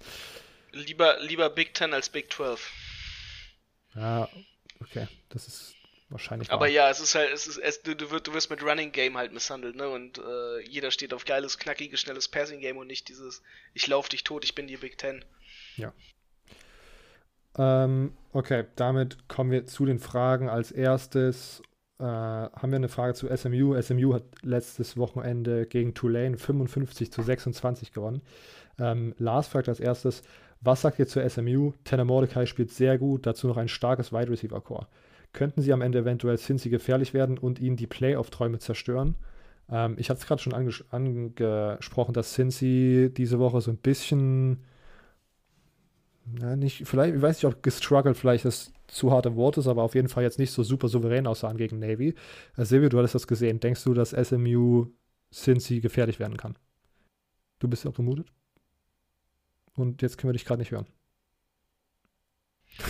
Lieber, 0.72 1.18
lieber 1.20 1.50
Big 1.50 1.74
Ten 1.74 1.94
als 1.94 2.08
Big 2.08 2.32
12. 2.32 2.72
Ja, 3.94 4.28
okay. 4.80 5.08
Das 5.28 5.46
ist 5.46 5.74
wahrscheinlich. 6.08 6.50
Aber 6.50 6.62
wahr. 6.62 6.68
ja, 6.68 6.90
es 6.90 7.00
ist 7.00 7.14
halt, 7.14 7.32
es 7.32 7.46
ist, 7.46 7.58
es, 7.58 7.82
du, 7.82 7.94
du, 7.94 8.10
wirst, 8.10 8.26
du 8.26 8.34
wirst 8.34 8.50
mit 8.50 8.62
Running 8.62 8.92
Game 8.92 9.16
halt 9.16 9.32
misshandelt, 9.32 9.76
ne? 9.76 9.88
Und 9.88 10.18
äh, 10.18 10.60
jeder 10.68 10.90
steht 10.90 11.14
auf 11.14 11.24
geiles, 11.24 11.58
knackiges, 11.58 12.00
schnelles 12.00 12.28
Passing 12.28 12.60
Game 12.60 12.76
und 12.76 12.86
nicht 12.86 13.08
dieses, 13.08 13.42
ich 13.74 13.86
lauf 13.86 14.08
dich 14.08 14.24
tot, 14.24 14.44
ich 14.44 14.54
bin 14.54 14.66
die 14.66 14.76
Big 14.76 14.98
Ten. 14.98 15.24
Ja. 15.76 15.92
Ähm, 17.56 18.16
okay, 18.32 18.66
damit 18.76 19.28
kommen 19.28 19.50
wir 19.50 19.66
zu 19.66 19.84
den 19.84 19.98
Fragen. 19.98 20.48
Als 20.48 20.70
erstes 20.70 21.62
äh, 21.98 22.04
haben 22.04 22.70
wir 22.70 22.76
eine 22.76 22.88
Frage 22.88 23.14
zu 23.14 23.28
SMU. 23.34 23.80
SMU 23.80 24.14
hat 24.14 24.22
letztes 24.42 24.96
Wochenende 24.96 25.66
gegen 25.66 25.94
Tulane 25.94 26.38
55 26.38 27.12
zu 27.12 27.22
26 27.22 27.92
gewonnen. 27.92 28.22
Ähm, 28.78 29.14
Lars 29.18 29.48
fragt 29.48 29.68
als 29.68 29.80
erstes, 29.80 30.22
was 30.60 30.82
sagt 30.82 30.98
ihr 30.98 31.06
zur 31.06 31.28
SMU? 31.28 31.72
Tanner 31.84 32.04
Mordecai 32.04 32.46
spielt 32.46 32.70
sehr 32.70 32.98
gut, 32.98 33.26
dazu 33.26 33.46
noch 33.46 33.56
ein 33.56 33.68
starkes 33.68 34.12
Wide 34.12 34.30
Receiver 34.30 34.60
Core. 34.60 34.86
Könnten 35.32 35.62
sie 35.62 35.72
am 35.72 35.82
Ende 35.82 35.98
eventuell 35.98 36.38
Cincy 36.38 36.70
gefährlich 36.70 37.14
werden 37.14 37.38
und 37.38 37.60
ihnen 37.60 37.76
die 37.76 37.86
Playoff-Träume 37.86 38.58
zerstören? 38.58 39.16
Ähm, 39.70 39.96
ich 39.98 40.10
hatte 40.10 40.20
es 40.20 40.26
gerade 40.26 40.42
schon 40.42 40.54
anges 40.54 40.84
angesprochen, 40.90 42.12
dass 42.12 42.32
Cincy 42.32 43.10
diese 43.14 43.38
Woche 43.38 43.60
so 43.60 43.70
ein 43.70 43.76
bisschen, 43.76 44.64
na, 46.24 46.56
nicht, 46.56 46.86
vielleicht, 46.86 47.14
ich 47.16 47.22
weiß 47.22 47.42
nicht, 47.42 47.54
ob 47.54 47.62
gestruggelt 47.62 48.16
vielleicht 48.16 48.44
das 48.44 48.72
zu 48.86 49.12
harte 49.12 49.36
Wort 49.36 49.58
ist, 49.58 49.66
aber 49.66 49.82
auf 49.82 49.94
jeden 49.94 50.08
Fall 50.08 50.22
jetzt 50.22 50.38
nicht 50.38 50.52
so 50.52 50.62
super 50.62 50.88
souverän 50.88 51.26
aussahen 51.26 51.58
gegen 51.58 51.78
Navy. 51.78 52.14
Äh, 52.56 52.64
Silvio, 52.64 52.88
du 52.88 52.98
hattest 52.98 53.14
das 53.14 53.26
gesehen. 53.26 53.60
Denkst 53.60 53.84
du, 53.84 53.94
dass 53.94 54.10
SMU 54.10 54.86
Cincy 55.32 55.80
gefährlich 55.80 56.18
werden 56.18 56.36
kann? 56.36 56.56
Du 57.58 57.68
bist 57.68 57.84
ja 57.84 57.90
auch 57.90 57.94
gemutet? 57.94 58.32
Und 59.78 60.02
jetzt 60.02 60.18
können 60.18 60.30
wir 60.30 60.32
dich 60.32 60.44
gerade 60.44 60.60
nicht 60.60 60.72
hören. 60.72 60.86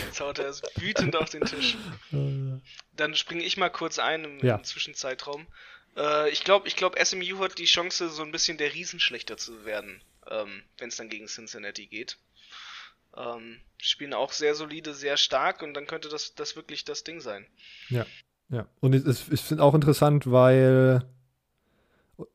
Jetzt 0.06 0.20
haut 0.20 0.38
er 0.38 0.48
es 0.48 0.62
wütend 0.76 1.16
auf 1.16 1.30
den 1.30 1.44
Tisch. 1.44 1.76
Dann 2.92 3.14
springe 3.14 3.42
ich 3.42 3.56
mal 3.56 3.70
kurz 3.70 3.98
ein 3.98 4.24
im, 4.24 4.44
ja. 4.44 4.56
im 4.56 4.64
Zwischenzeitraum. 4.64 5.46
Äh, 5.96 6.30
ich 6.30 6.44
glaube, 6.44 6.68
ich 6.68 6.76
glaub, 6.76 6.98
SMU 6.98 7.38
hat 7.40 7.58
die 7.58 7.64
Chance, 7.64 8.08
so 8.10 8.22
ein 8.22 8.32
bisschen 8.32 8.58
der 8.58 8.74
Riesenschlechter 8.74 9.36
zu 9.36 9.64
werden, 9.64 10.02
ähm, 10.30 10.62
wenn 10.78 10.88
es 10.88 10.96
dann 10.96 11.08
gegen 11.08 11.26
Cincinnati 11.26 11.86
geht. 11.86 12.18
Ähm, 13.16 13.60
spielen 13.78 14.12
auch 14.12 14.32
sehr 14.32 14.54
solide, 14.54 14.94
sehr 14.94 15.16
stark 15.16 15.62
und 15.62 15.74
dann 15.74 15.86
könnte 15.86 16.08
das, 16.08 16.34
das 16.34 16.56
wirklich 16.56 16.84
das 16.84 17.04
Ding 17.04 17.20
sein. 17.20 17.46
Ja, 17.88 18.06
ja. 18.50 18.68
Und 18.80 18.94
es, 18.94 19.04
es, 19.04 19.28
es 19.28 19.50
ist 19.50 19.60
auch 19.60 19.74
interessant, 19.74 20.30
weil 20.30 21.02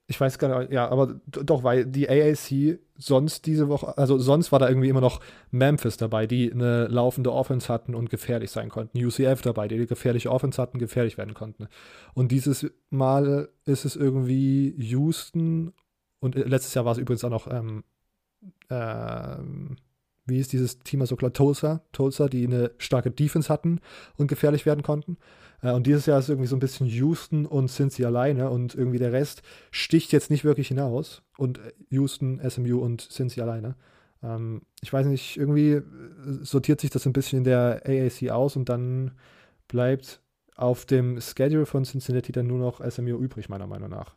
Ich 0.08 0.20
weiß 0.20 0.38
gar 0.40 0.60
nicht, 0.60 0.72
ja, 0.72 0.88
aber 0.90 1.20
doch, 1.26 1.64
weil 1.64 1.86
die 1.86 2.10
AAC 2.10 2.80
sonst 2.96 3.46
diese 3.46 3.68
Woche, 3.68 3.98
also 3.98 4.18
sonst 4.18 4.52
war 4.52 4.60
da 4.60 4.70
irgendwie 4.70 4.88
immer 4.88 5.02
noch 5.02 5.20
Memphis 5.52 5.98
dabei, 5.98 6.26
die 6.26 6.52
eine 6.52 6.88
laufende 6.88 7.34
Offense 7.34 7.68
hatten 7.68 7.94
und 7.94 8.10
gefährlich 8.10 8.52
sein 8.52 8.70
konnten. 8.70 9.04
UCF 9.04 9.42
dabei, 9.42 9.68
die 9.68 9.76
eine 9.76 9.88
gefährliche 9.88 10.32
Offense 10.32 10.62
hatten, 10.62 10.80
gefährlich 10.80 11.18
werden 11.18 11.34
konnten. 11.34 11.68
Und 12.14 12.32
dieses 12.32 12.72
Mal 12.90 13.50
ist 13.66 13.84
es 13.84 13.96
irgendwie 13.98 14.74
Houston 14.78 15.74
und 16.20 16.36
letztes 16.36 16.74
Jahr 16.74 16.86
war 16.86 16.94
es 16.94 16.98
übrigens 16.98 17.26
auch 17.26 17.30
noch, 17.30 17.48
ähm, 17.52 17.84
ähm, 18.70 19.76
wie 20.26 20.40
ist 20.40 20.54
dieses 20.54 20.80
Team 20.80 21.06
so 21.06 21.18
klar? 21.18 21.34
Tulsa, 21.34 21.84
Tulsa, 21.92 22.30
die 22.30 22.48
eine 22.48 22.72
starke 22.78 23.12
Defense 23.12 23.52
hatten 23.52 23.82
und 24.16 24.28
gefährlich 24.28 24.66
werden 24.66 24.84
konnten. 24.84 25.18
Äh, 25.64 25.72
und 25.72 25.88
dieses 25.88 26.06
Jahr 26.06 26.20
ist 26.20 26.30
irgendwie 26.30 26.48
so 26.48 26.56
ein 26.56 26.60
bisschen 26.60 26.86
Houston 26.88 27.46
und 27.46 27.72
sie 27.94 28.06
alleine 28.06 28.50
und 28.50 28.76
irgendwie 28.76 29.00
der 29.00 29.14
Rest 29.14 29.42
sticht 29.72 30.12
jetzt 30.12 30.30
nicht 30.30 30.44
wirklich 30.44 30.68
hinaus. 30.68 31.24
Und 31.38 31.58
äh, 31.58 31.74
Houston, 31.90 32.40
SMU 32.48 32.80
und 32.80 33.02
sie 33.30 33.42
alleine. 33.42 33.76
Ähm, 34.22 34.62
ich 34.82 34.94
weiß 34.94 35.08
nicht, 35.08 35.38
irgendwie 35.38 35.72
äh, 35.72 35.84
sortiert 36.42 36.82
sich 36.82 36.92
das 36.92 37.06
ein 37.08 37.14
bisschen 37.14 37.40
in 37.40 37.44
der 37.46 37.82
AAC 37.86 38.30
aus 38.30 38.56
und 38.56 38.70
dann 38.70 39.12
bleibt 39.68 40.22
auf 40.56 40.86
dem 40.86 41.20
Schedule 41.20 41.66
von 41.66 41.84
Cincinnati 41.84 42.32
dann 42.32 42.46
nur 42.46 42.60
noch 42.60 42.80
SMU 42.88 43.18
übrig, 43.18 43.50
meiner 43.50 43.66
Meinung 43.66 43.90
nach. 43.90 44.16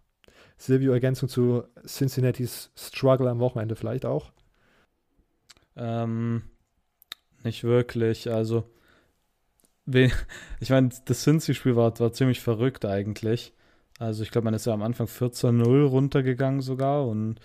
Silvio, 0.58 0.92
Ergänzung 0.92 1.28
zu 1.28 1.64
Cincinnatis 1.86 2.70
Struggle 2.76 3.30
am 3.30 3.40
Wochenende 3.40 3.76
vielleicht 3.76 4.06
auch? 4.06 4.32
Ähm, 5.76 6.42
nicht 7.42 7.64
wirklich. 7.64 8.30
Also, 8.30 8.64
ich 10.60 10.70
meine, 10.70 10.90
das 11.04 11.22
Cincy-Spiel 11.22 11.76
war, 11.76 11.98
war 11.98 12.12
ziemlich 12.12 12.40
verrückt 12.40 12.84
eigentlich. 12.84 13.52
Also 13.98 14.22
ich 14.22 14.30
glaube, 14.30 14.46
man 14.46 14.54
ist 14.54 14.66
ja 14.66 14.74
am 14.74 14.82
Anfang 14.82 15.06
14-0 15.06 15.84
runtergegangen 15.84 16.60
sogar 16.60 17.06
und 17.06 17.40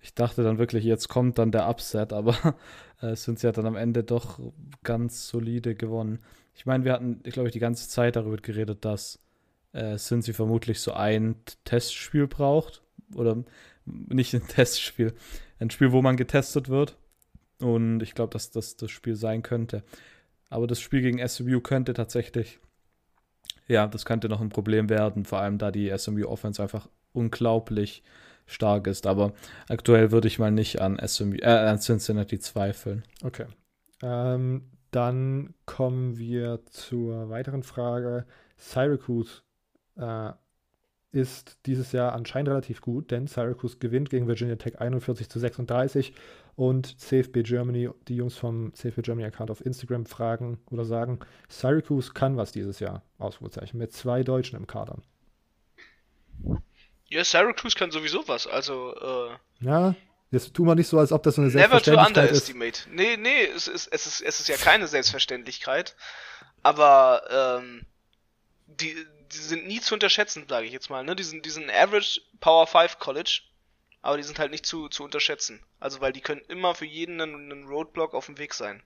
ich 0.00 0.14
dachte 0.14 0.42
dann 0.42 0.58
wirklich, 0.58 0.84
jetzt 0.84 1.08
kommt 1.08 1.38
dann 1.38 1.52
der 1.52 1.68
Upset, 1.68 2.12
aber 2.12 2.56
äh, 3.00 3.14
Cincy 3.14 3.46
hat 3.46 3.58
dann 3.58 3.66
am 3.66 3.76
Ende 3.76 4.02
doch 4.02 4.40
ganz 4.82 5.28
solide 5.28 5.74
gewonnen. 5.74 6.18
Ich 6.54 6.66
meine, 6.66 6.84
wir 6.84 6.92
hatten, 6.92 7.20
ich 7.24 7.34
glaube, 7.34 7.50
die 7.50 7.60
ganze 7.60 7.88
Zeit 7.88 8.16
darüber 8.16 8.36
geredet, 8.36 8.84
dass 8.84 9.20
äh, 9.72 9.96
Cincy 9.96 10.32
vermutlich 10.32 10.80
so 10.80 10.92
ein 10.92 11.36
Testspiel 11.64 12.26
braucht 12.26 12.82
oder 13.14 13.44
nicht 13.84 14.34
ein 14.34 14.46
Testspiel, 14.46 15.14
ein 15.60 15.70
Spiel, 15.70 15.92
wo 15.92 16.02
man 16.02 16.16
getestet 16.16 16.68
wird. 16.68 16.96
Und 17.60 18.02
ich 18.02 18.14
glaube, 18.14 18.32
dass 18.32 18.50
das 18.50 18.76
das 18.76 18.90
Spiel 18.90 19.14
sein 19.14 19.42
könnte. 19.44 19.84
Aber 20.52 20.66
das 20.66 20.80
Spiel 20.80 21.00
gegen 21.00 21.26
SMU 21.26 21.60
könnte 21.60 21.94
tatsächlich, 21.94 22.60
ja, 23.68 23.86
das 23.86 24.04
könnte 24.04 24.28
noch 24.28 24.42
ein 24.42 24.50
Problem 24.50 24.90
werden, 24.90 25.24
vor 25.24 25.40
allem 25.40 25.56
da 25.56 25.70
die 25.70 25.90
SMU 25.96 26.26
Offense 26.26 26.62
einfach 26.62 26.88
unglaublich 27.14 28.02
stark 28.44 28.86
ist. 28.86 29.06
Aber 29.06 29.32
aktuell 29.68 30.12
würde 30.12 30.28
ich 30.28 30.38
mal 30.38 30.50
nicht 30.50 30.82
an, 30.82 31.00
SMU, 31.06 31.36
äh, 31.36 31.46
an 31.46 31.78
Cincinnati 31.78 32.38
zweifeln. 32.38 33.02
Okay. 33.24 33.46
Ähm, 34.02 34.68
dann 34.90 35.54
kommen 35.64 36.18
wir 36.18 36.60
zur 36.66 37.30
weiteren 37.30 37.62
Frage. 37.62 38.26
Syracuse 38.58 39.40
äh, 39.96 40.32
ist 41.12 41.60
dieses 41.64 41.92
Jahr 41.92 42.12
anscheinend 42.12 42.50
relativ 42.50 42.82
gut, 42.82 43.10
denn 43.10 43.26
Syracuse 43.26 43.78
gewinnt 43.78 44.10
gegen 44.10 44.28
Virginia 44.28 44.56
Tech 44.56 44.80
41 44.80 45.30
zu 45.30 45.38
36 45.38 46.12
und 46.56 47.00
CFB 47.00 47.42
Germany, 47.42 47.90
die 48.08 48.16
Jungs 48.16 48.36
vom 48.36 48.74
CFB 48.74 49.02
Germany 49.02 49.26
Account 49.26 49.50
auf 49.50 49.64
Instagram 49.64 50.06
fragen 50.06 50.58
oder 50.70 50.84
sagen, 50.84 51.20
Syracuse 51.48 52.12
kann 52.12 52.36
was 52.36 52.52
dieses 52.52 52.78
Jahr, 52.80 53.02
Ausrufezeichen, 53.18 53.78
mit 53.78 53.92
zwei 53.92 54.22
Deutschen 54.22 54.56
im 54.56 54.66
Kader. 54.66 54.98
Ja, 57.08 57.24
Syracuse 57.24 57.76
kann 57.76 57.90
sowieso 57.90 58.26
was, 58.28 58.46
also 58.46 58.94
äh, 58.94 59.64
Ja, 59.64 59.94
jetzt 60.30 60.54
tun 60.54 60.66
wir 60.66 60.74
nicht 60.74 60.88
so, 60.88 60.98
als 60.98 61.12
ob 61.12 61.22
das 61.22 61.36
so 61.36 61.42
eine 61.42 61.50
Selbstverständlichkeit 61.50 62.14
never 62.14 62.20
to 62.20 62.20
underestimate. 62.20 62.80
Ist. 62.80 62.88
Nee, 62.90 63.16
nee, 63.16 63.44
es 63.44 63.68
ist, 63.68 63.88
es, 63.88 64.06
ist, 64.06 64.20
es 64.20 64.40
ist 64.40 64.48
ja 64.48 64.56
keine 64.56 64.86
Selbstverständlichkeit, 64.86 65.96
aber 66.62 67.60
ähm, 67.62 67.86
die, 68.66 68.94
die 69.32 69.36
sind 69.36 69.66
nie 69.66 69.80
zu 69.80 69.94
unterschätzen, 69.94 70.44
sage 70.48 70.66
ich 70.66 70.72
jetzt 70.72 70.90
mal, 70.90 71.02
ne? 71.04 71.16
Diesen, 71.16 71.42
diesen 71.42 71.70
Average 71.70 72.20
Power 72.40 72.66
5 72.66 72.98
College 72.98 73.42
aber 74.02 74.16
die 74.16 74.24
sind 74.24 74.38
halt 74.38 74.50
nicht 74.50 74.66
zu, 74.66 74.88
zu 74.88 75.04
unterschätzen. 75.04 75.60
Also 75.80 76.00
weil 76.00 76.12
die 76.12 76.20
können 76.20 76.42
immer 76.48 76.74
für 76.74 76.84
jeden 76.84 77.20
einen, 77.20 77.50
einen 77.50 77.66
Roadblock 77.66 78.14
auf 78.14 78.26
dem 78.26 78.38
Weg 78.38 78.52
sein. 78.52 78.82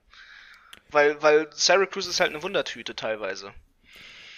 Weil, 0.91 1.21
weil 1.23 1.49
Syracuse 1.53 2.09
ist 2.09 2.21
halt 2.21 2.31
eine 2.31 2.43
Wundertüte 2.43 2.95
teilweise. 2.95 3.53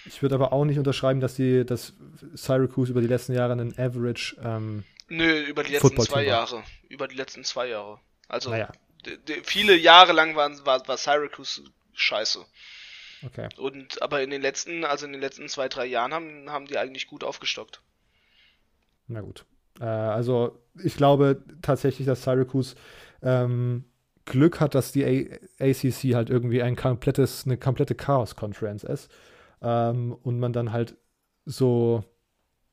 Ich 0.07 0.23
würde 0.23 0.37
aber 0.37 0.53
auch 0.53 0.65
nicht 0.65 0.79
unterschreiben, 0.79 1.21
dass 1.21 1.35
die, 1.35 1.67
dass 1.67 1.93
Syracuse 2.33 2.93
über 2.93 3.03
die 3.03 3.09
letzten 3.09 3.35
Jahre 3.35 3.53
einen 3.53 3.79
Average. 3.79 4.37
Ähm, 4.43 4.85
Nö, 5.09 5.41
über 5.43 5.65
die 5.65 5.73
letzten 5.73 6.01
zwei 6.01 6.25
Jahre. 6.25 6.63
Über 6.89 7.09
die 7.09 7.17
letzten 7.17 7.45
zwei 7.45 7.67
Jahre. 7.67 8.01
Also 8.29 8.51
naja. 8.51 8.71
viele 9.43 9.77
Jahre 9.77 10.13
lang 10.13 10.37
waren, 10.37 10.65
war, 10.65 10.87
war 10.87 10.97
Syracuse 10.97 11.65
scheiße. 11.93 12.45
Okay. 13.27 13.49
Und 13.57 14.01
aber 14.01 14.23
in 14.23 14.31
den 14.31 14.41
letzten, 14.41 14.85
also 14.85 15.05
in 15.05 15.13
den 15.13 15.21
letzten 15.21 15.49
zwei, 15.49 15.69
drei 15.69 15.87
Jahren 15.87 16.15
haben, 16.15 16.51
haben 16.51 16.67
die 16.67 16.79
eigentlich 16.79 17.09
gut 17.09 17.25
aufgestockt. 17.25 17.83
Na 19.09 19.21
gut. 19.21 19.45
Äh, 19.81 19.85
also 19.85 20.59
ich 20.83 20.97
glaube 20.97 21.43
tatsächlich, 21.63 22.07
dass 22.07 22.23
Syracuse 22.23 22.77
ähm, 23.23 23.85
Glück 24.25 24.61
hat, 24.61 24.75
dass 24.75 24.93
die 24.93 25.05
A 25.05 25.65
ACC 25.65 26.15
halt 26.15 26.31
irgendwie 26.31 26.63
ein 26.63 26.77
komplettes, 26.77 27.45
eine 27.47 27.57
komplette 27.57 27.95
Chaos-Conference 27.95 28.85
ist. 28.85 29.11
Ähm, 29.63 30.17
und 30.23 30.39
man 30.39 30.53
dann 30.53 30.73
halt 30.73 30.97
so, 31.45 32.05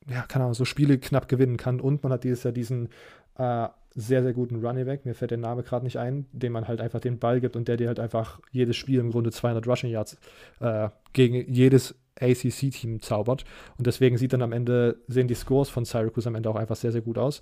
ja, 0.08 0.22
keine 0.22 0.44
Ahnung, 0.44 0.54
so 0.54 0.64
Spiele 0.64 0.98
knapp 0.98 1.28
gewinnen 1.28 1.56
kann. 1.56 1.80
Und 1.80 2.02
man 2.02 2.12
hat 2.12 2.24
dieses 2.24 2.44
Jahr 2.44 2.52
diesen 2.52 2.90
äh, 3.38 3.68
sehr, 3.96 4.22
sehr 4.22 4.34
guten 4.34 4.64
Running 4.64 4.84
Back, 4.84 5.06
mir 5.06 5.14
fällt 5.14 5.30
der 5.30 5.38
Name 5.38 5.62
gerade 5.62 5.84
nicht 5.84 5.98
ein, 5.98 6.26
dem 6.32 6.52
man 6.52 6.68
halt 6.68 6.82
einfach 6.82 7.00
den 7.00 7.18
Ball 7.18 7.40
gibt 7.40 7.56
und 7.56 7.66
der 7.66 7.78
dir 7.78 7.88
halt 7.88 7.98
einfach 7.98 8.40
jedes 8.52 8.76
Spiel 8.76 9.00
im 9.00 9.10
Grunde 9.10 9.32
200 9.32 9.66
Rushing 9.66 9.90
Yards 9.90 10.18
äh, 10.60 10.90
gegen 11.14 11.50
jedes 11.50 11.94
ACC-Team 12.20 13.00
zaubert. 13.00 13.44
Und 13.78 13.86
deswegen 13.86 14.18
sieht 14.18 14.32
dann 14.32 14.42
am 14.42 14.52
Ende, 14.52 14.96
sehen 15.08 15.28
die 15.28 15.34
Scores 15.34 15.68
von 15.68 15.84
Syracuse 15.84 16.28
am 16.28 16.34
Ende 16.34 16.50
auch 16.50 16.56
einfach 16.56 16.76
sehr, 16.76 16.92
sehr 16.92 17.02
gut 17.02 17.18
aus. 17.18 17.40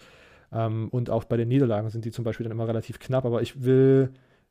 Ähm, 0.52 0.88
und 0.90 1.10
auch 1.10 1.24
bei 1.24 1.36
den 1.36 1.48
Niederlagen 1.48 1.90
sind 1.90 2.04
die 2.04 2.10
zum 2.10 2.24
Beispiel 2.24 2.44
dann 2.44 2.52
immer 2.52 2.68
relativ 2.68 2.98
knapp. 2.98 3.24
Aber 3.24 3.42
ich 3.42 3.64
will 3.64 4.10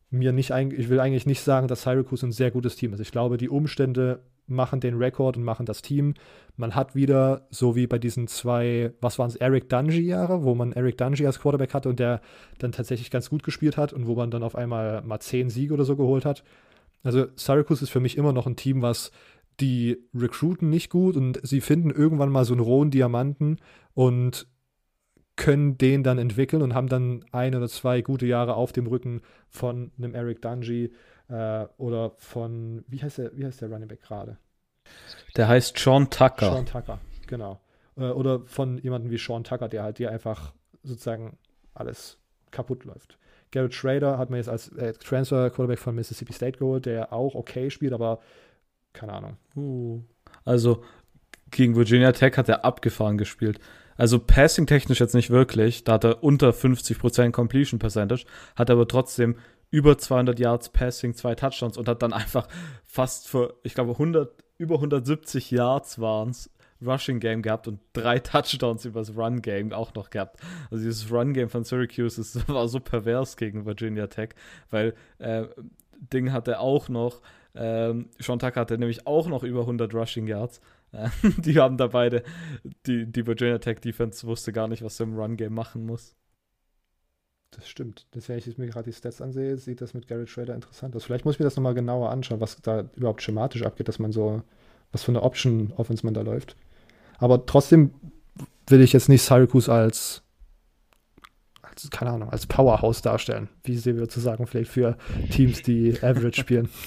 mir 0.10 0.32
nicht, 0.32 0.52
ich 0.52 0.90
will 0.90 1.00
eigentlich 1.00 1.26
nicht 1.26 1.42
sagen, 1.42 1.68
dass 1.68 1.84
Syracuse 1.84 2.26
ein 2.26 2.32
sehr 2.32 2.52
gutes 2.52 2.76
Team 2.76 2.94
ist. 2.94 3.00
Ich 3.00 3.12
glaube, 3.12 3.38
die 3.38 3.50
Umstände 3.50 4.20
machen 4.46 4.80
den 4.80 4.98
Rekord 4.98 5.38
und 5.38 5.44
machen 5.44 5.66
das 5.66 5.82
Team. 5.82 6.14
Man 6.58 6.76
hat 6.76 6.96
wieder, 6.96 7.48
so 7.50 7.76
wie 7.76 7.88
bei 7.88 7.98
diesen 7.98 8.28
zwei, 8.28 8.94
was 9.02 9.18
waren 9.18 9.30
es, 9.30 9.36
Eric 9.36 9.70
Dungy-Jahre, 9.70 10.44
wo 10.44 10.54
man 10.54 10.74
Eric 10.74 10.98
Dungy 10.98 11.26
als 11.26 11.40
Quarterback 11.40 11.74
hatte 11.74 11.90
und 11.90 12.00
der 12.00 12.22
dann 12.60 12.72
tatsächlich 12.72 13.10
ganz 13.10 13.30
gut 13.30 13.44
gespielt 13.44 13.78
hat 13.78 13.94
und 13.94 14.06
wo 14.06 14.16
man 14.16 14.32
dann 14.32 14.44
auf 14.44 14.56
einmal 14.56 15.02
mal 15.02 15.20
zehn 15.20 15.50
Siege 15.50 15.74
oder 15.74 15.86
so 15.86 15.96
geholt 15.96 16.26
hat. 16.26 16.44
Also 17.04 17.28
Syracuse 17.36 17.84
ist 17.84 17.90
für 17.90 18.00
mich 18.00 18.18
immer 18.18 18.34
noch 18.34 18.48
ein 18.48 18.56
Team, 18.56 18.82
was 18.82 19.12
die 19.60 19.98
recruiten 20.14 20.70
nicht 20.70 20.90
gut 20.90 21.16
und 21.16 21.40
sie 21.44 21.62
finden 21.62 21.90
irgendwann 21.90 22.30
mal 22.30 22.46
so 22.46 22.54
einen 22.54 22.62
rohen 22.62 22.92
Diamanten 22.92 23.60
und 23.94 24.48
können 25.36 25.78
den 25.78 26.04
dann 26.04 26.18
entwickeln 26.18 26.62
und 26.62 26.74
haben 26.74 26.88
dann 26.88 27.26
ein 27.32 27.56
oder 27.56 27.68
zwei 27.68 28.02
gute 28.02 28.26
Jahre 28.26 28.56
auf 28.56 28.72
dem 28.72 28.88
Rücken 28.88 29.22
von 29.50 29.92
einem 29.98 30.14
Eric 30.14 30.42
Dungy 30.42 30.94
äh, 31.30 31.66
oder 31.78 32.12
von, 32.18 32.84
wie 32.88 33.02
heißt 33.02 33.18
der, 33.18 33.36
wie 33.36 33.46
heißt 33.46 33.62
der 33.62 33.70
Running 33.72 33.88
Back 33.88 34.02
gerade? 34.02 34.38
Der 35.36 35.48
heißt 35.48 35.78
Sean 35.78 36.10
Tucker. 36.10 36.52
Sean 36.52 36.66
Tucker, 36.66 37.00
genau. 37.28 37.60
Äh, 37.98 38.10
oder 38.10 38.42
von 38.46 38.78
jemandem 38.78 39.12
wie 39.12 39.18
Sean 39.18 39.44
Tucker, 39.44 39.70
der 39.70 39.84
halt 39.84 39.98
dir 39.98 40.12
einfach 40.12 40.54
sozusagen 40.84 41.38
alles 41.74 42.20
kaputt 42.52 42.86
läuft. 42.86 43.18
Garrett 43.52 43.74
Schrader 43.74 44.18
hat 44.18 44.30
man 44.30 44.38
jetzt 44.38 44.50
als 44.50 44.70
äh, 44.70 44.94
Transfer 44.94 45.50
Quarterback 45.50 45.80
von 45.80 45.96
Mississippi 45.96 46.34
State 46.34 46.58
geholt, 46.58 46.86
der 46.86 47.14
auch 47.14 47.36
okay 47.36 47.70
spielt, 47.70 47.94
aber 47.94 48.20
keine 48.94 49.14
Ahnung. 49.14 49.38
Uh. 49.56 50.02
Also 50.46 50.84
gegen 51.52 51.76
Virginia 51.76 52.12
Tech 52.12 52.38
hat 52.38 52.50
er 52.50 52.66
abgefahren 52.66 53.18
gespielt. 53.18 53.60
Also 53.96 54.20
passing-technisch 54.20 55.00
jetzt 55.00 55.14
nicht 55.14 55.30
wirklich. 55.30 55.84
Da 55.84 55.94
hat 55.94 56.04
er 56.04 56.24
unter 56.24 56.50
50% 56.50 57.32
Completion 57.32 57.80
Percentage, 57.80 58.26
hat 58.56 58.70
aber 58.70 58.88
trotzdem 58.88 59.36
über 59.70 59.98
200 59.98 60.40
Yards 60.40 60.70
Passing, 60.70 61.16
zwei 61.16 61.36
Touchdowns 61.36 61.78
und 61.78 61.88
hat 61.88 62.04
dann 62.04 62.14
einfach 62.14 62.48
fast 62.86 63.28
für, 63.28 63.56
ich 63.64 63.74
glaube, 63.74 63.94
100, 63.94 64.32
über 64.58 64.76
170 64.76 65.52
Yards 65.52 66.00
waren 66.00 66.30
es, 66.30 66.50
Rushing 66.86 67.20
Game 67.20 67.42
gehabt 67.42 67.68
und 67.68 67.80
drei 67.94 68.20
Touchdowns 68.20 68.86
übers 68.86 69.16
Run 69.16 69.42
Game 69.42 69.72
auch 69.72 69.94
noch 69.94 70.10
gehabt. 70.10 70.38
Also 70.70 70.84
dieses 70.84 71.12
Run 71.12 71.34
Game 71.34 71.50
von 71.50 71.64
Syracuse 71.64 72.20
ist, 72.20 72.48
war 72.50 72.68
so 72.68 72.80
pervers 72.80 73.38
gegen 73.38 73.66
Virginia 73.66 74.08
Tech, 74.08 74.30
weil 74.70 74.94
äh, 75.20 75.46
Ding 76.12 76.32
hatte 76.32 76.60
auch 76.60 76.90
noch 76.90 77.22
ähm, 77.56 78.10
Sean 78.20 78.40
Tucker 78.40 78.62
hatte 78.62 78.78
nämlich 78.78 79.06
auch 79.06 79.28
noch 79.28 79.44
über 79.44 79.62
100 79.62 79.94
Rushing 79.94 80.28
Yards. 80.28 80.60
Äh, 80.92 81.10
die 81.38 81.60
haben 81.60 81.78
da 81.78 81.88
beide, 81.88 82.24
die, 82.86 83.06
die 83.06 83.28
Virginia 83.28 83.58
Tech 83.60 83.80
Defense 83.80 84.26
wusste 84.26 84.52
gar 84.52 84.68
nicht, 84.68 84.84
was 84.84 84.98
sie 84.98 85.04
im 85.04 85.16
Run-Game 85.16 85.54
machen 85.54 85.86
muss. 85.86 86.16
Das 87.52 87.70
stimmt. 87.70 88.08
Das, 88.12 88.30
wenn 88.30 88.38
ich 88.38 88.48
jetzt 88.48 88.58
mir 88.58 88.68
gerade 88.68 88.90
die 88.90 88.96
Stats 88.96 89.22
ansehe, 89.22 89.58
sieht 89.58 89.82
das 89.82 89.94
mit 89.94 90.08
Garrett 90.08 90.30
Schrader 90.30 90.56
interessant 90.56 90.96
aus. 90.96 91.04
Vielleicht 91.04 91.26
muss 91.26 91.36
ich 91.36 91.40
mir 91.40 91.46
das 91.46 91.56
nochmal 91.56 91.76
genauer 91.76 92.10
anschauen, 92.10 92.42
was 92.42 92.60
da 92.62 92.86
überhaupt 92.96 93.22
schematisch 93.22 93.62
abgeht, 93.62 93.88
dass 93.88 94.00
man 94.00 94.12
so, 94.12 94.42
was 94.92 95.04
für 95.04 95.12
eine 95.12 95.22
Option-Offense 95.22 96.06
man 96.06 96.16
da 96.16 96.22
läuft. 96.22 96.56
Aber 97.20 97.46
trotzdem 97.46 97.94
will 98.68 98.82
ich 98.82 98.94
jetzt 98.94 99.10
nicht 99.10 99.22
Syracuse 99.22 99.72
als, 99.72 100.24
als 101.62 101.90
keine 101.92 102.12
Ahnung, 102.12 102.30
als 102.32 102.48
Powerhouse 102.48 103.04
darstellen, 103.04 103.50
wie 103.64 103.78
sie 103.78 103.98
wir 103.98 104.10
zu 104.10 104.20
sagen, 104.20 104.48
vielleicht 104.48 104.72
für 104.72 104.98
Teams, 105.30 105.62
die 105.62 105.94
Average 106.02 106.42
spielen. 106.42 106.70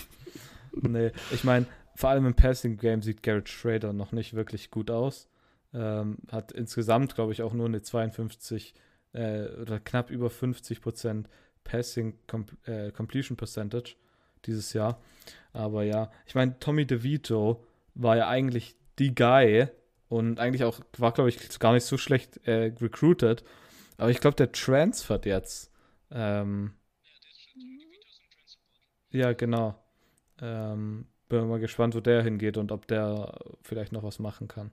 Nee, 0.82 1.12
ich 1.32 1.44
meine, 1.44 1.66
vor 1.94 2.10
allem 2.10 2.26
im 2.26 2.34
Passing 2.34 2.76
Game 2.76 3.02
sieht 3.02 3.22
Garrett 3.22 3.48
Schrader 3.48 3.92
noch 3.92 4.12
nicht 4.12 4.34
wirklich 4.34 4.70
gut 4.70 4.90
aus. 4.90 5.28
Ähm, 5.72 6.18
hat 6.30 6.52
insgesamt, 6.52 7.14
glaube 7.14 7.32
ich, 7.32 7.42
auch 7.42 7.52
nur 7.52 7.66
eine 7.66 7.82
52 7.82 8.74
äh, 9.12 9.46
oder 9.60 9.80
knapp 9.80 10.10
über 10.10 10.30
50 10.30 10.80
Prozent 10.80 11.28
Passing 11.64 12.18
Com 12.26 12.46
äh, 12.66 12.90
Completion 12.92 13.36
Percentage 13.36 13.96
dieses 14.44 14.72
Jahr. 14.72 15.00
Aber 15.52 15.82
ja, 15.82 16.10
ich 16.26 16.34
meine, 16.34 16.58
Tommy 16.58 16.86
DeVito 16.86 17.64
war 17.94 18.16
ja 18.16 18.28
eigentlich 18.28 18.76
die 18.98 19.14
Guy 19.14 19.68
und 20.08 20.38
eigentlich 20.38 20.64
auch, 20.64 20.80
war, 20.98 21.12
glaube 21.12 21.30
ich, 21.30 21.58
gar 21.58 21.72
nicht 21.72 21.84
so 21.84 21.98
schlecht 21.98 22.46
äh, 22.46 22.72
recruited. 22.80 23.42
Aber 23.96 24.10
ich 24.10 24.20
glaube, 24.20 24.36
der 24.36 24.52
transfert 24.52 25.26
jetzt. 25.26 25.72
Ähm, 26.10 26.74
ja, 29.10 29.32
genau. 29.32 29.74
Ähm, 30.40 31.06
bin 31.28 31.48
mal 31.48 31.58
gespannt, 31.58 31.94
wo 31.94 32.00
der 32.00 32.22
hingeht 32.22 32.56
und 32.56 32.72
ob 32.72 32.86
der 32.86 33.38
vielleicht 33.62 33.92
noch 33.92 34.02
was 34.02 34.18
machen 34.18 34.48
kann. 34.48 34.70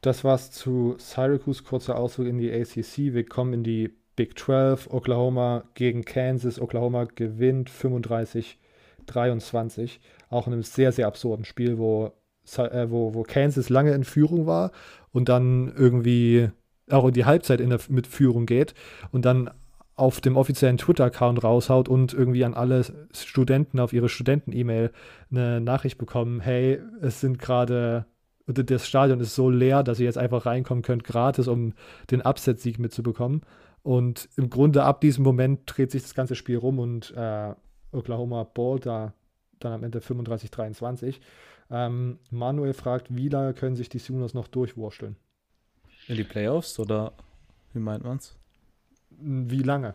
Das 0.00 0.24
war's 0.24 0.50
zu 0.50 0.96
Syracuse, 0.98 1.62
kurzer 1.62 1.96
Ausflug 1.96 2.28
in 2.28 2.38
die 2.38 2.52
ACC. 2.52 3.14
Wir 3.14 3.26
kommen 3.26 3.54
in 3.54 3.64
die 3.64 3.94
Big 4.16 4.38
12. 4.38 4.88
Oklahoma 4.90 5.64
gegen 5.74 6.04
Kansas. 6.04 6.60
Oklahoma 6.60 7.04
gewinnt 7.04 7.70
35 7.70 8.58
23. 9.06 10.00
Auch 10.30 10.46
in 10.46 10.52
einem 10.52 10.62
sehr, 10.62 10.92
sehr 10.92 11.06
absurden 11.06 11.44
Spiel, 11.44 11.78
wo, 11.78 12.12
äh, 12.56 12.90
wo, 12.90 13.14
wo 13.14 13.22
Kansas 13.22 13.68
lange 13.68 13.92
in 13.92 14.04
Führung 14.04 14.46
war 14.46 14.72
und 15.12 15.28
dann 15.28 15.72
irgendwie 15.76 16.50
auch 16.90 17.06
in 17.06 17.14
die 17.14 17.24
Halbzeit 17.24 17.60
in 17.60 17.70
der, 17.70 17.80
mit 17.88 18.06
Führung 18.06 18.46
geht 18.46 18.74
und 19.10 19.24
dann 19.24 19.50
auf 19.96 20.20
dem 20.20 20.36
offiziellen 20.36 20.78
Twitter-Account 20.78 21.44
raushaut 21.44 21.88
und 21.88 22.12
irgendwie 22.12 22.44
an 22.44 22.54
alle 22.54 22.84
Studenten 23.12 23.78
auf 23.78 23.92
ihre 23.92 24.08
Studenten-E-Mail 24.08 24.90
eine 25.30 25.60
Nachricht 25.60 25.98
bekommen, 25.98 26.40
hey, 26.40 26.80
es 27.00 27.20
sind 27.20 27.38
gerade 27.38 28.06
das 28.46 28.86
Stadion 28.86 29.20
ist 29.20 29.34
so 29.34 29.48
leer, 29.48 29.82
dass 29.82 29.98
ihr 29.98 30.04
jetzt 30.04 30.18
einfach 30.18 30.44
reinkommen 30.44 30.82
könnt, 30.82 31.04
gratis, 31.04 31.48
um 31.48 31.72
den 32.10 32.20
Upset-Sieg 32.20 32.78
mitzubekommen. 32.78 33.42
Und 33.82 34.28
im 34.36 34.50
Grunde 34.50 34.84
ab 34.84 35.00
diesem 35.00 35.24
Moment 35.24 35.62
dreht 35.64 35.90
sich 35.90 36.02
das 36.02 36.14
ganze 36.14 36.34
Spiel 36.34 36.58
rum 36.58 36.78
und 36.78 37.14
äh, 37.16 37.54
Oklahoma 37.92 38.44
Ball 38.44 38.80
da 38.80 39.14
dann 39.60 39.72
am 39.72 39.84
Ende 39.84 40.00
35-23. 40.00 41.16
Ähm, 41.70 42.18
Manuel 42.30 42.74
fragt, 42.74 43.14
wie 43.14 43.28
lange 43.28 43.54
können 43.54 43.76
sich 43.76 43.88
die 43.88 43.98
Sooners 43.98 44.34
noch 44.34 44.48
durchwursteln? 44.48 45.16
In 46.08 46.16
die 46.16 46.24
Playoffs 46.24 46.78
oder 46.78 47.12
wie 47.72 47.78
meint 47.78 48.04
man's? 48.04 48.36
Wie 49.18 49.62
lange? 49.62 49.94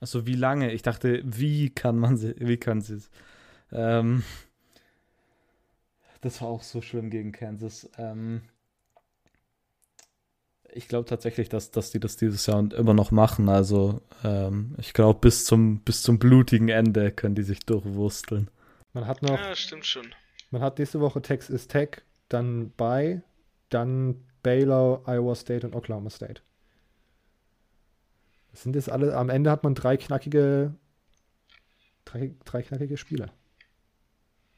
Achso, 0.00 0.26
wie 0.26 0.34
lange? 0.34 0.72
Ich 0.72 0.82
dachte, 0.82 1.22
wie 1.24 1.70
kann 1.70 1.98
man 1.98 2.16
sie, 2.16 2.34
wie 2.38 2.56
kann 2.56 2.80
sie 2.80 2.94
es? 2.94 3.10
Ähm, 3.72 4.24
das 6.20 6.40
war 6.40 6.48
auch 6.48 6.62
so 6.62 6.80
schlimm 6.80 7.10
gegen 7.10 7.32
Kansas. 7.32 7.88
Ähm, 7.98 8.42
ich 10.72 10.88
glaube 10.88 11.08
tatsächlich, 11.08 11.48
dass, 11.48 11.70
dass 11.70 11.90
die 11.90 12.00
das 12.00 12.16
dieses 12.16 12.46
Jahr 12.46 12.72
immer 12.72 12.94
noch 12.94 13.10
machen. 13.10 13.48
Also 13.48 14.00
ähm, 14.24 14.74
ich 14.78 14.92
glaube, 14.92 15.20
bis 15.20 15.44
zum, 15.44 15.80
bis 15.80 16.02
zum 16.02 16.18
blutigen 16.18 16.68
Ende 16.68 17.10
können 17.10 17.34
die 17.34 17.42
sich 17.42 17.60
durchwursteln. 17.60 18.50
Man 18.92 19.06
hat 19.06 19.22
noch. 19.22 19.38
Ja, 19.38 19.54
stimmt 19.54 19.86
schon. 19.86 20.14
Man 20.50 20.62
hat 20.62 20.78
nächste 20.78 21.00
Woche 21.00 21.22
Texas 21.22 21.68
Tech, 21.68 22.02
dann 22.28 22.72
bei, 22.76 23.22
dann 23.68 24.24
Baylor, 24.42 25.02
Iowa 25.06 25.34
State 25.34 25.66
und 25.66 25.74
Oklahoma 25.74 26.10
State. 26.10 26.42
Sind 28.52 28.74
jetzt 28.74 28.90
alle, 28.90 29.16
am 29.16 29.30
Ende 29.30 29.50
hat 29.50 29.62
man 29.62 29.74
drei 29.74 29.96
knackige, 29.96 30.74
drei, 32.04 32.34
drei 32.44 32.62
knackige 32.62 32.96
Spiele. 32.96 33.30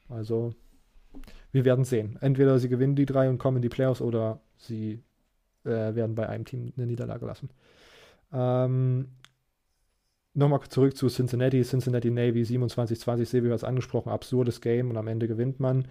Also 0.08 0.54
wir 1.50 1.64
werden 1.64 1.84
sehen. 1.84 2.18
Entweder 2.20 2.58
sie 2.58 2.68
gewinnen 2.68 2.96
die 2.96 3.06
drei 3.06 3.28
und 3.28 3.38
kommen 3.38 3.58
in 3.58 3.62
die 3.62 3.68
Playoffs 3.68 4.00
oder 4.00 4.40
sie 4.56 5.02
äh, 5.64 5.94
werden 5.94 6.14
bei 6.14 6.28
einem 6.28 6.44
Team 6.44 6.72
eine 6.76 6.86
Niederlage 6.86 7.26
lassen. 7.26 7.50
Ähm, 8.32 9.08
Nochmal 10.34 10.60
zurück 10.70 10.96
zu 10.96 11.08
Cincinnati, 11.08 11.62
Cincinnati 11.62 12.10
Navy 12.10 12.42
27-20, 12.42 13.26
Sebi 13.26 13.48
hat 13.48 13.56
es 13.56 13.64
angesprochen, 13.64 14.08
absurdes 14.08 14.62
Game 14.62 14.88
und 14.88 14.96
am 14.96 15.06
Ende 15.06 15.28
gewinnt 15.28 15.60
man. 15.60 15.86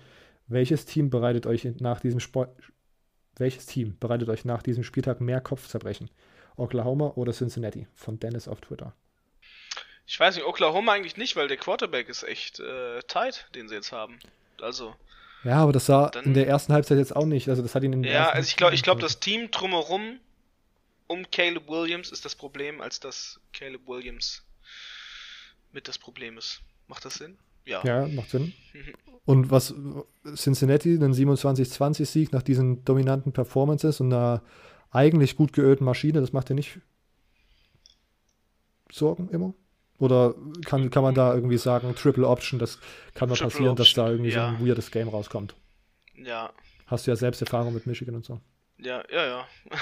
Welches 0.47 0.85
Team 0.85 1.11
bereitet 1.11 1.45
euch 1.45 1.63
nach 1.79 1.99
diesem 1.99 2.19
Sport, 2.19 2.49
welches 3.37 3.67
Team 3.67 3.97
bereitet 3.99 4.29
euch 4.29 4.43
nach 4.43 4.63
diesem 4.63 4.83
Spieltag 4.83 5.21
mehr 5.21 5.41
Kopfzerbrechen? 5.41 6.09
Oklahoma 6.61 7.13
oder 7.15 7.33
Cincinnati? 7.33 7.87
Von 7.95 8.19
Dennis 8.19 8.47
auf 8.47 8.61
Twitter. 8.61 8.93
Ich 10.05 10.19
weiß 10.19 10.35
nicht, 10.35 10.45
Oklahoma 10.45 10.93
eigentlich 10.93 11.17
nicht, 11.17 11.35
weil 11.35 11.47
der 11.47 11.57
Quarterback 11.57 12.09
ist 12.09 12.23
echt 12.23 12.59
äh, 12.59 12.99
tight, 13.07 13.47
den 13.55 13.69
sie 13.69 13.75
jetzt 13.75 13.91
haben. 13.91 14.19
Also. 14.61 14.95
Ja, 15.43 15.57
aber 15.57 15.71
das 15.71 15.85
sah 15.85 16.09
dann, 16.09 16.25
in 16.25 16.33
der 16.33 16.47
ersten 16.47 16.73
Halbzeit 16.73 16.97
jetzt 16.97 17.15
auch 17.15 17.25
nicht. 17.25 17.49
Also 17.49 17.61
das 17.61 17.73
hat 17.75 17.83
ihn 17.83 17.93
in 17.93 18.03
der 18.03 18.11
Ja, 18.11 18.29
also 18.29 18.47
ich 18.47 18.57
glaube, 18.57 18.75
ich 18.75 18.83
glaube, 18.83 19.01
das 19.01 19.19
Team 19.19 19.49
drumherum 19.51 20.19
um 21.07 21.29
Caleb 21.29 21.67
Williams 21.67 22.11
ist 22.11 22.25
das 22.25 22.35
Problem, 22.35 22.79
als 22.79 22.99
dass 22.99 23.39
Caleb 23.53 23.87
Williams 23.87 24.43
mit 25.71 25.87
das 25.87 25.97
Problem 25.97 26.37
ist. 26.37 26.61
Macht 26.87 27.05
das 27.05 27.15
Sinn? 27.15 27.37
Ja. 27.65 27.81
Ja, 27.83 28.07
macht 28.07 28.29
Sinn. 28.29 28.53
und 29.25 29.51
was 29.51 29.73
Cincinnati, 30.35 30.95
einen 30.95 31.13
27-20-Sieg 31.13 32.31
nach 32.31 32.43
diesen 32.43 32.83
dominanten 32.85 33.33
Performances 33.33 33.99
und 33.99 34.13
einer 34.13 34.41
eigentlich 34.91 35.35
gut 35.35 35.53
geölten 35.53 35.85
Maschine, 35.85 36.21
das 36.21 36.33
macht 36.33 36.49
dir 36.49 36.55
nicht 36.55 36.79
Sorgen 38.91 39.29
immer? 39.29 39.53
Oder 39.97 40.35
kann, 40.65 40.89
kann 40.89 41.03
man 41.03 41.13
da 41.13 41.33
irgendwie 41.33 41.57
sagen, 41.57 41.95
Triple 41.95 42.27
Option, 42.27 42.59
das 42.59 42.79
kann 43.13 43.29
mal 43.29 43.37
passieren, 43.37 43.69
Option, 43.69 43.75
dass 43.75 43.93
da 43.93 44.09
irgendwie 44.09 44.31
ja. 44.31 44.49
so 44.49 44.55
ein 44.57 44.67
weirdes 44.67 44.91
Game 44.91 45.07
rauskommt? 45.07 45.55
Ja. 46.15 46.51
Hast 46.87 47.07
du 47.07 47.11
ja 47.11 47.15
selbst 47.15 47.41
Erfahrung 47.41 47.73
mit 47.73 47.87
Michigan 47.87 48.15
und 48.15 48.25
so. 48.25 48.41
Ja, 48.77 49.03
ja, 49.11 49.25
ja. 49.25 49.47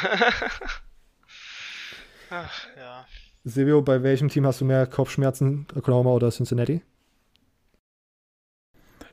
Ach, 2.30 2.68
ja. 2.78 3.08
Silvio, 3.46 3.82
bei 3.82 4.04
welchem 4.04 4.30
Team 4.30 4.46
hast 4.46 4.62
du 4.62 4.66
mehr 4.66 4.86
Kopfschmerzen, 4.86 5.66
Oklahoma 5.76 6.12
oder 6.12 6.30
Cincinnati? 6.30 6.82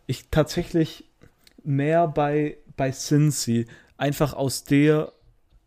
Ich 0.07 0.29
tatsächlich 0.29 1.05
mehr 1.63 2.09
bei, 2.09 2.59
bei 2.77 2.91
Cincy. 2.91 3.67
Einfach 3.97 4.35
aus 4.35 4.65
der, 4.65 5.13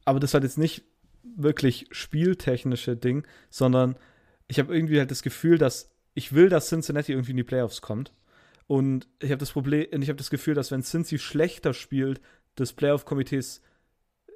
aber 0.10 0.20
das 0.20 0.34
hat 0.34 0.42
jetzt 0.42 0.58
nicht 0.58 0.84
wirklich 1.24 1.86
spieltechnische 1.92 2.98
Ding, 2.98 3.28
sondern 3.52 3.96
ich 4.48 4.58
habe 4.58 4.74
irgendwie 4.76 4.98
halt 4.98 5.12
das 5.12 5.22
Gefühl, 5.22 5.60
dass 5.60 5.92
ich 6.16 6.34
will, 6.34 6.50
dass 6.50 6.70
Cincinnati 6.70 7.12
irgendwie 7.12 7.30
in 7.30 7.38
die 7.38 7.44
Playoffs 7.44 7.84
kommt. 7.84 8.12
Und 8.66 9.08
ich 9.22 9.30
habe 9.30 9.38
das 9.38 9.52
Problem, 9.52 9.86
ich 10.02 10.10
habe 10.10 10.18
das 10.18 10.32
Gefühl, 10.32 10.56
dass 10.56 10.72
wenn 10.72 10.82
Cincy 10.82 11.20
schlechter 11.20 11.76
spielt, 11.76 12.22
des 12.58 12.74
Playoff-Komitees 12.74 13.62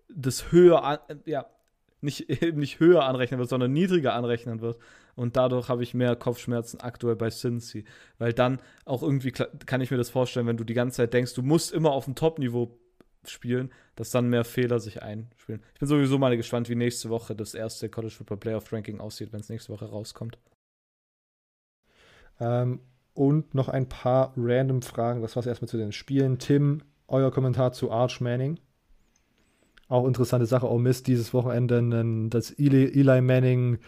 das 0.09 0.51
höher, 0.51 0.83
an, 0.83 0.99
ja, 1.25 1.47
nicht, 2.01 2.29
eben 2.43 2.59
nicht 2.59 2.79
höher 2.79 3.05
anrechnen 3.05 3.39
wird, 3.39 3.49
sondern 3.49 3.73
niedriger 3.73 4.13
anrechnen 4.13 4.61
wird. 4.61 4.77
Und 5.15 5.37
dadurch 5.37 5.69
habe 5.69 5.81
ich 5.81 5.95
mehr 5.95 6.15
Kopfschmerzen 6.15 6.81
aktuell 6.81 7.15
bei 7.15 7.31
Cincy. 7.31 7.85
Weil 8.19 8.33
dann 8.33 8.61
auch 8.85 9.01
irgendwie 9.01 9.31
kann 9.31 9.81
ich 9.81 9.89
mir 9.89 9.97
das 9.97 10.11
vorstellen, 10.11 10.45
wenn 10.45 10.57
du 10.57 10.65
die 10.65 10.75
ganze 10.75 10.97
Zeit 10.97 11.15
denkst, 11.15 11.33
du 11.33 11.41
musst 11.41 11.71
immer 11.71 11.93
auf 11.93 12.05
dem 12.05 12.13
Top-Niveau 12.13 12.77
spielen, 13.29 13.71
dass 13.95 14.09
dann 14.09 14.29
mehr 14.29 14.43
Fehler 14.43 14.79
sich 14.79 15.01
einspielen. 15.01 15.61
Ich 15.73 15.79
bin 15.79 15.87
sowieso 15.87 16.17
mal 16.17 16.35
gespannt, 16.37 16.69
wie 16.69 16.75
nächste 16.75 17.09
Woche 17.09 17.35
das 17.35 17.53
erste 17.53 17.89
College 17.89 18.13
Football 18.13 18.37
Playoff 18.37 18.71
Ranking 18.71 18.99
aussieht, 18.99 19.33
wenn 19.33 19.39
es 19.39 19.49
nächste 19.49 19.71
Woche 19.73 19.85
rauskommt. 19.85 20.37
Ähm, 22.39 22.79
und 23.13 23.53
noch 23.53 23.69
ein 23.69 23.87
paar 23.87 24.33
random 24.35 24.81
Fragen. 24.81 25.21
Das 25.21 25.35
war 25.35 25.41
es 25.41 25.47
erstmal 25.47 25.69
zu 25.69 25.77
den 25.77 25.91
Spielen. 25.91 26.39
Tim, 26.39 26.81
euer 27.07 27.31
Kommentar 27.31 27.73
zu 27.73 27.91
Arch 27.91 28.21
Manning. 28.21 28.59
Auch 29.87 30.07
interessante 30.07 30.47
Sache. 30.47 30.69
Oh 30.69 30.79
Mist, 30.79 31.07
dieses 31.07 31.33
Wochenende 31.33 32.29
das 32.29 32.51
Eli, 32.51 32.85
Eli 32.85 33.21
Manning 33.21 33.79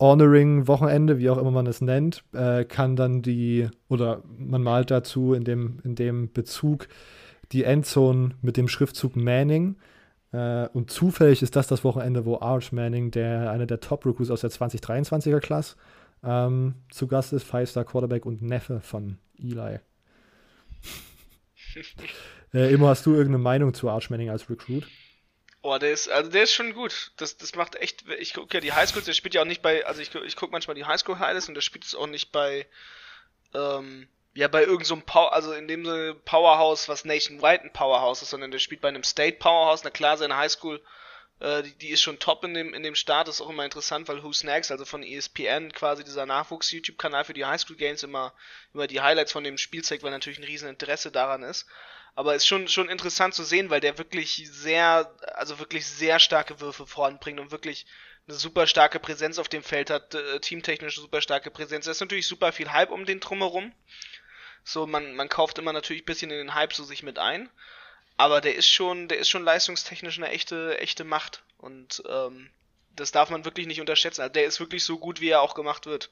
Honoring 0.00 0.66
Wochenende, 0.66 1.18
wie 1.18 1.28
auch 1.28 1.36
immer 1.36 1.50
man 1.50 1.66
es 1.66 1.82
nennt, 1.82 2.24
äh, 2.32 2.64
kann 2.64 2.96
dann 2.96 3.20
die, 3.20 3.68
oder 3.88 4.22
man 4.38 4.62
malt 4.62 4.90
dazu 4.90 5.34
in 5.34 5.44
dem, 5.44 5.78
in 5.84 5.94
dem 5.94 6.32
Bezug 6.32 6.88
die 7.52 7.64
Endzone 7.64 8.36
mit 8.42 8.56
dem 8.56 8.68
Schriftzug 8.68 9.16
Manning. 9.16 9.76
Äh, 10.32 10.68
und 10.68 10.90
zufällig 10.90 11.42
ist 11.42 11.56
das 11.56 11.66
das 11.66 11.84
Wochenende, 11.84 12.24
wo 12.24 12.38
Arch 12.38 12.72
Manning, 12.72 13.10
der 13.10 13.50
einer 13.50 13.66
der 13.66 13.80
Top-Recruits 13.80 14.30
aus 14.30 14.42
der 14.42 14.50
2023er 14.50 15.40
Klasse, 15.40 15.76
ähm, 16.22 16.74
zu 16.90 17.06
Gast 17.06 17.32
ist, 17.32 17.44
Five-Star 17.44 17.84
Quarterback 17.84 18.26
und 18.26 18.42
Neffe 18.42 18.80
von 18.80 19.18
Eli. 19.38 19.80
äh, 22.54 22.72
immer 22.72 22.88
hast 22.88 23.06
du 23.06 23.12
irgendeine 23.12 23.42
Meinung 23.42 23.74
zu 23.74 23.90
Arch 23.90 24.10
Manning 24.10 24.30
als 24.30 24.48
Recruit? 24.48 24.86
Oh, 25.62 25.76
der 25.76 25.92
ist, 25.92 26.08
also 26.08 26.30
der 26.30 26.44
ist 26.44 26.54
schon 26.54 26.72
gut. 26.72 27.12
Das, 27.16 27.36
das 27.36 27.54
macht 27.54 27.76
echt, 27.76 28.04
ich 28.18 28.32
gucke 28.32 28.56
ja 28.56 28.60
die 28.60 28.72
Highschools, 28.72 29.04
der 29.04 29.12
spielt 29.12 29.34
ja 29.34 29.42
auch 29.42 29.46
nicht 29.46 29.60
bei, 29.60 29.84
also 29.84 30.00
ich, 30.00 30.14
ich 30.14 30.36
gucke 30.36 30.52
manchmal 30.52 30.74
die 30.74 30.84
Highschool-Highlights 30.84 31.48
und 31.48 31.54
der 31.54 31.60
spielt 31.60 31.84
es 31.84 31.94
auch 31.94 32.06
nicht 32.06 32.32
bei, 32.32 32.66
ähm, 33.54 34.08
ja, 34.34 34.48
bei 34.48 34.60
irgendeinem 34.60 35.00
so 35.00 35.06
Power, 35.06 35.32
also 35.32 35.52
in 35.52 35.68
dem 35.68 35.84
Sinne 35.84 36.14
Powerhouse, 36.24 36.88
was 36.88 37.04
nationwide 37.04 37.64
ein 37.64 37.72
Powerhouse 37.72 38.22
ist, 38.22 38.30
sondern 38.30 38.50
der 38.50 38.58
spielt 38.58 38.80
bei 38.80 38.88
einem 38.88 39.02
State 39.02 39.38
Powerhouse, 39.38 39.84
na 39.84 39.90
klar, 39.90 40.16
seine 40.16 40.36
Highschool 40.36 40.80
Äh, 41.40 41.62
die, 41.62 41.74
die 41.78 41.88
ist 41.88 42.02
schon 42.02 42.18
top 42.18 42.44
in 42.44 42.54
dem, 42.54 42.74
in 42.74 42.82
dem 42.82 42.94
Start, 42.94 43.28
ist 43.28 43.40
auch 43.40 43.48
immer 43.48 43.64
interessant, 43.64 44.08
weil 44.08 44.22
Who's 44.22 44.44
Next, 44.44 44.70
also 44.70 44.84
von 44.84 45.02
ESPN, 45.02 45.72
quasi 45.72 46.04
dieser 46.04 46.26
Nachwuchs-YouTube-Kanal 46.26 47.24
für 47.24 47.32
die 47.32 47.46
Highschool 47.46 47.76
Games, 47.76 48.02
immer, 48.02 48.34
immer 48.74 48.86
die 48.86 49.00
Highlights 49.00 49.32
von 49.32 49.42
dem 49.42 49.56
Spiel 49.58 49.82
zeigt, 49.82 50.02
weil 50.02 50.10
natürlich 50.10 50.38
ein 50.38 50.44
riesen 50.44 50.68
Interesse 50.68 51.10
daran 51.10 51.42
ist. 51.42 51.66
Aber 52.14 52.34
ist 52.34 52.46
schon, 52.46 52.68
schon 52.68 52.88
interessant 52.90 53.34
zu 53.34 53.44
sehen, 53.44 53.70
weil 53.70 53.80
der 53.80 53.96
wirklich 53.96 54.50
sehr, 54.52 55.14
also 55.34 55.58
wirklich 55.58 55.86
sehr 55.86 56.18
starke 56.18 56.60
Würfe 56.60 56.86
voranbringt 56.86 57.40
und 57.40 57.52
wirklich 57.52 57.86
eine 58.28 58.36
super 58.36 58.66
starke 58.66 58.98
Präsenz 58.98 59.38
auf 59.38 59.48
dem 59.48 59.62
Feld 59.62 59.88
hat, 59.88 60.14
äh, 60.14 60.40
teamtechnisch 60.40 60.96
super 60.96 61.22
starke 61.22 61.50
Präsenz. 61.50 61.86
Da 61.86 61.92
ist 61.92 62.00
natürlich 62.00 62.26
super 62.26 62.52
viel 62.52 62.70
Hype 62.70 62.90
um 62.90 63.06
den 63.06 63.20
drumherum. 63.20 63.72
So, 64.64 64.86
man, 64.86 65.14
man 65.14 65.28
kauft 65.28 65.58
immer 65.58 65.72
natürlich 65.72 66.02
ein 66.02 66.06
bisschen 66.06 66.30
in 66.30 66.38
den 66.38 66.54
Hype 66.54 66.72
so 66.72 66.84
sich 66.84 67.02
mit 67.02 67.18
ein. 67.18 67.48
Aber 68.16 68.40
der 68.40 68.54
ist 68.54 68.68
schon, 68.68 69.08
der 69.08 69.18
ist 69.18 69.30
schon 69.30 69.44
leistungstechnisch 69.44 70.18
eine 70.18 70.28
echte, 70.28 70.78
echte 70.78 71.04
Macht. 71.04 71.42
Und 71.58 72.02
ähm, 72.08 72.50
das 72.94 73.12
darf 73.12 73.30
man 73.30 73.44
wirklich 73.44 73.66
nicht 73.66 73.80
unterschätzen. 73.80 74.20
Also 74.20 74.32
der 74.32 74.44
ist 74.44 74.60
wirklich 74.60 74.84
so 74.84 74.98
gut, 74.98 75.20
wie 75.20 75.30
er 75.30 75.40
auch 75.40 75.54
gemacht 75.54 75.86
wird. 75.86 76.10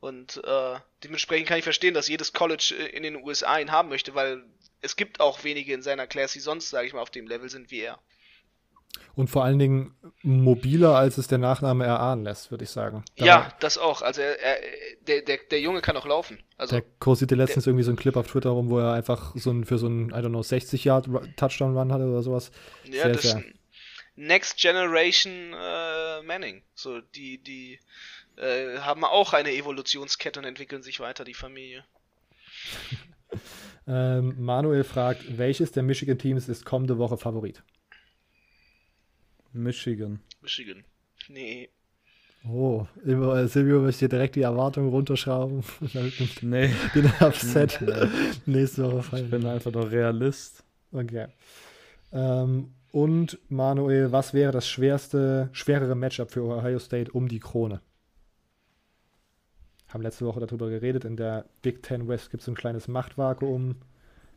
Und 0.00 0.42
äh, 0.44 0.80
dementsprechend 1.04 1.48
kann 1.48 1.58
ich 1.58 1.64
verstehen, 1.64 1.94
dass 1.94 2.08
jedes 2.08 2.32
College 2.32 2.74
äh, 2.78 2.86
in 2.88 3.02
den 3.02 3.16
USA 3.16 3.58
ihn 3.58 3.70
haben 3.70 3.88
möchte, 3.88 4.14
weil 4.14 4.42
es 4.80 4.96
gibt 4.96 5.20
auch 5.20 5.44
wenige 5.44 5.72
in 5.72 5.82
seiner 5.82 6.06
Class, 6.06 6.32
die 6.32 6.40
sonst, 6.40 6.70
sage 6.70 6.86
ich 6.86 6.92
mal, 6.92 7.00
auf 7.00 7.10
dem 7.10 7.28
Level 7.28 7.48
sind 7.48 7.70
wie 7.70 7.80
er. 7.80 7.98
Und 9.14 9.28
vor 9.28 9.44
allen 9.44 9.58
Dingen 9.58 9.94
mobiler, 10.22 10.96
als 10.96 11.18
es 11.18 11.28
der 11.28 11.38
Nachname 11.38 11.84
erahnen 11.84 12.24
lässt, 12.24 12.50
würde 12.50 12.64
ich 12.64 12.70
sagen. 12.70 13.04
Da 13.16 13.24
ja, 13.24 13.52
das 13.60 13.76
auch. 13.76 14.02
Also 14.02 14.22
er, 14.22 14.40
er, 14.40 14.56
der, 15.06 15.22
der, 15.22 15.38
der 15.50 15.60
Junge 15.60 15.80
kann 15.80 15.96
auch 15.96 16.06
laufen. 16.06 16.38
Also, 16.56 16.76
der 16.76 16.84
kursierte 16.98 17.34
letztens 17.34 17.64
der, 17.64 17.72
irgendwie 17.72 17.84
so 17.84 17.90
ein 17.90 17.96
Clip 17.96 18.16
auf 18.16 18.28
Twitter 18.28 18.50
rum, 18.50 18.70
wo 18.70 18.78
er 18.78 18.92
einfach 18.92 19.34
so 19.36 19.50
ein, 19.50 19.64
für 19.64 19.78
so 19.78 19.88
ein, 19.88 20.10
I 20.10 20.14
don't 20.14 20.28
know, 20.28 20.42
60 20.42 20.84
Yard 20.84 21.08
Touchdown 21.36 21.76
Run 21.76 21.92
hatte 21.92 22.04
oder 22.04 22.22
sowas. 22.22 22.52
Ja, 22.84 23.02
sehr, 23.02 23.08
das 23.12 23.22
sehr. 23.22 23.44
Next 24.14 24.58
Generation 24.58 25.54
äh, 25.54 26.22
Manning. 26.22 26.62
So, 26.74 27.00
die, 27.00 27.38
die 27.38 27.78
äh, 28.36 28.78
haben 28.78 29.04
auch 29.04 29.32
eine 29.32 29.52
Evolutionskette 29.52 30.38
und 30.40 30.46
entwickeln 30.46 30.82
sich 30.82 31.00
weiter, 31.00 31.24
die 31.24 31.34
Familie. 31.34 31.84
ähm, 33.86 34.34
Manuel 34.38 34.84
fragt, 34.84 35.38
welches 35.38 35.72
der 35.72 35.82
Michigan 35.82 36.18
Teams 36.18 36.48
ist 36.48 36.64
kommende 36.64 36.98
Woche 36.98 37.16
Favorit? 37.16 37.62
Michigan. 39.52 40.20
Michigan. 40.40 40.84
Nee. 41.28 41.68
Oh, 42.48 42.86
immer, 43.04 43.46
Silvio 43.46 43.80
möchte 43.80 44.08
direkt 44.08 44.34
die 44.34 44.42
Erwartungen 44.42 44.88
runterschrauben. 44.88 45.62
nee. 46.42 46.70
Den 46.94 47.06
Upset 47.20 47.80
nächste 48.46 48.84
Woche 48.84 49.02
fallen. 49.02 49.24
Ich 49.26 49.30
bin 49.30 49.46
einfach 49.46 49.70
doch 49.70 49.90
Realist. 49.90 50.64
Okay. 50.90 51.28
Ähm, 52.12 52.74
und 52.90 53.38
Manuel, 53.48 54.12
was 54.12 54.34
wäre 54.34 54.52
das 54.52 54.68
schwerste, 54.68 55.48
schwerere 55.52 55.94
Matchup 55.94 56.30
für 56.30 56.42
Ohio 56.42 56.78
State 56.78 57.12
um 57.12 57.28
die 57.28 57.40
Krone? 57.40 57.80
Haben 59.88 60.02
letzte 60.02 60.26
Woche 60.26 60.40
darüber 60.40 60.68
geredet. 60.68 61.04
In 61.04 61.16
der 61.16 61.46
Big 61.62 61.82
Ten 61.82 62.08
West 62.08 62.30
gibt 62.30 62.42
es 62.42 62.48
ein 62.48 62.54
kleines 62.54 62.88
Machtvakuum. 62.88 63.76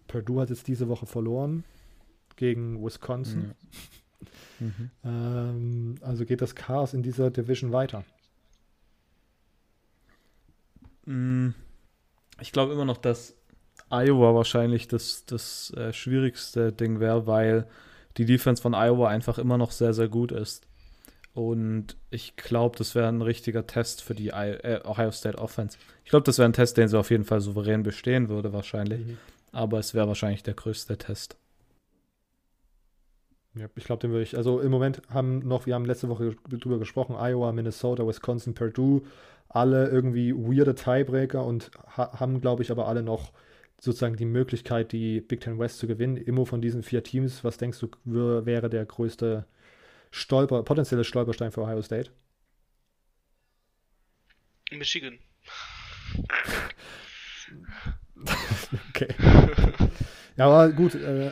Purdue 0.07 0.41
hat 0.41 0.49
jetzt 0.49 0.67
diese 0.67 0.87
Woche 0.87 1.05
verloren 1.05 1.63
gegen 2.35 2.83
Wisconsin. 2.83 3.47
Ja. 3.47 3.69
Mhm. 4.59 4.91
Ähm, 5.03 5.95
also 6.01 6.25
geht 6.25 6.41
das 6.41 6.55
Chaos 6.55 6.93
in 6.93 7.03
dieser 7.03 7.31
Division 7.31 7.71
weiter? 7.71 8.03
Mm, 11.05 11.49
ich 12.41 12.51
glaube 12.51 12.73
immer 12.73 12.85
noch, 12.85 12.97
dass 12.97 13.35
Iowa 13.89 14.33
wahrscheinlich 14.33 14.87
das, 14.87 15.25
das 15.25 15.71
äh, 15.77 15.93
schwierigste 15.93 16.71
Ding 16.71 16.99
wäre, 16.99 17.27
weil 17.27 17.67
die 18.17 18.25
Defense 18.25 18.61
von 18.61 18.73
Iowa 18.73 19.09
einfach 19.09 19.37
immer 19.37 19.57
noch 19.57 19.71
sehr, 19.71 19.93
sehr 19.93 20.07
gut 20.07 20.31
ist. 20.31 20.67
Und 21.33 21.97
ich 22.09 22.37
glaube, 22.37 22.77
das 22.77 22.95
wäre 22.95 23.09
ein 23.09 23.21
richtiger 23.21 23.67
Test 23.67 24.01
für 24.01 24.15
die 24.15 24.29
äh, 24.29 24.79
Ohio 24.85 25.11
State 25.11 25.37
Offense. 25.37 25.77
Ich 26.05 26.09
glaube, 26.09 26.23
das 26.23 26.37
wäre 26.37 26.47
ein 26.47 26.53
Test, 26.53 26.77
den 26.77 26.87
sie 26.87 26.97
auf 26.97 27.11
jeden 27.11 27.25
Fall 27.25 27.41
souverän 27.41 27.83
bestehen 27.83 28.29
würde, 28.29 28.53
wahrscheinlich. 28.53 29.05
Mhm. 29.05 29.17
Aber 29.51 29.79
es 29.79 29.93
wäre 29.93 30.07
wahrscheinlich 30.07 30.43
der 30.43 30.53
größte 30.53 30.97
Test. 30.97 31.35
Ja, 33.55 33.67
ich 33.75 33.85
glaube, 33.85 34.01
den 34.01 34.11
würde 34.11 34.23
ich. 34.23 34.35
Also 34.35 34.59
im 34.59 34.69
Moment 34.69 35.01
haben 35.09 35.39
noch, 35.39 35.65
wir 35.65 35.75
haben 35.75 35.85
letzte 35.85 36.09
Woche 36.09 36.35
drüber 36.49 36.77
gesprochen, 36.77 37.15
Iowa, 37.15 37.53
Minnesota, 37.53 38.05
Wisconsin, 38.05 38.53
Purdue, 38.53 39.03
alle 39.47 39.87
irgendwie 39.87 40.33
weirde 40.33 40.75
Tiebreaker 40.75 41.45
und 41.45 41.71
ha 41.95 42.19
haben, 42.19 42.41
glaube 42.41 42.63
ich, 42.63 42.71
aber 42.71 42.87
alle 42.87 43.01
noch 43.01 43.31
sozusagen 43.79 44.17
die 44.17 44.25
Möglichkeit, 44.25 44.91
die 44.91 45.21
Big 45.21 45.39
Ten 45.41 45.57
West 45.57 45.79
zu 45.79 45.87
gewinnen. 45.87 46.17
Immer 46.17 46.45
von 46.45 46.61
diesen 46.61 46.83
vier 46.83 47.03
Teams, 47.03 47.45
was 47.45 47.57
denkst 47.57 47.79
du, 47.79 47.89
wäre 48.03 48.69
der 48.69 48.85
größte 48.85 49.45
Stolper, 50.11 50.63
potenzielle 50.63 51.05
Stolperstein 51.05 51.51
für 51.51 51.61
Ohio 51.61 51.81
State? 51.81 52.11
Michigan. 54.71 55.17
okay. 58.89 59.07
Ja, 60.35 60.47
aber 60.47 60.73
gut, 60.73 60.95
äh, 60.95 61.31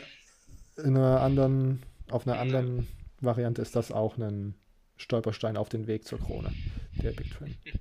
in 0.76 0.96
einer 0.96 1.20
anderen 1.20 1.82
auf 2.10 2.26
einer 2.26 2.38
anderen 2.38 2.88
Variante 3.20 3.62
ist 3.62 3.76
das 3.76 3.92
auch 3.92 4.16
ein 4.16 4.54
Stolperstein 4.96 5.56
auf 5.56 5.68
den 5.68 5.86
Weg 5.86 6.06
zur 6.06 6.20
Krone, 6.20 6.52
der 7.02 7.12
Big 7.12 7.32
Twin. 7.36 7.56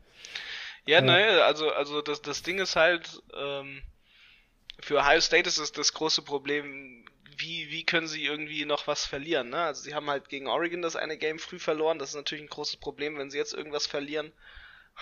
Ja, 0.85 0.97
äh, 0.97 1.01
naja, 1.01 1.45
also, 1.45 1.71
also 1.71 2.01
das, 2.01 2.21
das 2.21 2.43
Ding 2.43 2.59
ist 2.59 2.75
halt, 2.75 3.21
ähm, 3.37 3.81
für 4.81 4.97
Ohio 4.97 5.21
State 5.21 5.47
ist 5.47 5.57
es 5.57 5.71
das 5.71 5.93
große 5.93 6.23
Problem, 6.23 7.05
wie, 7.37 7.71
wie 7.71 7.85
können 7.85 8.07
sie 8.07 8.25
irgendwie 8.25 8.65
noch 8.65 8.85
was 8.85 9.05
verlieren, 9.05 9.49
ne? 9.49 9.61
Also 9.61 9.83
sie 9.83 9.95
haben 9.95 10.09
halt 10.09 10.27
gegen 10.27 10.47
Oregon 10.47 10.81
das 10.81 10.97
eine 10.97 11.17
Game 11.17 11.39
früh 11.39 11.57
verloren, 11.57 11.99
das 11.99 12.09
ist 12.09 12.15
natürlich 12.15 12.43
ein 12.43 12.49
großes 12.49 12.77
Problem, 12.77 13.17
wenn 13.17 13.31
sie 13.31 13.37
jetzt 13.37 13.53
irgendwas 13.53 13.87
verlieren, 13.87 14.33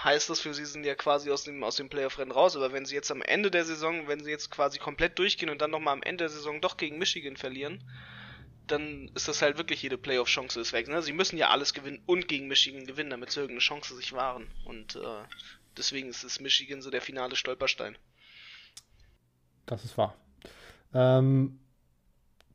heißt 0.04 0.30
das 0.30 0.40
für 0.40 0.54
sie 0.54 0.66
sind 0.66 0.86
ja 0.86 0.96
quasi 0.96 1.32
aus 1.32 1.44
dem, 1.44 1.64
aus 1.64 1.76
dem 1.76 1.90
Playoff-Rennen 1.90 2.32
raus, 2.32 2.56
aber 2.56 2.72
wenn 2.74 2.86
sie 2.86 2.96
jetzt 2.96 3.12
am 3.12 3.22
Ende 3.22 3.52
der 3.52 3.66
Saison, 3.66 4.08
wenn 4.08 4.24
sie 4.24 4.32
jetzt 4.32 4.52
quasi 4.52 4.80
komplett 4.80 5.20
durchgehen 5.20 5.50
und 5.50 5.62
dann 5.62 5.72
nochmal 5.72 5.94
am 5.94 6.04
Ende 6.04 6.26
der 6.26 6.30
Saison 6.30 6.62
doch 6.62 6.78
gegen 6.78 6.98
Michigan 6.98 7.38
verlieren, 7.38 7.84
dann 8.68 9.10
ist 9.16 9.28
das 9.28 9.42
halt 9.42 9.58
wirklich 9.58 9.82
jede 9.82 9.98
Playoff-Chance 9.98 10.60
ist 10.60 10.74
weg. 10.74 10.88
Ne? 10.88 11.02
Sie 11.02 11.14
müssen 11.14 11.38
ja 11.38 11.50
alles 11.50 11.74
gewinnen 11.74 12.02
und 12.06 12.28
gegen 12.28 12.48
Michigan 12.48 12.86
gewinnen, 12.86 13.10
damit 13.10 13.32
sie 13.32 13.40
irgendeine 13.42 13.60
Chance 13.60 13.96
sich 13.96 14.14
wahren. 14.14 14.48
Und 14.66 14.96
äh, 14.96 15.24
deswegen 15.78 16.10
ist 16.10 16.24
es 16.24 16.40
Michigan 16.40 16.82
so 16.82 16.90
der 16.90 17.02
finale 17.02 17.36
Stolperstein. 17.36 17.98
Das 19.66 19.84
ist 19.84 19.98
wahr. 19.98 20.16
Ähm, 20.94 21.60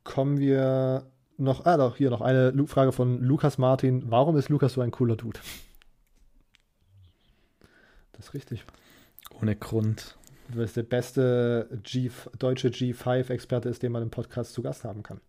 kommen 0.05 0.39
wir 0.39 1.11
noch, 1.39 1.67
ah 1.67 1.77
doch, 1.77 1.97
hier 1.97 2.11
noch 2.11 2.21
eine 2.21 2.67
Frage 2.67 2.93
von 2.93 3.23
Lukas 3.23 3.59
Martin. 3.59 4.11
Warum 4.11 4.37
ist 4.37 4.49
Lukas 4.49 4.75
so 4.75 4.81
ein 4.81 4.91
cooler 4.91 5.17
Dude? 5.17 5.41
Das 8.13 8.29
ist 8.29 8.35
richtig. 8.35 8.65
Ohne 9.41 9.57
Grund. 9.57 10.17
Du 10.49 10.59
bist 10.59 10.77
der 10.77 10.85
beste 10.85 11.69
G, 11.83 12.11
deutsche 12.39 12.69
G5-Experte 12.69 13.69
ist, 13.69 13.83
den 13.83 13.93
man 13.93 14.03
im 14.03 14.11
Podcast 14.11 14.55
zu 14.55 14.63
Gast 14.63 14.85
haben 14.85 15.03
kann. 15.03 15.21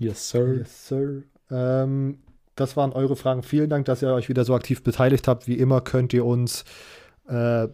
Yes, 0.00 0.30
sir. 0.30 0.54
Yes, 0.54 0.88
sir. 0.88 1.22
Ähm, 1.50 2.18
das 2.56 2.76
waren 2.76 2.92
eure 2.92 3.16
Fragen. 3.16 3.42
Vielen 3.42 3.68
Dank, 3.68 3.84
dass 3.84 4.00
ihr 4.00 4.12
euch 4.12 4.30
wieder 4.30 4.44
so 4.44 4.54
aktiv 4.54 4.82
beteiligt 4.82 5.28
habt. 5.28 5.46
Wie 5.46 5.58
immer 5.58 5.82
könnt 5.82 6.14
ihr 6.14 6.24
uns, 6.24 6.64
äh, 7.28 7.68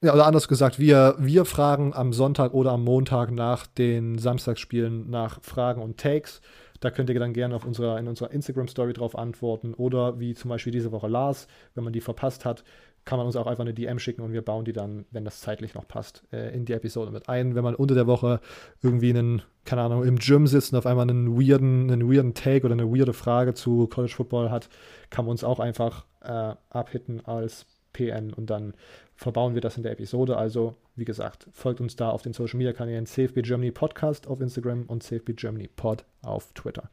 ja, 0.00 0.14
oder 0.14 0.26
anders 0.26 0.48
gesagt, 0.48 0.78
wir, 0.78 1.16
wir 1.18 1.46
fragen 1.46 1.94
am 1.94 2.12
Sonntag 2.12 2.52
oder 2.52 2.72
am 2.72 2.84
Montag 2.84 3.30
nach 3.30 3.66
den 3.66 4.18
Samstagsspielen 4.18 5.08
nach 5.08 5.42
Fragen 5.42 5.80
und 5.80 5.98
Takes. 5.98 6.42
Da 6.80 6.90
könnt 6.90 7.08
ihr 7.08 7.18
dann 7.18 7.32
gerne 7.32 7.56
auf 7.56 7.64
unserer, 7.64 7.98
in 7.98 8.06
unserer 8.06 8.30
Instagram-Story 8.30 8.92
drauf 8.92 9.16
antworten. 9.16 9.72
Oder 9.74 10.20
wie 10.20 10.34
zum 10.34 10.50
Beispiel 10.50 10.72
diese 10.72 10.92
Woche 10.92 11.08
Lars, 11.08 11.48
wenn 11.74 11.84
man 11.84 11.94
die 11.94 12.02
verpasst 12.02 12.44
hat, 12.44 12.64
kann 13.08 13.16
man 13.16 13.26
uns 13.26 13.36
auch 13.36 13.46
einfach 13.46 13.64
eine 13.64 13.72
DM 13.72 13.98
schicken 13.98 14.20
und 14.20 14.34
wir 14.34 14.42
bauen 14.42 14.66
die 14.66 14.74
dann, 14.74 15.06
wenn 15.12 15.24
das 15.24 15.40
zeitlich 15.40 15.72
noch 15.72 15.88
passt, 15.88 16.24
äh, 16.30 16.54
in 16.54 16.66
die 16.66 16.74
Episode 16.74 17.10
mit 17.10 17.26
ein. 17.26 17.54
Wenn 17.54 17.64
man 17.64 17.74
unter 17.74 17.94
der 17.94 18.06
Woche 18.06 18.38
irgendwie 18.82 19.08
einen, 19.08 19.40
keine 19.64 19.80
Ahnung, 19.80 20.04
im 20.04 20.18
Gym 20.18 20.46
sitzt 20.46 20.74
und 20.74 20.78
auf 20.78 20.84
einmal 20.84 21.08
einen 21.08 21.40
weirden, 21.40 21.90
einen 21.90 22.12
weirden 22.12 22.34
Take 22.34 22.66
oder 22.66 22.74
eine 22.74 22.84
weirde 22.84 23.14
Frage 23.14 23.54
zu 23.54 23.86
College 23.86 24.12
Football 24.14 24.50
hat, 24.50 24.68
kann 25.08 25.24
man 25.24 25.30
uns 25.30 25.42
auch 25.42 25.58
einfach 25.58 26.04
äh, 26.20 26.54
abhitten 26.68 27.22
als 27.24 27.64
PN 27.94 28.34
und 28.34 28.50
dann 28.50 28.74
verbauen 29.16 29.54
wir 29.54 29.62
das 29.62 29.78
in 29.78 29.84
der 29.84 29.92
Episode. 29.92 30.36
Also, 30.36 30.74
wie 30.94 31.06
gesagt, 31.06 31.46
folgt 31.50 31.80
uns 31.80 31.96
da 31.96 32.10
auf 32.10 32.20
den 32.20 32.34
Social 32.34 32.58
Media 32.58 32.74
Kanälen 32.74 33.06
CFB 33.06 33.40
Germany 33.40 33.70
Podcast 33.70 34.26
auf 34.26 34.42
Instagram 34.42 34.82
und 34.82 35.02
CFB 35.02 35.30
Germany 35.34 35.70
Pod 35.74 36.04
auf 36.20 36.52
Twitter. 36.52 36.90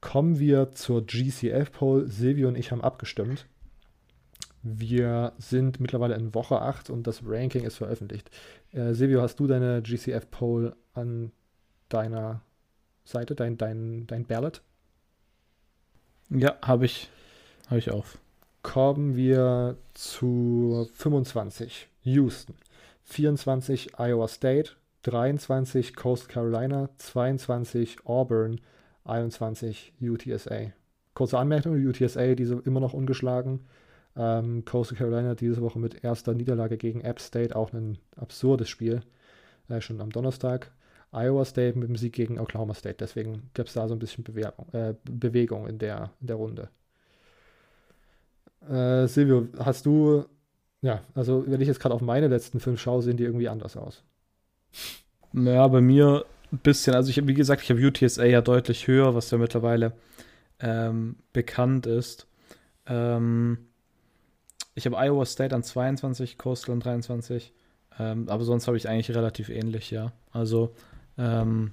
Kommen 0.00 0.38
wir 0.38 0.70
zur 0.70 1.04
GCF 1.04 1.70
Poll. 1.70 2.08
Silvio 2.08 2.48
und 2.48 2.56
ich 2.56 2.72
haben 2.72 2.80
abgestimmt. 2.80 3.46
Wir 4.68 5.32
sind 5.38 5.78
mittlerweile 5.78 6.16
in 6.16 6.34
Woche 6.34 6.60
8 6.60 6.90
und 6.90 7.06
das 7.06 7.22
Ranking 7.24 7.62
ist 7.62 7.76
veröffentlicht. 7.76 8.30
Äh, 8.72 8.94
Silvio, 8.94 9.22
hast 9.22 9.38
du 9.38 9.46
deine 9.46 9.80
GCF-Poll 9.80 10.74
an 10.92 11.30
deiner 11.88 12.40
Seite, 13.04 13.36
dein, 13.36 13.56
dein, 13.56 14.08
dein 14.08 14.24
Ballot? 14.24 14.62
Ja, 16.30 16.56
habe 16.62 16.86
ich. 16.86 17.08
Habe 17.68 17.78
ich 17.78 17.92
auf. 17.92 18.18
Kommen 18.62 19.14
wir 19.14 19.76
zu 19.94 20.88
25. 20.94 21.88
Houston. 22.02 22.56
24 23.04 24.00
Iowa 24.00 24.26
State. 24.26 24.72
23 25.02 25.94
Coast 25.94 26.28
Carolina. 26.28 26.88
22 26.96 28.04
Auburn. 28.04 28.60
21 29.04 29.92
UTSA. 30.00 30.72
Kurze 31.14 31.38
Anmerkung, 31.38 31.74
UTSA, 31.74 32.34
diese 32.34 32.56
immer 32.64 32.80
noch 32.80 32.92
ungeschlagen. 32.92 33.60
Ähm, 34.16 34.64
Coastal 34.64 34.96
Carolina 34.96 35.34
diese 35.34 35.60
Woche 35.60 35.78
mit 35.78 36.02
erster 36.02 36.32
Niederlage 36.34 36.76
gegen 36.78 37.02
App 37.02 37.20
State, 37.20 37.54
auch 37.54 37.72
ein 37.72 37.98
absurdes 38.16 38.68
Spiel, 38.68 39.02
äh, 39.68 39.80
schon 39.80 40.00
am 40.00 40.10
Donnerstag. 40.10 40.70
Iowa 41.12 41.44
State 41.44 41.78
mit 41.78 41.88
dem 41.88 41.96
Sieg 41.96 42.14
gegen 42.14 42.38
Oklahoma 42.38 42.74
State, 42.74 42.96
deswegen 42.98 43.50
gibt 43.54 43.68
es 43.68 43.74
da 43.74 43.88
so 43.88 43.94
ein 43.94 43.98
bisschen 43.98 44.24
Bewerbung, 44.24 44.66
äh, 44.72 44.94
Bewegung 45.04 45.66
in 45.66 45.78
der, 45.78 46.10
in 46.20 46.26
der 46.26 46.36
Runde. 46.36 46.68
Äh, 48.68 49.06
Silvio, 49.06 49.48
hast 49.58 49.86
du, 49.86 50.24
ja, 50.82 51.02
also 51.14 51.44
wenn 51.46 51.60
ich 51.60 51.68
jetzt 51.68 51.80
gerade 51.80 51.94
auf 51.94 52.00
meine 52.00 52.28
letzten 52.28 52.58
fünf 52.58 52.80
schaue, 52.80 53.02
sehen 53.02 53.16
die 53.16 53.24
irgendwie 53.24 53.48
anders 53.48 53.76
aus. 53.76 54.02
Ja, 55.32 55.68
bei 55.68 55.80
mir 55.80 56.24
ein 56.52 56.58
bisschen, 56.58 56.94
also 56.94 57.10
ich 57.10 57.26
wie 57.26 57.34
gesagt, 57.34 57.62
ich 57.62 57.70
habe 57.70 57.84
UTSA 57.86 58.24
ja 58.24 58.40
deutlich 58.40 58.86
höher, 58.86 59.14
was 59.14 59.30
ja 59.30 59.38
mittlerweile 59.38 59.92
ähm, 60.60 61.16
bekannt 61.32 61.86
ist. 61.86 62.26
Ähm, 62.86 63.58
ich 64.76 64.86
habe 64.86 64.96
Iowa 64.96 65.24
State 65.24 65.54
an 65.54 65.62
22, 65.62 66.38
Coastal 66.38 66.74
an 66.74 66.80
23. 66.80 67.52
Ähm, 67.98 68.28
aber 68.28 68.44
sonst 68.44 68.66
habe 68.66 68.76
ich 68.76 68.88
eigentlich 68.88 69.16
relativ 69.16 69.48
ähnlich, 69.48 69.90
ja. 69.90 70.12
Also, 70.30 70.74
ähm, 71.16 71.72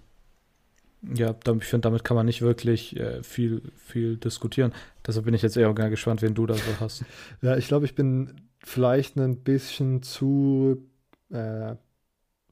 ja, 1.01 1.35
ich 1.59 1.65
finde, 1.65 1.89
damit 1.89 2.05
kann 2.05 2.15
man 2.15 2.25
nicht 2.25 2.41
wirklich 2.41 2.95
äh, 2.97 3.21
viel, 3.23 3.61
viel 3.75 4.15
diskutieren. 4.15 4.73
Deshalb 5.05 5.25
bin 5.25 5.33
ich 5.33 5.41
jetzt 5.41 5.57
eher 5.57 5.73
gespannt, 5.73 6.21
wen 6.21 6.33
du 6.33 6.45
da 6.45 6.53
so 6.53 6.79
hast. 6.79 7.03
Ja, 7.41 7.57
ich 7.57 7.67
glaube, 7.67 7.85
ich 7.85 7.93
bin 7.93 8.35
vielleicht 8.63 9.17
ein 9.17 9.43
bisschen 9.43 10.01
zu 10.01 10.81
äh, 11.29 11.75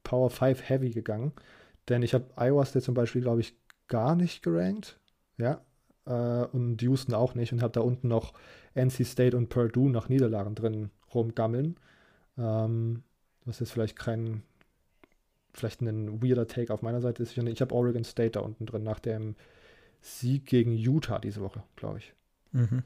Power 0.04 0.30
5 0.30 0.68
Heavy 0.68 0.89
gegangen. 0.89 1.32
Denn 1.88 2.04
ich 2.04 2.14
habe 2.14 2.26
Iowa 2.36 2.66
State 2.66 2.84
zum 2.84 2.93
Beispiel, 2.93 3.22
glaube 3.22 3.39
ich, 3.39 3.56
gar 3.88 4.16
nicht 4.16 4.43
gerankt. 4.43 4.99
Ja. 5.38 5.62
Äh, 6.06 6.45
und 6.45 6.82
Houston 6.82 7.14
auch 7.14 7.36
nicht. 7.36 7.54
Und 7.54 7.62
habe 7.62 7.74
da 7.74 7.82
unten 7.82 8.08
noch 8.08 8.34
NC 8.74 9.06
State 9.06 9.38
und 9.38 9.49
Purdue 9.49 9.89
nach 9.89 10.10
Niederlagen 10.10 10.56
drin 10.56 10.89
rumgammeln. 11.14 11.78
Ähm, 12.38 13.04
was 13.45 13.60
jetzt 13.60 13.72
vielleicht 13.72 13.97
kein, 13.97 14.43
vielleicht 15.54 15.82
ein 15.82 16.22
weirder 16.22 16.47
Take 16.47 16.74
auf 16.74 16.82
meiner 16.82 17.02
Seite 17.02 17.24
ist. 17.24 17.38
Ich 17.38 17.62
habe 17.62 17.76
Oregon 17.76 18.04
State 18.04 18.32
da 18.32 18.39
unten 18.41 18.66
drin 18.66 18.84
nach 18.84 18.99
dem 18.99 19.36
Sieg 19.99 20.45
gegen 20.45 20.74
Utah 20.74 21.20
diese 21.20 21.41
Woche, 21.41 21.64
glaube 21.76 21.99
ich. 21.99 22.14
Mhm. 22.52 22.84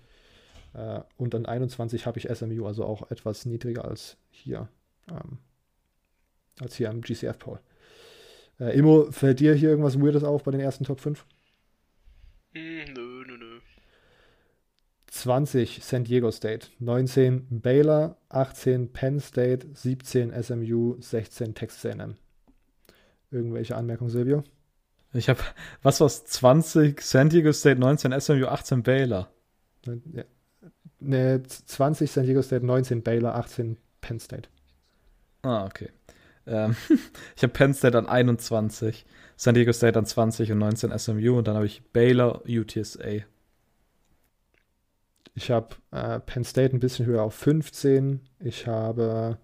Äh, 0.74 1.01
und 1.18 1.36
an 1.36 1.45
21 1.45 2.05
habe 2.05 2.20
ich 2.20 2.28
SMU, 2.34 2.66
also 2.66 2.86
auch 2.86 3.09
etwas 3.11 3.45
niedriger 3.45 3.86
als 3.86 4.18
hier. 4.30 4.68
Ähm, 5.09 5.39
als 6.59 6.76
hier 6.76 6.89
am 6.89 7.01
GCF-Poll. 7.01 7.59
Äh, 8.59 8.78
Immo, 8.78 9.11
fällt 9.11 9.39
dir 9.39 9.53
hier 9.53 9.70
irgendwas 9.70 9.99
Weirdes 9.99 10.24
auf 10.24 10.43
bei 10.43 10.51
den 10.51 10.61
ersten 10.61 10.86
Top 10.86 11.01
5? 11.01 11.26
Hm, 12.53 12.93
nö. 12.93 13.05
20 15.26 15.82
San 15.82 16.03
Diego 16.03 16.30
State, 16.30 16.67
19 16.78 17.47
Baylor, 17.49 18.15
18 18.30 18.93
Penn 18.93 19.19
State, 19.19 19.65
17 19.73 20.32
SMU, 20.32 20.97
16 20.99 21.55
Texas 21.55 21.84
A&M. 21.84 22.15
Irgendwelche 23.32 23.76
Anmerkungen, 23.76 24.11
Silvio? 24.11 24.43
Ich 25.13 25.28
habe, 25.28 25.39
was 25.82 25.99
war's, 25.99 26.26
20 26.26 27.01
San 27.01 27.30
Diego 27.30 27.51
State, 27.53 27.80
19 27.80 28.13
SMU, 28.21 28.45
18 28.45 28.84
Baylor. 28.84 29.32
Ne, 30.99 31.41
20 31.41 32.11
San 32.11 32.28
Diego 32.28 32.43
State, 32.43 32.63
19 32.63 33.01
Baylor, 33.01 33.34
18 33.34 33.78
Penn 34.01 34.19
State. 34.19 34.47
Ah, 35.41 35.65
okay. 35.65 35.89
Ähm, 36.45 36.76
ich 37.36 37.41
habe 37.41 37.51
Penn 37.51 37.73
State 37.73 37.97
an 37.97 38.05
21, 38.05 39.07
San 39.38 39.55
Diego 39.55 39.71
State 39.71 39.97
an 39.97 40.05
20 40.05 40.51
und 40.51 40.59
19 40.59 40.95
SMU 40.99 41.39
und 41.39 41.47
dann 41.47 41.55
habe 41.55 41.65
ich 41.65 41.82
Baylor, 41.93 42.43
UTSA. 42.47 43.26
Ich 45.36 45.51
habe 45.51 45.75
äh, 45.91 46.19
Penn 46.21 46.45
State 46.45 46.75
ein 46.75 46.79
bisschen 46.79 47.05
höher 47.05 47.23
auf 47.23 47.36
15. 47.36 48.21
Ich 48.39 48.67
habe 48.67 49.38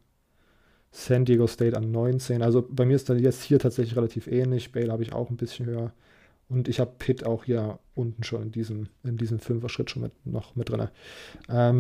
San 0.91 1.25
Diego 1.25 1.47
State 1.47 1.75
an 1.75 1.91
19. 1.91 2.41
Also 2.41 2.65
bei 2.67 2.85
mir 2.85 2.95
ist 2.95 3.09
dann 3.09 3.19
jetzt 3.19 3.43
hier 3.43 3.59
tatsächlich 3.59 3.97
relativ 3.97 4.27
ähnlich. 4.27 4.71
Baylor 4.71 4.93
habe 4.93 5.03
ich 5.03 5.13
auch 5.13 5.29
ein 5.29 5.37
bisschen 5.37 5.65
höher. 5.65 5.91
Und 6.47 6.67
ich 6.67 6.79
habe 6.79 6.91
Pitt 6.97 7.25
auch 7.25 7.45
hier 7.45 7.79
unten 7.93 8.23
schon 8.23 8.43
in 8.43 8.51
diesem, 8.51 8.87
in 9.03 9.17
diesem 9.17 9.39
Fünfer-Schritt 9.39 9.89
schon 9.89 10.01
mit, 10.01 10.25
noch 10.25 10.55
mit 10.55 10.69
drin. 10.69 10.87
Ähm, 11.49 11.77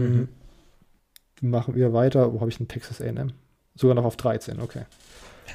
mhm. 1.41 1.49
Machen 1.49 1.75
wir 1.75 1.93
weiter. 1.93 2.33
Wo 2.33 2.41
habe 2.41 2.49
ich 2.49 2.57
denn 2.57 2.67
Texas 2.67 3.01
AM? 3.01 3.31
Sogar 3.75 3.95
noch 3.95 4.05
auf 4.05 4.17
13, 4.17 4.61
okay. 4.61 4.83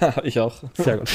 Ja, 0.01 0.15
ich 0.25 0.41
auch. 0.41 0.63
Sehr 0.75 0.99
gut. 0.99 1.11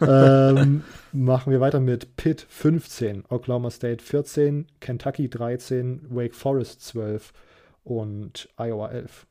ähm, 0.00 0.84
machen 1.12 1.52
wir 1.52 1.60
weiter 1.60 1.80
mit 1.80 2.16
Pitt 2.16 2.46
15, 2.48 3.24
Oklahoma 3.28 3.70
State 3.70 4.02
14, 4.02 4.66
Kentucky 4.80 5.28
13, 5.28 6.06
Wake 6.10 6.34
Forest 6.34 6.82
12 6.82 7.32
und 7.84 8.48
Iowa 8.58 8.90
11. 8.90 9.26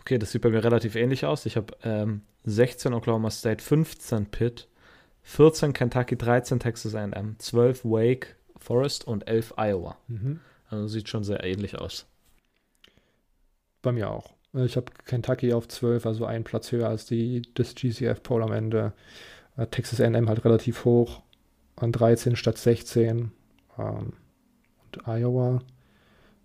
Okay, 0.00 0.18
das 0.18 0.32
sieht 0.32 0.42
bei 0.42 0.50
mir 0.50 0.62
relativ 0.62 0.94
ähnlich 0.94 1.24
aus. 1.24 1.46
Ich 1.46 1.56
habe 1.56 1.76
ähm, 1.82 2.22
16 2.44 2.94
Oklahoma 2.94 3.30
State, 3.30 3.62
15 3.62 4.26
Pitt, 4.26 4.68
14 5.22 5.72
Kentucky, 5.72 6.16
13 6.16 6.60
Texas 6.60 6.94
AM, 6.94 7.36
12 7.38 7.84
Wake 7.84 8.36
Forest 8.56 9.06
und 9.06 9.26
11 9.26 9.54
Iowa. 9.56 9.96
Mhm. 10.06 10.40
Also 10.68 10.86
sieht 10.88 11.08
schon 11.08 11.24
sehr 11.24 11.42
ähnlich 11.44 11.78
aus. 11.78 12.06
Bei 13.82 13.92
mir 13.92 14.10
auch. 14.10 14.35
Ich 14.64 14.76
habe 14.76 14.90
Kentucky 15.04 15.52
auf 15.52 15.68
12, 15.68 16.06
also 16.06 16.24
einen 16.24 16.44
Platz 16.44 16.72
höher 16.72 16.88
als 16.88 17.04
die, 17.04 17.42
das 17.54 17.74
GCF 17.74 18.22
Poll 18.22 18.42
am 18.42 18.52
Ende. 18.52 18.92
Äh, 19.56 19.66
Texas 19.66 20.00
A&M 20.00 20.28
halt 20.28 20.44
relativ 20.44 20.84
hoch, 20.84 21.22
an 21.76 21.92
13 21.92 22.36
statt 22.36 22.56
16. 22.56 23.32
Ähm, 23.78 24.12
und 24.84 25.06
Iowa 25.08 25.60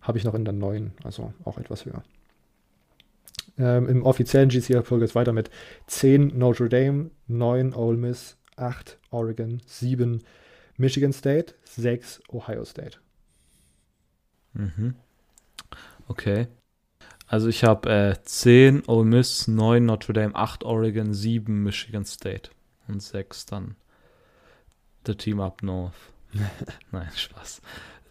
habe 0.02 0.18
ich 0.18 0.24
noch 0.24 0.34
in 0.34 0.46
der 0.46 0.54
9, 0.54 0.92
also 1.04 1.34
auch 1.46 1.58
etwas 1.58 1.86
höher. 1.86 2.04
Ähm, 3.58 3.88
Im 3.88 4.04
offiziellen 4.04 4.50
GCF 4.50 4.88
Poll 4.88 5.00
geht 5.00 5.10
es 5.10 5.16
weiter 5.16 5.34
mit 5.34 5.50
10 5.88 6.38
Notre 6.38 6.70
Dame, 6.70 7.12
9 7.28 7.74
Ole 7.74 7.98
Miss, 7.98 8.38
8 8.56 8.98
Oregon, 9.12 9.62
7 9.66 10.24
Michigan 10.78 11.14
State, 11.14 11.56
6 11.66 12.22
Ohio 12.30 12.66
State. 12.66 12.98
Mhm. 14.54 14.96
Okay. 16.08 16.48
Also 17.32 17.48
ich 17.48 17.64
habe 17.64 17.90
äh, 17.90 18.16
10 18.22 18.90
Ole 18.90 19.06
Miss, 19.06 19.48
9 19.48 19.86
Notre 19.86 20.12
Dame, 20.12 20.36
8 20.36 20.66
Oregon, 20.66 21.14
7 21.14 21.64
Michigan 21.64 22.04
State 22.04 22.52
und 22.90 23.02
6 23.02 23.46
dann 23.46 23.76
The 25.08 25.16
Team 25.16 25.40
Up 25.40 25.64
North. 25.64 25.94
Nein, 26.92 27.08
Spaß. 27.16 27.62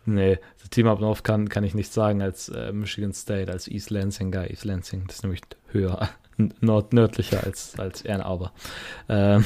Nee, 0.06 0.38
The 0.62 0.68
Team 0.70 0.86
Up 0.86 1.00
North 1.00 1.22
kann, 1.22 1.50
kann 1.50 1.64
ich 1.64 1.74
nicht 1.74 1.92
sagen 1.92 2.22
als 2.22 2.48
äh, 2.48 2.72
Michigan 2.72 3.12
State, 3.12 3.52
als 3.52 3.68
East 3.68 3.90
Lansing 3.90 4.32
Guy. 4.32 4.46
East 4.46 4.64
Lansing, 4.64 5.06
das 5.06 5.16
ist 5.16 5.22
nämlich 5.24 5.42
höher, 5.66 6.08
nord 6.62 6.94
nördlicher 6.94 7.44
als, 7.44 7.78
als 7.78 8.06
Ann 8.06 8.22
Arbor. 8.22 8.54
Ähm, 9.10 9.44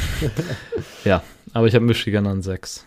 ja, 1.05 1.25
aber 1.53 1.67
ich 1.67 1.75
habe 1.75 1.85
Michigan 1.85 2.29
an 2.29 2.43
6. 2.43 2.87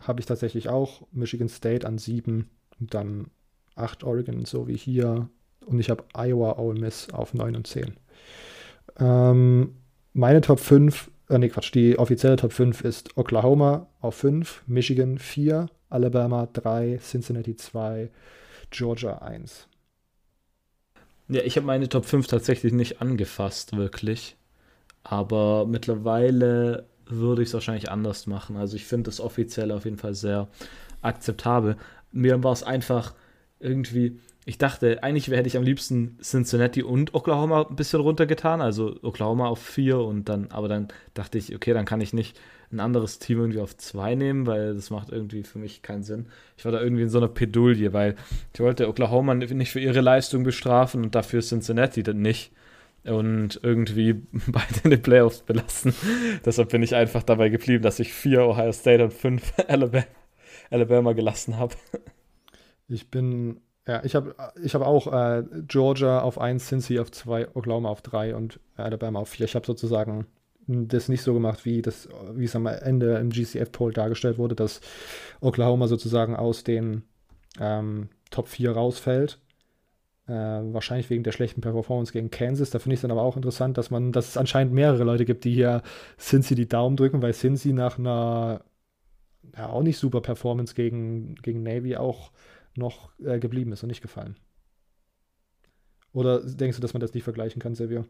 Habe 0.00 0.20
ich 0.20 0.26
tatsächlich 0.26 0.70
auch. 0.70 1.06
Michigan 1.12 1.50
State 1.50 1.86
an 1.86 1.98
7 1.98 2.48
und 2.80 2.94
dann 2.94 3.26
8 3.74 4.04
Oregon, 4.04 4.46
so 4.46 4.68
wie 4.68 4.76
hier 4.78 5.28
und 5.66 5.80
ich 5.80 5.90
habe 5.90 6.04
Iowa 6.14 6.58
Ole 6.58 6.80
Miss 6.80 7.08
auf 7.12 7.34
9 7.34 7.56
und 7.56 7.66
10. 7.66 7.94
Ähm, 8.98 9.76
meine 10.12 10.40
Top 10.40 10.60
5, 10.60 11.10
äh, 11.28 11.38
nee, 11.38 11.48
Quatsch, 11.48 11.74
die 11.74 11.98
offizielle 11.98 12.36
Top 12.36 12.52
5 12.52 12.82
ist 12.82 13.16
Oklahoma 13.16 13.88
auf 14.00 14.14
5, 14.16 14.62
Michigan 14.66 15.18
4, 15.18 15.66
Alabama 15.90 16.48
3, 16.52 16.98
Cincinnati 17.02 17.56
2, 17.56 18.10
Georgia 18.70 19.18
1. 19.18 19.68
Ja, 21.28 21.42
ich 21.42 21.56
habe 21.56 21.66
meine 21.66 21.88
Top 21.88 22.04
5 22.04 22.26
tatsächlich 22.26 22.72
nicht 22.72 23.00
angefasst, 23.00 23.76
wirklich. 23.76 24.36
Aber 25.02 25.66
mittlerweile 25.66 26.86
würde 27.06 27.42
ich 27.42 27.48
es 27.48 27.54
wahrscheinlich 27.54 27.90
anders 27.90 28.26
machen. 28.26 28.56
Also 28.56 28.76
ich 28.76 28.84
finde 28.84 29.10
das 29.10 29.20
offiziell 29.20 29.70
auf 29.70 29.84
jeden 29.84 29.98
Fall 29.98 30.14
sehr 30.14 30.48
akzeptabel. 31.02 31.76
Mir 32.12 32.42
war 32.42 32.52
es 32.52 32.62
einfach 32.62 33.14
irgendwie, 33.58 34.20
ich 34.46 34.58
dachte, 34.58 35.02
eigentlich 35.02 35.28
hätte 35.28 35.46
ich 35.46 35.56
am 35.56 35.62
liebsten 35.62 36.18
Cincinnati 36.22 36.82
und 36.82 37.14
Oklahoma 37.14 37.66
ein 37.68 37.76
bisschen 37.76 38.00
runtergetan, 38.00 38.60
also 38.60 38.96
Oklahoma 39.02 39.46
auf 39.46 39.58
vier 39.58 39.98
und 39.98 40.28
dann, 40.28 40.50
aber 40.50 40.68
dann 40.68 40.88
dachte 41.14 41.38
ich, 41.38 41.54
okay, 41.54 41.72
dann 41.72 41.86
kann 41.86 42.00
ich 42.00 42.12
nicht 42.12 42.38
ein 42.70 42.80
anderes 42.80 43.18
Team 43.18 43.38
irgendwie 43.38 43.60
auf 43.60 43.76
zwei 43.76 44.14
nehmen, 44.14 44.46
weil 44.46 44.74
das 44.74 44.90
macht 44.90 45.10
irgendwie 45.10 45.44
für 45.44 45.58
mich 45.58 45.82
keinen 45.82 46.02
Sinn. 46.02 46.26
Ich 46.58 46.64
war 46.64 46.72
da 46.72 46.80
irgendwie 46.80 47.04
in 47.04 47.08
so 47.08 47.18
einer 47.18 47.28
Pedulie, 47.28 47.92
weil 47.92 48.16
ich 48.52 48.60
wollte 48.60 48.88
Oklahoma 48.88 49.34
nicht 49.34 49.70
für 49.70 49.80
ihre 49.80 50.00
Leistung 50.00 50.42
bestrafen 50.42 51.04
und 51.04 51.14
dafür 51.14 51.40
Cincinnati 51.40 52.02
dann 52.02 52.20
nicht 52.20 52.52
und 53.04 53.60
irgendwie 53.62 54.14
beide 54.46 54.80
in 54.84 54.90
den 54.90 55.02
Playoffs 55.02 55.40
belassen. 55.40 55.94
Deshalb 56.44 56.70
bin 56.70 56.82
ich 56.82 56.94
einfach 56.94 57.22
dabei 57.22 57.48
geblieben, 57.48 57.82
dass 57.82 58.00
ich 58.00 58.12
vier 58.12 58.46
Ohio 58.46 58.72
State 58.72 59.04
und 59.04 59.12
fünf 59.12 59.52
Alabama, 59.68 60.04
Alabama 60.70 61.12
gelassen 61.12 61.56
habe. 61.56 61.74
Ich 62.88 63.10
bin 63.10 63.60
ja, 63.86 64.02
ich 64.04 64.14
habe 64.14 64.34
ich 64.62 64.74
hab 64.74 64.82
auch 64.82 65.12
äh, 65.12 65.44
Georgia 65.66 66.20
auf 66.20 66.40
1, 66.40 66.66
Cincy 66.66 66.98
auf 66.98 67.10
2, 67.10 67.54
Oklahoma 67.54 67.90
auf 67.90 68.00
3 68.02 68.34
und 68.34 68.58
Alabama 68.76 69.20
auf 69.20 69.28
4. 69.28 69.44
Ich 69.44 69.54
habe 69.54 69.66
sozusagen 69.66 70.26
das 70.66 71.08
nicht 71.08 71.22
so 71.22 71.34
gemacht, 71.34 71.66
wie 71.66 71.82
das, 71.82 72.08
wie 72.32 72.44
es 72.44 72.56
am 72.56 72.66
Ende 72.66 73.18
im 73.18 73.28
GCF-Poll 73.28 73.92
dargestellt 73.92 74.38
wurde, 74.38 74.54
dass 74.54 74.80
Oklahoma 75.40 75.88
sozusagen 75.88 76.34
aus 76.34 76.64
den 76.64 77.02
ähm, 77.60 78.08
Top 78.30 78.48
4 78.48 78.72
rausfällt. 78.72 79.38
Äh, 80.26 80.32
wahrscheinlich 80.32 81.10
wegen 81.10 81.22
der 81.22 81.32
schlechten 81.32 81.60
Performance 81.60 82.12
gegen 82.14 82.30
Kansas. 82.30 82.70
Da 82.70 82.78
finde 82.78 82.94
ich 82.94 82.98
es 82.98 83.02
dann 83.02 83.10
aber 83.10 83.22
auch 83.22 83.36
interessant, 83.36 83.76
dass 83.76 83.90
man, 83.90 84.12
dass 84.12 84.28
es 84.28 84.36
anscheinend 84.38 84.72
mehrere 84.72 85.04
Leute 85.04 85.26
gibt, 85.26 85.44
die 85.44 85.52
hier 85.52 85.82
Cincy 86.18 86.54
die 86.54 86.68
Daumen 86.68 86.96
drücken, 86.96 87.20
weil 87.20 87.34
Cincy 87.34 87.74
nach 87.74 87.98
einer 87.98 88.62
ja, 89.54 89.68
auch 89.68 89.82
nicht 89.82 89.98
super 89.98 90.22
Performance 90.22 90.74
gegen, 90.74 91.34
gegen 91.36 91.62
Navy 91.62 91.96
auch 91.96 92.30
noch 92.76 93.10
äh, 93.20 93.38
geblieben 93.38 93.72
ist 93.72 93.82
und 93.82 93.88
nicht 93.88 94.02
gefallen. 94.02 94.36
Oder 96.12 96.40
denkst 96.40 96.76
du, 96.76 96.82
dass 96.82 96.94
man 96.94 97.00
das 97.00 97.14
nicht 97.14 97.24
vergleichen 97.24 97.60
kann, 97.60 97.74
Silvio? 97.74 98.06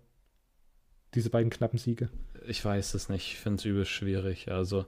Diese 1.14 1.30
beiden 1.30 1.50
knappen 1.50 1.78
Siege? 1.78 2.10
Ich 2.46 2.64
weiß 2.64 2.94
es 2.94 3.08
nicht. 3.08 3.32
Ich 3.32 3.38
finde 3.38 3.58
es 3.58 3.64
übel 3.64 3.84
schwierig. 3.84 4.50
Also, 4.50 4.84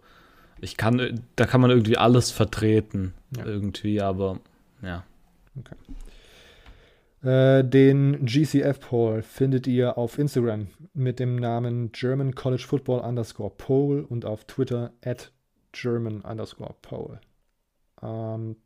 ich 0.60 0.76
kann, 0.76 1.24
da 1.36 1.46
kann 1.46 1.60
man 1.60 1.70
irgendwie 1.70 1.96
alles 1.96 2.30
vertreten. 2.30 3.14
Ja. 3.36 3.46
Irgendwie, 3.46 4.00
aber 4.00 4.40
ja. 4.82 5.04
Okay. 5.58 5.76
Äh, 7.26 7.64
den 7.64 8.24
GCF-Poll 8.26 9.22
findet 9.22 9.66
ihr 9.66 9.96
auf 9.96 10.18
Instagram 10.18 10.68
mit 10.92 11.18
dem 11.18 11.36
Namen 11.36 11.90
German 11.92 12.34
College 12.34 12.64
Football 12.66 13.00
underscore 13.00 13.52
Poll 13.56 14.02
und 14.02 14.24
auf 14.24 14.44
Twitter 14.44 14.92
at 15.04 15.32
German 15.72 16.20
underscore 16.20 16.74
Poll. 16.82 17.20
Ähm, 18.02 18.56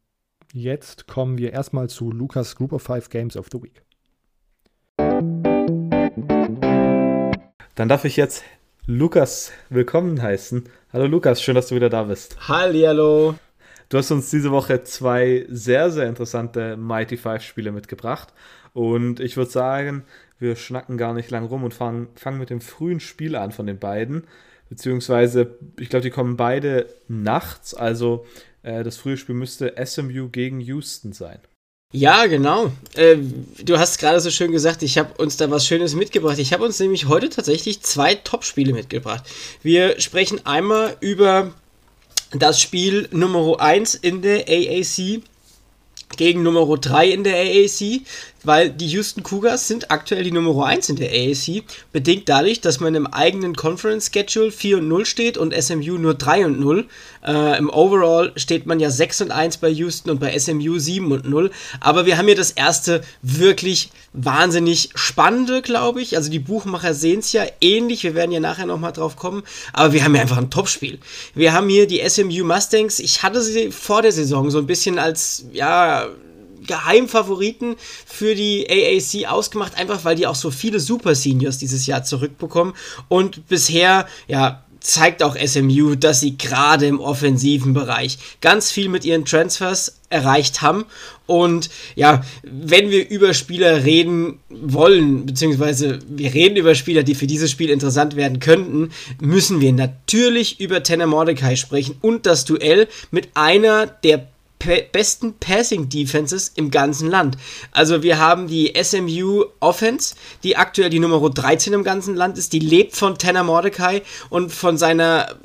jetzt 0.53 1.07
kommen 1.07 1.39
wir 1.39 1.53
erstmal 1.53 1.89
zu 1.89 2.11
Lukas 2.11 2.57
Group 2.57 2.73
of 2.73 2.83
Five 2.83 3.09
Games 3.09 3.37
of 3.37 3.49
the 3.53 3.63
Week. 3.63 3.83
Dann 7.75 7.89
darf 7.89 8.05
ich 8.05 8.17
jetzt 8.17 8.43
Lukas 8.87 9.53
willkommen 9.69 10.21
heißen. 10.21 10.65
Hallo 10.93 11.07
Lukas, 11.07 11.41
schön, 11.41 11.55
dass 11.55 11.69
du 11.69 11.77
wieder 11.77 11.89
da 11.89 12.05
bist. 12.05 12.37
Hallo. 12.49 13.37
Du 13.89 13.99
hast 13.99 14.11
uns 14.11 14.31
diese 14.31 14.51
Woche 14.51 14.83
zwei 14.85 15.47
sehr, 15.49 15.91
sehr 15.91 16.07
interessante 16.09 16.77
Mighty 16.77 17.17
Five 17.17 17.43
Spiele 17.43 17.73
mitgebracht. 17.73 18.33
Und 18.73 19.19
ich 19.21 19.37
würde 19.37 19.51
sagen, 19.51 20.05
wir 20.39 20.57
schnacken 20.57 20.97
gar 20.97 21.15
nicht 21.15 21.31
lang 21.31 21.45
rum 21.47 21.65
und 21.65 21.75
fangen, 21.75 22.09
fangen 22.15 22.39
mit 22.39 22.51
dem 22.51 22.61
frühen 22.61 23.01
Spiel 23.01 23.35
an 23.35 23.53
von 23.53 23.67
den 23.67 23.79
beiden. 23.79 24.25
Beziehungsweise, 24.69 25.59
ich 25.79 25.89
glaube, 25.89 26.05
die 26.05 26.11
kommen 26.11 26.37
beide 26.37 26.87
nachts. 27.09 27.75
Also 27.75 28.27
äh, 28.63 28.83
das 28.85 28.97
frühe 28.97 29.17
Spiel 29.17 29.35
müsste 29.35 29.75
SMU 29.85 30.29
gegen 30.29 30.61
Houston 30.61 31.13
sein. 31.13 31.39
Ja, 31.93 32.27
genau. 32.27 32.71
Äh, 32.95 33.17
du 33.65 33.79
hast 33.79 33.99
gerade 33.99 34.21
so 34.21 34.31
schön 34.31 34.53
gesagt, 34.53 34.83
ich 34.83 34.97
habe 34.97 35.13
uns 35.21 35.37
da 35.37 35.51
was 35.51 35.67
Schönes 35.67 35.97
mitgebracht. 35.97 36.39
Ich 36.39 36.53
habe 36.53 36.65
uns 36.65 36.79
nämlich 36.79 37.09
heute 37.09 37.29
tatsächlich 37.31 37.83
zwei 37.83 38.15
Top-Spiele 38.15 38.73
mitgebracht. 38.73 39.25
Wir 39.63 40.01
sprechen 40.01 40.47
einmal 40.47 40.97
über 41.01 41.53
das 42.33 42.61
Spiel 42.61 43.09
Nummer 43.11 43.61
1 43.61 43.97
in 43.97 44.23
der 44.23 44.49
AAC 44.49 45.23
gegen 46.17 46.43
Nummer 46.45 46.77
3 46.77 47.09
in 47.09 47.25
der 47.25 47.35
AAC 47.35 48.03
weil 48.45 48.71
die 48.71 48.87
Houston 48.89 49.23
Cougars 49.23 49.69
sind 49.69 49.91
aktuell 49.91 50.25
die 50.25 50.33
Nummer 50.33 50.67
1 50.67 50.89
in 50.89 50.97
der 50.97 51.11
AAC, 51.11 51.63
bedingt 51.93 52.29
dadurch, 52.29 52.61
dass 52.61 52.81
man 52.81 52.95
im 52.95 53.07
eigenen 53.07 53.55
Conference 53.55 54.11
Schedule 54.13 54.51
4 54.51 54.79
und 54.79 54.89
0 54.89 55.07
steht 55.07 55.39
und 55.39 55.55
SMU 55.55 55.99
nur 55.99 56.15
3 56.15 56.47
und 56.47 56.61
0. 56.61 56.87
Äh, 57.27 57.59
Im 57.59 57.71
Overall 57.71 58.33
steht 58.37 58.67
man 58.67 58.81
ja 58.81 58.91
6 58.91 59.23
und 59.23 59.31
1 59.31 59.59
bei 59.59 59.69
Houston 59.69 60.11
und 60.11 60.21
bei 60.21 60.39
SMU 60.39 60.79
7 60.79 61.11
und 61.13 61.29
0. 61.29 61.51
Aber 61.81 62.07
wir 62.07 62.17
haben 62.17 62.27
hier 62.27 62.37
das 62.37 62.51
erste 62.51 63.03
wirklich 63.23 63.91
wahnsinnig 64.13 64.91
spannende, 64.95 65.63
glaube 65.63 66.01
ich. 66.01 66.17
Also 66.17 66.31
die 66.31 66.39
Buchmacher 66.39 66.95
sehen 66.95 67.21
es 67.21 67.33
ja 67.33 67.45
ähnlich, 67.61 68.03
wir 68.03 68.15
werden 68.15 68.33
ja 68.33 68.41
nachher 68.41 68.67
nochmal 68.67 68.93
drauf 68.93 69.17
kommen, 69.17 69.43
aber 69.73 69.93
wir 69.93 70.05
haben 70.05 70.15
hier 70.15 70.23
einfach 70.23 70.39
ein 70.39 70.51
Topspiel. 70.51 70.99
Wir 71.35 71.53
haben 71.53 71.69
hier 71.69 71.87
die 71.87 72.03
SMU 72.09 72.45
Mustangs, 72.45 72.99
ich 72.99 73.23
hatte 73.23 73.43
sie 73.43 73.71
vor 73.71 74.03
der 74.03 74.13
Saison 74.13 74.51
so 74.51 74.59
ein 74.59 74.67
bisschen 74.67 74.99
als, 74.99 75.45
ja, 75.53 76.09
Geheimfavoriten 76.67 77.77
für 78.07 78.35
die 78.35 78.67
AAC 78.69 79.31
ausgemacht, 79.31 79.77
einfach 79.79 80.05
weil 80.05 80.17
die 80.17 80.27
auch 80.27 80.35
so 80.35 80.51
viele 80.51 80.81
Super 80.81 81.15
Seniors 81.15 81.59
dieses 81.59 81.87
Jahr 81.87 82.05
zurückbekommen. 82.05 82.75
Und 83.09 83.49
bisher, 83.49 84.07
ja, 84.29 84.65
zeigt 84.81 85.23
auch 85.23 85.37
SMU, 85.37 85.95
dass 85.95 86.21
sie 86.21 86.37
gerade 86.37 86.87
im 86.87 87.01
offensiven 87.01 87.75
Bereich 87.75 88.19
ganz 88.41 88.71
viel 88.71 88.89
mit 88.89 89.05
ihren 89.05 89.25
Transfers 89.25 90.01
erreicht 90.09 90.63
haben. 90.63 90.87
Und 91.27 91.71
ja, 91.95 92.25
wenn 92.43 92.91
wir 92.91 93.09
über 93.09 93.35
Spieler 93.35 93.85
reden 93.85 94.41
wollen, 94.49 95.27
beziehungsweise 95.27 96.01
wir 96.09 96.35
reden 96.35 96.57
über 96.57 96.75
Spieler, 96.75 97.03
die 97.03 97.15
für 97.15 97.27
dieses 97.29 97.51
Spiel 97.51 97.71
interessant 97.71 98.17
werden 98.17 98.41
könnten, 98.41 98.91
müssen 99.21 99.61
wir 99.61 99.73
natürlich 99.73 100.61
über 100.61 100.83
Tanner 100.83 101.07
Mordecai 101.07 101.55
sprechen 101.57 101.97
und 102.01 102.27
das 102.27 102.45
Duell 102.45 102.89
mit 103.11 103.29
einer 103.35 103.87
der 103.87 104.27
besten 104.93 105.35
Passing 105.35 105.89
Defenses 105.89 106.53
im 106.55 106.71
ganzen 106.71 107.09
Land. 107.09 107.37
Also 107.73 108.03
wir 108.03 108.19
haben 108.19 108.47
die 108.47 108.73
SMU 108.83 109.45
Offense, 109.61 110.15
die 110.43 110.57
aktuell 110.57 110.91
die 110.91 111.01
Nummer 111.01 111.29
13 111.29 111.73
im 111.73 111.85
ganzen 111.85 112.15
Land 112.15 112.39
ist, 112.39 112.53
die 112.53 112.59
lebt 112.59 112.97
von 112.97 113.19
Tanner 113.19 113.43
Mordecai 113.43 114.03
und 114.29 114.53
von 114.53 114.77
seiner 114.77 115.37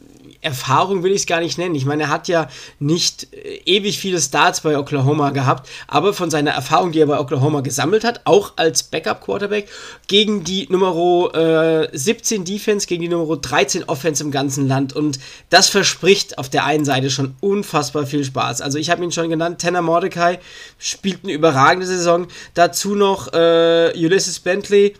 Erfahrung 0.46 1.04
will 1.04 1.12
ich 1.12 1.22
es 1.22 1.26
gar 1.26 1.40
nicht 1.42 1.58
nennen. 1.58 1.76
Ich 1.76 1.86
meine, 1.86 2.04
er 2.04 2.10
hat 2.10 2.28
ja 2.28 2.48
nicht 2.80 3.34
äh, 3.34 3.62
ewig 3.66 3.98
viele 4.00 4.22
Starts 4.22 4.62
bei 4.62 4.78
Oklahoma 4.78 5.32
gehabt, 5.32 5.68
aber 5.88 6.14
von 6.14 6.30
seiner 6.30 6.52
Erfahrung, 6.52 6.92
die 6.92 7.00
er 7.00 7.08
bei 7.08 7.20
Oklahoma 7.20 7.62
gesammelt 7.62 8.04
hat, 8.04 8.22
auch 8.26 8.54
als 8.56 8.84
Backup-Quarterback, 8.84 9.68
gegen 10.08 10.44
die 10.44 10.68
Nummer 10.70 11.34
äh, 11.36 11.90
17 11.92 12.46
Defense, 12.46 12.88
gegen 12.88 13.02
die 13.02 13.10
Nummer 13.10 13.36
13 13.36 13.86
Offense 13.86 14.24
im 14.24 14.32
ganzen 14.32 14.68
Land. 14.68 14.94
Und 14.94 15.20
das 15.50 15.70
verspricht 15.70 16.38
auf 16.38 16.50
der 16.50 16.66
einen 16.66 16.86
Seite 16.86 17.10
schon 17.10 17.36
unfassbar 17.42 18.06
viel 18.06 18.24
Spaß. 18.24 18.62
Also 18.62 18.78
ich 18.78 18.90
habe 18.90 19.04
ihn 19.04 19.12
schon 19.12 19.30
genannt, 19.30 19.62
Tanner 19.62 19.82
Mordecai 19.82 20.40
spielt 20.78 21.24
eine 21.24 21.34
überragende 21.34 21.88
Saison. 21.88 22.28
Dazu 22.54 22.96
noch 22.96 23.34
äh, 23.34 23.92
Ulysses 23.96 24.40
Bentley 24.40 24.96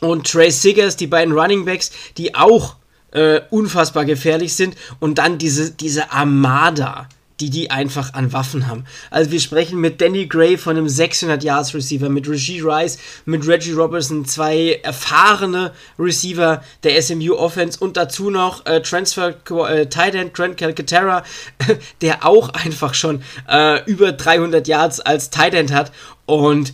und 0.00 0.30
Trey 0.30 0.50
Siggers, 0.50 0.96
die 0.96 1.06
beiden 1.06 1.32
Running 1.34 1.64
Backs, 1.64 1.92
die 2.16 2.34
auch 2.34 2.76
äh, 3.12 3.40
unfassbar 3.50 4.04
gefährlich 4.04 4.54
sind 4.54 4.76
und 5.00 5.18
dann 5.18 5.38
diese, 5.38 5.70
diese 5.70 6.12
Armada, 6.12 7.08
die 7.42 7.50
die 7.50 7.70
einfach 7.70 8.14
an 8.14 8.32
Waffen 8.32 8.68
haben. 8.68 8.84
Also 9.10 9.32
wir 9.32 9.40
sprechen 9.40 9.80
mit 9.80 10.00
Danny 10.00 10.26
Gray 10.26 10.56
von 10.56 10.76
einem 10.76 10.88
600 10.88 11.42
Yards 11.42 11.74
Receiver, 11.74 12.08
mit 12.08 12.28
Reggie 12.28 12.60
Rice, 12.60 12.98
mit 13.24 13.46
Reggie 13.46 13.72
Robertson, 13.72 14.24
zwei 14.24 14.80
erfahrene 14.84 15.72
Receiver 15.98 16.62
der 16.84 17.02
SMU 17.02 17.34
Offense 17.34 17.78
und 17.80 17.96
dazu 17.96 18.30
noch 18.30 18.64
äh, 18.66 18.80
Transfer 18.80 19.34
äh, 19.68 19.86
Tight 19.86 20.14
End 20.14 20.34
Trent 20.34 20.56
Calcaterra, 20.56 21.24
der 22.00 22.24
auch 22.24 22.50
einfach 22.50 22.94
schon 22.94 23.22
äh, 23.48 23.84
über 23.86 24.12
300 24.12 24.68
Yards 24.68 25.00
als 25.00 25.30
Tight 25.30 25.54
End 25.54 25.72
hat 25.72 25.90
und 26.26 26.72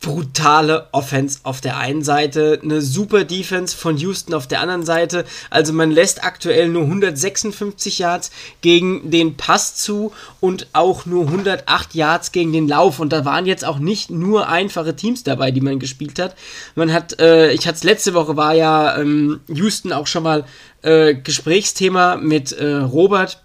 brutale 0.00 0.86
Offense 0.92 1.40
auf 1.42 1.60
der 1.60 1.76
einen 1.76 2.04
Seite, 2.04 2.60
eine 2.62 2.80
super 2.82 3.24
Defense 3.24 3.76
von 3.76 3.96
Houston 3.96 4.32
auf 4.32 4.46
der 4.46 4.60
anderen 4.60 4.84
Seite. 4.84 5.24
Also 5.50 5.72
man 5.72 5.90
lässt 5.90 6.22
aktuell 6.22 6.68
nur 6.68 6.84
156 6.84 7.98
Yards 7.98 8.30
gegen 8.60 9.10
den 9.10 9.36
Pass 9.36 9.74
zu 9.74 10.12
und 10.40 10.68
auch 10.72 11.04
nur 11.04 11.26
108 11.26 11.94
Yards 11.94 12.30
gegen 12.30 12.52
den 12.52 12.68
Lauf. 12.68 13.00
Und 13.00 13.12
da 13.12 13.24
waren 13.24 13.46
jetzt 13.46 13.64
auch 13.64 13.80
nicht 13.80 14.10
nur 14.10 14.48
einfache 14.48 14.94
Teams 14.94 15.24
dabei, 15.24 15.50
die 15.50 15.60
man 15.60 15.80
gespielt 15.80 16.18
hat. 16.20 16.36
Man 16.76 16.92
hat, 16.92 17.18
äh, 17.18 17.52
ich 17.52 17.66
hatte 17.66 17.86
letzte 17.86 18.14
Woche, 18.14 18.36
war 18.36 18.54
ja 18.54 18.98
ähm, 18.98 19.40
Houston 19.48 19.92
auch 19.92 20.06
schon 20.06 20.22
mal 20.22 20.44
äh, 20.82 21.14
Gesprächsthema 21.14 22.16
mit 22.16 22.52
äh, 22.52 22.74
Robert 22.76 23.42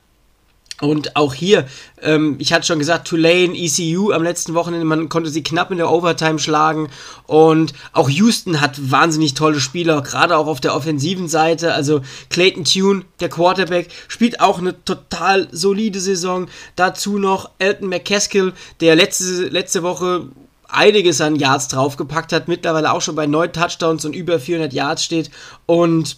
und 0.84 1.16
auch 1.16 1.34
hier, 1.34 1.66
ähm, 2.02 2.36
ich 2.40 2.52
hatte 2.52 2.66
schon 2.66 2.78
gesagt, 2.78 3.08
Tulane, 3.08 3.56
ECU 3.56 4.12
am 4.12 4.22
letzten 4.22 4.54
Wochenende, 4.54 4.86
man 4.86 5.08
konnte 5.08 5.30
sie 5.30 5.42
knapp 5.42 5.72
in 5.72 5.78
der 5.78 5.90
Overtime 5.90 6.40
schlagen. 6.40 6.90
Und 7.26 7.74
auch 7.94 8.10
Houston 8.10 8.60
hat 8.60 8.92
wahnsinnig 8.92 9.34
tolle 9.34 9.62
Spieler, 9.62 10.02
gerade 10.02 10.38
auch 10.38 10.48
auf 10.48 10.60
der 10.60 10.76
offensiven 10.76 11.30
Seite. 11.30 11.74
Also 11.74 12.02
Clayton 12.30 12.66
Tune, 12.66 13.06
der 13.22 13.30
Quarterback, 13.30 13.88
spielt 14.10 14.42
auch 14.42 14.60
eine 14.60 14.84
total 14.84 15.48
solide 15.54 16.02
Saison. 16.02 16.48
Dazu 16.76 17.18
noch 17.18 17.52
Elton 17.60 17.88
McCaskill, 17.88 18.52
der 18.82 18.98
letzte, 18.98 19.48
letzte 19.48 19.84
Woche 19.84 20.28
einiges 20.68 21.22
an 21.22 21.38
Yards 21.38 21.70
draufgepackt 21.70 22.34
hat, 22.34 22.50
mittlerweile 22.50 22.92
auch 22.92 23.02
schon 23.02 23.16
bei 23.16 23.26
neun 23.26 23.54
Touchdowns 23.54 24.04
und 24.04 24.16
über 24.16 24.38
400 24.38 24.74
Yards 24.74 25.06
steht. 25.06 25.32
Und 25.66 26.18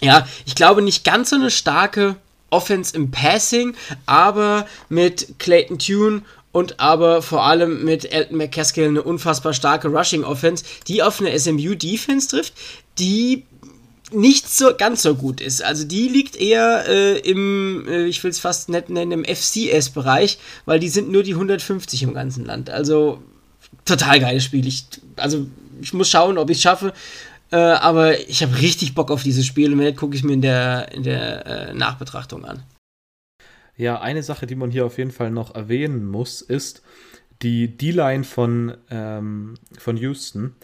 ja, 0.00 0.24
ich 0.46 0.54
glaube 0.54 0.82
nicht 0.82 1.04
ganz 1.04 1.30
so 1.30 1.36
eine 1.36 1.50
starke 1.50 2.14
Offense 2.52 2.94
im 2.94 3.10
Passing, 3.10 3.74
aber 4.06 4.66
mit 4.88 5.38
Clayton 5.38 5.78
Tune 5.78 6.22
und 6.52 6.80
aber 6.80 7.22
vor 7.22 7.44
allem 7.44 7.84
mit 7.84 8.12
Elton 8.12 8.36
McCaskill 8.36 8.88
eine 8.88 9.02
unfassbar 9.02 9.54
starke 9.54 9.88
Rushing 9.88 10.22
Offense, 10.22 10.64
die 10.86 11.02
auf 11.02 11.20
eine 11.20 11.36
SMU 11.38 11.74
Defense 11.74 12.28
trifft, 12.28 12.52
die 12.98 13.44
nicht 14.12 14.48
so 14.48 14.74
ganz 14.76 15.02
so 15.02 15.14
gut 15.14 15.40
ist. 15.40 15.64
Also 15.64 15.84
die 15.84 16.08
liegt 16.08 16.36
eher 16.36 16.84
äh, 16.86 17.18
im, 17.20 17.86
äh, 17.88 18.04
ich 18.04 18.22
will 18.22 18.30
es 18.30 18.38
fast 18.38 18.68
nicht 18.68 18.90
nennen, 18.90 19.12
im 19.12 19.24
FCS-Bereich, 19.24 20.38
weil 20.66 20.78
die 20.78 20.90
sind 20.90 21.10
nur 21.10 21.22
die 21.22 21.32
150 21.32 22.02
im 22.02 22.12
ganzen 22.12 22.44
Land. 22.44 22.68
Also 22.68 23.22
total 23.86 24.20
geiles 24.20 24.44
Spiel. 24.44 24.66
Ich, 24.66 24.84
also 25.16 25.46
ich 25.80 25.94
muss 25.94 26.10
schauen, 26.10 26.36
ob 26.36 26.50
ich 26.50 26.58
es 26.58 26.62
schaffe, 26.62 26.92
äh, 27.52 27.56
aber 27.56 28.18
ich 28.28 28.42
habe 28.42 28.58
richtig 28.60 28.94
Bock 28.94 29.10
auf 29.10 29.22
dieses 29.22 29.46
Spiel 29.46 29.72
und 29.72 29.78
wenn 29.78 29.94
gucke 29.94 30.16
ich 30.16 30.24
mir 30.24 30.32
in 30.32 30.40
der, 30.40 30.90
in 30.92 31.02
der 31.02 31.46
äh, 31.46 31.74
Nachbetrachtung 31.74 32.44
an. 32.44 32.62
Ja, 33.76 34.00
eine 34.00 34.22
Sache, 34.22 34.46
die 34.46 34.54
man 34.54 34.70
hier 34.70 34.86
auf 34.86 34.98
jeden 34.98 35.10
Fall 35.10 35.30
noch 35.30 35.54
erwähnen 35.54 36.06
muss, 36.06 36.40
ist 36.40 36.82
die 37.42 37.76
D-Line 37.76 38.24
von, 38.24 38.76
ähm, 38.90 39.54
von 39.78 39.96
Houston. 39.96 40.54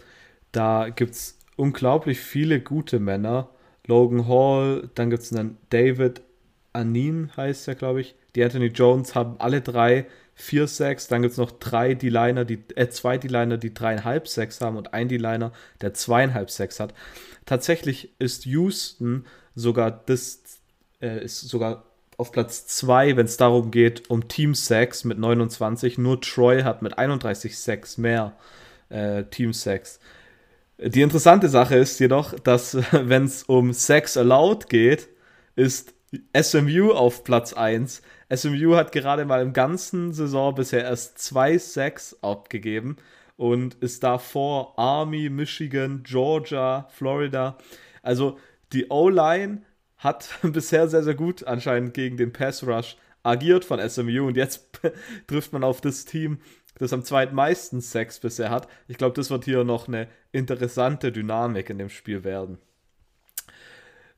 Da 0.51 0.89
gibt 0.89 1.11
es 1.11 1.37
unglaublich 1.55 2.19
viele 2.19 2.59
gute 2.59 2.99
Männer. 2.99 3.49
Logan 3.85 4.27
Hall, 4.27 4.89
dann 4.95 5.09
gibt 5.09 5.23
es 5.23 5.33
einen 5.33 5.57
David 5.69 6.21
Anin, 6.73 7.31
heißt 7.35 7.67
er, 7.67 7.75
glaube 7.75 8.01
ich. 8.01 8.15
Die 8.35 8.43
Anthony 8.43 8.67
Jones 8.67 9.15
haben 9.15 9.35
alle 9.39 9.61
drei 9.61 10.05
vier 10.39 10.67
Sacks. 10.67 11.07
Dann 11.07 11.21
gibt 11.21 11.33
es 11.33 11.37
noch 11.37 11.51
drei 11.51 11.93
D-Liner, 11.93 12.45
die, 12.45 12.59
äh, 12.75 12.89
zwei 12.89 13.17
D-Liner, 13.17 13.57
die 13.57 13.73
dreieinhalb 13.73 14.27
Sacks 14.27 14.61
haben 14.61 14.77
und 14.77 14.93
ein 14.93 15.09
D-Liner, 15.09 15.51
der 15.81 15.93
zweieinhalb 15.93 16.49
Sacks 16.49 16.79
hat. 16.79 16.93
Tatsächlich 17.45 18.13
ist 18.19 18.45
Houston 18.45 19.25
sogar 19.55 19.91
das, 19.91 20.41
äh, 21.01 21.23
ist 21.23 21.41
sogar 21.41 21.83
auf 22.17 22.31
Platz 22.31 22.67
2, 22.67 23.17
wenn 23.17 23.25
es 23.25 23.37
darum 23.37 23.71
geht, 23.71 24.09
um 24.09 24.27
Team 24.27 24.55
Sacks 24.55 25.03
mit 25.03 25.19
29. 25.19 25.97
Nur 25.97 26.21
Troy 26.21 26.63
hat 26.63 26.81
mit 26.81 26.97
31 26.97 27.57
Sacks 27.57 27.97
mehr 27.97 28.33
äh, 28.89 29.23
Team 29.25 29.53
Sacks. 29.53 29.99
Die 30.77 31.01
interessante 31.01 31.49
Sache 31.49 31.75
ist 31.75 31.99
jedoch, 31.99 32.33
dass 32.39 32.75
wenn 32.91 33.25
es 33.25 33.43
um 33.43 33.73
Sacks 33.73 34.15
Allowed 34.15 34.69
geht, 34.69 35.09
ist 35.55 35.93
SMU 36.33 36.91
auf 36.91 37.23
Platz 37.23 37.53
1 37.53 38.01
SMU 38.33 38.75
hat 38.75 38.91
gerade 38.91 39.25
mal 39.25 39.41
im 39.41 39.53
ganzen 39.53 40.13
Saison 40.13 40.53
bisher 40.53 40.83
erst 40.83 41.17
zwei 41.17 41.57
Sacks 41.57 42.17
abgegeben 42.21 42.97
und 43.37 43.75
ist 43.75 44.03
davor 44.03 44.77
Army, 44.77 45.29
Michigan, 45.29 46.03
Georgia, 46.03 46.87
Florida. 46.91 47.57
Also 48.03 48.37
die 48.71 48.87
O-Line 48.89 49.63
hat 49.97 50.29
bisher 50.43 50.87
sehr, 50.87 51.03
sehr 51.03 51.15
gut 51.15 51.43
anscheinend 51.45 51.93
gegen 51.93 52.17
den 52.17 52.31
Pass 52.31 52.65
Rush 52.65 52.97
agiert 53.23 53.65
von 53.65 53.79
SMU 53.89 54.27
und 54.27 54.37
jetzt 54.37 54.79
trifft 55.27 55.51
man 55.51 55.63
auf 55.63 55.81
das 55.81 56.05
Team, 56.05 56.39
das 56.77 56.93
am 56.93 57.03
zweitmeisten 57.03 57.81
Sacks 57.81 58.19
bisher 58.19 58.51
hat. 58.51 58.67
Ich 58.87 58.97
glaube, 58.97 59.15
das 59.15 59.31
wird 59.31 59.45
hier 59.45 59.63
noch 59.63 59.87
eine 59.87 60.07
interessante 60.31 61.11
Dynamik 61.11 61.69
in 61.69 61.79
dem 61.79 61.89
Spiel 61.89 62.23
werden. 62.23 62.59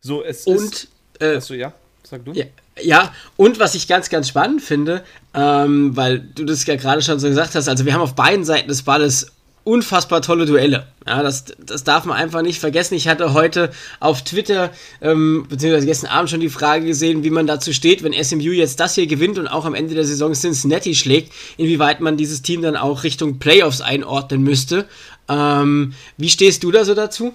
So, 0.02 0.24
es 0.24 0.46
und, 0.46 0.56
ist. 0.56 0.92
Äh, 1.20 1.36
achso, 1.38 1.54
ja, 1.54 1.74
sag 2.04 2.26
du. 2.26 2.32
Ja, 2.34 2.46
ja, 2.82 3.14
und 3.38 3.60
was 3.60 3.76
ich 3.76 3.88
ganz, 3.88 4.10
ganz 4.10 4.28
spannend 4.28 4.62
finde, 4.62 5.04
ähm, 5.34 5.96
weil 5.96 6.20
du 6.20 6.46
das 6.46 6.66
ja 6.66 6.76
gerade 6.76 7.02
schon 7.02 7.20
so 7.20 7.28
gesagt 7.28 7.56
hast, 7.56 7.68
also 7.68 7.86
wir 7.86 7.94
haben 7.94 8.02
auf 8.02 8.16
beiden 8.16 8.46
Seiten 8.46 8.68
des 8.68 8.84
Balles 8.84 9.32
unfassbar 9.64 10.22
tolle 10.22 10.46
Duelle. 10.46 10.88
Ja, 11.06 11.22
das, 11.22 11.46
das 11.60 11.84
darf 11.84 12.06
man 12.06 12.18
einfach 12.18 12.42
nicht 12.42 12.60
vergessen. 12.60 12.96
Ich 12.96 13.08
hatte 13.08 13.34
heute 13.34 13.72
auf 14.00 14.24
Twitter, 14.24 14.72
ähm, 15.02 15.46
beziehungsweise 15.50 15.86
gestern 15.86 16.10
Abend 16.10 16.30
schon 16.30 16.40
die 16.40 16.50
Frage 16.50 16.86
gesehen, 16.86 17.24
wie 17.24 17.30
man 17.30 17.48
dazu 17.48 17.74
steht, 17.74 18.04
wenn 18.04 18.14
SMU 18.14 18.52
jetzt 18.52 18.80
das 18.80 18.96
hier 18.96 19.08
gewinnt 19.08 19.38
und 19.38 19.48
auch 19.48 19.66
am 19.66 19.76
Ende 19.76 19.94
der 19.94 20.06
Saison 20.06 20.34
Cincinnati 20.34 20.96
schlägt, 20.96 21.32
inwieweit 21.58 22.02
man 22.02 22.18
dieses 22.18 22.42
Team 22.42 22.62
dann 22.62 22.76
auch 22.76 23.04
Richtung 23.04 23.40
Playoffs 23.40 23.82
einordnen 23.82 24.42
müsste. 24.42 24.88
Ähm, 25.30 25.94
wie 26.18 26.30
stehst 26.30 26.64
du 26.64 26.72
da 26.72 26.84
so 26.84 26.96
dazu? 26.96 27.34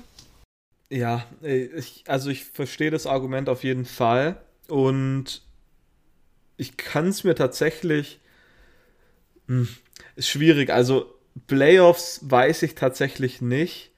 Ja, 0.89 1.25
ich, 1.43 2.05
also 2.07 2.31
ich 2.31 2.45
verstehe 2.45 2.91
das 2.91 3.07
Argument 3.07 3.49
auf 3.49 3.65
jeden 3.65 3.85
Fall. 3.85 4.37
Und 4.69 5.43
ich 6.57 6.77
kann 6.77 7.09
es 7.09 7.25
mir 7.25 7.35
tatsächlich. 7.35 8.21
Hm, 9.47 9.69
ist 10.17 10.29
schwierig. 10.29 10.71
Also, 10.71 11.15
Playoffs 11.47 12.21
weiß 12.23 12.63
ich 12.63 12.75
tatsächlich 12.75 13.41
nicht. 13.41 13.93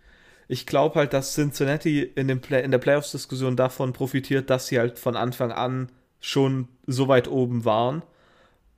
Ich 0.48 0.66
glaube 0.66 0.96
halt, 0.96 1.12
dass 1.12 1.34
Cincinnati 1.34 2.02
in, 2.02 2.28
dem 2.28 2.40
Play 2.40 2.64
in 2.64 2.70
der 2.70 2.78
Playoffs-Diskussion 2.78 3.54
davon 3.56 3.92
profitiert, 3.92 4.50
dass 4.50 4.66
sie 4.66 4.78
halt 4.78 4.98
von 4.98 5.14
Anfang 5.14 5.52
an 5.52 5.90
schon 6.20 6.68
so 6.86 7.06
weit 7.08 7.28
oben 7.28 7.64
waren. 7.64 8.02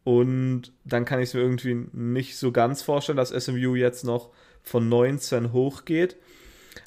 Und 0.03 0.73
dann 0.85 1.05
kann 1.05 1.21
ich 1.21 1.29
es 1.29 1.35
mir 1.35 1.41
irgendwie 1.41 1.87
nicht 1.93 2.37
so 2.37 2.53
ganz 2.53 2.83
vorstellen, 2.83 3.17
dass 3.17 3.31
SMU 3.31 3.77
jetzt 3.77 4.05
noch 4.05 4.31
von 4.63 4.89
19 4.89 5.53
hochgeht. 5.53 6.17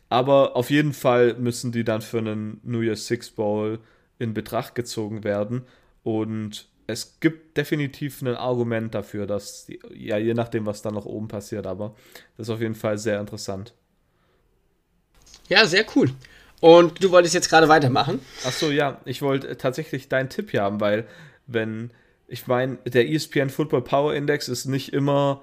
Aber 0.10 0.56
auf 0.56 0.70
jeden 0.70 0.94
Fall 0.94 1.36
müssen 1.36 1.72
die 1.72 1.84
dann 1.84 2.02
für 2.02 2.20
einen 2.20 2.60
New 2.64 2.82
Year's 2.82 3.08
Six 3.08 3.32
Bowl 3.32 3.80
in 4.20 4.34
Betracht 4.34 4.76
gezogen 4.76 5.24
werden. 5.24 5.64
Und 6.04 6.68
es 6.88 7.20
gibt 7.20 7.58
definitiv 7.58 8.22
ein 8.22 8.36
Argument 8.36 8.94
dafür, 8.94 9.26
dass, 9.26 9.68
ja, 9.94 10.18
je 10.18 10.34
nachdem, 10.34 10.66
was 10.66 10.82
dann 10.82 10.94
noch 10.94 11.06
oben 11.06 11.28
passiert, 11.28 11.66
aber 11.66 11.96
das 12.38 12.48
ist 12.48 12.54
auf 12.54 12.62
jeden 12.62 12.76
Fall 12.76 12.98
sehr 12.98 13.20
interessant. 13.20 13.74
Ja, 15.48 15.66
sehr 15.66 15.86
cool. 15.96 16.10
Und 16.60 17.04
du 17.04 17.12
wolltest 17.12 17.34
jetzt 17.34 17.50
gerade 17.50 17.68
weitermachen? 17.68 18.20
Achso, 18.46 18.70
ja, 18.70 19.02
ich 19.06 19.22
wollte 19.22 19.58
tatsächlich 19.58 20.08
deinen 20.08 20.30
Tipp 20.30 20.52
hier 20.52 20.62
haben, 20.62 20.80
weil, 20.80 21.08
wenn, 21.46 21.92
ich 22.28 22.48
meine, 22.48 22.78
der 22.86 23.10
ESPN 23.10 23.50
Football 23.50 23.82
Power 23.82 24.14
Index 24.14 24.48
ist 24.48 24.66
nicht 24.66 24.94
immer 24.94 25.42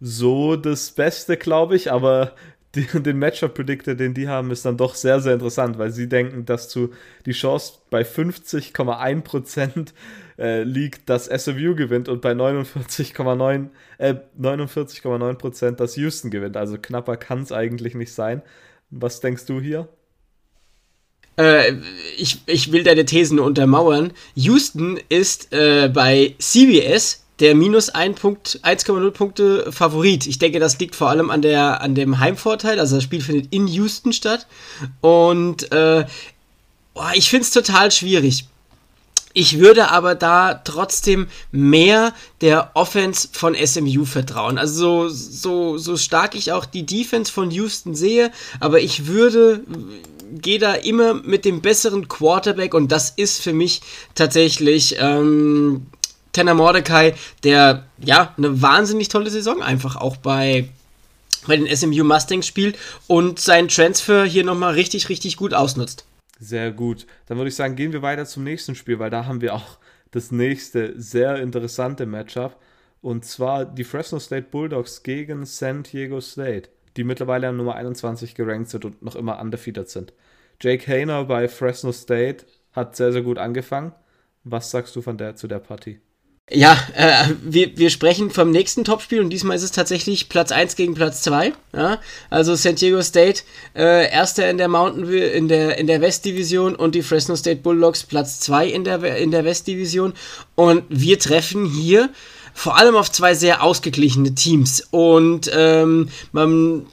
so 0.00 0.56
das 0.56 0.90
Beste, 0.90 1.36
glaube 1.36 1.76
ich, 1.76 1.90
aber 1.90 2.34
die, 2.74 2.86
den 2.86 3.18
Matchup-Predictor, 3.18 3.94
den 3.94 4.14
die 4.14 4.28
haben, 4.28 4.50
ist 4.50 4.64
dann 4.64 4.76
doch 4.76 4.94
sehr, 4.94 5.20
sehr 5.20 5.34
interessant, 5.34 5.78
weil 5.78 5.90
sie 5.90 6.08
denken, 6.08 6.44
dass 6.44 6.68
zu, 6.68 6.90
die 7.26 7.32
Chance 7.32 7.74
bei 7.90 8.02
50,1% 8.02 9.88
äh, 10.38 10.62
liegt, 10.62 11.08
dass 11.08 11.26
SMU 11.26 11.74
gewinnt 11.74 12.08
und 12.08 12.22
bei 12.22 12.32
49,9% 12.32 13.68
äh, 13.98 14.14
49,9% 14.40 15.72
dass 15.72 15.96
Houston 15.96 16.30
gewinnt. 16.30 16.56
Also 16.56 16.78
knapper 16.78 17.16
kann 17.16 17.42
es 17.42 17.52
eigentlich 17.52 17.94
nicht 17.94 18.12
sein. 18.12 18.42
Was 18.90 19.20
denkst 19.20 19.46
du 19.46 19.60
hier? 19.60 19.88
Äh, 21.36 21.74
ich, 22.16 22.42
ich 22.46 22.72
will 22.72 22.84
deine 22.84 23.04
Thesen 23.04 23.38
untermauern. 23.38 24.12
Houston 24.34 24.98
ist 25.08 25.52
äh, 25.52 25.88
bei 25.88 26.34
CBS 26.38 27.24
der 27.40 27.54
minus 27.54 27.92
1,0 27.92 29.10
Punkte 29.10 29.72
Favorit. 29.72 30.26
Ich 30.26 30.38
denke, 30.38 30.60
das 30.60 30.78
liegt 30.78 30.94
vor 30.94 31.08
allem 31.08 31.30
an, 31.30 31.42
der, 31.42 31.80
an 31.80 31.94
dem 31.94 32.18
Heimvorteil. 32.18 32.78
Also 32.78 32.96
das 32.96 33.04
Spiel 33.04 33.22
findet 33.22 33.52
in 33.52 33.66
Houston 33.66 34.12
statt. 34.12 34.46
Und 35.00 35.72
äh, 35.72 36.04
oh, 36.94 37.02
ich 37.14 37.30
finde 37.30 37.44
es 37.44 37.50
total 37.50 37.90
schwierig. 37.90 38.44
Ich 39.32 39.60
würde 39.60 39.90
aber 39.90 40.16
da 40.16 40.54
trotzdem 40.54 41.28
mehr 41.52 42.12
der 42.40 42.72
Offense 42.74 43.28
von 43.32 43.54
SMU 43.54 44.04
vertrauen. 44.04 44.58
Also 44.58 45.08
so, 45.08 45.14
so, 45.14 45.78
so 45.78 45.96
stark 45.96 46.34
ich 46.34 46.50
auch 46.50 46.66
die 46.66 46.84
Defense 46.84 47.30
von 47.30 47.50
Houston 47.52 47.94
sehe, 47.94 48.32
aber 48.58 48.80
ich 48.80 49.06
würde, 49.06 49.62
gehe 50.32 50.58
da 50.58 50.74
immer 50.74 51.14
mit 51.14 51.44
dem 51.44 51.60
besseren 51.60 52.08
Quarterback 52.08 52.74
und 52.74 52.90
das 52.90 53.10
ist 53.10 53.40
für 53.40 53.52
mich 53.52 53.82
tatsächlich 54.16 54.96
ähm, 54.98 55.86
Tanner 56.32 56.54
Mordecai, 56.54 57.14
der 57.44 57.86
ja 57.98 58.34
eine 58.36 58.62
wahnsinnig 58.62 59.08
tolle 59.08 59.30
Saison 59.30 59.62
einfach 59.62 59.96
auch 59.96 60.16
bei, 60.16 60.68
bei 61.46 61.56
den 61.56 61.74
SMU 61.74 62.04
Mustangs 62.04 62.46
spielt 62.46 62.78
und 63.06 63.40
seinen 63.40 63.68
Transfer 63.68 64.24
hier 64.24 64.44
nochmal 64.44 64.74
richtig, 64.74 65.08
richtig 65.08 65.36
gut 65.36 65.54
ausnutzt. 65.54 66.04
Sehr 66.38 66.70
gut. 66.70 67.06
Dann 67.26 67.36
würde 67.36 67.48
ich 67.48 67.56
sagen, 67.56 67.76
gehen 67.76 67.92
wir 67.92 68.02
weiter 68.02 68.24
zum 68.24 68.44
nächsten 68.44 68.74
Spiel, 68.74 68.98
weil 68.98 69.10
da 69.10 69.26
haben 69.26 69.40
wir 69.40 69.54
auch 69.54 69.78
das 70.10 70.30
nächste 70.30 70.98
sehr 71.00 71.36
interessante 71.36 72.06
Matchup. 72.06 72.56
Und 73.02 73.24
zwar 73.24 73.64
die 73.64 73.84
Fresno 73.84 74.18
State 74.18 74.48
Bulldogs 74.50 75.02
gegen 75.02 75.46
San 75.46 75.82
Diego 75.82 76.20
State, 76.20 76.68
die 76.96 77.04
mittlerweile 77.04 77.48
an 77.48 77.56
Nummer 77.56 77.74
21 77.74 78.34
gerankt 78.34 78.70
sind 78.70 78.84
und 78.84 79.02
noch 79.02 79.16
immer 79.16 79.40
undefeated 79.40 79.88
sind. 79.88 80.12
Jake 80.60 80.86
Hayner 80.86 81.24
bei 81.24 81.48
Fresno 81.48 81.92
State 81.92 82.44
hat 82.72 82.96
sehr, 82.96 83.12
sehr 83.12 83.22
gut 83.22 83.38
angefangen. 83.38 83.92
Was 84.44 84.70
sagst 84.70 84.96
du 84.96 85.02
von 85.02 85.18
der 85.18 85.36
zu 85.36 85.48
der 85.48 85.58
Partie? 85.58 86.00
Ja, 86.52 86.76
äh, 86.96 87.28
wir, 87.42 87.76
wir 87.76 87.90
sprechen 87.90 88.30
vom 88.30 88.50
nächsten 88.50 88.82
Topspiel 88.82 89.20
und 89.20 89.30
diesmal 89.30 89.56
ist 89.56 89.62
es 89.62 89.70
tatsächlich 89.70 90.28
Platz 90.28 90.50
1 90.50 90.74
gegen 90.74 90.94
Platz 90.94 91.22
2. 91.22 91.52
Ja? 91.72 92.00
Also 92.28 92.56
San 92.56 92.74
Diego 92.74 93.02
State, 93.02 93.42
äh, 93.76 94.10
erster 94.10 94.50
in 94.50 94.58
der 94.58 94.66
Mountain 94.66 95.08
in 95.08 95.46
der, 95.46 95.78
in 95.78 95.86
der 95.86 96.00
Westdivision 96.00 96.74
und 96.74 96.96
die 96.96 97.02
Fresno 97.02 97.36
State 97.36 97.60
Bulldogs 97.60 98.02
Platz 98.02 98.40
2 98.40 98.66
in 98.66 98.82
der, 98.82 99.16
in 99.18 99.30
der 99.30 99.44
Westdivision. 99.44 100.12
Und 100.56 100.82
wir 100.88 101.20
treffen 101.20 101.66
hier 101.66 102.10
vor 102.52 102.76
allem 102.76 102.96
auf 102.96 103.12
zwei 103.12 103.34
sehr 103.34 103.62
ausgeglichene 103.62 104.34
Teams. 104.34 104.88
Und 104.90 105.48
ähm, 105.54 106.08
man 106.32 106.86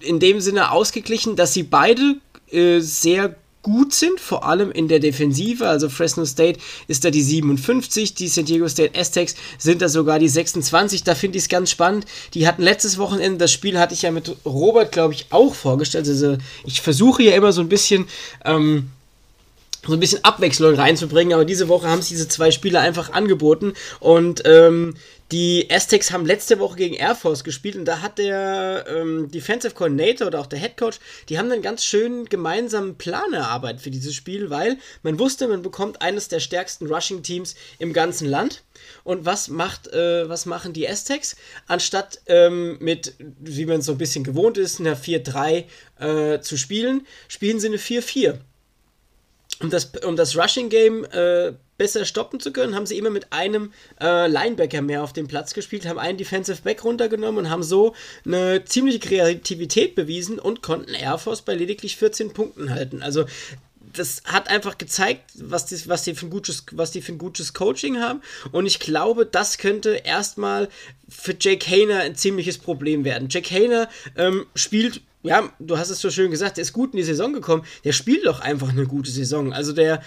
in 0.00 0.20
dem 0.20 0.40
Sinne 0.40 0.70
ausgeglichen, 0.70 1.36
dass 1.36 1.52
sie 1.52 1.64
beide 1.64 2.16
äh, 2.50 2.80
sehr 2.80 3.36
gut 3.62 3.94
sind, 3.94 4.20
vor 4.20 4.44
allem 4.44 4.70
in 4.70 4.88
der 4.88 4.98
Defensive. 4.98 5.66
Also 5.66 5.88
Fresno 5.88 6.24
State 6.24 6.58
ist 6.88 7.04
da 7.04 7.10
die 7.10 7.22
57, 7.22 8.14
die 8.14 8.28
San 8.28 8.44
Diego 8.44 8.68
State 8.68 8.98
Aztecs 8.98 9.34
sind 9.58 9.82
da 9.82 9.88
sogar 9.88 10.18
die 10.18 10.28
26. 10.28 11.04
Da 11.04 11.14
finde 11.14 11.38
ich 11.38 11.44
es 11.44 11.48
ganz 11.48 11.70
spannend. 11.70 12.06
Die 12.34 12.46
hatten 12.46 12.62
letztes 12.62 12.98
Wochenende, 12.98 13.38
das 13.38 13.52
Spiel 13.52 13.78
hatte 13.78 13.94
ich 13.94 14.02
ja 14.02 14.10
mit 14.10 14.36
Robert, 14.44 14.92
glaube 14.92 15.14
ich, 15.14 15.26
auch 15.30 15.54
vorgestellt. 15.54 16.08
Also 16.08 16.36
ich 16.64 16.80
versuche 16.80 17.22
ja 17.22 17.34
immer 17.34 17.52
so 17.52 17.60
ein 17.60 17.68
bisschen. 17.68 18.06
Ähm, 18.44 18.90
so 19.86 19.92
ein 19.94 20.00
bisschen 20.00 20.24
Abwechslung 20.24 20.74
reinzubringen, 20.74 21.34
aber 21.34 21.44
diese 21.44 21.68
Woche 21.68 21.88
haben 21.88 22.02
sie 22.02 22.14
diese 22.14 22.28
zwei 22.28 22.50
Spiele 22.50 22.80
einfach 22.80 23.12
angeboten 23.12 23.74
und 24.00 24.42
ähm, 24.44 24.94
die 25.32 25.68
Aztecs 25.70 26.12
haben 26.12 26.26
letzte 26.26 26.58
Woche 26.58 26.76
gegen 26.76 26.94
Air 26.94 27.14
Force 27.14 27.42
gespielt 27.42 27.76
und 27.76 27.86
da 27.86 28.02
hat 28.02 28.18
der 28.18 28.84
ähm, 28.86 29.30
Defensive 29.30 29.74
Coordinator 29.74 30.26
oder 30.26 30.38
auch 30.40 30.46
der 30.46 30.58
Head 30.58 30.76
Coach, 30.76 30.98
die 31.30 31.38
haben 31.38 31.50
einen 31.50 31.62
ganz 31.62 31.86
schönen 31.86 32.26
gemeinsamen 32.26 32.96
Plan 32.96 33.32
erarbeitet 33.32 33.80
für 33.80 33.90
dieses 33.90 34.14
Spiel, 34.14 34.50
weil 34.50 34.76
man 35.02 35.18
wusste, 35.18 35.48
man 35.48 35.62
bekommt 35.62 36.02
eines 36.02 36.28
der 36.28 36.38
stärksten 36.38 36.86
Rushing 36.86 37.22
Teams 37.22 37.54
im 37.78 37.94
ganzen 37.94 38.28
Land. 38.28 38.62
Und 39.04 39.24
was 39.24 39.48
macht, 39.48 39.88
äh, 39.88 40.28
was 40.28 40.44
machen 40.44 40.74
die 40.74 40.86
Aztecs? 40.86 41.36
Anstatt 41.66 42.20
ähm, 42.26 42.76
mit, 42.80 43.14
wie 43.18 43.64
man 43.64 43.80
so 43.80 43.92
ein 43.92 43.98
bisschen 43.98 44.24
gewohnt 44.24 44.58
ist, 44.58 44.80
einer 44.80 44.98
4-3 44.98 45.64
äh, 45.98 46.40
zu 46.40 46.58
spielen, 46.58 47.06
spielen 47.28 47.58
sie 47.58 47.68
eine 47.68 47.78
4-4 47.78 48.38
um 49.62 49.70
das, 49.70 49.92
um 50.06 50.16
das 50.16 50.36
Rushing 50.36 50.68
Game 50.68 51.04
äh, 51.04 51.52
besser 51.78 52.04
stoppen 52.04 52.40
zu 52.40 52.52
können, 52.52 52.74
haben 52.74 52.86
sie 52.86 52.98
immer 52.98 53.10
mit 53.10 53.32
einem 53.32 53.72
äh, 54.00 54.26
Linebacker 54.28 54.82
mehr 54.82 55.02
auf 55.02 55.12
dem 55.12 55.28
Platz 55.28 55.54
gespielt, 55.54 55.86
haben 55.86 55.98
einen 55.98 56.18
Defensive 56.18 56.62
Back 56.62 56.84
runtergenommen 56.84 57.46
und 57.46 57.50
haben 57.50 57.62
so 57.62 57.94
eine 58.24 58.64
ziemliche 58.64 58.98
Kreativität 58.98 59.94
bewiesen 59.94 60.38
und 60.38 60.62
konnten 60.62 60.94
Air 60.94 61.18
Force 61.18 61.42
bei 61.42 61.54
lediglich 61.54 61.96
14 61.96 62.32
Punkten 62.32 62.70
halten. 62.70 63.02
Also 63.02 63.24
das 63.92 64.22
hat 64.24 64.48
einfach 64.48 64.78
gezeigt, 64.78 65.32
was 65.34 65.66
die, 65.66 65.88
was, 65.88 66.04
die 66.04 66.14
für 66.14 66.26
ein 66.26 66.30
gutes, 66.30 66.64
was 66.72 66.92
die 66.92 67.02
für 67.02 67.12
ein 67.12 67.18
gutes 67.18 67.52
Coaching 67.52 68.00
haben. 68.00 68.22
Und 68.50 68.66
ich 68.66 68.80
glaube, 68.80 69.26
das 69.26 69.58
könnte 69.58 69.90
erstmal 69.90 70.68
für 71.08 71.36
Jake 71.38 71.68
Hayner 71.70 72.00
ein 72.00 72.16
ziemliches 72.16 72.58
Problem 72.58 73.04
werden. 73.04 73.28
Jake 73.30 73.54
Hayner 73.54 73.88
ähm, 74.16 74.46
spielt 74.54 75.02
ja, 75.22 75.52
du 75.58 75.78
hast 75.78 75.90
es 75.90 76.00
so 76.00 76.10
schön 76.10 76.30
gesagt, 76.30 76.56
der 76.56 76.62
ist 76.62 76.72
gut 76.72 76.92
in 76.92 76.96
die 76.96 77.02
Saison 77.04 77.32
gekommen. 77.32 77.64
Der 77.84 77.92
spielt 77.92 78.26
doch 78.26 78.40
einfach 78.40 78.70
eine 78.70 78.86
gute 78.86 79.10
Saison. 79.10 79.52
Also 79.52 79.72
der, 79.72 80.02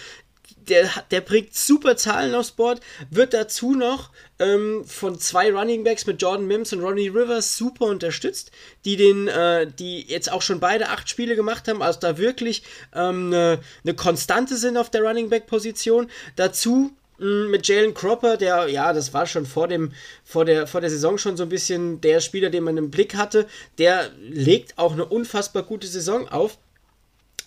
der, 0.67 0.89
der 1.11 1.21
bringt 1.21 1.55
super 1.55 1.95
Zahlen 1.95 2.35
aufs 2.35 2.51
Board, 2.51 2.81
wird 3.09 3.33
dazu 3.33 3.73
noch 3.75 4.11
ähm, 4.39 4.83
von 4.85 5.17
zwei 5.19 5.51
Running 5.51 5.83
Backs 5.83 6.05
mit 6.05 6.21
Jordan 6.21 6.47
Mims 6.47 6.73
und 6.73 6.81
Ronnie 6.81 7.07
Rivers 7.07 7.57
super 7.57 7.85
unterstützt, 7.85 8.51
die 8.83 8.97
den, 8.97 9.27
äh, 9.27 9.67
die 9.67 10.01
jetzt 10.01 10.31
auch 10.31 10.41
schon 10.41 10.59
beide 10.59 10.89
acht 10.89 11.09
Spiele 11.09 11.35
gemacht 11.35 11.67
haben, 11.67 11.81
also 11.81 11.99
da 11.99 12.17
wirklich 12.17 12.63
ähm, 12.93 13.27
eine, 13.27 13.59
eine 13.83 13.93
Konstante 13.93 14.57
sind 14.57 14.77
auf 14.77 14.89
der 14.89 15.03
Running 15.03 15.29
Back 15.29 15.47
Position. 15.47 16.09
Dazu 16.35 16.91
mit 17.17 17.67
Jalen 17.67 17.93
Cropper, 17.93 18.37
der, 18.37 18.67
ja, 18.67 18.91
das 18.93 19.13
war 19.13 19.25
schon 19.25 19.45
vor, 19.45 19.67
dem, 19.67 19.91
vor, 20.23 20.45
der, 20.45 20.67
vor 20.67 20.81
der 20.81 20.89
Saison 20.89 21.17
schon 21.17 21.37
so 21.37 21.43
ein 21.43 21.49
bisschen 21.49 22.01
der 22.01 22.19
Spieler, 22.19 22.49
den 22.49 22.63
man 22.63 22.77
im 22.77 22.91
Blick 22.91 23.15
hatte. 23.15 23.47
Der 23.77 24.09
legt 24.19 24.77
auch 24.77 24.93
eine 24.93 25.05
unfassbar 25.05 25.63
gute 25.63 25.87
Saison 25.87 26.27
auf. 26.27 26.57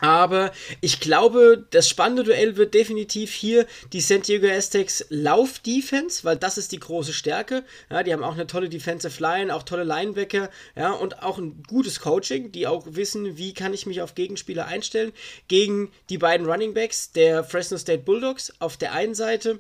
Aber 0.01 0.53
ich 0.81 1.01
glaube, 1.01 1.67
das 1.71 1.89
spannende 1.89 2.23
Duell 2.23 2.57
wird 2.57 2.75
definitiv 2.75 3.33
hier 3.33 3.67
die 3.93 4.01
San 4.01 4.23
Diego 4.23 4.47
Aztecs 4.47 5.07
Lauf-Defense, 5.09 6.23
weil 6.25 6.37
das 6.37 6.57
ist 6.57 6.73
die 6.73 6.79
große 6.79 7.13
Stärke. 7.13 7.65
Ja, 7.91 8.03
die 8.03 8.13
haben 8.13 8.23
auch 8.23 8.35
eine 8.35 8.47
tolle 8.47 8.69
Defensive 8.69 9.21
Line, 9.21 9.55
auch 9.55 9.65
tolle 9.65 9.85
Linebacker, 9.85 10.51
ja, 10.77 10.93
und 10.93 11.23
auch 11.23 11.39
ein 11.39 11.63
gutes 11.67 12.01
Coaching, 12.01 12.53
die 12.53 12.67
auch 12.67 12.85
wissen, 12.87 13.37
wie 13.37 13.55
kann 13.55 13.75
ich 13.75 13.87
mich 13.87 14.01
auf 14.01 14.15
Gegenspieler 14.15 14.67
einstellen. 14.67 15.13
Gegen 15.49 15.91
die 16.11 16.19
beiden 16.19 16.47
Running 16.47 16.75
Backs 16.75 17.13
der 17.13 17.43
Fresno 17.43 17.77
State 17.77 18.05
Bulldogs 18.05 18.53
auf 18.61 18.77
der 18.77 18.93
einen 18.93 19.15
Seite 19.15 19.59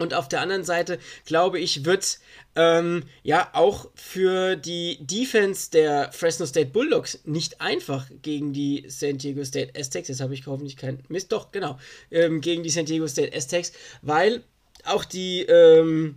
und 0.00 0.14
auf 0.14 0.28
der 0.28 0.40
anderen 0.40 0.64
Seite, 0.64 0.98
glaube 1.26 1.60
ich, 1.60 1.84
wird 1.84 2.18
ähm, 2.56 3.04
ja 3.22 3.50
auch 3.52 3.90
für 3.94 4.56
die 4.56 4.98
Defense 5.00 5.70
der 5.70 6.10
Fresno 6.12 6.46
State 6.46 6.70
Bulldogs 6.70 7.20
nicht 7.24 7.60
einfach 7.60 8.06
gegen 8.22 8.52
die 8.52 8.84
San 8.88 9.18
Diego 9.18 9.44
State 9.44 9.78
Aztecs. 9.78 10.08
Jetzt 10.08 10.20
habe 10.20 10.34
ich 10.34 10.46
hoffentlich 10.46 10.76
keinen 10.76 11.02
Mist. 11.08 11.30
Doch, 11.32 11.52
genau. 11.52 11.78
Ähm, 12.10 12.40
gegen 12.40 12.62
die 12.62 12.70
San 12.70 12.86
Diego 12.86 13.06
State 13.06 13.36
Aztecs, 13.36 13.72
weil 14.02 14.42
auch 14.84 15.04
die, 15.04 15.42
ähm, 15.42 16.16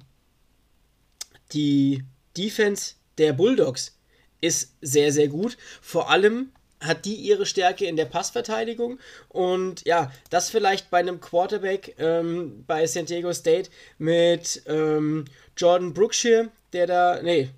die 1.52 2.04
Defense 2.38 2.96
der 3.18 3.34
Bulldogs 3.34 3.98
ist 4.40 4.76
sehr, 4.82 5.12
sehr 5.12 5.28
gut. 5.28 5.58
Vor 5.82 6.10
allem 6.10 6.52
hat 6.84 7.06
die 7.06 7.16
ihre 7.16 7.46
Stärke 7.46 7.86
in 7.86 7.96
der 7.96 8.06
Passverteidigung. 8.06 9.00
Und 9.30 9.86
ja, 9.86 10.12
das 10.30 10.50
vielleicht 10.50 10.90
bei 10.90 11.00
einem 11.00 11.20
Quarterback 11.20 11.96
ähm, 11.98 12.64
bei 12.68 12.86
San 12.88 13.06
Diego 13.06 13.34
State 13.34 13.70
mit 13.98 14.64
ähm, 14.68 15.26
Jordan 15.58 15.94
Brookshire, 15.94 16.50
der 16.74 16.88
da, 16.88 17.22
nee, 17.22 17.50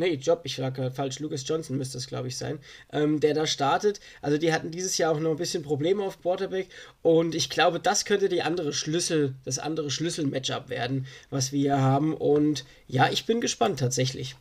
nee, 0.00 0.14
Job, 0.14 0.40
ich 0.44 0.56
lag 0.56 0.76
falsch, 0.92 1.20
Lucas 1.20 1.46
Johnson 1.46 1.76
müsste 1.76 1.98
es, 1.98 2.06
glaube 2.06 2.28
ich, 2.28 2.36
sein, 2.36 2.58
ähm, 2.92 3.20
der 3.20 3.34
da 3.34 3.46
startet. 3.46 4.00
Also 4.22 4.38
die 4.38 4.52
hatten 4.52 4.70
dieses 4.70 4.98
Jahr 4.98 5.12
auch 5.12 5.20
noch 5.20 5.30
ein 5.30 5.36
bisschen 5.36 5.62
Probleme 5.62 6.02
auf 6.02 6.20
Quarterback 6.22 6.68
und 7.02 7.34
ich 7.34 7.50
glaube, 7.50 7.78
das 7.78 8.04
könnte 8.04 8.28
die 8.28 8.42
andere 8.42 8.72
Schlüssel, 8.72 9.34
das 9.44 9.58
andere 9.58 9.90
Schlüssel-Matchup 9.90 10.68
werden, 10.70 11.06
was 11.28 11.52
wir 11.52 11.60
hier 11.60 11.80
haben. 11.80 12.14
Und 12.14 12.64
ja, 12.88 13.10
ich 13.10 13.26
bin 13.26 13.40
gespannt 13.40 13.78
tatsächlich 13.78 14.34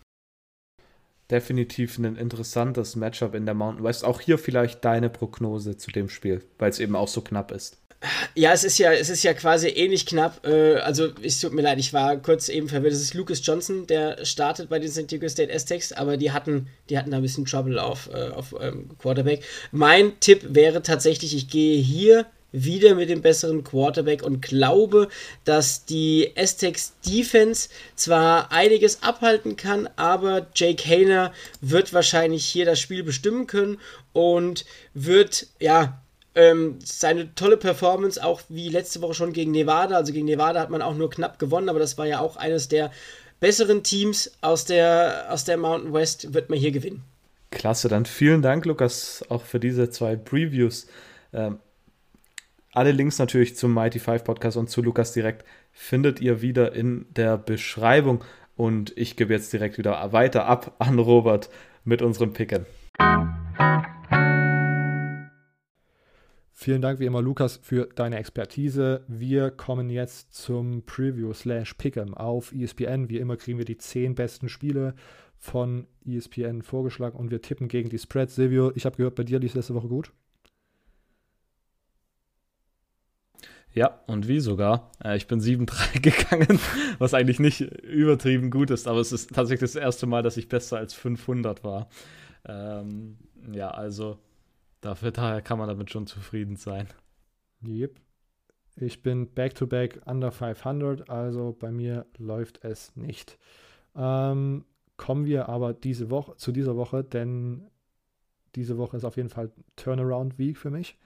definitiv 1.32 1.98
ein 1.98 2.16
interessantes 2.16 2.96
Matchup 2.96 3.36
in 3.36 3.46
der 3.46 3.56
Mountain 3.56 3.84
West. 3.84 4.04
Auch 4.04 4.22
hier 4.22 4.38
vielleicht 4.38 4.84
deine 4.84 5.10
Prognose 5.10 5.78
zu 5.78 5.92
dem 5.92 6.10
Spiel, 6.10 6.44
weil 6.58 6.70
es 6.70 6.80
eben 6.80 6.96
auch 6.96 7.08
so 7.08 7.22
knapp 7.22 7.52
ist. 7.52 7.78
Ja, 8.34 8.54
es 8.54 8.64
ist 8.64 8.78
ja, 8.78 8.94
es 8.94 9.10
ist 9.10 9.24
ja 9.24 9.34
quasi 9.34 9.68
ähnlich 9.68 10.06
knapp. 10.06 10.46
Äh, 10.48 10.76
also, 10.76 11.10
es 11.22 11.42
tut 11.42 11.54
mir 11.54 11.62
leid, 11.62 11.80
ich 11.80 11.92
war 11.92 12.16
kurz 12.18 12.48
eben 12.48 12.70
verwirrt. 12.70 12.94
Es 12.94 13.02
ist 13.02 13.14
Lucas 13.14 13.46
Johnson, 13.46 13.88
der 13.88 14.24
startet 14.26 14.70
bei 14.70 14.80
den 14.80 14.90
San 14.90 15.08
Diego 15.08 15.28
State 15.28 15.54
Aztecs, 15.54 15.92
aber 15.92 16.16
die 16.16 16.32
hatten, 16.32 16.68
die 16.90 16.98
hatten 16.98 17.12
da 17.12 17.18
ein 17.18 17.24
bisschen 17.24 17.46
Trouble 17.46 17.78
auf, 17.78 18.10
äh, 18.14 18.30
auf 18.30 18.56
ähm, 18.60 18.90
Quarterback. 19.00 19.44
Mein 19.72 20.18
Tipp 20.22 20.46
wäre 20.50 20.82
tatsächlich, 20.82 21.36
ich 21.36 21.50
gehe 21.50 21.82
hier 21.82 22.26
wieder 22.52 22.96
mit 22.96 23.10
dem 23.10 23.22
besseren 23.22 23.64
Quarterback 23.64 24.24
und 24.24 24.42
glaube, 24.42 25.10
dass 25.46 25.86
die 25.86 26.32
Aztecs 26.36 26.94
Defense 27.06 27.70
zwar 27.96 28.52
einiges 28.52 29.04
abhalten 29.04 29.56
kann, 29.56 29.90
aber 29.96 30.48
Jake 30.56 30.84
Hayner 30.88 31.34
wird 31.62 31.94
wahrscheinlich 31.94 32.46
hier 32.46 32.66
das 32.66 32.80
Spiel 32.80 33.04
bestimmen 33.04 33.48
können 33.48 33.78
und 34.14 34.66
wird, 34.94 35.48
ja, 35.60 36.02
ähm, 36.36 36.78
seine 36.84 37.34
tolle 37.36 37.58
Performance, 37.58 38.24
auch 38.24 38.42
wie 38.50 38.70
letzte 38.70 39.02
Woche 39.02 39.14
schon 39.14 39.34
gegen 39.34 39.52
Nevada, 39.52 39.96
also 39.96 40.14
gegen 40.14 40.26
Nevada 40.26 40.60
hat 40.60 40.70
man 40.70 40.82
auch 40.82 40.96
nur 40.96 41.10
knapp 41.10 41.40
gewonnen, 41.40 41.70
aber 41.70 41.80
das 41.80 41.98
war 41.98 42.06
ja 42.06 42.20
auch 42.20 42.38
eines 42.38 42.68
der 42.68 42.92
besseren 43.40 43.84
Teams 43.84 44.32
aus 44.42 44.66
der, 44.66 45.28
aus 45.30 45.46
der 45.46 45.58
Mountain 45.58 45.94
West, 45.94 46.34
wird 46.34 46.50
man 46.50 46.60
hier 46.60 46.72
gewinnen. 46.72 47.04
Klasse, 47.52 47.88
dann 47.88 48.06
vielen 48.06 48.42
Dank, 48.42 48.66
Lukas, 48.66 49.24
auch 49.30 49.44
für 49.44 49.60
diese 49.60 49.90
zwei 49.90 50.16
Previews. 50.16 50.88
Ähm, 51.34 51.60
alle 52.80 52.94
Links 52.94 53.20
natürlich 53.20 53.58
zum 53.58 53.74
Mighty 53.74 54.00
Five 54.00 54.24
Podcast 54.24 54.56
und 54.56 54.70
zu 54.70 54.82
Lukas 54.82 55.12
direkt 55.12 55.44
findet 55.74 56.22
ihr 56.22 56.42
wieder 56.42 56.72
in 56.72 57.08
der 57.10 57.38
Beschreibung. 57.38 58.24
Und 58.56 58.98
ich 58.98 59.18
gebe 59.18 59.34
jetzt 59.34 59.52
direkt 59.52 59.78
wieder 59.78 60.14
weiter 60.14 60.46
ab 60.46 60.78
an 60.80 60.98
Robert 60.98 61.50
mit 61.84 62.02
unserem 62.02 62.32
Picken. 62.32 62.66
Vielen 66.54 66.82
Dank 66.82 67.02
wie 67.02 67.06
immer, 67.06 67.22
Lukas, 67.22 67.60
für 67.62 67.90
deine 67.96 68.18
Expertise. 68.18 69.04
Wir 69.10 69.52
kommen 69.52 69.90
jetzt 69.90 70.34
zum 70.34 70.84
Preview 70.86 71.34
slash 71.34 71.74
Pick'em 71.74 72.14
auf 72.14 72.54
ESPN. 72.54 73.10
Wie 73.10 73.18
immer 73.18 73.36
kriegen 73.36 73.58
wir 73.58 73.66
die 73.66 73.78
zehn 73.78 74.16
besten 74.16 74.48
Spiele 74.48 74.96
von 75.38 75.86
ESPN 76.06 76.62
vorgeschlagen 76.62 77.20
und 77.20 77.30
wir 77.30 77.42
tippen 77.42 77.68
gegen 77.68 77.90
die 77.90 78.00
Spread. 78.00 78.30
Silvio, 78.30 78.72
ich 78.74 78.86
habe 78.86 78.96
gehört, 78.96 79.16
bei 79.16 79.26
dir 79.26 79.40
lief 79.40 79.52
es 79.52 79.56
letzte 79.56 79.76
Woche 79.76 79.90
gut. 79.90 80.14
Ja, 83.74 84.00
und 84.08 84.28
wie 84.28 84.40
sogar. 84.40 84.92
Äh, 85.04 85.18
ich 85.18 85.28
bin 85.28 85.40
7-3 85.40 86.02
gegangen, 86.02 86.60
was 86.98 87.14
eigentlich 87.14 87.40
nicht 87.40 87.62
übertrieben 87.62 88.50
gut 88.52 88.72
ist, 88.72 88.88
aber 88.88 89.00
es 89.00 89.12
ist 89.12 89.34
tatsächlich 89.34 89.72
das 89.72 89.82
erste 89.82 90.08
Mal, 90.08 90.24
dass 90.24 90.38
ich 90.38 90.50
besser 90.50 90.78
als 90.78 90.94
500 90.94 91.64
war. 91.64 91.88
Ähm, 92.46 93.18
ja, 93.52 93.70
also 93.70 94.18
dafür 94.82 95.12
daher 95.12 95.42
kann 95.42 95.60
man 95.60 95.68
damit 95.68 95.92
schon 95.92 96.08
zufrieden 96.08 96.56
sein. 96.56 96.88
Yep. 97.64 98.00
Ich 98.76 99.04
bin 99.04 99.34
back-to-back 99.34 99.98
-back 99.98 100.10
under 100.10 100.32
500, 100.32 101.10
also 101.10 101.56
bei 101.58 101.72
mir 101.72 102.06
läuft 102.18 102.64
es 102.64 102.96
nicht. 102.96 103.38
Ähm, 103.96 104.66
kommen 104.96 105.26
wir 105.26 105.50
aber 105.50 105.74
diese 105.74 106.10
Woche 106.10 106.36
zu 106.38 106.52
dieser 106.52 106.78
Woche, 106.78 107.04
denn 107.04 107.70
diese 108.56 108.78
Woche 108.78 108.98
ist 108.98 109.06
auf 109.06 109.18
jeden 109.18 109.30
Fall 109.30 109.52
Turnaround 109.76 110.40
Week 110.40 110.58
für 110.58 110.70
mich. 110.72 110.98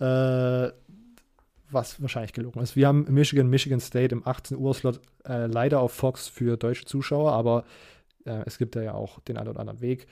Äh, 0.00 0.72
was 1.70 2.00
wahrscheinlich 2.00 2.32
gelogen 2.32 2.60
ist. 2.60 2.76
Wir 2.76 2.86
haben 2.86 3.06
Michigan, 3.08 3.48
Michigan 3.48 3.80
State 3.80 4.14
im 4.14 4.26
18 4.26 4.56
Uhr 4.56 4.74
Slot 4.74 5.00
äh, 5.24 5.46
leider 5.46 5.80
auf 5.80 5.92
Fox 5.92 6.28
für 6.28 6.56
deutsche 6.56 6.84
Zuschauer, 6.84 7.32
aber 7.32 7.64
äh, 8.24 8.42
es 8.46 8.58
gibt 8.58 8.76
da 8.76 8.82
ja 8.82 8.94
auch 8.94 9.20
den 9.20 9.36
einen 9.36 9.48
oder 9.48 9.60
anderen 9.60 9.80
Weg. 9.80 10.06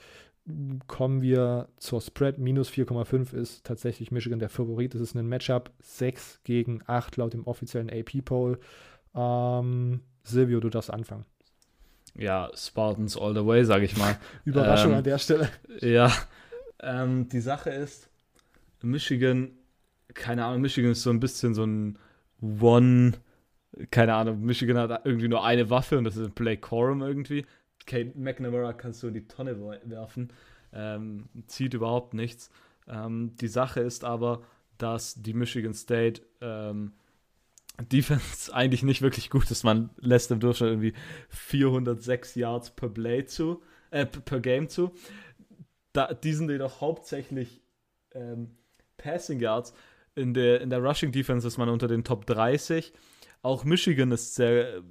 Kommen 0.87 1.21
wir 1.21 1.69
zur 1.77 2.01
Spread, 2.01 2.37
minus 2.37 2.69
4,5 2.69 3.33
ist 3.33 3.65
tatsächlich 3.65 4.11
Michigan 4.11 4.39
der 4.39 4.49
Favorit. 4.49 4.93
Es 4.93 5.01
ist 5.01 5.15
ein 5.15 5.27
Matchup 5.27 5.71
6 5.81 6.41
gegen 6.43 6.81
8 6.85 7.17
laut 7.17 7.33
dem 7.33 7.47
offiziellen 7.47 7.89
AP-Poll. 7.89 8.59
Ähm, 9.15 10.01
Silvio, 10.23 10.59
du 10.59 10.69
darfst 10.69 10.91
anfangen. 10.91 11.25
Ja, 12.17 12.51
Spartans 12.53 13.17
all 13.17 13.33
the 13.33 13.45
way, 13.45 13.65
sage 13.65 13.85
ich 13.85 13.97
mal. 13.97 14.17
Überraschung 14.45 14.91
ähm, 14.91 14.97
an 14.99 15.03
der 15.03 15.17
Stelle. 15.17 15.49
Ja, 15.81 16.11
ähm, 16.79 17.27
die 17.27 17.41
Sache 17.41 17.71
ist, 17.71 18.09
Michigan 18.81 19.51
keine 20.13 20.45
Ahnung, 20.45 20.61
Michigan 20.61 20.91
ist 20.91 21.03
so 21.03 21.09
ein 21.09 21.19
bisschen 21.19 21.53
so 21.53 21.65
ein 21.65 21.97
One, 22.41 23.13
keine 23.91 24.13
Ahnung, 24.13 24.41
Michigan 24.41 24.77
hat 24.77 25.05
irgendwie 25.05 25.27
nur 25.27 25.43
eine 25.43 25.69
Waffe 25.69 25.97
und 25.97 26.03
das 26.03 26.17
ist 26.17 26.35
Blake 26.35 26.61
Corum 26.61 27.01
irgendwie. 27.01 27.45
Kate 27.85 28.13
McNamara 28.15 28.73
kannst 28.73 29.03
du 29.03 29.07
in 29.07 29.13
die 29.13 29.27
Tonne 29.27 29.59
werfen, 29.83 30.31
ähm, 30.73 31.29
zieht 31.47 31.73
überhaupt 31.73 32.13
nichts. 32.13 32.49
Ähm, 32.87 33.35
die 33.39 33.47
Sache 33.47 33.81
ist 33.81 34.03
aber, 34.03 34.43
dass 34.77 35.15
die 35.15 35.33
Michigan 35.33 35.73
State 35.73 36.21
ähm, 36.41 36.93
Defense 37.91 38.53
eigentlich 38.53 38.83
nicht 38.83 39.01
wirklich 39.01 39.29
gut 39.29 39.49
ist. 39.51 39.63
Man 39.63 39.89
lässt 39.97 40.31
im 40.31 40.39
Durchschnitt 40.39 40.69
irgendwie 40.69 40.93
406 41.29 42.35
Yards 42.35 42.71
per 42.71 42.89
Play 42.89 43.25
zu, 43.25 43.61
äh, 43.91 44.05
per 44.05 44.39
Game 44.39 44.69
zu. 44.69 44.93
Da, 45.93 46.13
die 46.13 46.33
sind 46.33 46.49
jedoch 46.49 46.81
hauptsächlich 46.81 47.61
ähm, 48.13 48.55
Passing 48.97 49.39
Yards. 49.39 49.73
In 50.15 50.33
der, 50.33 50.61
in 50.61 50.69
der 50.69 50.81
Rushing 50.81 51.11
Defense 51.11 51.47
ist 51.47 51.57
man 51.57 51.69
unter 51.69 51.87
den 51.87 52.03
Top 52.03 52.25
30. 52.25 52.93
Auch 53.41 53.63
Michigan 53.63 54.11
ist 54.11 54.35
sehr 54.35 54.81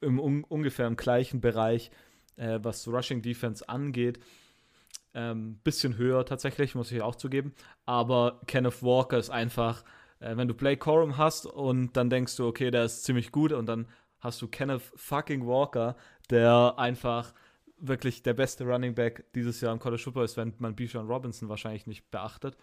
im, 0.00 0.20
un, 0.20 0.44
ungefähr 0.44 0.86
im 0.86 0.96
gleichen 0.96 1.40
Bereich, 1.40 1.90
äh, 2.36 2.58
was 2.62 2.86
Rushing 2.86 3.22
Defense 3.22 3.68
angeht. 3.68 4.20
Ähm, 5.14 5.58
bisschen 5.64 5.96
höher 5.96 6.26
tatsächlich, 6.26 6.74
muss 6.74 6.92
ich 6.92 7.00
auch 7.00 7.16
zugeben. 7.16 7.54
Aber 7.86 8.40
Kenneth 8.46 8.82
Walker 8.82 9.18
ist 9.18 9.30
einfach, 9.30 9.82
äh, 10.20 10.36
wenn 10.36 10.46
du 10.46 10.54
Blake 10.54 10.78
Corum 10.78 11.16
hast 11.16 11.46
und 11.46 11.96
dann 11.96 12.10
denkst 12.10 12.36
du, 12.36 12.46
okay, 12.46 12.70
der 12.70 12.84
ist 12.84 13.04
ziemlich 13.04 13.32
gut 13.32 13.52
und 13.52 13.66
dann 13.66 13.88
hast 14.20 14.42
du 14.42 14.48
Kenneth 14.48 14.82
fucking 14.94 15.46
Walker, 15.46 15.96
der 16.30 16.74
einfach 16.76 17.32
wirklich 17.78 18.22
der 18.22 18.34
beste 18.34 18.64
Running 18.64 18.94
Back 18.94 19.24
dieses 19.34 19.60
Jahr 19.60 19.72
im 19.72 19.78
College 19.78 20.02
Football 20.02 20.24
ist, 20.24 20.36
wenn 20.36 20.54
man 20.58 20.74
Bijan 20.74 21.06
Robinson 21.06 21.48
wahrscheinlich 21.48 21.86
nicht 21.86 22.10
beachtet. 22.10 22.56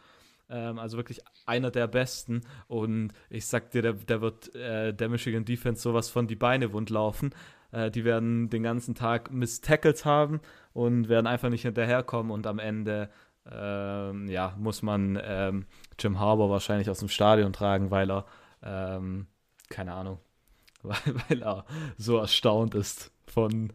Ähm, 0.50 0.80
also 0.80 0.98
wirklich 0.98 1.22
einer 1.46 1.72
der 1.72 1.88
besten. 1.88 2.42
Und 2.68 3.14
ich 3.30 3.46
sag 3.46 3.72
dir, 3.72 3.82
der, 3.82 3.94
der 3.94 4.22
wird 4.22 4.54
äh, 4.56 4.94
der 4.94 5.10
Michigan 5.10 5.46
Defense 5.46 5.82
sowas 5.82 6.10
von 6.10 6.28
die 6.28 6.36
Beine 6.36 6.74
wund 6.74 6.90
laufen. 6.90 7.34
Äh, 7.72 7.92
die 7.92 8.06
werden 8.06 8.50
den 8.50 8.64
ganzen 8.64 8.96
Tag 8.96 9.32
Miss 9.32 9.62
Tackles 9.62 10.06
haben 10.06 10.42
und 10.74 11.10
werden 11.10 11.28
einfach 11.28 11.50
nicht 11.50 11.64
hinterherkommen 11.64 12.32
und 12.32 12.48
am 12.48 12.60
Ende 12.60 13.10
ähm, 13.52 14.28
ja, 14.30 14.56
muss 14.58 14.82
man 14.82 15.20
ähm, 15.22 15.66
Jim 16.00 16.20
Harbour 16.20 16.50
wahrscheinlich 16.50 16.90
aus 16.90 17.00
dem 17.00 17.10
Stadion 17.10 17.54
tragen, 17.54 17.92
weil 17.92 18.10
er, 18.10 18.26
ähm, 18.64 19.28
keine 19.70 19.94
Ahnung, 19.94 20.20
weil, 20.84 20.98
weil, 21.28 21.42
er 21.42 21.66
so 21.98 22.18
erstaunt 22.18 22.76
ist 22.76 23.12
von 23.28 23.74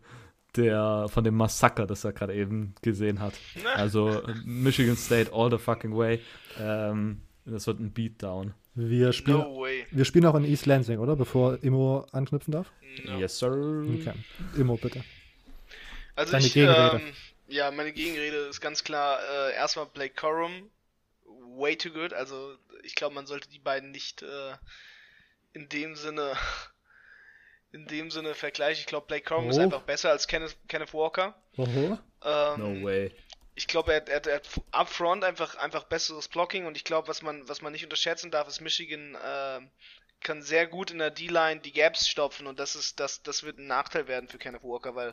der, 0.57 1.07
von 1.09 1.25
dem 1.25 1.35
Massaker, 1.35 1.87
das 1.87 2.05
er 2.05 2.13
gerade 2.13 2.35
eben 2.35 2.75
gesehen 2.83 3.21
hat. 3.21 3.35
Also 3.75 4.23
Michigan 4.45 4.97
State 4.97 5.33
all 5.33 5.51
the 5.51 5.59
fucking 5.59 5.97
way. 5.97 6.21
Ähm, 6.59 7.23
das 7.45 7.67
wird 7.67 7.81
ein 7.81 7.93
Beatdown. 7.93 8.55
Wir 8.75 9.13
spielen, 9.13 9.39
no 9.39 9.67
wir 9.91 10.05
spielen 10.05 10.27
auch 10.27 10.35
in 10.37 10.45
East 10.45 10.67
Lansing, 10.67 10.99
oder? 10.99 11.17
Bevor 11.17 11.59
Immo 11.63 12.07
anknüpfen 12.13 12.53
darf? 12.53 12.71
No. 13.05 13.19
Yes, 13.19 13.39
sir. 13.39 13.51
Okay. 13.51 14.13
Immo, 14.57 14.77
bitte. 14.77 15.03
Also 16.15 16.33
Deine 16.33 16.47
ich, 16.47 16.53
Gegenrede. 16.53 16.97
Ähm, 16.97 17.13
ja, 17.49 17.71
meine 17.71 17.93
Gegenrede 17.93 18.37
ist 18.49 18.61
ganz 18.61 18.85
klar, 18.85 19.19
äh, 19.21 19.55
erstmal 19.55 19.87
Blake 19.87 20.15
Corum, 20.15 20.71
way 21.57 21.77
too 21.77 21.91
good. 21.91 22.13
Also 22.13 22.57
ich 22.83 22.95
glaube, 22.95 23.15
man 23.15 23.27
sollte 23.27 23.49
die 23.49 23.59
beiden 23.59 23.91
nicht 23.91 24.23
äh, 24.23 24.53
in 25.55 25.69
dem 25.69 25.97
Sinne 25.97 26.33
in 27.73 27.87
dem 27.87 28.11
Sinne 28.11 28.35
vergleichen. 28.35 28.81
Ich 28.81 28.87
glaube, 28.87 29.07
Blake 29.07 29.25
Corum 29.25 29.47
oh. 29.47 29.51
ist 29.51 29.59
einfach 29.59 29.83
besser 29.83 30.11
als 30.11 30.27
Kenneth, 30.27 30.57
Kenneth 30.69 30.95
Walker. 30.95 31.35
Ähm, 32.25 32.81
no 32.81 32.85
way 32.85 33.13
ich 33.59 33.67
glaube, 33.67 33.93
er, 33.93 34.07
er, 34.07 34.25
er, 34.25 34.37
hat 34.37 34.49
upfront 34.71 35.25
einfach, 35.25 35.57
einfach 35.57 35.83
besseres 35.83 36.29
Blocking 36.29 36.67
und 36.67 36.77
ich 36.77 36.85
glaube, 36.85 37.09
was 37.09 37.23
man, 37.23 37.49
was 37.49 37.61
man 37.61 37.73
nicht 37.73 37.83
unterschätzen 37.83 38.31
darf, 38.31 38.47
ist, 38.47 38.61
Michigan 38.61 39.17
äh, 39.17 39.61
kann 40.21 40.43
sehr 40.43 40.69
gut 40.69 40.93
in 40.93 40.99
der 40.99 41.11
D-Line 41.11 41.61
die 41.61 41.73
Gaps 41.73 42.09
stopfen 42.09 42.47
und 42.47 42.61
das 42.61 42.77
ist, 42.77 43.01
das, 43.01 43.25
das 43.25 43.43
wird 43.43 43.59
ein 43.59 43.67
Nachteil 43.67 44.07
werden 44.07 44.29
für 44.29 44.39
Kenneth 44.39 44.63
Walker, 44.63 44.95
weil 44.95 45.13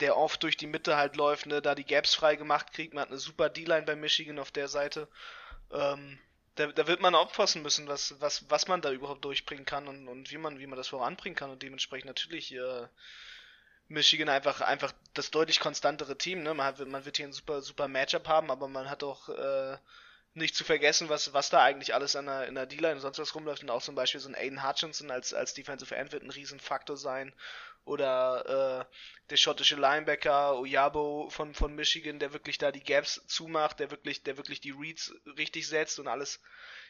der 0.00 0.16
oft 0.16 0.42
durch 0.42 0.56
die 0.56 0.66
Mitte 0.66 0.96
halt 0.96 1.16
läuft, 1.16 1.44
ne, 1.44 1.60
da 1.60 1.74
die 1.74 1.84
Gaps 1.84 2.14
frei 2.14 2.36
gemacht 2.36 2.72
kriegt. 2.72 2.94
Man 2.94 3.02
hat 3.02 3.10
eine 3.10 3.18
super 3.18 3.50
D-Line 3.50 3.82
bei 3.82 3.96
Michigan 3.96 4.38
auf 4.38 4.50
der 4.50 4.68
Seite. 4.68 5.06
Ähm, 5.70 6.18
da, 6.58 6.66
da, 6.66 6.86
wird 6.86 7.00
man 7.00 7.14
aufpassen 7.14 7.62
müssen, 7.62 7.86
was, 7.86 8.14
was, 8.20 8.50
was 8.50 8.66
man 8.66 8.80
da 8.80 8.90
überhaupt 8.90 9.24
durchbringen 9.24 9.64
kann 9.64 9.86
und, 9.86 10.08
und 10.08 10.30
wie 10.30 10.38
man, 10.38 10.58
wie 10.58 10.66
man 10.66 10.76
das 10.76 10.88
voranbringen 10.88 11.36
kann 11.36 11.50
und 11.50 11.62
dementsprechend 11.62 12.06
natürlich 12.06 12.52
äh, 12.52 12.88
Michigan 13.88 14.28
einfach, 14.28 14.60
einfach 14.60 14.92
das 15.14 15.30
deutlich 15.30 15.60
konstantere 15.60 16.18
Team. 16.18 16.42
Ne? 16.42 16.54
Man, 16.54 16.66
hat, 16.66 16.86
man 16.86 17.04
wird 17.04 17.16
hier 17.16 17.26
ein 17.26 17.32
super, 17.32 17.62
super 17.62 17.88
Matchup 17.88 18.26
haben, 18.28 18.50
aber 18.50 18.68
man 18.68 18.90
hat 18.90 19.04
auch 19.04 19.28
äh, 19.28 19.78
nicht 20.34 20.56
zu 20.56 20.64
vergessen, 20.64 21.08
was, 21.08 21.32
was 21.32 21.50
da 21.50 21.62
eigentlich 21.62 21.94
alles 21.94 22.16
an 22.16 22.26
der, 22.26 22.46
in 22.46 22.54
der 22.54 22.66
D-Line 22.66 22.94
und 22.94 23.00
sonst 23.00 23.18
was 23.18 23.34
rumläuft. 23.34 23.62
Und 23.62 23.70
auch 23.70 23.82
zum 23.82 23.94
Beispiel 23.94 24.20
so 24.20 24.28
ein 24.28 24.34
Aiden 24.34 24.66
Hutchinson 24.66 25.10
als, 25.10 25.32
als 25.34 25.54
Defensive 25.54 25.94
End 25.94 26.12
wird 26.12 26.22
ein 26.22 26.30
Riesenfaktor 26.30 26.96
sein. 26.96 27.32
Oder 27.88 28.86
äh, 28.86 28.94
der 29.30 29.36
schottische 29.36 29.76
Linebacker 29.76 30.58
Oyabo 30.58 31.30
von, 31.30 31.54
von 31.54 31.74
Michigan, 31.74 32.18
der 32.18 32.34
wirklich 32.34 32.58
da 32.58 32.70
die 32.70 32.84
Gaps 32.84 33.24
zumacht, 33.26 33.80
der 33.80 33.90
wirklich, 33.90 34.22
der 34.22 34.36
wirklich 34.36 34.60
die 34.60 34.72
Reads 34.72 35.14
richtig 35.38 35.66
setzt 35.66 35.98
und 35.98 36.06
alles 36.06 36.40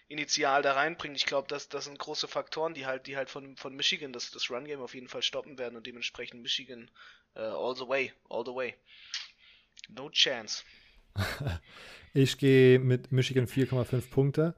initial 0.09 0.63
da 0.63 0.73
reinbringt. 0.73 1.17
Ich 1.17 1.27
glaube, 1.27 1.47
das, 1.47 1.69
das 1.69 1.85
sind 1.85 2.01
große 2.01 2.27
Faktoren, 2.27 2.75
die 2.75 2.85
halt, 2.85 3.07
die 3.07 3.17
halt 3.17 3.31
von, 3.31 3.57
von 3.57 3.77
Michigan 3.77 4.13
das, 4.13 4.33
das 4.33 4.51
Run-Game 4.51 4.81
auf 4.81 4.95
jeden 4.95 5.09
Fall 5.09 5.23
stoppen 5.23 5.57
werden 5.57 5.77
und 5.77 5.87
dementsprechend 5.87 6.43
Michigan 6.43 6.91
uh, 7.37 7.41
all 7.41 7.77
the 7.77 7.87
way, 7.87 8.13
all 8.29 8.45
the 8.45 8.55
way. 8.55 8.75
No 9.89 10.11
chance. 10.11 10.65
ich 12.13 12.39
gehe 12.39 12.81
mit 12.81 13.13
Michigan 13.13 13.47
4,5 13.47 14.11
Punkte. 14.11 14.55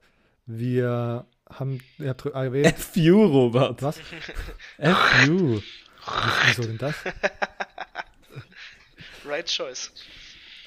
Wir 0.47 1.27
haben, 1.51 1.83
ihr 1.99 2.09
habt 2.09 2.25
erwähnt. 2.25 2.79
FU, 2.79 3.25
Robert. 3.27 3.83
Was? 3.83 4.01
FU. 4.79 5.61
Wieso 6.47 6.63
denn 6.63 6.79
das? 6.79 6.95
right 9.25 9.47
choice. 9.47 9.91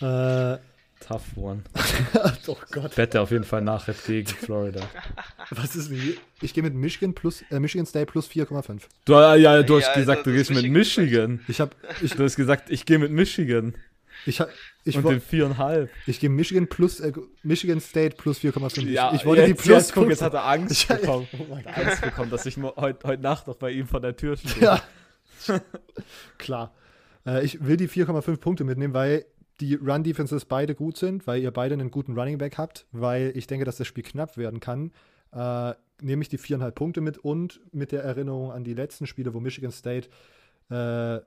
Äh, 0.01 0.57
Tough 1.05 1.35
one. 1.35 1.63
oh 2.47 2.57
Gott. 2.71 2.95
Wette 2.97 3.19
auf 3.19 3.31
jeden 3.31 3.43
Fall 3.43 3.61
nachher 3.61 3.93
gegen 3.93 4.27
Florida. 4.27 4.81
Was 5.49 5.75
ist 5.75 5.89
denn 5.89 5.99
hier? 5.99 6.13
Ich 6.41 6.53
gehe 6.53 6.63
mit 6.63 6.73
Michigan 6.73 7.13
plus 7.13 7.43
äh, 7.51 7.59
Michigan 7.59 7.85
State 7.85 8.05
plus 8.05 8.29
4,5. 8.29 8.83
Du, 9.05 9.13
ja, 9.13 9.35
ja, 9.35 9.63
du 9.63 9.77
hast 9.77 9.87
ja, 9.87 9.95
gesagt, 9.95 10.25
du 10.25 10.31
gehst 10.31 10.51
mit 10.51 10.69
Michigan. 10.69 11.41
Ich 11.47 11.59
habe 11.59 11.75
ich, 12.01 12.13
du 12.13 12.23
hast 12.23 12.35
gesagt, 12.35 12.69
ich 12.69 12.85
gehe 12.85 12.99
mit 12.99 13.11
Michigan. 13.11 13.75
Ich, 14.25 14.41
ich 14.85 14.95
und 14.95 15.05
den 15.05 15.19
viereinhalb. 15.19 15.89
Ich 16.07 16.21
gehe 16.21 16.29
Michigan 16.29 16.67
plus 16.67 17.01
äh, 17.01 17.11
Michigan 17.41 17.81
State 17.81 18.15
plus 18.15 18.39
4,5. 18.39 18.87
Ja, 18.87 19.13
ich 19.13 19.25
wollte 19.25 19.41
jetzt, 19.41 19.49
die 19.49 19.53
plus. 19.55 19.77
Jetzt, 19.77 19.93
guck, 19.93 20.09
jetzt 20.09 20.21
hat 20.21 20.33
er 20.33 20.45
Angst 20.45 20.87
bekommen. 20.87 21.27
Oh 21.37 21.57
Angst 21.65 22.01
bekommen, 22.01 22.31
dass 22.31 22.45
ich 22.45 22.55
heute 22.57 23.05
heut 23.05 23.21
Nacht 23.21 23.47
noch 23.47 23.57
bei 23.57 23.71
ihm 23.71 23.87
vor 23.87 23.99
der 23.99 24.15
Tür 24.15 24.37
stehe. 24.37 24.63
Ja. 24.63 24.81
Klar. 26.37 26.73
Äh, 27.25 27.45
ich 27.45 27.65
will 27.65 27.77
die 27.77 27.89
4,5 27.89 28.37
Punkte 28.37 28.63
mitnehmen, 28.63 28.93
weil 28.93 29.25
die 29.59 29.75
Run-Defenses 29.75 30.45
beide 30.45 30.75
gut 30.75 30.97
sind, 30.97 31.27
weil 31.27 31.41
ihr 31.41 31.51
beide 31.51 31.73
einen 31.73 31.91
guten 31.91 32.17
Running 32.17 32.37
Back 32.37 32.57
habt, 32.57 32.87
weil 32.91 33.31
ich 33.35 33.47
denke, 33.47 33.65
dass 33.65 33.77
das 33.77 33.87
Spiel 33.87 34.03
knapp 34.03 34.37
werden 34.37 34.59
kann, 34.59 34.91
äh, 35.31 35.73
nehme 36.01 36.21
ich 36.21 36.29
die 36.29 36.37
viereinhalb 36.37 36.75
Punkte 36.75 37.01
mit 37.01 37.17
und 37.17 37.61
mit 37.71 37.91
der 37.91 38.03
Erinnerung 38.03 38.51
an 38.51 38.63
die 38.63 38.73
letzten 38.73 39.07
Spiele, 39.07 39.33
wo 39.33 39.39
Michigan 39.39 39.71
State 39.71 40.09
äh, 40.69 41.19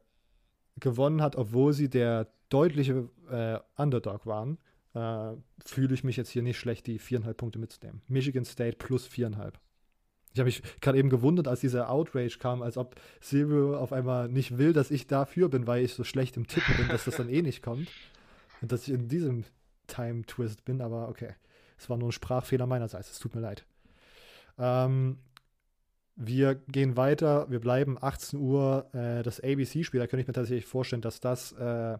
gewonnen 0.78 1.22
hat, 1.22 1.36
obwohl 1.36 1.72
sie 1.72 1.88
der 1.88 2.28
deutliche 2.48 3.08
äh, 3.30 3.58
Underdog 3.80 4.26
waren, 4.26 4.58
äh, 4.94 5.32
fühle 5.64 5.94
ich 5.94 6.04
mich 6.04 6.16
jetzt 6.16 6.30
hier 6.30 6.42
nicht 6.42 6.58
schlecht, 6.58 6.86
die 6.86 6.98
viereinhalb 6.98 7.36
Punkte 7.36 7.58
mitzunehmen. 7.58 8.02
Michigan 8.08 8.44
State 8.44 8.76
plus 8.76 9.06
viereinhalb. 9.06 9.58
Ich 10.36 10.40
habe 10.40 10.48
mich 10.48 10.62
gerade 10.82 10.98
eben 10.98 11.08
gewundert, 11.08 11.48
als 11.48 11.60
dieser 11.60 11.88
Outrage 11.88 12.36
kam, 12.38 12.60
als 12.60 12.76
ob 12.76 12.96
Silvio 13.22 13.78
auf 13.78 13.90
einmal 13.90 14.28
nicht 14.28 14.58
will, 14.58 14.74
dass 14.74 14.90
ich 14.90 15.06
dafür 15.06 15.48
bin, 15.48 15.66
weil 15.66 15.82
ich 15.82 15.94
so 15.94 16.04
schlecht 16.04 16.36
im 16.36 16.46
Tippen 16.46 16.76
bin, 16.76 16.88
dass 16.88 17.06
das 17.06 17.16
dann 17.16 17.30
eh 17.30 17.40
nicht 17.40 17.62
kommt. 17.62 17.88
Und 18.60 18.70
dass 18.70 18.86
ich 18.86 18.92
in 18.92 19.08
diesem 19.08 19.44
Time-Twist 19.86 20.66
bin, 20.66 20.82
aber 20.82 21.08
okay. 21.08 21.36
Es 21.78 21.88
war 21.88 21.96
nur 21.96 22.10
ein 22.10 22.12
Sprachfehler 22.12 22.66
meinerseits, 22.66 23.10
es 23.10 23.18
tut 23.18 23.34
mir 23.34 23.40
leid. 23.40 23.64
Ähm, 24.58 25.20
wir 26.16 26.54
gehen 26.54 26.98
weiter, 26.98 27.50
wir 27.50 27.60
bleiben 27.60 27.96
18 27.98 28.38
Uhr. 28.38 28.90
Äh, 28.92 29.22
das 29.22 29.40
ABC-Spiel, 29.40 30.00
da 30.00 30.06
könnte 30.06 30.20
ich 30.20 30.28
mir 30.28 30.34
tatsächlich 30.34 30.66
vorstellen, 30.66 31.00
dass 31.00 31.18
das 31.18 31.52
äh, 31.52 31.96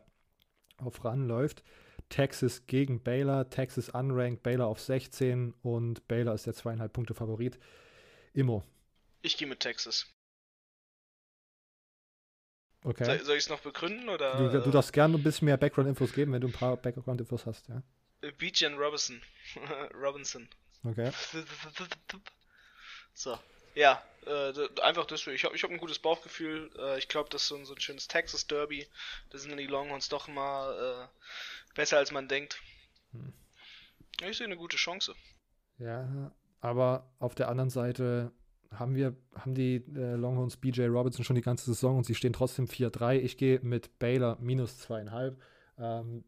auf 0.76 1.02
RAN 1.06 1.26
läuft. 1.26 1.62
Texas 2.10 2.66
gegen 2.66 3.02
Baylor, 3.02 3.48
Texas 3.48 3.88
unranked, 3.88 4.42
Baylor 4.42 4.66
auf 4.66 4.80
16 4.80 5.54
und 5.62 6.06
Baylor 6.06 6.34
ist 6.34 6.44
der 6.44 6.52
zweieinhalb 6.52 6.92
Punkte 6.92 7.14
Favorit. 7.14 7.58
Immo. 8.36 8.62
Ich 9.22 9.36
gehe 9.36 9.48
mit 9.48 9.60
Texas. 9.60 10.06
Okay. 12.84 13.04
Soll, 13.04 13.24
soll 13.24 13.36
ich 13.36 13.44
es 13.44 13.48
noch 13.48 13.60
begründen? 13.60 14.08
Oder, 14.08 14.36
du, 14.36 14.62
du 14.62 14.70
darfst 14.70 14.92
gerne 14.92 15.16
ein 15.16 15.22
bisschen 15.22 15.46
mehr 15.46 15.56
Background-Infos 15.56 16.12
geben, 16.12 16.32
wenn 16.32 16.42
du 16.42 16.48
ein 16.48 16.52
paar 16.52 16.76
Background-Infos 16.76 17.46
hast, 17.46 17.66
ja. 17.68 17.82
Bijan 18.38 18.74
Robinson. 18.74 19.20
Robinson. 19.94 20.48
Okay. 20.84 21.10
So. 23.14 23.38
Ja, 23.74 24.02
äh, 24.26 24.52
einfach 24.82 25.06
deswegen. 25.06 25.36
Ich 25.36 25.44
habe 25.44 25.56
ich 25.56 25.62
hab 25.62 25.70
ein 25.70 25.78
gutes 25.78 25.98
Bauchgefühl. 25.98 26.70
Äh, 26.78 26.98
ich 26.98 27.08
glaube, 27.08 27.28
das 27.30 27.42
ist 27.42 27.48
so 27.48 27.56
ein, 27.56 27.64
so 27.64 27.74
ein 27.74 27.80
schönes 27.80 28.08
Texas 28.08 28.46
Derby. 28.46 28.86
Da 29.30 29.38
sind 29.38 29.56
die 29.56 29.66
Longhorns 29.66 30.08
doch 30.08 30.28
mal 30.28 31.08
äh, 31.10 31.74
besser, 31.74 31.98
als 31.98 32.12
man 32.12 32.28
denkt. 32.28 32.60
Hm. 33.12 33.32
Ich 34.28 34.36
sehe 34.36 34.46
eine 34.46 34.56
gute 34.56 34.76
Chance. 34.76 35.14
Ja, 35.78 36.30
aber 36.60 37.10
auf 37.18 37.34
der 37.34 37.48
anderen 37.48 37.70
Seite 37.70 38.32
haben 38.72 38.94
wir, 38.94 39.14
haben 39.34 39.54
die 39.54 39.76
äh, 39.94 40.16
Longhorns 40.16 40.56
BJ 40.56 40.82
Robertson 40.86 41.24
schon 41.24 41.36
die 41.36 41.42
ganze 41.42 41.66
Saison 41.66 41.98
und 41.98 42.06
sie 42.06 42.14
stehen 42.14 42.32
trotzdem 42.32 42.66
4-3. 42.66 43.18
Ich 43.18 43.36
gehe 43.36 43.60
mit 43.62 43.98
Baylor 43.98 44.38
minus 44.40 44.78
zweieinhalb. 44.78 45.40
Ähm, 45.78 46.24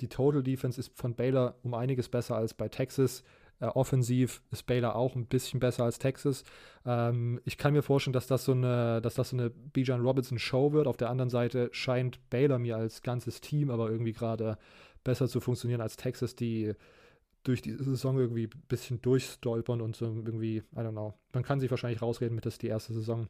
die 0.00 0.08
Total 0.08 0.42
Defense 0.42 0.80
ist 0.80 0.96
von 0.96 1.14
Baylor 1.14 1.56
um 1.62 1.74
einiges 1.74 2.08
besser 2.08 2.36
als 2.36 2.54
bei 2.54 2.68
Texas. 2.68 3.22
Äh, 3.60 3.66
offensiv 3.66 4.42
ist 4.50 4.66
Baylor 4.66 4.96
auch 4.96 5.14
ein 5.14 5.26
bisschen 5.26 5.60
besser 5.60 5.84
als 5.84 5.98
Texas. 5.98 6.42
Ähm, 6.84 7.40
ich 7.44 7.58
kann 7.58 7.72
mir 7.72 7.82
vorstellen, 7.82 8.12
dass 8.12 8.26
das 8.26 8.44
so 8.44 8.52
eine, 8.52 9.00
dass 9.00 9.14
das 9.14 9.30
so 9.30 9.36
eine 9.36 9.50
Bijan 9.50 10.00
Robinson 10.00 10.38
Show 10.38 10.72
wird. 10.72 10.86
Auf 10.86 10.96
der 10.96 11.10
anderen 11.10 11.30
Seite 11.30 11.68
scheint 11.72 12.18
Baylor 12.30 12.58
mir 12.58 12.76
als 12.76 13.02
ganzes 13.02 13.40
Team 13.40 13.70
aber 13.70 13.90
irgendwie 13.90 14.12
gerade 14.12 14.58
besser 15.04 15.28
zu 15.28 15.40
funktionieren 15.40 15.80
als 15.80 15.96
Texas, 15.96 16.34
die 16.34 16.74
durch 17.42 17.62
die 17.62 17.72
Saison 17.72 18.18
irgendwie 18.18 18.44
ein 18.44 18.62
bisschen 18.68 19.00
durchstolpern 19.02 19.80
und 19.80 19.96
so 19.96 20.06
irgendwie, 20.06 20.58
I 20.58 20.78
don't 20.78 20.92
know. 20.92 21.14
Man 21.32 21.42
kann 21.42 21.60
sich 21.60 21.70
wahrscheinlich 21.70 22.02
rausreden 22.02 22.34
mit, 22.34 22.46
das 22.46 22.58
die 22.58 22.68
erste 22.68 22.92
Saison 22.92 23.28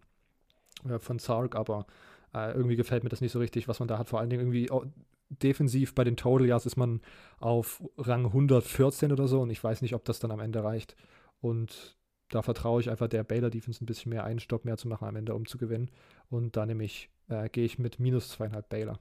äh, 0.88 0.98
von 0.98 1.18
Sark, 1.18 1.56
aber 1.56 1.86
äh, 2.34 2.52
irgendwie 2.52 2.76
gefällt 2.76 3.04
mir 3.04 3.10
das 3.10 3.20
nicht 3.20 3.32
so 3.32 3.38
richtig, 3.38 3.68
was 3.68 3.78
man 3.78 3.88
da 3.88 3.98
hat. 3.98 4.08
Vor 4.08 4.20
allen 4.20 4.30
Dingen 4.30 4.42
irgendwie 4.42 4.70
oh, 4.70 4.84
defensiv 5.28 5.94
bei 5.94 6.04
den 6.04 6.16
Total 6.16 6.46
Yards 6.46 6.66
ist 6.66 6.76
man 6.76 7.00
auf 7.38 7.82
Rang 7.96 8.26
114 8.26 9.12
oder 9.12 9.28
so 9.28 9.40
und 9.40 9.50
ich 9.50 9.62
weiß 9.62 9.82
nicht, 9.82 9.94
ob 9.94 10.04
das 10.04 10.18
dann 10.18 10.30
am 10.30 10.40
Ende 10.40 10.62
reicht. 10.62 10.96
Und 11.40 11.96
da 12.28 12.42
vertraue 12.42 12.80
ich 12.80 12.90
einfach 12.90 13.08
der 13.08 13.24
Baylor 13.24 13.50
Defense 13.50 13.82
ein 13.82 13.86
bisschen 13.86 14.10
mehr 14.10 14.24
einen 14.24 14.40
Stopp 14.40 14.64
mehr 14.64 14.76
zu 14.76 14.88
machen 14.88 15.08
am 15.08 15.16
Ende, 15.16 15.34
um 15.34 15.46
zu 15.46 15.58
gewinnen. 15.58 15.90
Und 16.30 16.56
da 16.56 16.66
nehme 16.66 16.84
ich, 16.84 17.10
äh, 17.28 17.48
gehe 17.48 17.64
ich 17.64 17.78
mit 17.78 17.98
minus 17.98 18.30
zweieinhalb 18.30 18.68
Baylor. 18.68 19.00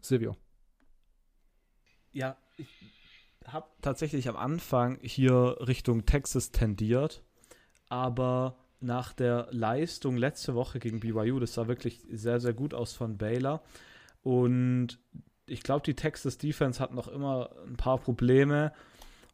Silvio. 0.00 0.36
Ja, 2.12 2.36
ich 2.56 3.01
habe 3.46 3.66
tatsächlich 3.80 4.28
am 4.28 4.36
Anfang 4.36 4.98
hier 5.02 5.56
Richtung 5.60 6.06
Texas 6.06 6.50
tendiert, 6.50 7.22
aber 7.88 8.56
nach 8.80 9.12
der 9.12 9.48
Leistung 9.50 10.16
letzte 10.16 10.54
Woche 10.54 10.78
gegen 10.78 11.00
BYU, 11.00 11.38
das 11.38 11.54
sah 11.54 11.68
wirklich 11.68 12.02
sehr, 12.10 12.40
sehr 12.40 12.52
gut 12.52 12.74
aus 12.74 12.92
von 12.92 13.16
Baylor. 13.16 13.62
Und 14.22 14.98
ich 15.46 15.62
glaube, 15.62 15.84
die 15.84 15.94
Texas 15.94 16.38
Defense 16.38 16.80
hat 16.80 16.92
noch 16.92 17.08
immer 17.08 17.50
ein 17.66 17.76
paar 17.76 17.98
Probleme. 17.98 18.72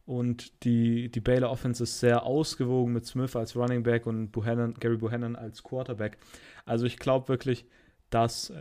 Und 0.05 0.65
die, 0.65 1.11
die 1.11 1.21
Baylor 1.21 1.51
Offense 1.51 1.83
ist 1.83 2.01
sehr 2.01 2.25
ausgewogen 2.25 2.95
mit 2.95 3.05
Smith 3.07 3.37
als 3.37 3.57
Running 3.57 3.83
Back 3.83 4.07
und 4.07 4.31
Buchanan, 4.31 4.75
Gary 4.75 4.97
Buchanan 4.97 5.37
als 5.37 5.63
Quarterback. 5.63 6.17
Also 6.65 6.87
ich 6.87 6.99
glaube 6.99 7.29
wirklich, 7.29 7.67
dass, 8.09 8.53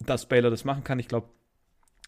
dass 0.00 0.26
Baylor 0.26 0.50
das 0.50 0.64
machen 0.64 0.84
kann. 0.84 0.98
Ich 0.98 1.08
glaube, 1.08 1.28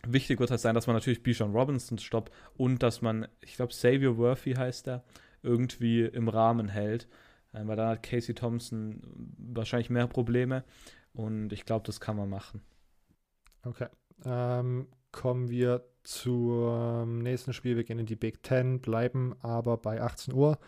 wichtig 0.06 0.40
wird 0.40 0.50
halt 0.50 0.60
sein, 0.60 0.74
dass 0.74 0.86
man 0.86 0.96
natürlich 0.96 1.22
Bijan 1.22 1.52
Robinson 1.52 1.98
stoppt 1.98 2.32
und 2.56 2.82
dass 2.82 3.02
man, 3.02 3.28
ich 3.40 3.56
glaube, 3.56 3.72
Xavier 3.72 4.16
Worthy 4.16 4.54
heißt 4.54 4.88
er, 4.88 5.04
irgendwie 5.42 6.02
im 6.02 6.28
Rahmen 6.28 6.68
hält. 6.68 7.08
Äh, 7.52 7.66
weil 7.66 7.76
dann 7.76 7.88
hat 7.88 8.02
Casey 8.02 8.34
Thompson 8.34 9.00
wahrscheinlich 9.38 9.90
mehr 9.90 10.06
Probleme. 10.06 10.64
Und 11.12 11.52
ich 11.52 11.64
glaube, 11.64 11.86
das 11.86 12.00
kann 12.00 12.16
man 12.16 12.28
machen. 12.28 12.62
Okay. 13.64 13.88
Ähm, 14.24 14.88
kommen 15.12 15.48
wir 15.48 15.84
zum 16.02 17.18
nächsten 17.18 17.52
Spiel. 17.52 17.76
Wir 17.76 17.84
gehen 17.84 17.98
in 17.98 18.06
die 18.06 18.16
Big 18.16 18.42
Ten, 18.42 18.80
bleiben 18.80 19.34
aber 19.40 19.76
bei 19.76 20.00
18 20.00 20.34
Uhr. 20.34 20.58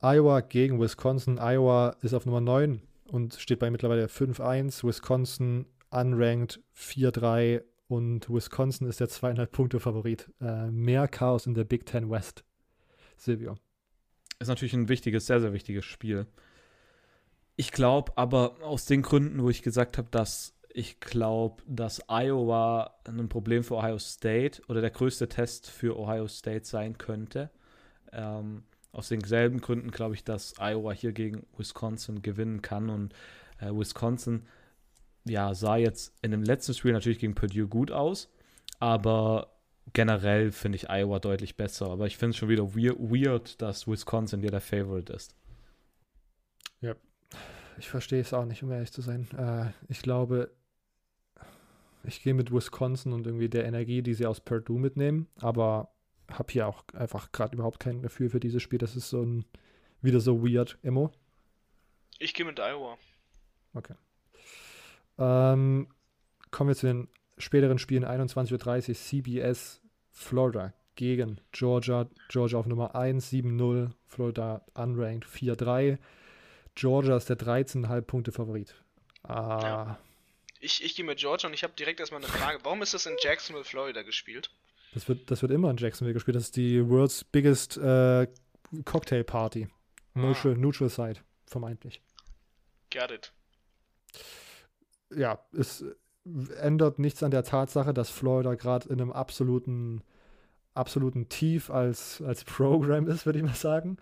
Iowa 0.00 0.40
gegen 0.40 0.80
Wisconsin. 0.80 1.38
Iowa 1.38 1.96
ist 2.02 2.14
auf 2.14 2.26
Nummer 2.26 2.40
9 2.40 2.82
und 3.04 3.34
steht 3.34 3.60
bei 3.60 3.70
mittlerweile 3.70 4.06
5-1. 4.06 4.86
Wisconsin 4.86 5.66
unranked 5.90 6.60
4-3 6.76 7.62
und 7.88 8.30
Wisconsin 8.30 8.88
ist 8.88 9.00
der 9.00 9.08
zweieinhalb 9.08 9.52
Punkte 9.52 9.80
Favorit. 9.80 10.30
Äh, 10.40 10.70
mehr 10.70 11.08
Chaos 11.08 11.46
in 11.46 11.54
der 11.54 11.64
Big 11.64 11.86
Ten 11.86 12.10
West. 12.10 12.44
Silvio. 13.16 13.56
Ist 14.38 14.48
natürlich 14.48 14.74
ein 14.74 14.88
wichtiges, 14.88 15.26
sehr, 15.26 15.40
sehr 15.40 15.52
wichtiges 15.52 15.84
Spiel. 15.84 16.26
Ich 17.56 17.70
glaube 17.70 18.12
aber 18.16 18.56
aus 18.62 18.86
den 18.86 19.02
Gründen, 19.02 19.42
wo 19.42 19.50
ich 19.50 19.62
gesagt 19.62 19.98
habe, 19.98 20.08
dass 20.10 20.54
ich 20.74 21.00
glaube, 21.00 21.62
dass 21.66 22.02
Iowa 22.08 22.94
ein 23.04 23.28
Problem 23.28 23.62
für 23.62 23.76
Ohio 23.76 23.98
State 23.98 24.62
oder 24.68 24.80
der 24.80 24.90
größte 24.90 25.28
Test 25.28 25.70
für 25.70 25.98
Ohio 25.98 26.26
State 26.28 26.64
sein 26.64 26.96
könnte. 26.96 27.50
Ähm, 28.10 28.64
aus 28.90 29.08
denselben 29.08 29.60
Gründen 29.60 29.90
glaube 29.90 30.14
ich, 30.14 30.24
dass 30.24 30.54
Iowa 30.58 30.92
hier 30.92 31.12
gegen 31.12 31.46
Wisconsin 31.56 32.22
gewinnen 32.22 32.62
kann. 32.62 32.90
Und 32.90 33.14
äh, 33.58 33.70
Wisconsin 33.70 34.46
ja, 35.24 35.54
sah 35.54 35.76
jetzt 35.76 36.14
in 36.22 36.30
dem 36.30 36.42
letzten 36.42 36.74
Spiel 36.74 36.92
natürlich 36.92 37.18
gegen 37.18 37.34
Purdue 37.34 37.68
gut 37.68 37.90
aus, 37.90 38.28
aber 38.80 39.52
generell 39.92 40.52
finde 40.52 40.76
ich 40.76 40.90
Iowa 40.90 41.18
deutlich 41.18 41.56
besser. 41.56 41.90
Aber 41.90 42.06
ich 42.06 42.16
finde 42.16 42.30
es 42.30 42.36
schon 42.36 42.48
wieder 42.48 42.74
weird, 42.74 43.60
dass 43.60 43.86
Wisconsin 43.86 44.40
hier 44.40 44.50
der 44.50 44.60
Favorite 44.60 45.12
ist. 45.12 45.34
Ja, 46.80 46.94
ich 47.78 47.88
verstehe 47.88 48.20
es 48.20 48.32
auch 48.32 48.44
nicht, 48.44 48.62
um 48.62 48.70
ehrlich 48.70 48.92
zu 48.92 49.02
sein. 49.02 49.28
Äh, 49.36 49.70
ich 49.88 50.02
glaube, 50.02 50.50
ich 52.04 52.22
gehe 52.22 52.34
mit 52.34 52.52
Wisconsin 52.52 53.12
und 53.12 53.26
irgendwie 53.26 53.48
der 53.48 53.64
Energie, 53.64 54.02
die 54.02 54.14
sie 54.14 54.26
aus 54.26 54.40
Purdue 54.40 54.80
mitnehmen, 54.80 55.28
aber 55.40 55.92
habe 56.30 56.52
hier 56.52 56.66
auch 56.66 56.84
einfach 56.94 57.30
gerade 57.32 57.54
überhaupt 57.54 57.80
kein 57.80 58.02
Gefühl 58.02 58.30
für 58.30 58.40
dieses 58.40 58.62
Spiel. 58.62 58.78
Das 58.78 58.96
ist 58.96 59.10
so 59.10 59.22
ein 59.22 59.44
wieder 60.00 60.20
so 60.20 60.42
weird, 60.42 60.78
Emo. 60.82 61.12
Ich 62.18 62.34
gehe 62.34 62.46
mit 62.46 62.58
Iowa. 62.58 62.98
Okay. 63.74 63.94
Ähm, 65.22 65.86
kommen 66.50 66.68
wir 66.68 66.74
zu 66.74 66.86
den 66.86 67.08
späteren 67.38 67.78
Spielen 67.78 68.04
21.30 68.04 68.88
Uhr 68.88 68.94
CBS 68.94 69.80
Florida 70.10 70.74
gegen 70.96 71.40
Georgia. 71.52 72.08
Georgia 72.28 72.58
auf 72.58 72.66
Nummer 72.66 72.96
1, 72.96 73.32
7-0. 73.32 73.90
Florida 74.06 74.64
unranked 74.74 75.28
4-3. 75.28 75.98
Georgia 76.74 77.16
ist 77.16 77.28
der 77.28 77.38
13,5 77.38 78.00
Punkte 78.02 78.32
Favorit. 78.32 78.74
Ah, 79.22 79.60
ja. 79.62 79.98
Ich, 80.60 80.82
ich 80.84 80.94
gehe 80.94 81.04
mit 81.04 81.18
Georgia 81.18 81.48
und 81.48 81.54
ich 81.54 81.62
habe 81.62 81.74
direkt 81.74 82.00
erstmal 82.00 82.22
eine 82.22 82.30
Frage. 82.30 82.58
Warum 82.62 82.82
ist 82.82 82.94
das 82.94 83.06
in 83.06 83.16
Jacksonville, 83.20 83.64
Florida 83.64 84.02
gespielt? 84.02 84.50
Das 84.94 85.08
wird, 85.08 85.30
das 85.30 85.42
wird 85.42 85.52
immer 85.52 85.70
in 85.70 85.76
Jacksonville 85.76 86.14
gespielt. 86.14 86.36
Das 86.36 86.44
ist 86.44 86.56
die 86.56 86.88
World's 86.88 87.24
Biggest 87.24 87.76
äh, 87.78 88.26
Cocktail 88.84 89.24
Party. 89.24 89.68
Neutral, 90.14 90.54
ah. 90.54 90.58
neutral 90.58 90.88
Side, 90.88 91.20
vermeintlich. 91.46 92.02
Got 92.92 93.10
it. 93.10 93.32
Ja, 95.16 95.38
es 95.56 95.84
ändert 96.60 96.98
nichts 96.98 97.22
an 97.22 97.30
der 97.30 97.44
Tatsache, 97.44 97.92
dass 97.92 98.10
Florida 98.10 98.54
gerade 98.54 98.88
in 98.88 99.00
einem 99.00 99.12
absoluten, 99.12 100.02
absoluten 100.74 101.28
Tief 101.28 101.70
als, 101.70 102.22
als 102.22 102.44
Programm 102.44 103.08
ist, 103.08 103.26
würde 103.26 103.38
ich 103.38 103.44
mal 103.44 103.54
sagen. 103.54 103.96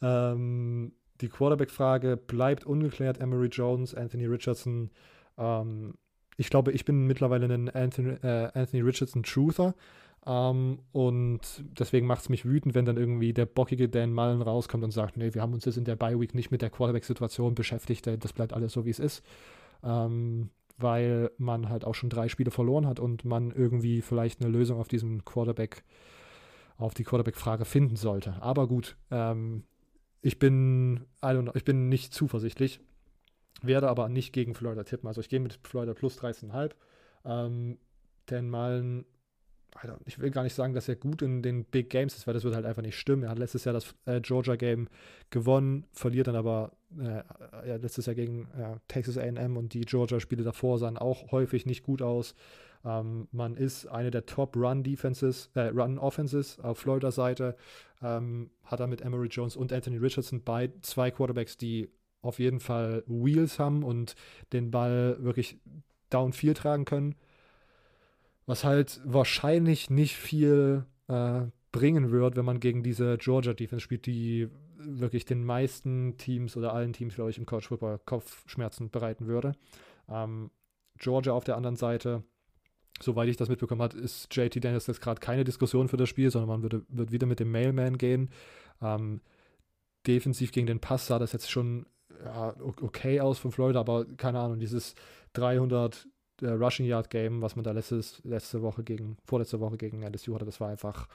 Ähm, 0.00 0.92
die 1.20 1.28
Quarterback-Frage 1.28 2.16
bleibt 2.16 2.64
ungeklärt. 2.64 3.20
Emery 3.20 3.48
Jones, 3.48 3.94
Anthony 3.94 4.26
Richardson 4.26 4.90
ähm, 5.38 5.94
ich 6.38 6.50
glaube, 6.50 6.72
ich 6.72 6.84
bin 6.84 7.06
mittlerweile 7.06 7.52
ein 7.52 7.68
Anthony, 7.68 8.10
äh, 8.22 8.50
Anthony 8.54 8.82
Richardson 8.82 9.22
Truther. 9.22 9.74
Ähm, 10.24 10.80
und 10.92 11.40
deswegen 11.78 12.06
macht 12.06 12.22
es 12.22 12.28
mich 12.28 12.44
wütend, 12.44 12.74
wenn 12.74 12.84
dann 12.84 12.96
irgendwie 12.96 13.32
der 13.32 13.46
bockige 13.46 13.88
Dan 13.88 14.12
Mullen 14.12 14.42
rauskommt 14.42 14.84
und 14.84 14.92
sagt, 14.92 15.16
nee, 15.16 15.34
wir 15.34 15.42
haben 15.42 15.52
uns 15.52 15.64
jetzt 15.64 15.78
in 15.78 15.84
der 15.84 15.96
Bye 15.96 16.18
Week 16.20 16.34
nicht 16.34 16.50
mit 16.50 16.62
der 16.62 16.70
Quarterback-Situation 16.70 17.54
beschäftigt, 17.54 18.06
äh, 18.06 18.18
das 18.18 18.32
bleibt 18.32 18.52
alles 18.52 18.72
so, 18.72 18.84
wie 18.84 18.90
es 18.90 19.00
ist. 19.00 19.24
Ähm, 19.82 20.50
weil 20.76 21.32
man 21.38 21.68
halt 21.68 21.84
auch 21.84 21.94
schon 21.94 22.10
drei 22.10 22.28
Spiele 22.28 22.52
verloren 22.52 22.86
hat 22.86 23.00
und 23.00 23.24
man 23.24 23.50
irgendwie 23.50 24.00
vielleicht 24.00 24.40
eine 24.40 24.50
Lösung 24.50 24.78
auf 24.78 24.86
diesen 24.86 25.24
Quarterback, 25.24 25.82
auf 26.76 26.94
die 26.94 27.02
Quarterback-Frage 27.02 27.64
finden 27.64 27.96
sollte. 27.96 28.40
Aber 28.40 28.68
gut, 28.68 28.96
ähm, 29.10 29.64
ich 30.20 30.38
bin, 30.38 31.06
ich 31.54 31.64
bin 31.64 31.88
nicht 31.88 32.14
zuversichtlich 32.14 32.80
werde 33.62 33.88
aber 33.88 34.08
nicht 34.08 34.32
gegen 34.32 34.54
Florida 34.54 34.84
tippen. 34.84 35.08
Also 35.08 35.20
ich 35.20 35.28
gehe 35.28 35.40
mit 35.40 35.58
Florida 35.62 35.94
plus 35.94 36.18
13,5. 36.18 36.72
Ähm, 37.24 37.78
denn 38.30 38.48
Malen, 38.48 39.04
ich 40.06 40.18
will 40.18 40.30
gar 40.30 40.42
nicht 40.42 40.54
sagen, 40.54 40.74
dass 40.74 40.88
er 40.88 40.96
gut 40.96 41.22
in 41.22 41.42
den 41.42 41.64
Big 41.64 41.90
Games 41.90 42.16
ist, 42.16 42.26
weil 42.26 42.34
das 42.34 42.44
wird 42.44 42.54
halt 42.54 42.66
einfach 42.66 42.82
nicht 42.82 42.98
stimmen. 42.98 43.24
Er 43.24 43.30
hat 43.30 43.38
letztes 43.38 43.64
Jahr 43.64 43.72
das 43.72 43.94
äh, 44.06 44.20
Georgia 44.20 44.56
Game 44.56 44.88
gewonnen, 45.30 45.86
verliert 45.92 46.26
dann 46.26 46.36
aber 46.36 46.72
äh, 46.98 47.22
ja, 47.68 47.76
letztes 47.76 48.06
Jahr 48.06 48.14
gegen 48.14 48.48
äh, 48.58 48.76
Texas 48.88 49.18
AM 49.18 49.56
und 49.56 49.74
die 49.74 49.82
Georgia-Spiele 49.82 50.42
davor 50.42 50.78
sahen 50.78 50.96
auch 50.96 51.30
häufig 51.32 51.66
nicht 51.66 51.82
gut 51.82 52.02
aus. 52.02 52.34
Ähm, 52.84 53.28
man 53.32 53.56
ist 53.56 53.86
eine 53.86 54.10
der 54.10 54.26
Top 54.26 54.56
Run 54.56 54.82
Defenses, 54.82 55.50
äh, 55.54 55.68
Run 55.68 55.98
Offenses 55.98 56.58
auf 56.60 56.78
Florida 56.78 57.10
Seite. 57.10 57.56
Ähm, 58.02 58.50
hat 58.64 58.80
er 58.80 58.86
mit 58.86 59.02
Emery 59.02 59.28
Jones 59.28 59.56
und 59.56 59.72
Anthony 59.72 59.98
Richardson 59.98 60.42
bei 60.42 60.72
zwei 60.82 61.10
Quarterbacks, 61.10 61.56
die 61.56 61.90
auf 62.22 62.38
jeden 62.38 62.60
Fall 62.60 63.04
Wheels 63.06 63.58
haben 63.58 63.82
und 63.82 64.14
den 64.52 64.70
Ball 64.70 65.16
wirklich 65.20 65.58
downfield 66.10 66.58
tragen 66.58 66.84
können. 66.84 67.14
Was 68.46 68.64
halt 68.64 69.00
wahrscheinlich 69.04 69.90
nicht 69.90 70.16
viel 70.16 70.86
äh, 71.08 71.42
bringen 71.70 72.10
wird, 72.10 72.36
wenn 72.36 72.44
man 72.44 72.60
gegen 72.60 72.82
diese 72.82 73.18
Georgia 73.18 73.52
Defense 73.52 73.82
spielt, 73.82 74.06
die 74.06 74.48
wirklich 74.78 75.24
den 75.24 75.44
meisten 75.44 76.16
Teams 76.16 76.56
oder 76.56 76.72
allen 76.72 76.92
Teams, 76.92 77.14
glaube 77.14 77.30
ich, 77.30 77.38
im 77.38 77.46
College 77.46 77.66
Football 77.68 78.00
Kopfschmerzen 78.04 78.90
bereiten 78.90 79.26
würde. 79.26 79.52
Ähm, 80.08 80.50
Georgia 80.98 81.32
auf 81.32 81.44
der 81.44 81.56
anderen 81.56 81.76
Seite, 81.76 82.22
soweit 83.00 83.28
ich 83.28 83.36
das 83.36 83.48
mitbekommen 83.48 83.82
habe, 83.82 83.98
ist 83.98 84.34
JT 84.34 84.62
Dennis 84.62 84.86
jetzt 84.86 85.00
gerade 85.00 85.20
keine 85.20 85.44
Diskussion 85.44 85.88
für 85.88 85.96
das 85.96 86.08
Spiel, 86.08 86.30
sondern 86.30 86.48
man 86.48 86.62
würde, 86.62 86.84
wird 86.88 87.12
wieder 87.12 87.26
mit 87.26 87.40
dem 87.40 87.50
Mailman 87.50 87.98
gehen. 87.98 88.30
Ähm, 88.80 89.20
defensiv 90.06 90.52
gegen 90.52 90.66
den 90.66 90.80
Pass 90.80 91.06
sah 91.06 91.18
das 91.18 91.32
jetzt 91.32 91.50
schon 91.50 91.86
ja, 92.24 92.54
okay 92.60 93.20
aus 93.20 93.38
von 93.38 93.52
Florida, 93.52 93.80
aber 93.80 94.04
keine 94.16 94.40
Ahnung, 94.40 94.58
dieses 94.58 94.94
300 95.34 96.06
äh, 96.42 96.48
Rushing 96.48 96.86
Yard 96.86 97.10
Game, 97.10 97.42
was 97.42 97.56
man 97.56 97.64
da 97.64 97.72
letztes, 97.72 98.20
letzte 98.24 98.62
Woche 98.62 98.82
gegen, 98.82 99.16
vorletzte 99.24 99.60
Woche 99.60 99.76
gegen 99.76 100.02
LSU 100.02 100.34
hatte, 100.34 100.44
das 100.44 100.60
war 100.60 100.68
einfach, 100.68 101.08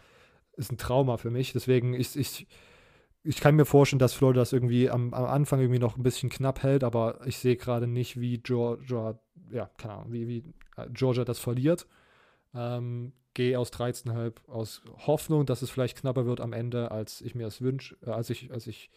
ist 0.53 0.71
ein 0.71 0.77
Trauma 0.77 1.17
für 1.17 1.31
mich. 1.31 1.53
Deswegen, 1.53 1.93
ich, 1.93 2.15
ich, 2.15 2.47
ich 3.23 3.39
kann 3.39 3.55
mir 3.55 3.65
vorstellen, 3.65 3.99
dass 3.99 4.13
Florida 4.13 4.41
das 4.41 4.53
irgendwie 4.53 4.89
am, 4.89 5.13
am 5.13 5.25
Anfang 5.25 5.59
irgendwie 5.59 5.79
noch 5.79 5.97
ein 5.97 6.03
bisschen 6.03 6.29
knapp 6.29 6.63
hält, 6.63 6.83
aber 6.83 7.21
ich 7.25 7.37
sehe 7.37 7.55
gerade 7.55 7.87
nicht, 7.87 8.19
wie 8.19 8.37
Georgia, 8.39 9.17
ja, 9.51 9.69
keine 9.77 9.93
Ahnung, 9.93 10.11
wie, 10.11 10.27
wie 10.27 10.43
äh, 10.77 10.87
Georgia 10.91 11.23
das 11.23 11.39
verliert. 11.39 11.87
Ähm, 12.53 13.13
gehe 13.33 13.57
aus 13.57 13.71
13,5 13.71 14.47
aus 14.47 14.83
Hoffnung, 15.07 15.45
dass 15.45 15.61
es 15.61 15.69
vielleicht 15.69 15.97
knapper 15.97 16.25
wird 16.25 16.41
am 16.41 16.53
Ende, 16.53 16.91
als 16.91 17.21
ich 17.21 17.33
mir 17.33 17.43
das 17.43 17.61
wünsche, 17.61 17.95
äh, 18.05 18.09
als 18.09 18.29
ich, 18.29 18.51
als 18.51 18.67
ich, 18.67 18.91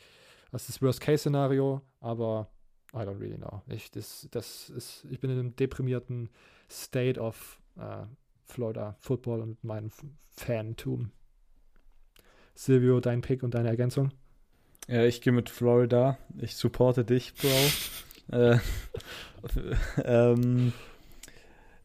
als 0.51 0.67
das 0.67 0.83
Worst-Case-Szenario, 0.83 1.81
aber 2.01 2.49
I 2.93 2.99
don't 2.99 3.21
really 3.21 3.37
know. 3.37 3.63
Ich, 3.69 3.91
das, 3.91 4.29
das 4.31 4.71
ist, 4.71 5.05
ich 5.11 5.21
bin 5.21 5.31
in 5.31 5.39
einem 5.39 5.57
deprimierten 5.57 6.31
State 6.71 7.21
of 7.21 7.61
äh, 7.77 8.07
Florida 8.45 8.97
Football 9.01 9.41
und 9.41 9.63
meinem 9.63 9.91
Fantum. 10.33 11.13
Silvio, 12.57 13.01
dein 13.01 13.21
Pick 13.21 13.43
und 13.43 13.55
deine 13.55 13.69
Ergänzung? 13.69 14.11
Ja, 14.89 15.05
ich 15.05 15.21
gehe 15.21 15.33
mit 15.33 15.51
Florida. 15.51 16.19
Ich 16.39 16.57
supporte 16.57 17.05
dich, 17.05 17.35
Bro. 17.35 18.33
äh, 18.37 18.59
ähm, 20.05 20.73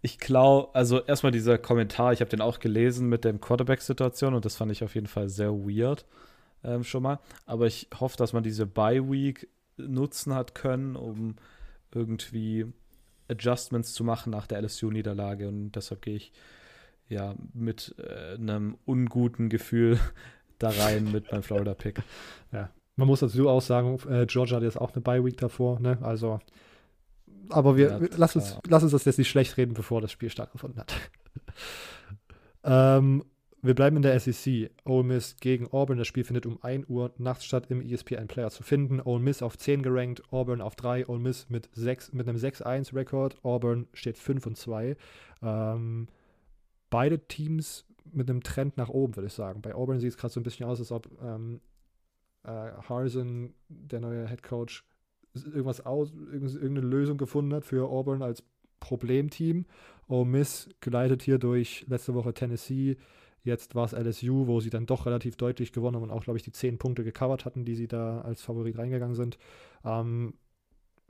ich 0.01 0.17
glaube, 0.17 0.73
also 0.73 1.01
erstmal 1.01 1.31
dieser 1.31 1.57
Kommentar, 1.57 2.13
ich 2.13 2.21
habe 2.21 2.29
den 2.29 2.41
auch 2.41 2.59
gelesen 2.59 3.09
mit 3.09 3.23
der 3.25 3.33
Quarterback-Situation 3.33 4.33
und 4.33 4.45
das 4.45 4.55
fand 4.55 4.71
ich 4.71 4.83
auf 4.83 4.95
jeden 4.95 5.07
Fall 5.07 5.29
sehr 5.29 5.51
weird 5.51 6.05
ähm, 6.63 6.83
schon 6.83 7.03
mal. 7.03 7.19
Aber 7.45 7.67
ich 7.67 7.87
hoffe, 7.99 8.17
dass 8.17 8.33
man 8.33 8.43
diese 8.43 8.65
Bye-Week 8.65 9.47
nutzen 9.77 10.33
hat 10.33 10.55
können, 10.55 10.95
um 10.95 11.35
irgendwie 11.93 12.65
Adjustments 13.27 13.93
zu 13.93 14.03
machen 14.03 14.31
nach 14.31 14.47
der 14.47 14.61
LSU-Niederlage 14.61 15.47
und 15.47 15.73
deshalb 15.73 16.01
gehe 16.01 16.15
ich 16.15 16.31
ja 17.09 17.35
mit 17.53 17.93
äh, 17.97 18.35
einem 18.35 18.77
unguten 18.85 19.49
Gefühl 19.49 19.99
da 20.63 20.69
rein 20.69 21.11
mit 21.11 21.31
meinem 21.31 21.43
Florida-Pick. 21.43 22.01
Ja, 22.53 22.69
man 22.97 23.07
muss 23.07 23.21
dazu 23.21 23.47
auch 23.47 23.61
sagen, 23.61 23.97
äh, 24.09 24.25
Georgia 24.25 24.57
hat 24.57 24.63
jetzt 24.63 24.79
auch 24.79 24.93
eine 24.93 25.01
Bye-Week 25.01 25.37
davor, 25.37 25.79
ne? 25.79 25.97
Also, 26.01 26.41
aber 27.47 27.77
wir, 27.77 27.87
ja, 27.91 27.99
lass, 28.17 28.35
uns, 28.35 28.57
lass 28.67 28.83
uns 28.83 28.91
das 28.91 29.05
jetzt 29.05 29.17
nicht 29.17 29.29
schlecht 29.29 29.55
reden, 29.55 29.73
bevor 29.73 30.01
das 30.01 30.11
Spiel 30.11 30.29
stattgefunden 30.29 30.81
hat. 30.81 30.93
ähm, 32.65 33.23
wir 33.63 33.75
bleiben 33.75 33.95
in 33.95 34.01
der 34.01 34.19
SEC. 34.19 34.71
Ole 34.85 35.03
Miss 35.03 35.35
gegen 35.39 35.67
Auburn. 35.71 35.97
Das 35.97 36.07
Spiel 36.07 36.23
findet 36.23 36.45
um 36.45 36.61
1 36.63 36.89
Uhr 36.89 37.13
nachts 37.17 37.45
statt 37.45 37.67
im 37.69 37.81
ESPN 37.81 38.27
Player 38.27 38.49
zu 38.49 38.63
finden. 38.63 38.99
Ole 38.99 39.21
Miss 39.21 39.43
auf 39.43 39.57
10 39.57 39.83
gerankt, 39.83 40.23
Auburn 40.31 40.61
auf 40.61 40.75
3. 40.75 41.07
Ole 41.07 41.19
Miss 41.19 41.47
mit, 41.49 41.69
6, 41.73 42.13
mit 42.13 42.27
einem 42.27 42.37
6-1-Rekord. 42.37 43.37
Auburn 43.43 43.87
steht 43.93 44.17
5 44.17 44.47
und 44.47 44.57
2. 44.57 44.97
Ähm, 45.43 46.07
beide 46.89 47.19
Teams 47.19 47.85
mit 48.11 48.29
einem 48.29 48.43
Trend 48.43 48.77
nach 48.77 48.89
oben, 48.89 49.15
würde 49.15 49.27
ich 49.27 49.33
sagen. 49.33 49.61
Bei 49.61 49.75
Auburn 49.75 49.99
sieht 49.99 50.09
es 50.11 50.17
gerade 50.17 50.33
so 50.33 50.39
ein 50.39 50.43
bisschen 50.43 50.65
aus, 50.65 50.79
als 50.79 50.91
ob 50.91 51.09
ähm, 51.21 51.61
äh, 52.43 52.71
Harrison, 52.87 53.53
der 53.69 53.99
neue 53.99 54.27
Head 54.27 54.43
Coach, 54.43 54.83
irgendwas 55.33 55.85
aus, 55.85 56.11
irgendeine 56.13 56.81
Lösung 56.81 57.17
gefunden 57.17 57.53
hat 57.53 57.65
für 57.65 57.89
Auburn 57.89 58.21
als 58.21 58.43
Problemteam. 58.79 59.65
Ole 60.07 60.25
Miss 60.25 60.69
geleitet 60.81 61.21
hier 61.21 61.37
durch 61.37 61.85
letzte 61.87 62.13
Woche 62.13 62.33
Tennessee. 62.33 62.97
Jetzt 63.43 63.73
war 63.75 63.85
es 63.85 63.93
LSU, 63.93 64.47
wo 64.47 64.59
sie 64.59 64.69
dann 64.69 64.85
doch 64.85 65.05
relativ 65.05 65.35
deutlich 65.35 65.71
gewonnen 65.71 65.95
haben 65.95 66.03
und 66.03 66.11
auch, 66.11 66.23
glaube 66.23 66.37
ich, 66.37 66.43
die 66.43 66.51
zehn 66.51 66.77
Punkte 66.77 67.03
gecovert 67.03 67.45
hatten, 67.45 67.65
die 67.65 67.75
sie 67.75 67.87
da 67.87 68.21
als 68.21 68.41
Favorit 68.41 68.77
reingegangen 68.77 69.15
sind. 69.15 69.37
Ähm, 69.83 70.33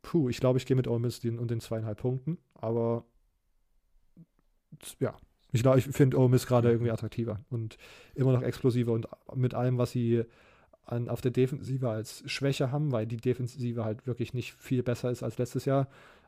puh, 0.01 0.29
ich 0.29 0.39
glaube, 0.39 0.57
ich 0.57 0.65
gehe 0.65 0.77
mit 0.77 0.87
Ole 0.87 0.99
Miss 0.99 1.19
den, 1.19 1.39
und 1.39 1.49
den 1.49 1.59
zweieinhalb 1.59 1.99
Punkten. 1.99 2.37
Aber 2.53 3.05
ja, 4.99 5.15
ich 5.51 5.63
glaube, 5.63 5.79
ich 5.79 5.85
finde 5.85 6.17
Ole 6.17 6.29
Miss 6.29 6.47
gerade 6.47 6.71
irgendwie 6.71 6.91
attraktiver 6.91 7.39
und 7.49 7.77
immer 8.15 8.33
noch 8.33 8.43
explosiver 8.43 8.93
und 8.93 9.07
mit 9.35 9.53
allem, 9.53 9.77
was 9.77 9.91
sie 9.91 10.23
an, 10.85 11.09
auf 11.09 11.21
der 11.21 11.31
Defensive 11.31 11.89
als 11.89 12.23
Schwäche 12.25 12.71
haben, 12.71 12.91
weil 12.91 13.05
die 13.05 13.17
Defensive 13.17 13.83
halt 13.83 14.07
wirklich 14.07 14.33
nicht 14.33 14.53
viel 14.53 14.83
besser 14.83 15.11
ist 15.11 15.23
als 15.23 15.37
letztes 15.37 15.65
Jahr, 15.65 15.87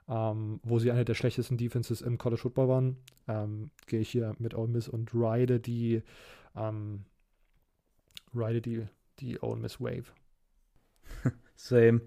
ähm, 0.09 0.59
wo 0.63 0.79
sie 0.79 0.91
eine 0.91 1.05
der 1.05 1.13
schlechtesten 1.13 1.57
Defenses 1.57 2.01
im 2.01 2.17
College 2.17 2.41
Football 2.41 2.67
waren, 2.67 2.97
ähm, 3.27 3.71
gehe 3.87 4.01
ich 4.01 4.09
hier 4.09 4.35
mit 4.39 4.53
Ole 4.53 4.69
Miss 4.69 4.87
und 4.87 5.13
ride 5.13 5.59
die, 5.59 6.03
ähm, 6.55 7.05
ride 8.35 8.61
die, 8.61 8.87
die 9.19 9.39
Ole 9.41 9.59
Miss 9.59 9.79
Wave. 9.79 10.05
Same. 11.55 12.01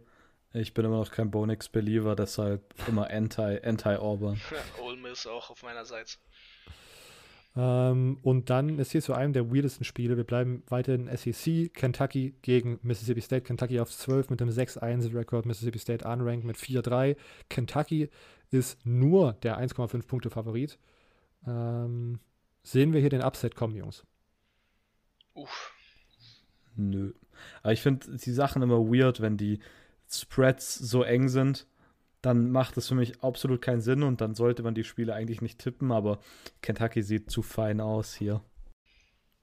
Ich 0.53 0.73
bin 0.73 0.87
immer 0.87 0.99
noch 0.99 1.11
kein 1.11 1.31
Bonix-Believer, 1.31 2.17
deshalb 2.17 2.75
immer 2.89 3.11
anti-Auburn. 3.11 4.41
Anti 4.41 4.81
Ole 4.83 4.97
Miss 4.97 5.27
auch 5.27 5.51
auf 5.51 5.63
meiner 5.63 5.85
Seite. 5.85 6.17
Ähm, 7.57 8.19
und 8.23 8.51
dann 8.51 8.79
ist 8.79 8.93
hier 8.93 9.01
zu 9.01 9.15
einem 9.15 9.33
der 9.33 9.51
weirdesten 9.51 9.85
Spiele. 9.85 10.17
Wir 10.17 10.25
bleiben 10.25 10.63
weiter 10.69 10.95
in 10.95 11.09
SEC. 11.17 11.73
Kentucky 11.73 12.35
gegen 12.43 12.79
Mississippi 12.83 13.23
State. 13.23 13.43
Kentucky 13.43 13.81
auf 13.81 13.91
12 13.91 14.31
mit 14.31 14.43
einem 14.43 14.51
6-1-Rekord. 14.51 15.47
Mississippi 15.47 15.79
State 15.79 16.07
unranked 16.07 16.45
mit 16.45 16.57
4-3. 16.57 17.17
Kentucky 17.49 18.11
ist 18.51 18.85
nur 18.85 19.33
der 19.43 19.59
1,5 19.59 20.07
Punkte 20.07 20.29
Favorit. 20.31 20.79
Ähm, 21.47 22.21
sehen 22.63 22.93
wir 22.93 23.01
hier 23.01 23.11
den 23.11 23.23
Upset 23.23 23.57
kommen, 23.57 23.75
Jungs? 23.75 24.05
Uff. 25.33 25.73
Nö. 26.75 27.15
Aber 27.63 27.73
ich 27.73 27.81
finde 27.81 28.17
die 28.19 28.33
Sachen 28.33 28.63
immer 28.63 28.81
weird, 28.81 29.21
wenn 29.23 29.39
die 29.39 29.61
Spreads 30.09 30.75
so 30.75 31.03
eng 31.03 31.29
sind 31.29 31.67
dann 32.27 32.51
macht 32.51 32.77
es 32.77 32.89
für 32.89 32.97
mich 32.97 33.23
absolut 33.23 33.63
keinen 33.63 33.81
Sinn 33.81 34.03
und 34.03 34.21
dann 34.21 34.35
sollte 34.35 34.65
man 34.65 34.75
die 34.75 34.83
Spiele 34.83 35.15
eigentlich 35.15 35.43
nicht 35.43 35.61
tippen, 35.61 35.93
aber 35.93 36.19
Kentucky 36.61 37.05
sieht 37.05 37.31
zu 37.31 37.41
fein 37.41 37.81
aus 37.81 38.17
hier. 38.17 38.43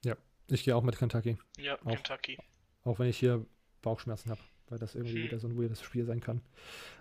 Ja, 0.04 0.18
ich 0.50 0.66
gehe 0.66 0.76
auch 0.76 0.84
mit 0.84 0.98
Kentucky. 0.98 1.38
Ja, 1.58 1.78
auch, 1.86 1.92
Kentucky. 1.92 2.38
Auch 2.84 3.00
wenn 3.00 3.08
ich 3.08 3.18
hier 3.18 3.46
Bauchschmerzen 3.82 4.32
habe, 4.32 4.42
weil 4.68 4.80
das 4.80 4.96
irgendwie 4.96 5.16
hm. 5.16 5.24
wieder 5.24 5.40
so 5.40 5.48
ein 5.48 5.58
weirdes 5.58 5.82
Spiel 5.82 6.04
sein 6.04 6.20
kann. 6.20 6.42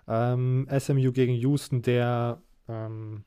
Ähm, 0.07 0.69
SMU 0.71 1.11
gegen 1.11 1.35
Houston, 1.35 1.83
der, 1.83 2.41
ähm, 2.69 3.25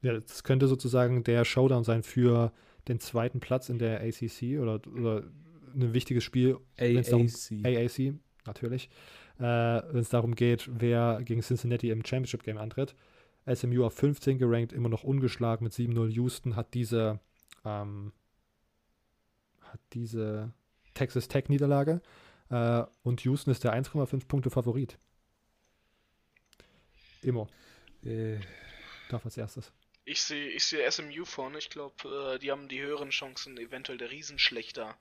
ja, 0.00 0.12
das 0.12 0.44
könnte 0.44 0.68
sozusagen 0.68 1.24
der 1.24 1.44
Showdown 1.44 1.82
sein 1.82 2.04
für 2.04 2.52
den 2.86 3.00
zweiten 3.00 3.40
Platz 3.40 3.68
in 3.68 3.80
der 3.80 4.00
ACC 4.02 4.60
oder, 4.60 4.80
oder 4.94 5.24
ein 5.74 5.92
wichtiges 5.92 6.22
Spiel. 6.22 6.58
AAC. 6.78 7.10
Darum, 7.10 7.26
AAC, 7.64 8.14
natürlich 8.46 8.90
äh, 9.38 9.42
wenn 9.42 10.00
es 10.00 10.08
darum 10.08 10.34
geht, 10.34 10.68
wer 10.68 11.20
gegen 11.22 11.42
Cincinnati 11.42 11.90
im 11.90 12.04
Championship 12.04 12.42
Game 12.42 12.58
antritt. 12.58 12.94
SMU 13.52 13.84
auf 13.84 13.94
15 13.94 14.38
gerankt, 14.38 14.72
immer 14.72 14.88
noch 14.88 15.04
ungeschlagen 15.04 15.64
mit 15.64 15.72
7-0. 15.72 16.08
Houston 16.10 16.56
hat 16.56 16.74
diese, 16.74 17.20
ähm, 17.64 18.12
hat 19.60 19.80
diese 19.92 20.52
Texas 20.94 21.28
Tech 21.28 21.48
Niederlage 21.48 22.00
äh, 22.50 22.82
und 23.02 23.22
Houston 23.24 23.50
ist 23.50 23.64
der 23.64 23.74
1,5 23.74 24.26
Punkte 24.26 24.50
Favorit. 24.50 24.98
Immo. 27.22 27.48
Äh. 28.04 28.38
Darf 29.08 29.24
als 29.24 29.36
erstes. 29.36 29.72
Ich 30.04 30.22
sehe 30.22 30.48
ich 30.50 30.64
seh 30.64 30.88
SMU 30.88 31.24
vorne. 31.24 31.58
Ich 31.58 31.70
glaube, 31.70 32.34
äh, 32.34 32.38
die 32.38 32.50
haben 32.50 32.68
die 32.68 32.80
höheren 32.80 33.10
Chancen, 33.10 33.56
eventuell 33.58 33.98
der 33.98 34.10
Riesenschlechter 34.10 34.96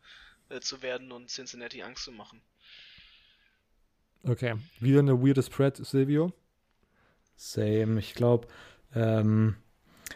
äh, 0.50 0.60
zu 0.60 0.82
werden 0.82 1.12
und 1.12 1.30
Cincinnati 1.30 1.82
Angst 1.84 2.04
zu 2.04 2.12
machen. 2.12 2.42
Okay. 4.28 4.56
Wieder 4.80 5.00
eine 5.00 5.22
weirde 5.22 5.44
Spread, 5.44 5.78
Silvio? 5.78 6.32
Same. 7.36 8.00
Ich 8.00 8.14
glaube, 8.16 8.48
ähm, 8.94 9.56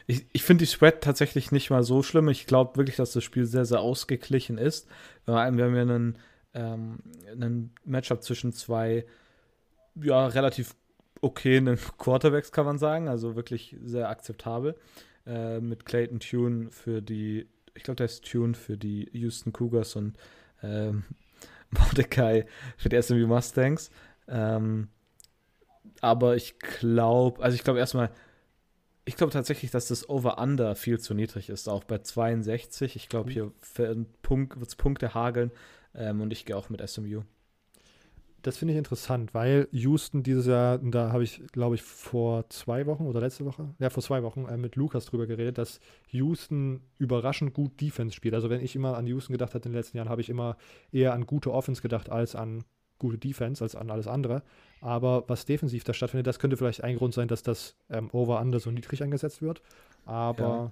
ich, 0.07 0.25
ich 0.31 0.43
finde 0.43 0.63
die 0.63 0.71
Spread 0.71 1.01
tatsächlich 1.01 1.51
nicht 1.51 1.69
mal 1.69 1.83
so 1.83 2.01
schlimm. 2.01 2.29
Ich 2.29 2.47
glaube 2.47 2.77
wirklich, 2.77 2.95
dass 2.95 3.13
das 3.13 3.23
Spiel 3.23 3.45
sehr, 3.45 3.65
sehr 3.65 3.81
ausgeglichen 3.81 4.57
ist. 4.57 4.87
Wir 5.25 5.35
haben 5.35 5.59
ja 5.59 5.65
einen, 5.65 6.17
ähm, 6.53 6.99
einen 7.31 7.75
Matchup 7.85 8.23
zwischen 8.23 8.53
zwei, 8.53 9.05
ja, 9.95 10.27
relativ 10.27 10.75
okayen 11.21 11.77
Quarterbacks, 11.97 12.51
kann 12.51 12.65
man 12.65 12.79
sagen. 12.79 13.07
Also 13.07 13.35
wirklich 13.35 13.75
sehr 13.83 14.09
akzeptabel. 14.09 14.75
Äh, 15.25 15.59
mit 15.59 15.85
Clayton 15.85 16.19
Tune 16.19 16.71
für 16.71 17.01
die, 17.01 17.47
ich 17.75 17.83
glaube, 17.83 17.97
der 17.97 18.05
ist 18.05 18.25
Tune 18.25 18.55
für 18.55 18.77
die 18.77 19.09
Houston 19.11 19.53
Cougars 19.53 19.95
und 19.95 20.17
ähm, 20.63 21.03
Mordecai 21.77 22.45
für 22.77 22.89
die 22.89 23.01
SMU 23.01 23.27
Mustangs. 23.27 23.91
Ähm, 24.27 24.89
aber 26.01 26.35
ich 26.35 26.59
glaube, 26.59 27.43
also 27.43 27.55
ich 27.55 27.63
glaube 27.63 27.79
erstmal, 27.79 28.11
ich 29.05 29.15
glaube 29.15 29.33
tatsächlich, 29.33 29.71
dass 29.71 29.87
das 29.87 30.07
Over-Under 30.07 30.75
viel 30.75 30.99
zu 30.99 31.13
niedrig 31.13 31.49
ist, 31.49 31.67
auch 31.67 31.83
bei 31.83 31.97
62. 31.99 32.95
Ich 32.95 33.09
glaube, 33.09 33.31
hier 33.31 33.51
Punkt, 34.21 34.59
wird 34.59 34.69
es 34.69 34.75
Punkte 34.75 35.13
hageln 35.13 35.51
ähm, 35.95 36.21
und 36.21 36.31
ich 36.31 36.45
gehe 36.45 36.55
auch 36.55 36.69
mit 36.69 36.87
SMU 36.87 37.23
das 38.41 38.57
finde 38.57 38.73
ich 38.73 38.77
interessant, 38.77 39.33
weil 39.33 39.67
Houston 39.71 40.23
dieses 40.23 40.45
Jahr, 40.45 40.77
da 40.77 41.11
habe 41.11 41.23
ich, 41.23 41.41
glaube 41.51 41.75
ich, 41.75 41.81
vor 41.81 42.49
zwei 42.49 42.85
Wochen 42.85 43.05
oder 43.05 43.19
letzte 43.19 43.45
Woche, 43.45 43.73
ja, 43.79 43.89
vor 43.89 44.03
zwei 44.03 44.23
Wochen 44.23 44.45
äh, 44.45 44.57
mit 44.57 44.75
Lukas 44.75 45.05
drüber 45.05 45.27
geredet, 45.27 45.57
dass 45.57 45.79
Houston 46.09 46.81
überraschend 46.97 47.53
gut 47.53 47.79
Defense 47.81 48.15
spielt. 48.15 48.33
Also 48.33 48.49
wenn 48.49 48.61
ich 48.61 48.75
immer 48.75 48.97
an 48.97 49.07
Houston 49.07 49.33
gedacht 49.33 49.53
habe 49.53 49.65
in 49.65 49.71
den 49.71 49.77
letzten 49.77 49.97
Jahren, 49.97 50.09
habe 50.09 50.21
ich 50.21 50.29
immer 50.29 50.57
eher 50.91 51.13
an 51.13 51.25
gute 51.25 51.51
Offense 51.51 51.81
gedacht 51.81 52.09
als 52.09 52.35
an 52.35 52.63
gute 52.97 53.17
Defense 53.17 53.63
als 53.63 53.75
an 53.75 53.89
alles 53.89 54.07
andere. 54.07 54.43
Aber 54.81 55.23
was 55.27 55.45
defensiv 55.45 55.83
da 55.83 55.93
stattfindet, 55.93 56.27
das 56.27 56.39
könnte 56.39 56.57
vielleicht 56.57 56.83
ein 56.83 56.97
Grund 56.97 57.13
sein, 57.13 57.27
dass 57.27 57.43
das 57.43 57.75
ähm, 57.89 58.09
Over-Under 58.11 58.59
so 58.59 58.71
niedrig 58.71 59.03
angesetzt 59.03 59.41
wird. 59.41 59.61
Aber. 60.05 60.43
Ja. 60.43 60.71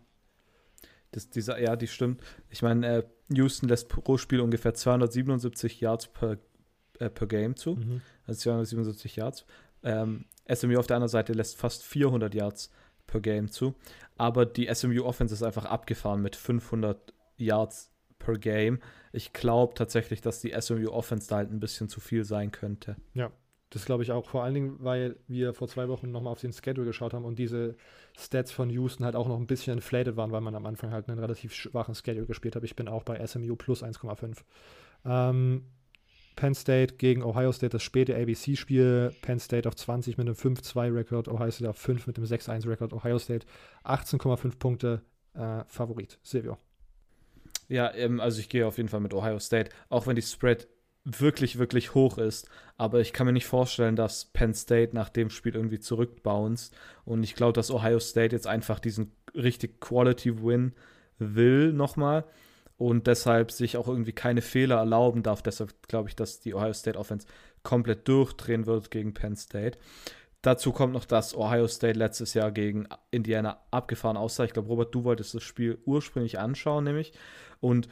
Das, 1.11 1.29
dieser, 1.29 1.57
ja, 1.59 1.77
die 1.77 1.87
stimmt. 1.87 2.21
Ich 2.49 2.61
meine, 2.61 2.97
äh, 2.97 3.03
Houston 3.33 3.69
lässt 3.69 3.87
pro 3.87 4.17
Spiel 4.17 4.41
ungefähr 4.41 4.73
277 4.73 5.79
Yards 5.79 6.07
per, 6.07 6.37
äh, 6.99 7.09
per 7.09 7.27
Game 7.27 7.55
zu. 7.55 7.75
Mhm. 7.75 8.01
Also 8.25 8.41
277 8.41 9.15
Yards. 9.15 9.45
Ähm, 9.83 10.25
SMU 10.53 10.77
auf 10.77 10.87
der 10.87 10.97
anderen 10.97 11.09
Seite 11.09 11.33
lässt 11.33 11.57
fast 11.57 11.83
400 11.83 12.33
Yards 12.33 12.71
per 13.05 13.21
Game 13.21 13.49
zu. 13.49 13.75
Aber 14.17 14.45
die 14.45 14.69
SMU 14.73 15.03
Offense 15.03 15.33
ist 15.33 15.43
einfach 15.43 15.65
abgefahren 15.65 16.21
mit 16.21 16.35
500 16.35 17.13
Yards 17.37 17.91
per 18.19 18.37
Game. 18.37 18.79
Ich 19.11 19.33
glaube 19.33 19.73
tatsächlich, 19.73 20.21
dass 20.21 20.41
die 20.41 20.53
SMU 20.59 20.89
Offense 20.89 21.27
da 21.27 21.37
halt 21.37 21.51
ein 21.51 21.59
bisschen 21.59 21.89
zu 21.89 21.99
viel 21.99 22.25
sein 22.25 22.51
könnte. 22.51 22.97
Ja, 23.13 23.31
das 23.69 23.85
glaube 23.85 24.03
ich 24.03 24.11
auch. 24.11 24.27
Vor 24.27 24.43
allen 24.43 24.53
Dingen, 24.53 24.77
weil 24.79 25.17
wir 25.27 25.53
vor 25.53 25.67
zwei 25.67 25.87
Wochen 25.87 26.11
nochmal 26.11 26.31
auf 26.31 26.41
den 26.41 26.53
Schedule 26.53 26.87
geschaut 26.87 27.13
haben 27.13 27.25
und 27.25 27.37
diese 27.37 27.75
Stats 28.17 28.51
von 28.51 28.69
Houston 28.69 29.05
halt 29.05 29.15
auch 29.15 29.27
noch 29.27 29.37
ein 29.37 29.47
bisschen 29.47 29.73
inflated 29.73 30.15
waren, 30.15 30.31
weil 30.31 30.41
man 30.41 30.55
am 30.55 30.65
Anfang 30.65 30.91
halt 30.91 31.09
einen 31.09 31.19
relativ 31.19 31.53
schwachen 31.53 31.93
Schedule 31.93 32.25
gespielt 32.25 32.55
hat. 32.55 32.63
Ich 32.63 32.75
bin 32.75 32.87
auch 32.87 33.03
bei 33.03 33.25
SMU 33.25 33.55
plus 33.55 33.83
1,5. 33.83 34.37
Ähm, 35.05 35.65
Penn 36.37 36.55
State 36.55 36.95
gegen 36.95 37.23
Ohio 37.23 37.51
State, 37.51 37.71
das 37.71 37.83
späte 37.83 38.15
ABC-Spiel. 38.15 39.11
Penn 39.21 39.39
State 39.39 39.67
auf 39.67 39.75
20 39.75 40.17
mit 40.17 40.27
einem 40.27 40.35
5-2-Rekord, 40.35 41.27
Ohio 41.27 41.51
State 41.51 41.69
auf 41.69 41.77
5 41.77 42.07
mit 42.07 42.17
einem 42.17 42.27
6-1-Rekord. 42.27 42.93
Ohio 42.93 43.19
State 43.19 43.45
18,5 43.83 44.57
Punkte 44.57 45.01
äh, 45.33 45.63
Favorit. 45.67 46.19
Silvio. 46.23 46.57
Ja, 47.67 47.93
ähm, 47.93 48.21
also 48.21 48.39
ich 48.39 48.49
gehe 48.49 48.65
auf 48.65 48.77
jeden 48.77 48.87
Fall 48.87 49.01
mit 49.01 49.13
Ohio 49.13 49.39
State, 49.39 49.71
auch 49.89 50.07
wenn 50.07 50.15
die 50.15 50.21
Spread 50.21 50.67
wirklich, 51.03 51.57
wirklich 51.57 51.95
hoch 51.95 52.19
ist. 52.19 52.47
Aber 52.77 53.01
ich 53.01 53.13
kann 53.13 53.25
mir 53.25 53.33
nicht 53.33 53.47
vorstellen, 53.47 53.95
dass 53.95 54.25
Penn 54.25 54.53
State 54.53 54.95
nach 54.95 55.09
dem 55.09 55.31
Spiel 55.31 55.55
irgendwie 55.55 55.79
zurückbounced. 55.79 56.73
Und 57.03 57.23
ich 57.23 57.33
glaube, 57.33 57.53
dass 57.53 57.71
Ohio 57.71 57.99
State 57.99 58.35
jetzt 58.35 58.47
einfach 58.47 58.79
diesen 58.79 59.11
richtig 59.33 59.81
Quality 59.81 60.43
Win 60.43 60.73
will 61.17 61.73
nochmal 61.73 62.25
und 62.77 63.07
deshalb 63.07 63.51
sich 63.51 63.75
auch 63.75 63.87
irgendwie 63.87 64.13
keine 64.13 64.41
Fehler 64.41 64.77
erlauben 64.77 65.23
darf. 65.23 65.41
Deshalb 65.41 65.87
glaube 65.87 66.09
ich, 66.09 66.15
dass 66.15 66.39
die 66.39 66.53
Ohio 66.53 66.73
State 66.73 66.97
Offense 66.97 67.27
komplett 67.63 68.07
durchdrehen 68.07 68.65
wird 68.65 68.91
gegen 68.91 69.13
Penn 69.13 69.35
State. 69.35 69.77
Dazu 70.43 70.71
kommt 70.71 70.93
noch, 70.93 71.05
dass 71.05 71.35
Ohio 71.35 71.67
State 71.67 71.97
letztes 71.97 72.35
Jahr 72.35 72.51
gegen 72.51 72.87
Indiana 73.09 73.59
abgefahren 73.71 74.15
aussah. 74.15 74.45
Ich 74.45 74.53
glaube, 74.53 74.69
Robert, 74.69 74.93
du 74.93 75.03
wolltest 75.03 75.33
das 75.33 75.43
Spiel 75.43 75.79
ursprünglich 75.85 76.37
anschauen, 76.37 76.83
nämlich. 76.83 77.11
Und 77.59 77.89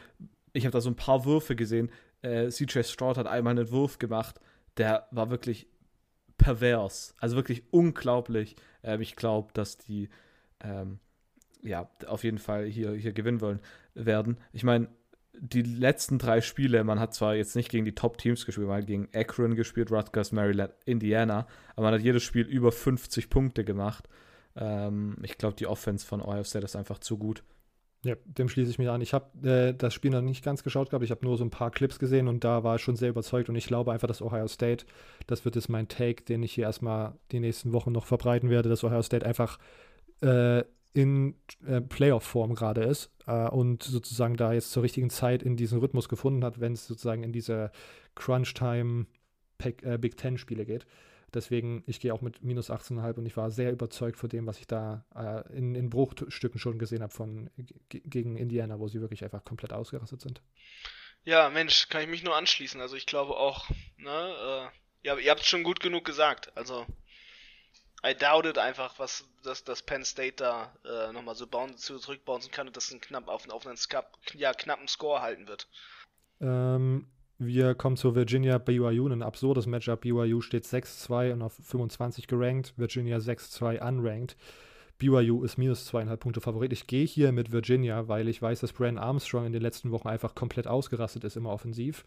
ich 0.53 0.65
habe 0.65 0.71
da 0.71 0.81
so 0.81 0.89
ein 0.89 0.95
paar 0.95 1.25
Würfe 1.25 1.55
gesehen. 1.55 1.91
Äh, 2.21 2.49
CJ 2.49 2.83
Stroud 2.83 3.17
hat 3.17 3.27
einmal 3.27 3.51
einen 3.51 3.71
Wurf 3.71 3.97
gemacht, 3.97 4.39
der 4.77 5.07
war 5.11 5.31
wirklich 5.31 5.67
pervers. 6.37 7.15
Also 7.19 7.35
wirklich 7.35 7.63
unglaublich. 7.71 8.55
Ähm, 8.83 9.01
ich 9.01 9.15
glaube, 9.15 9.51
dass 9.53 9.77
die 9.77 10.09
ähm, 10.63 10.99
ja 11.63 11.89
auf 12.05 12.23
jeden 12.23 12.37
Fall 12.37 12.65
hier, 12.65 12.93
hier 12.93 13.13
gewinnen 13.13 13.41
wollen 13.41 13.59
werden. 13.95 14.37
Ich 14.53 14.63
meine, 14.63 14.87
die 15.39 15.61
letzten 15.61 16.17
drei 16.17 16.41
Spiele, 16.41 16.83
man 16.83 16.99
hat 16.99 17.13
zwar 17.13 17.35
jetzt 17.35 17.55
nicht 17.55 17.69
gegen 17.69 17.85
die 17.85 17.95
Top-Teams 17.95 18.45
gespielt, 18.45 18.67
man 18.67 18.77
hat 18.77 18.87
gegen 18.87 19.09
Akron 19.13 19.55
gespielt, 19.55 19.91
Rutgers, 19.91 20.31
Maryland, 20.31 20.73
Indiana, 20.85 21.47
aber 21.75 21.87
man 21.87 21.93
hat 21.95 22.01
jedes 22.01 22.23
Spiel 22.23 22.45
über 22.45 22.71
50 22.71 23.29
Punkte 23.29 23.65
gemacht. 23.65 24.07
Ähm, 24.55 25.17
ich 25.23 25.37
glaube, 25.37 25.55
die 25.55 25.67
Offense 25.67 26.05
von 26.05 26.21
Ohio 26.21 26.43
State 26.43 26.65
ist 26.65 26.75
einfach 26.75 26.99
zu 26.99 27.17
gut. 27.17 27.43
Ja, 28.05 28.15
dem 28.25 28.49
schließe 28.49 28.69
ich 28.69 28.77
mich 28.77 28.89
an. 28.89 29.01
Ich 29.01 29.13
habe 29.13 29.49
äh, 29.49 29.73
das 29.73 29.93
Spiel 29.93 30.11
noch 30.11 30.21
nicht 30.21 30.43
ganz 30.43 30.63
geschaut 30.63 30.91
gehabt. 30.91 31.03
Ich 31.03 31.09
habe 31.09 31.25
nur 31.25 31.37
so 31.37 31.43
ein 31.43 31.49
paar 31.49 31.71
Clips 31.71 31.97
gesehen 31.97 32.27
und 32.27 32.43
da 32.43 32.63
war 32.63 32.75
ich 32.75 32.83
schon 32.83 32.95
sehr 32.95 33.09
überzeugt. 33.09 33.49
Und 33.49 33.55
ich 33.55 33.65
glaube 33.65 33.91
einfach, 33.91 34.07
dass 34.07 34.21
Ohio 34.21 34.47
State, 34.47 34.85
das 35.25 35.43
wird 35.43 35.55
jetzt 35.55 35.69
mein 35.69 35.87
Take, 35.87 36.23
den 36.23 36.43
ich 36.43 36.53
hier 36.53 36.65
erstmal 36.65 37.15
die 37.31 37.39
nächsten 37.39 37.73
Wochen 37.73 37.91
noch 37.91 38.05
verbreiten 38.05 38.51
werde, 38.51 38.69
dass 38.69 38.83
Ohio 38.83 39.01
State 39.01 39.25
einfach 39.25 39.57
äh, 40.21 40.63
in 40.95 41.35
äh, 41.67 41.81
Playoff-Form 41.81 42.55
gerade 42.55 42.83
ist 42.83 43.11
äh, 43.27 43.49
und 43.49 43.83
sozusagen 43.83 44.37
da 44.37 44.53
jetzt 44.53 44.71
zur 44.71 44.83
richtigen 44.83 45.09
Zeit 45.09 45.43
in 45.43 45.57
diesen 45.57 45.79
Rhythmus 45.79 46.07
gefunden 46.07 46.43
hat, 46.45 46.61
wenn 46.61 46.71
es 46.71 46.87
sozusagen 46.87 47.23
in 47.23 47.33
diese 47.33 47.71
Crunch-Time 48.15 49.05
äh, 49.59 49.99
Ten-Spiele 49.99 50.65
geht. 50.65 50.85
Deswegen, 51.33 51.83
ich 51.85 51.99
gehe 51.99 52.13
auch 52.13 52.21
mit 52.21 52.43
minus 52.43 52.71
18,5 52.71 53.17
und 53.17 53.25
ich 53.25 53.35
war 53.35 53.51
sehr 53.51 53.73
überzeugt 53.73 54.17
von 54.17 54.29
dem, 54.29 54.47
was 54.47 54.57
ich 54.57 54.67
da 54.67 55.03
äh, 55.13 55.57
in, 55.57 55.75
in 55.75 55.89
Bruchstücken 55.89 56.59
schon 56.59 56.79
gesehen 56.79 57.01
habe 57.03 57.13
von 57.13 57.49
gegen 57.89 58.37
Indiana, 58.37 58.79
wo 58.79 58.87
sie 58.87 59.01
wirklich 59.01 59.21
einfach 59.21 59.43
komplett 59.43 59.73
ausgerastet 59.73 60.21
sind. 60.21 60.41
Ja, 61.25 61.49
Mensch, 61.49 61.89
kann 61.89 62.03
ich 62.03 62.07
mich 62.07 62.23
nur 62.23 62.37
anschließen. 62.37 62.79
Also 62.79 62.95
ich 62.95 63.05
glaube 63.05 63.35
auch, 63.35 63.69
ne, 63.97 64.71
äh, 64.71 65.07
ja, 65.07 65.17
ihr 65.17 65.29
habt 65.29 65.41
es 65.41 65.47
schon 65.47 65.63
gut 65.63 65.81
genug 65.81 66.05
gesagt. 66.05 66.55
Also 66.55 66.85
I 68.05 68.13
doubt 68.13 68.45
it 68.45 68.57
einfach, 68.57 68.99
was 68.99 69.25
dass 69.43 69.63
das 69.63 69.81
Penn 69.81 70.03
State 70.03 70.35
da 70.37 70.71
äh, 70.85 71.11
nochmal 71.13 71.35
so 71.35 71.47
bauen, 71.47 71.75
zu 71.77 71.97
zurückbouncen 71.97 72.51
kann 72.51 72.67
und 72.67 72.75
das 72.75 72.91
einen 72.91 73.01
knapp 73.01 73.27
auf, 73.27 73.49
auf 73.49 73.65
einen 73.65 73.77
Skap, 73.77 74.17
ja, 74.33 74.53
knappen 74.53 74.87
Score 74.87 75.21
halten 75.21 75.47
wird. 75.47 75.67
Ähm, 76.41 77.07
wir 77.37 77.75
kommen 77.75 77.97
zu 77.97 78.15
Virginia 78.15 78.57
BYU, 78.57 79.07
ein 79.07 79.21
absurdes 79.21 79.65
Matchup. 79.65 80.01
BYU 80.01 80.41
steht 80.41 80.65
6-2 80.65 81.33
und 81.33 81.41
auf 81.41 81.53
25 81.53 82.27
gerankt, 82.27 82.73
Virginia 82.77 83.17
6-2 83.17 83.87
unranked. 83.87 84.37
BYU 84.97 85.43
ist 85.43 85.57
minus 85.57 85.85
zweieinhalb 85.85 86.21
Punkte 86.21 86.39
Favorit. 86.39 86.71
Ich 86.71 86.87
gehe 86.87 87.05
hier 87.05 87.31
mit 87.33 87.51
Virginia, 87.51 88.07
weil 88.07 88.29
ich 88.29 88.41
weiß, 88.41 88.61
dass 88.61 88.71
Brian 88.71 88.97
Armstrong 88.97 89.45
in 89.45 89.53
den 89.53 89.61
letzten 89.61 89.91
Wochen 89.91 90.07
einfach 90.07 90.35
komplett 90.35 90.67
ausgerastet 90.67 91.25
ist, 91.25 91.35
immer 91.35 91.49
offensiv. 91.49 92.05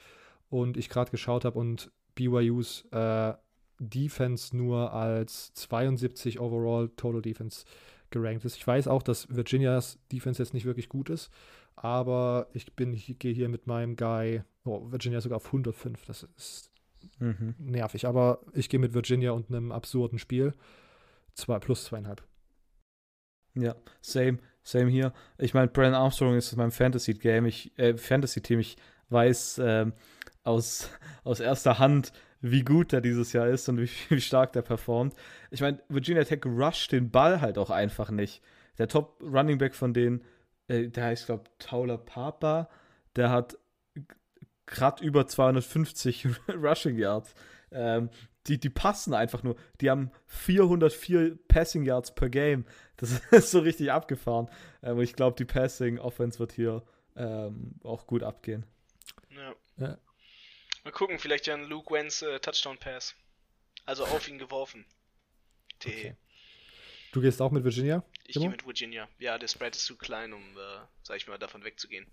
Und 0.49 0.79
ich 0.79 0.89
gerade 0.89 1.11
geschaut 1.11 1.45
habe 1.45 1.59
und 1.59 1.91
BYUs 2.15 2.87
äh, 2.91 3.35
Defense 3.79 4.57
nur 4.57 4.93
als 4.93 5.53
72 5.55 6.41
overall 6.41 6.89
Total 6.97 7.23
Defense 7.23 7.65
gerankt 8.11 8.45
ist. 8.45 8.57
Ich 8.57 8.67
weiß 8.67 8.89
auch, 8.89 9.03
dass 9.03 9.29
Virginias 9.35 9.99
Defense 10.11 10.43
jetzt 10.43 10.55
nicht 10.55 10.65
wirklich 10.65 10.89
gut 10.89 11.11
ist, 11.11 11.31
aber 11.77 12.49
ich 12.53 12.75
bin, 12.75 12.93
ich 12.93 13.19
gehe 13.19 13.33
hier 13.33 13.49
mit 13.49 13.67
meinem 13.67 13.97
Guy, 13.97 14.43
oh, 14.65 14.91
Virginia 14.91 15.21
sogar 15.21 15.37
auf 15.37 15.47
105. 15.47 16.07
Das 16.07 16.27
ist 16.37 16.71
mhm. 17.19 17.55
nervig, 17.59 18.07
aber 18.07 18.41
ich 18.53 18.69
gehe 18.69 18.81
mit 18.81 18.95
Virginia 18.95 19.33
und 19.33 19.51
einem 19.51 19.73
absurden 19.73 20.19
Spiel. 20.19 20.55
Zwei, 21.35 21.59
plus 21.59 21.85
zweieinhalb. 21.85 22.23
Ja, 23.55 23.75
same, 24.01 24.39
same 24.63 24.91
hier. 24.91 25.13
Ich 25.39 25.55
meine, 25.55 25.69
Brandon 25.69 25.95
Armstrong 25.95 26.37
ist 26.37 26.55
mein 26.57 26.71
Fantasy-Game, 26.71 27.47
ich, 27.47 27.77
äh, 27.79 27.97
Fantasy-Team. 27.97 28.61
Ich 28.61 28.77
weiß 29.11 29.59
äh, 29.59 29.87
aus, 30.45 30.91
aus 31.25 31.41
erster 31.41 31.79
Hand, 31.79 32.13
wie 32.41 32.63
gut 32.63 32.93
der 32.93 33.01
dieses 33.01 33.33
Jahr 33.33 33.49
ist 33.49 33.69
und 33.69 33.81
wie, 33.81 33.91
wie 34.09 34.21
stark 34.21 34.53
der 34.53 34.63
performt. 34.63 35.15
Ich 35.51 35.61
meine, 35.61 35.81
Virginia 35.89 36.25
Tech 36.25 36.45
rusht 36.45 36.93
den 36.93 37.11
Ball 37.11 37.41
halt 37.41 37.59
auch 37.59 37.71
einfach 37.71 38.11
nicht. 38.11 38.43
Der 38.79 38.89
Top 38.89 39.21
Running 39.21 39.59
Back 39.59 39.75
von 39.75 39.93
denen, 39.93 40.23
äh, 40.69 40.89
der 40.89 41.05
heißt, 41.05 41.27
glaube 41.27 41.45
Tauler 41.59 41.99
Papa, 41.99 42.69
der 43.17 43.31
hat 43.31 43.59
gerade 44.67 45.05
über 45.05 45.27
250 45.27 46.29
Rushing 46.49 46.97
Yards. 46.97 47.35
Ähm, 47.71 48.11
die, 48.47 48.59
die 48.59 48.71
passen 48.71 49.13
einfach 49.15 49.43
nur. 49.43 49.57
Die 49.81 49.91
haben 49.91 50.11
404 50.27 51.39
Passing 51.49 51.85
Yards 51.85 52.15
per 52.15 52.31
Game. 52.31 52.65
Das 52.97 53.21
ist 53.31 53.51
so 53.51 53.61
richtig 53.61 53.93
abgefahren. 53.93 54.49
Ähm, 54.83 54.99
und 54.99 55.03
ich 55.03 55.15
glaube, 55.15 55.37
die 55.37 55.45
Passing 55.45 55.99
Offense 55.99 56.39
wird 56.39 56.53
hier 56.53 56.83
ähm, 57.17 57.75
auch 57.83 58.07
gut 58.07 58.23
abgehen. 58.23 58.65
Ja. 59.31 59.87
ja. 59.87 59.99
Mal 60.89 60.93
gucken, 60.93 61.19
vielleicht 61.19 61.47
ja 61.47 61.53
ein 61.53 61.65
Luke 61.65 61.93
Wentz 61.93 62.23
äh, 62.23 62.41
Touchdown 62.41 62.79
Pass. 62.79 63.15
Also 63.85 64.07
auf 64.07 64.27
ihn 64.27 64.39
geworfen. 64.39 64.87
Okay. 65.75 66.17
Du 67.13 67.21
gehst 67.21 67.43
auch 67.43 67.51
mit 67.51 67.63
Virginia? 67.63 68.03
Ich 68.27 68.37
gehe 68.37 68.49
mit 68.49 68.65
Virginia. 68.65 69.07
Ja, 69.19 69.37
der 69.37 69.49
Spread 69.49 69.77
ist 69.77 69.85
zu 69.85 69.99
klein, 69.99 70.33
um, 70.33 70.57
äh, 70.57 70.81
sag 71.03 71.19
ich 71.19 71.29
mal, 71.29 71.37
davon 71.37 71.63
wegzugehen. 71.63 72.07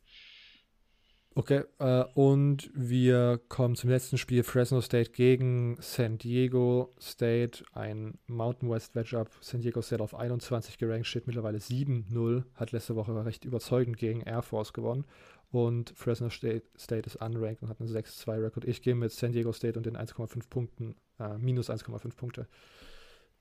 Okay, 1.38 1.64
äh, 1.80 2.06
und 2.14 2.72
wir 2.74 3.42
kommen 3.50 3.76
zum 3.76 3.90
letzten 3.90 4.18
Spiel: 4.18 4.42
Fresno 4.44 4.80
State 4.80 5.12
gegen 5.12 5.76
San 5.82 6.18
Diego 6.18 6.94
State. 6.98 7.66
Ein 7.74 8.18
Mountain 8.28 8.70
West 8.70 8.96
Matchup. 8.96 9.30
San 9.42 9.60
Diego 9.60 9.82
State 9.82 10.02
auf 10.02 10.16
21 10.16 10.78
gerankt, 10.78 11.08
steht 11.08 11.28
mittlerweile 11.28 11.58
7-0. 11.58 12.46
Hat 12.54 12.72
letzte 12.72 12.96
Woche 12.96 13.26
recht 13.26 13.44
überzeugend 13.44 13.98
gegen 13.98 14.22
Air 14.22 14.44
Force 14.44 14.72
gewonnen. 14.72 15.04
Und 15.52 15.92
Fresno 15.98 16.30
State, 16.30 16.64
State 16.78 17.06
ist 17.06 17.18
unranked 17.18 17.62
und 17.64 17.68
hat 17.68 17.82
einen 17.82 17.90
6-2-Rekord. 17.90 18.64
Ich 18.64 18.82
gehe 18.82 18.96
mit 18.96 19.12
San 19.12 19.34
Diego 19.34 19.52
State 19.52 19.78
und 19.78 19.86
den 19.86 19.98
1,5 19.98 20.50
Punkten, 20.50 20.96
äh, 21.20 21.38
minus 21.38 21.70
1,5 21.70 22.16
Punkte. 22.16 22.48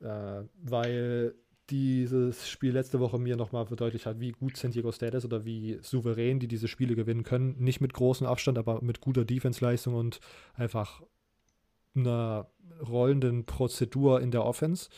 Äh, 0.01 0.43
weil 0.65 1.37
dieses 1.71 2.49
Spiel 2.49 2.73
letzte 2.73 3.01
Woche 3.01 3.19
mir 3.19 3.37
nochmal 3.37 3.67
verdeutlicht 3.67 4.07
hat, 4.07 4.21
wie 4.21 4.33
gut 4.33 4.57
San 4.57 4.71
Diego 4.71 4.93
State 4.93 5.17
ist 5.17 5.25
oder 5.25 5.45
wie 5.45 5.79
souverän 5.83 6.39
die 6.39 6.49
diese 6.49 6.69
Spiele 6.69 6.95
gewinnen 6.95 7.23
können. 7.23 7.57
Nicht 7.59 7.81
mit 7.81 7.95
großem 7.95 8.27
Abstand, 8.27 8.59
aber 8.59 8.83
mit 8.83 9.01
guter 9.01 9.25
Defense-Leistung 9.25 9.95
und 9.95 10.21
einfach 10.55 11.03
einer 11.95 12.51
rollenden 12.87 13.47
Prozedur 13.47 14.21
in 14.21 14.31
der 14.31 14.45
Offense. 14.45 14.91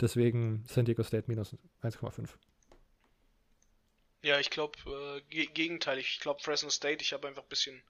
Deswegen 0.00 0.64
San 0.68 0.84
Diego 0.84 1.02
State 1.02 1.24
minus 1.28 1.56
1,5. 1.82 2.28
Ja, 4.22 4.38
ich 4.38 4.50
glaube, 4.50 4.78
äh, 4.86 5.46
gegenteilig. 5.46 6.06
Ich 6.14 6.20
glaube 6.20 6.40
Fresno 6.42 6.70
State, 6.70 7.02
ich 7.02 7.12
habe 7.12 7.26
einfach 7.26 7.42
ein 7.42 7.48
bisschen, 7.48 7.82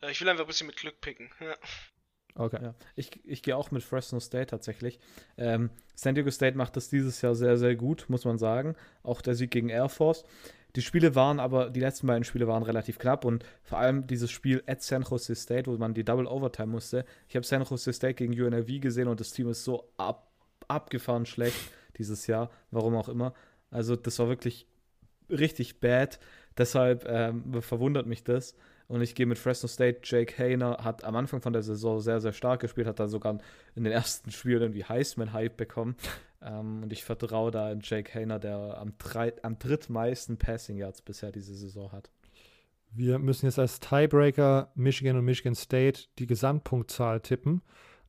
äh, 0.00 0.10
ich 0.12 0.20
will 0.20 0.28
einfach 0.28 0.44
ein 0.44 0.46
bisschen 0.46 0.68
mit 0.68 0.76
Glück 0.76 1.00
picken. 1.00 1.30
Ja. 1.40 1.56
Okay. 2.36 2.58
Ja. 2.60 2.74
Ich, 2.96 3.20
ich 3.24 3.42
gehe 3.42 3.56
auch 3.56 3.70
mit 3.70 3.82
Fresno 3.82 4.18
State 4.18 4.46
tatsächlich. 4.46 4.98
Ähm, 5.36 5.70
San 5.94 6.14
Diego 6.14 6.30
State 6.30 6.56
macht 6.56 6.76
das 6.76 6.88
dieses 6.88 7.22
Jahr 7.22 7.34
sehr, 7.34 7.56
sehr 7.56 7.76
gut, 7.76 8.06
muss 8.08 8.24
man 8.24 8.38
sagen. 8.38 8.74
Auch 9.02 9.20
der 9.20 9.34
Sieg 9.34 9.52
gegen 9.52 9.68
Air 9.68 9.88
Force. 9.88 10.24
Die 10.74 10.82
Spiele 10.82 11.14
waren 11.14 11.38
aber, 11.38 11.70
die 11.70 11.78
letzten 11.78 12.08
beiden 12.08 12.24
Spiele 12.24 12.48
waren 12.48 12.64
relativ 12.64 12.98
knapp 12.98 13.24
und 13.24 13.44
vor 13.62 13.78
allem 13.78 14.08
dieses 14.08 14.32
Spiel 14.32 14.62
at 14.66 14.82
San 14.82 15.02
Jose 15.02 15.34
State, 15.36 15.70
wo 15.70 15.76
man 15.76 15.94
die 15.94 16.04
Double 16.04 16.26
Overtime 16.26 16.66
musste. 16.66 17.04
Ich 17.28 17.36
habe 17.36 17.46
San 17.46 17.62
Jose 17.62 17.92
State 17.92 18.14
gegen 18.14 18.32
UNLV 18.32 18.80
gesehen 18.80 19.06
und 19.06 19.20
das 19.20 19.30
Team 19.32 19.48
ist 19.48 19.62
so 19.62 19.88
ab, 19.96 20.32
abgefahren 20.66 21.26
schlecht 21.26 21.70
dieses 21.98 22.26
Jahr, 22.26 22.50
warum 22.72 22.96
auch 22.96 23.08
immer. 23.08 23.34
Also 23.70 23.94
das 23.94 24.18
war 24.18 24.28
wirklich 24.28 24.66
richtig 25.30 25.78
bad. 25.78 26.18
Deshalb 26.58 27.04
ähm, 27.08 27.62
verwundert 27.62 28.06
mich 28.06 28.24
das. 28.24 28.56
Und 28.86 29.00
ich 29.00 29.14
gehe 29.14 29.26
mit 29.26 29.38
Fresno 29.38 29.68
State. 29.68 30.00
Jake 30.04 30.36
Hayner 30.38 30.78
hat 30.82 31.04
am 31.04 31.16
Anfang 31.16 31.40
von 31.40 31.52
der 31.52 31.62
Saison 31.62 32.00
sehr, 32.00 32.20
sehr 32.20 32.32
stark 32.32 32.60
gespielt, 32.60 32.86
hat 32.86 33.00
da 33.00 33.08
sogar 33.08 33.38
in 33.74 33.84
den 33.84 33.92
ersten 33.92 34.30
Spielen 34.30 34.62
irgendwie 34.62 34.84
Heisman-Hype 34.84 35.56
bekommen. 35.56 35.96
Ähm, 36.42 36.82
und 36.82 36.92
ich 36.92 37.04
vertraue 37.04 37.50
da 37.50 37.72
in 37.72 37.80
Jake 37.82 38.12
Hayner, 38.12 38.38
der 38.38 38.78
am, 38.78 38.92
drei, 38.98 39.32
am 39.42 39.58
drittmeisten 39.58 40.36
Passing 40.36 40.76
Yards 40.76 41.00
bisher 41.00 41.32
diese 41.32 41.54
Saison 41.54 41.90
hat. 41.92 42.10
Wir 42.90 43.18
müssen 43.18 43.46
jetzt 43.46 43.58
als 43.58 43.80
Tiebreaker 43.80 44.70
Michigan 44.74 45.16
und 45.16 45.24
Michigan 45.24 45.54
State 45.54 46.04
die 46.18 46.26
Gesamtpunktzahl 46.26 47.20
tippen. 47.20 47.62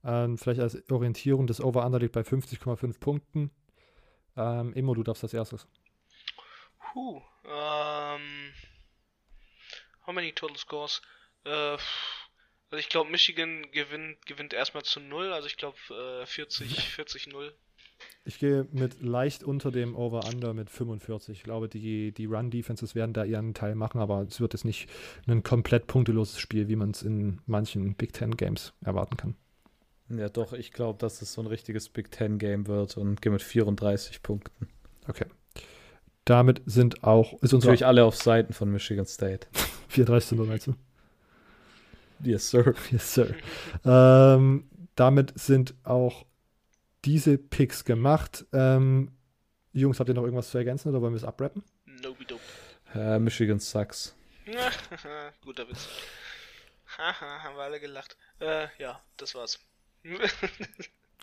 Ähm, 0.03 0.37
vielleicht 0.37 0.59
als 0.59 0.77
Orientierung, 0.91 1.47
das 1.47 1.61
Over-Under 1.61 1.97
liegt 1.97 2.13
bei 2.13 2.21
50,5 2.21 2.99
Punkten. 2.99 3.49
Ähm, 4.37 4.73
Immo, 4.73 4.93
du 4.93 5.01
darfst 5.01 5.23
als 5.23 5.33
erstes. 5.33 5.67
Puh, 6.93 7.21
ähm, 7.45 8.51
how 10.05 10.13
many 10.13 10.31
total 10.31 10.57
scores? 10.57 11.01
Äh, 11.45 11.77
also 12.71 12.79
ich 12.79 12.89
glaube, 12.89 13.11
Michigan 13.11 13.65
gewinnt, 13.71 14.25
gewinnt 14.25 14.53
erstmal 14.53 14.83
zu 14.83 14.99
0, 14.99 15.31
also 15.31 15.47
ich 15.47 15.57
glaube 15.57 15.77
äh, 16.21 16.25
40, 16.25 16.89
40, 16.89 17.27
0. 17.27 17.53
Ich 18.25 18.39
gehe 18.39 18.67
mit 18.71 19.01
leicht 19.01 19.43
unter 19.43 19.71
dem 19.71 19.95
Over-Under 19.95 20.53
mit 20.53 20.69
45. 20.69 21.37
Ich 21.37 21.43
glaube, 21.43 21.69
die, 21.69 22.11
die 22.11 22.25
Run-Defenses 22.25 22.95
werden 22.95 23.13
da 23.13 23.23
ihren 23.23 23.53
Teil 23.53 23.75
machen, 23.75 24.01
aber 24.01 24.21
es 24.23 24.41
wird 24.41 24.53
jetzt 24.53 24.65
nicht 24.65 24.89
ein 25.27 25.43
komplett 25.43 25.87
punkteloses 25.87 26.39
Spiel, 26.39 26.67
wie 26.67 26.75
man 26.75 26.91
es 26.91 27.03
in 27.03 27.39
manchen 27.45 27.93
Big 27.95 28.13
Ten-Games 28.13 28.73
erwarten 28.83 29.15
kann. 29.15 29.35
Ja, 30.09 30.29
doch, 30.29 30.53
ich 30.53 30.71
glaube, 30.71 30.99
dass 30.99 31.21
es 31.21 31.33
so 31.33 31.41
ein 31.41 31.47
richtiges 31.47 31.89
Big 31.89 32.11
Ten-Game 32.11 32.67
wird 32.67 32.97
und 32.97 33.21
gehe 33.21 33.31
mit 33.31 33.41
34 33.41 34.21
Punkten. 34.21 34.67
Okay. 35.07 35.25
Damit 36.25 36.61
sind 36.65 37.03
auch, 37.03 37.33
ist 37.41 37.53
unser 37.53 37.67
Natürlich 37.67 37.85
alle 37.85 38.03
auf 38.03 38.15
Seiten 38.15 38.53
von 38.53 38.71
Michigan 38.71 39.05
State. 39.05 39.47
34 39.89 40.29
zu 40.29 40.35
0, 40.35 40.47
meinst 40.47 40.67
du? 40.67 40.75
Yes, 42.23 42.49
sir. 42.49 42.73
Yes, 42.91 43.13
sir. 43.13 43.35
ähm, 43.85 44.67
damit 44.95 45.37
sind 45.39 45.75
auch 45.83 46.25
diese 47.03 47.37
Picks 47.37 47.85
gemacht. 47.85 48.45
Ähm, 48.53 49.11
Jungs, 49.73 49.99
habt 49.99 50.09
ihr 50.09 50.15
noch 50.15 50.23
irgendwas 50.23 50.49
zu 50.49 50.57
ergänzen 50.57 50.89
oder 50.89 51.01
wollen 51.01 51.13
wir 51.13 51.17
es 51.17 51.23
abrappen? 51.23 51.63
Nobi 51.85 52.25
dope. 52.25 52.41
Äh, 52.95 53.19
Michigan 53.19 53.59
sucks. 53.59 54.15
Guter 55.43 55.67
Witz. 55.67 55.87
Haha, 56.97 57.43
haben 57.43 57.55
wir 57.57 57.63
alle 57.63 57.79
gelacht. 57.79 58.17
Äh, 58.39 58.67
ja, 58.79 58.99
das 59.17 59.35
war's. 59.35 59.59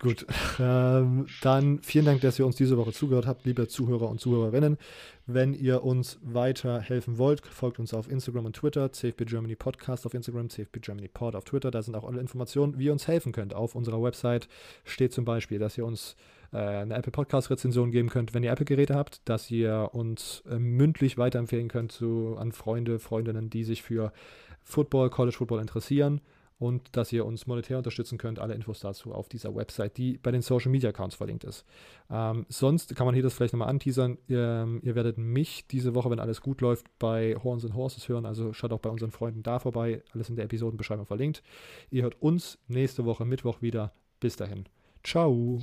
Gut, 0.00 0.26
ähm, 0.58 1.26
dann 1.42 1.80
vielen 1.82 2.06
Dank, 2.06 2.20
dass 2.22 2.38
ihr 2.38 2.46
uns 2.46 2.56
diese 2.56 2.76
Woche 2.76 2.92
zugehört 2.92 3.26
habt, 3.26 3.44
liebe 3.44 3.68
Zuhörer 3.68 4.08
und 4.08 4.20
Zuhörerinnen. 4.20 4.78
Wenn 5.26 5.54
ihr 5.54 5.84
uns 5.84 6.18
weiterhelfen 6.22 7.18
wollt, 7.18 7.46
folgt 7.46 7.78
uns 7.78 7.94
auf 7.94 8.10
Instagram 8.10 8.46
und 8.46 8.56
Twitter, 8.56 8.90
CFB 8.90 9.24
Germany 9.26 9.54
Podcast 9.54 10.04
auf 10.04 10.14
Instagram, 10.14 10.50
CFB 10.50 10.80
Germany 10.80 11.08
Pod 11.08 11.36
auf 11.36 11.44
Twitter. 11.44 11.70
Da 11.70 11.82
sind 11.82 11.94
auch 11.94 12.04
alle 12.04 12.20
Informationen, 12.20 12.78
wie 12.78 12.86
ihr 12.86 12.92
uns 12.92 13.06
helfen 13.06 13.32
könnt. 13.32 13.54
Auf 13.54 13.76
unserer 13.76 14.02
Website 14.02 14.48
steht 14.84 15.12
zum 15.12 15.24
Beispiel, 15.24 15.60
dass 15.60 15.78
ihr 15.78 15.86
uns 15.86 16.16
äh, 16.52 16.56
eine 16.56 16.94
Apple 16.94 17.12
Podcast 17.12 17.50
Rezension 17.50 17.92
geben 17.92 18.08
könnt, 18.08 18.34
wenn 18.34 18.42
ihr 18.42 18.50
Apple-Geräte 18.50 18.96
habt, 18.96 19.20
dass 19.28 19.50
ihr 19.52 19.90
uns 19.92 20.42
äh, 20.50 20.58
mündlich 20.58 21.16
weiterempfehlen 21.16 21.68
könnt 21.68 21.92
zu, 21.92 22.36
an 22.38 22.50
Freunde, 22.50 22.98
Freundinnen, 22.98 23.50
die 23.50 23.62
sich 23.62 23.82
für 23.82 24.12
Football, 24.64 25.10
College 25.10 25.36
Football 25.36 25.60
interessieren 25.60 26.20
und 26.62 26.96
dass 26.96 27.12
ihr 27.12 27.26
uns 27.26 27.48
monetär 27.48 27.76
unterstützen 27.76 28.18
könnt. 28.18 28.38
Alle 28.38 28.54
Infos 28.54 28.78
dazu 28.78 29.12
auf 29.12 29.28
dieser 29.28 29.52
Website, 29.52 29.96
die 29.96 30.16
bei 30.18 30.30
den 30.30 30.42
Social 30.42 30.70
Media 30.70 30.90
Accounts 30.90 31.16
verlinkt 31.16 31.42
ist. 31.42 31.64
Ähm, 32.08 32.46
sonst 32.48 32.94
kann 32.94 33.04
man 33.04 33.14
hier 33.14 33.24
das 33.24 33.34
vielleicht 33.34 33.52
nochmal 33.52 33.68
anteasern. 33.68 34.16
Ihr, 34.28 34.78
ihr, 34.80 34.94
werdet 34.94 35.18
mich 35.18 35.66
diese 35.66 35.96
Woche, 35.96 36.08
wenn 36.10 36.20
alles 36.20 36.40
gut 36.40 36.60
läuft, 36.60 36.86
bei 37.00 37.34
Horns 37.42 37.64
and 37.64 37.74
Horses 37.74 38.08
hören. 38.08 38.26
Also 38.26 38.52
schaut 38.52 38.72
auch 38.72 38.78
bei 38.78 38.90
unseren 38.90 39.10
Freunden 39.10 39.42
da 39.42 39.58
vorbei. 39.58 40.04
Alles 40.12 40.28
in 40.28 40.36
der 40.36 40.44
Episodenbeschreibung 40.44 41.06
verlinkt. 41.06 41.42
Ihr 41.90 42.04
hört 42.04 42.22
uns 42.22 42.58
nächste 42.68 43.04
Woche 43.04 43.24
Mittwoch 43.24 43.60
wieder. 43.60 43.92
Bis 44.20 44.36
dahin. 44.36 44.66
Ciao. 45.02 45.62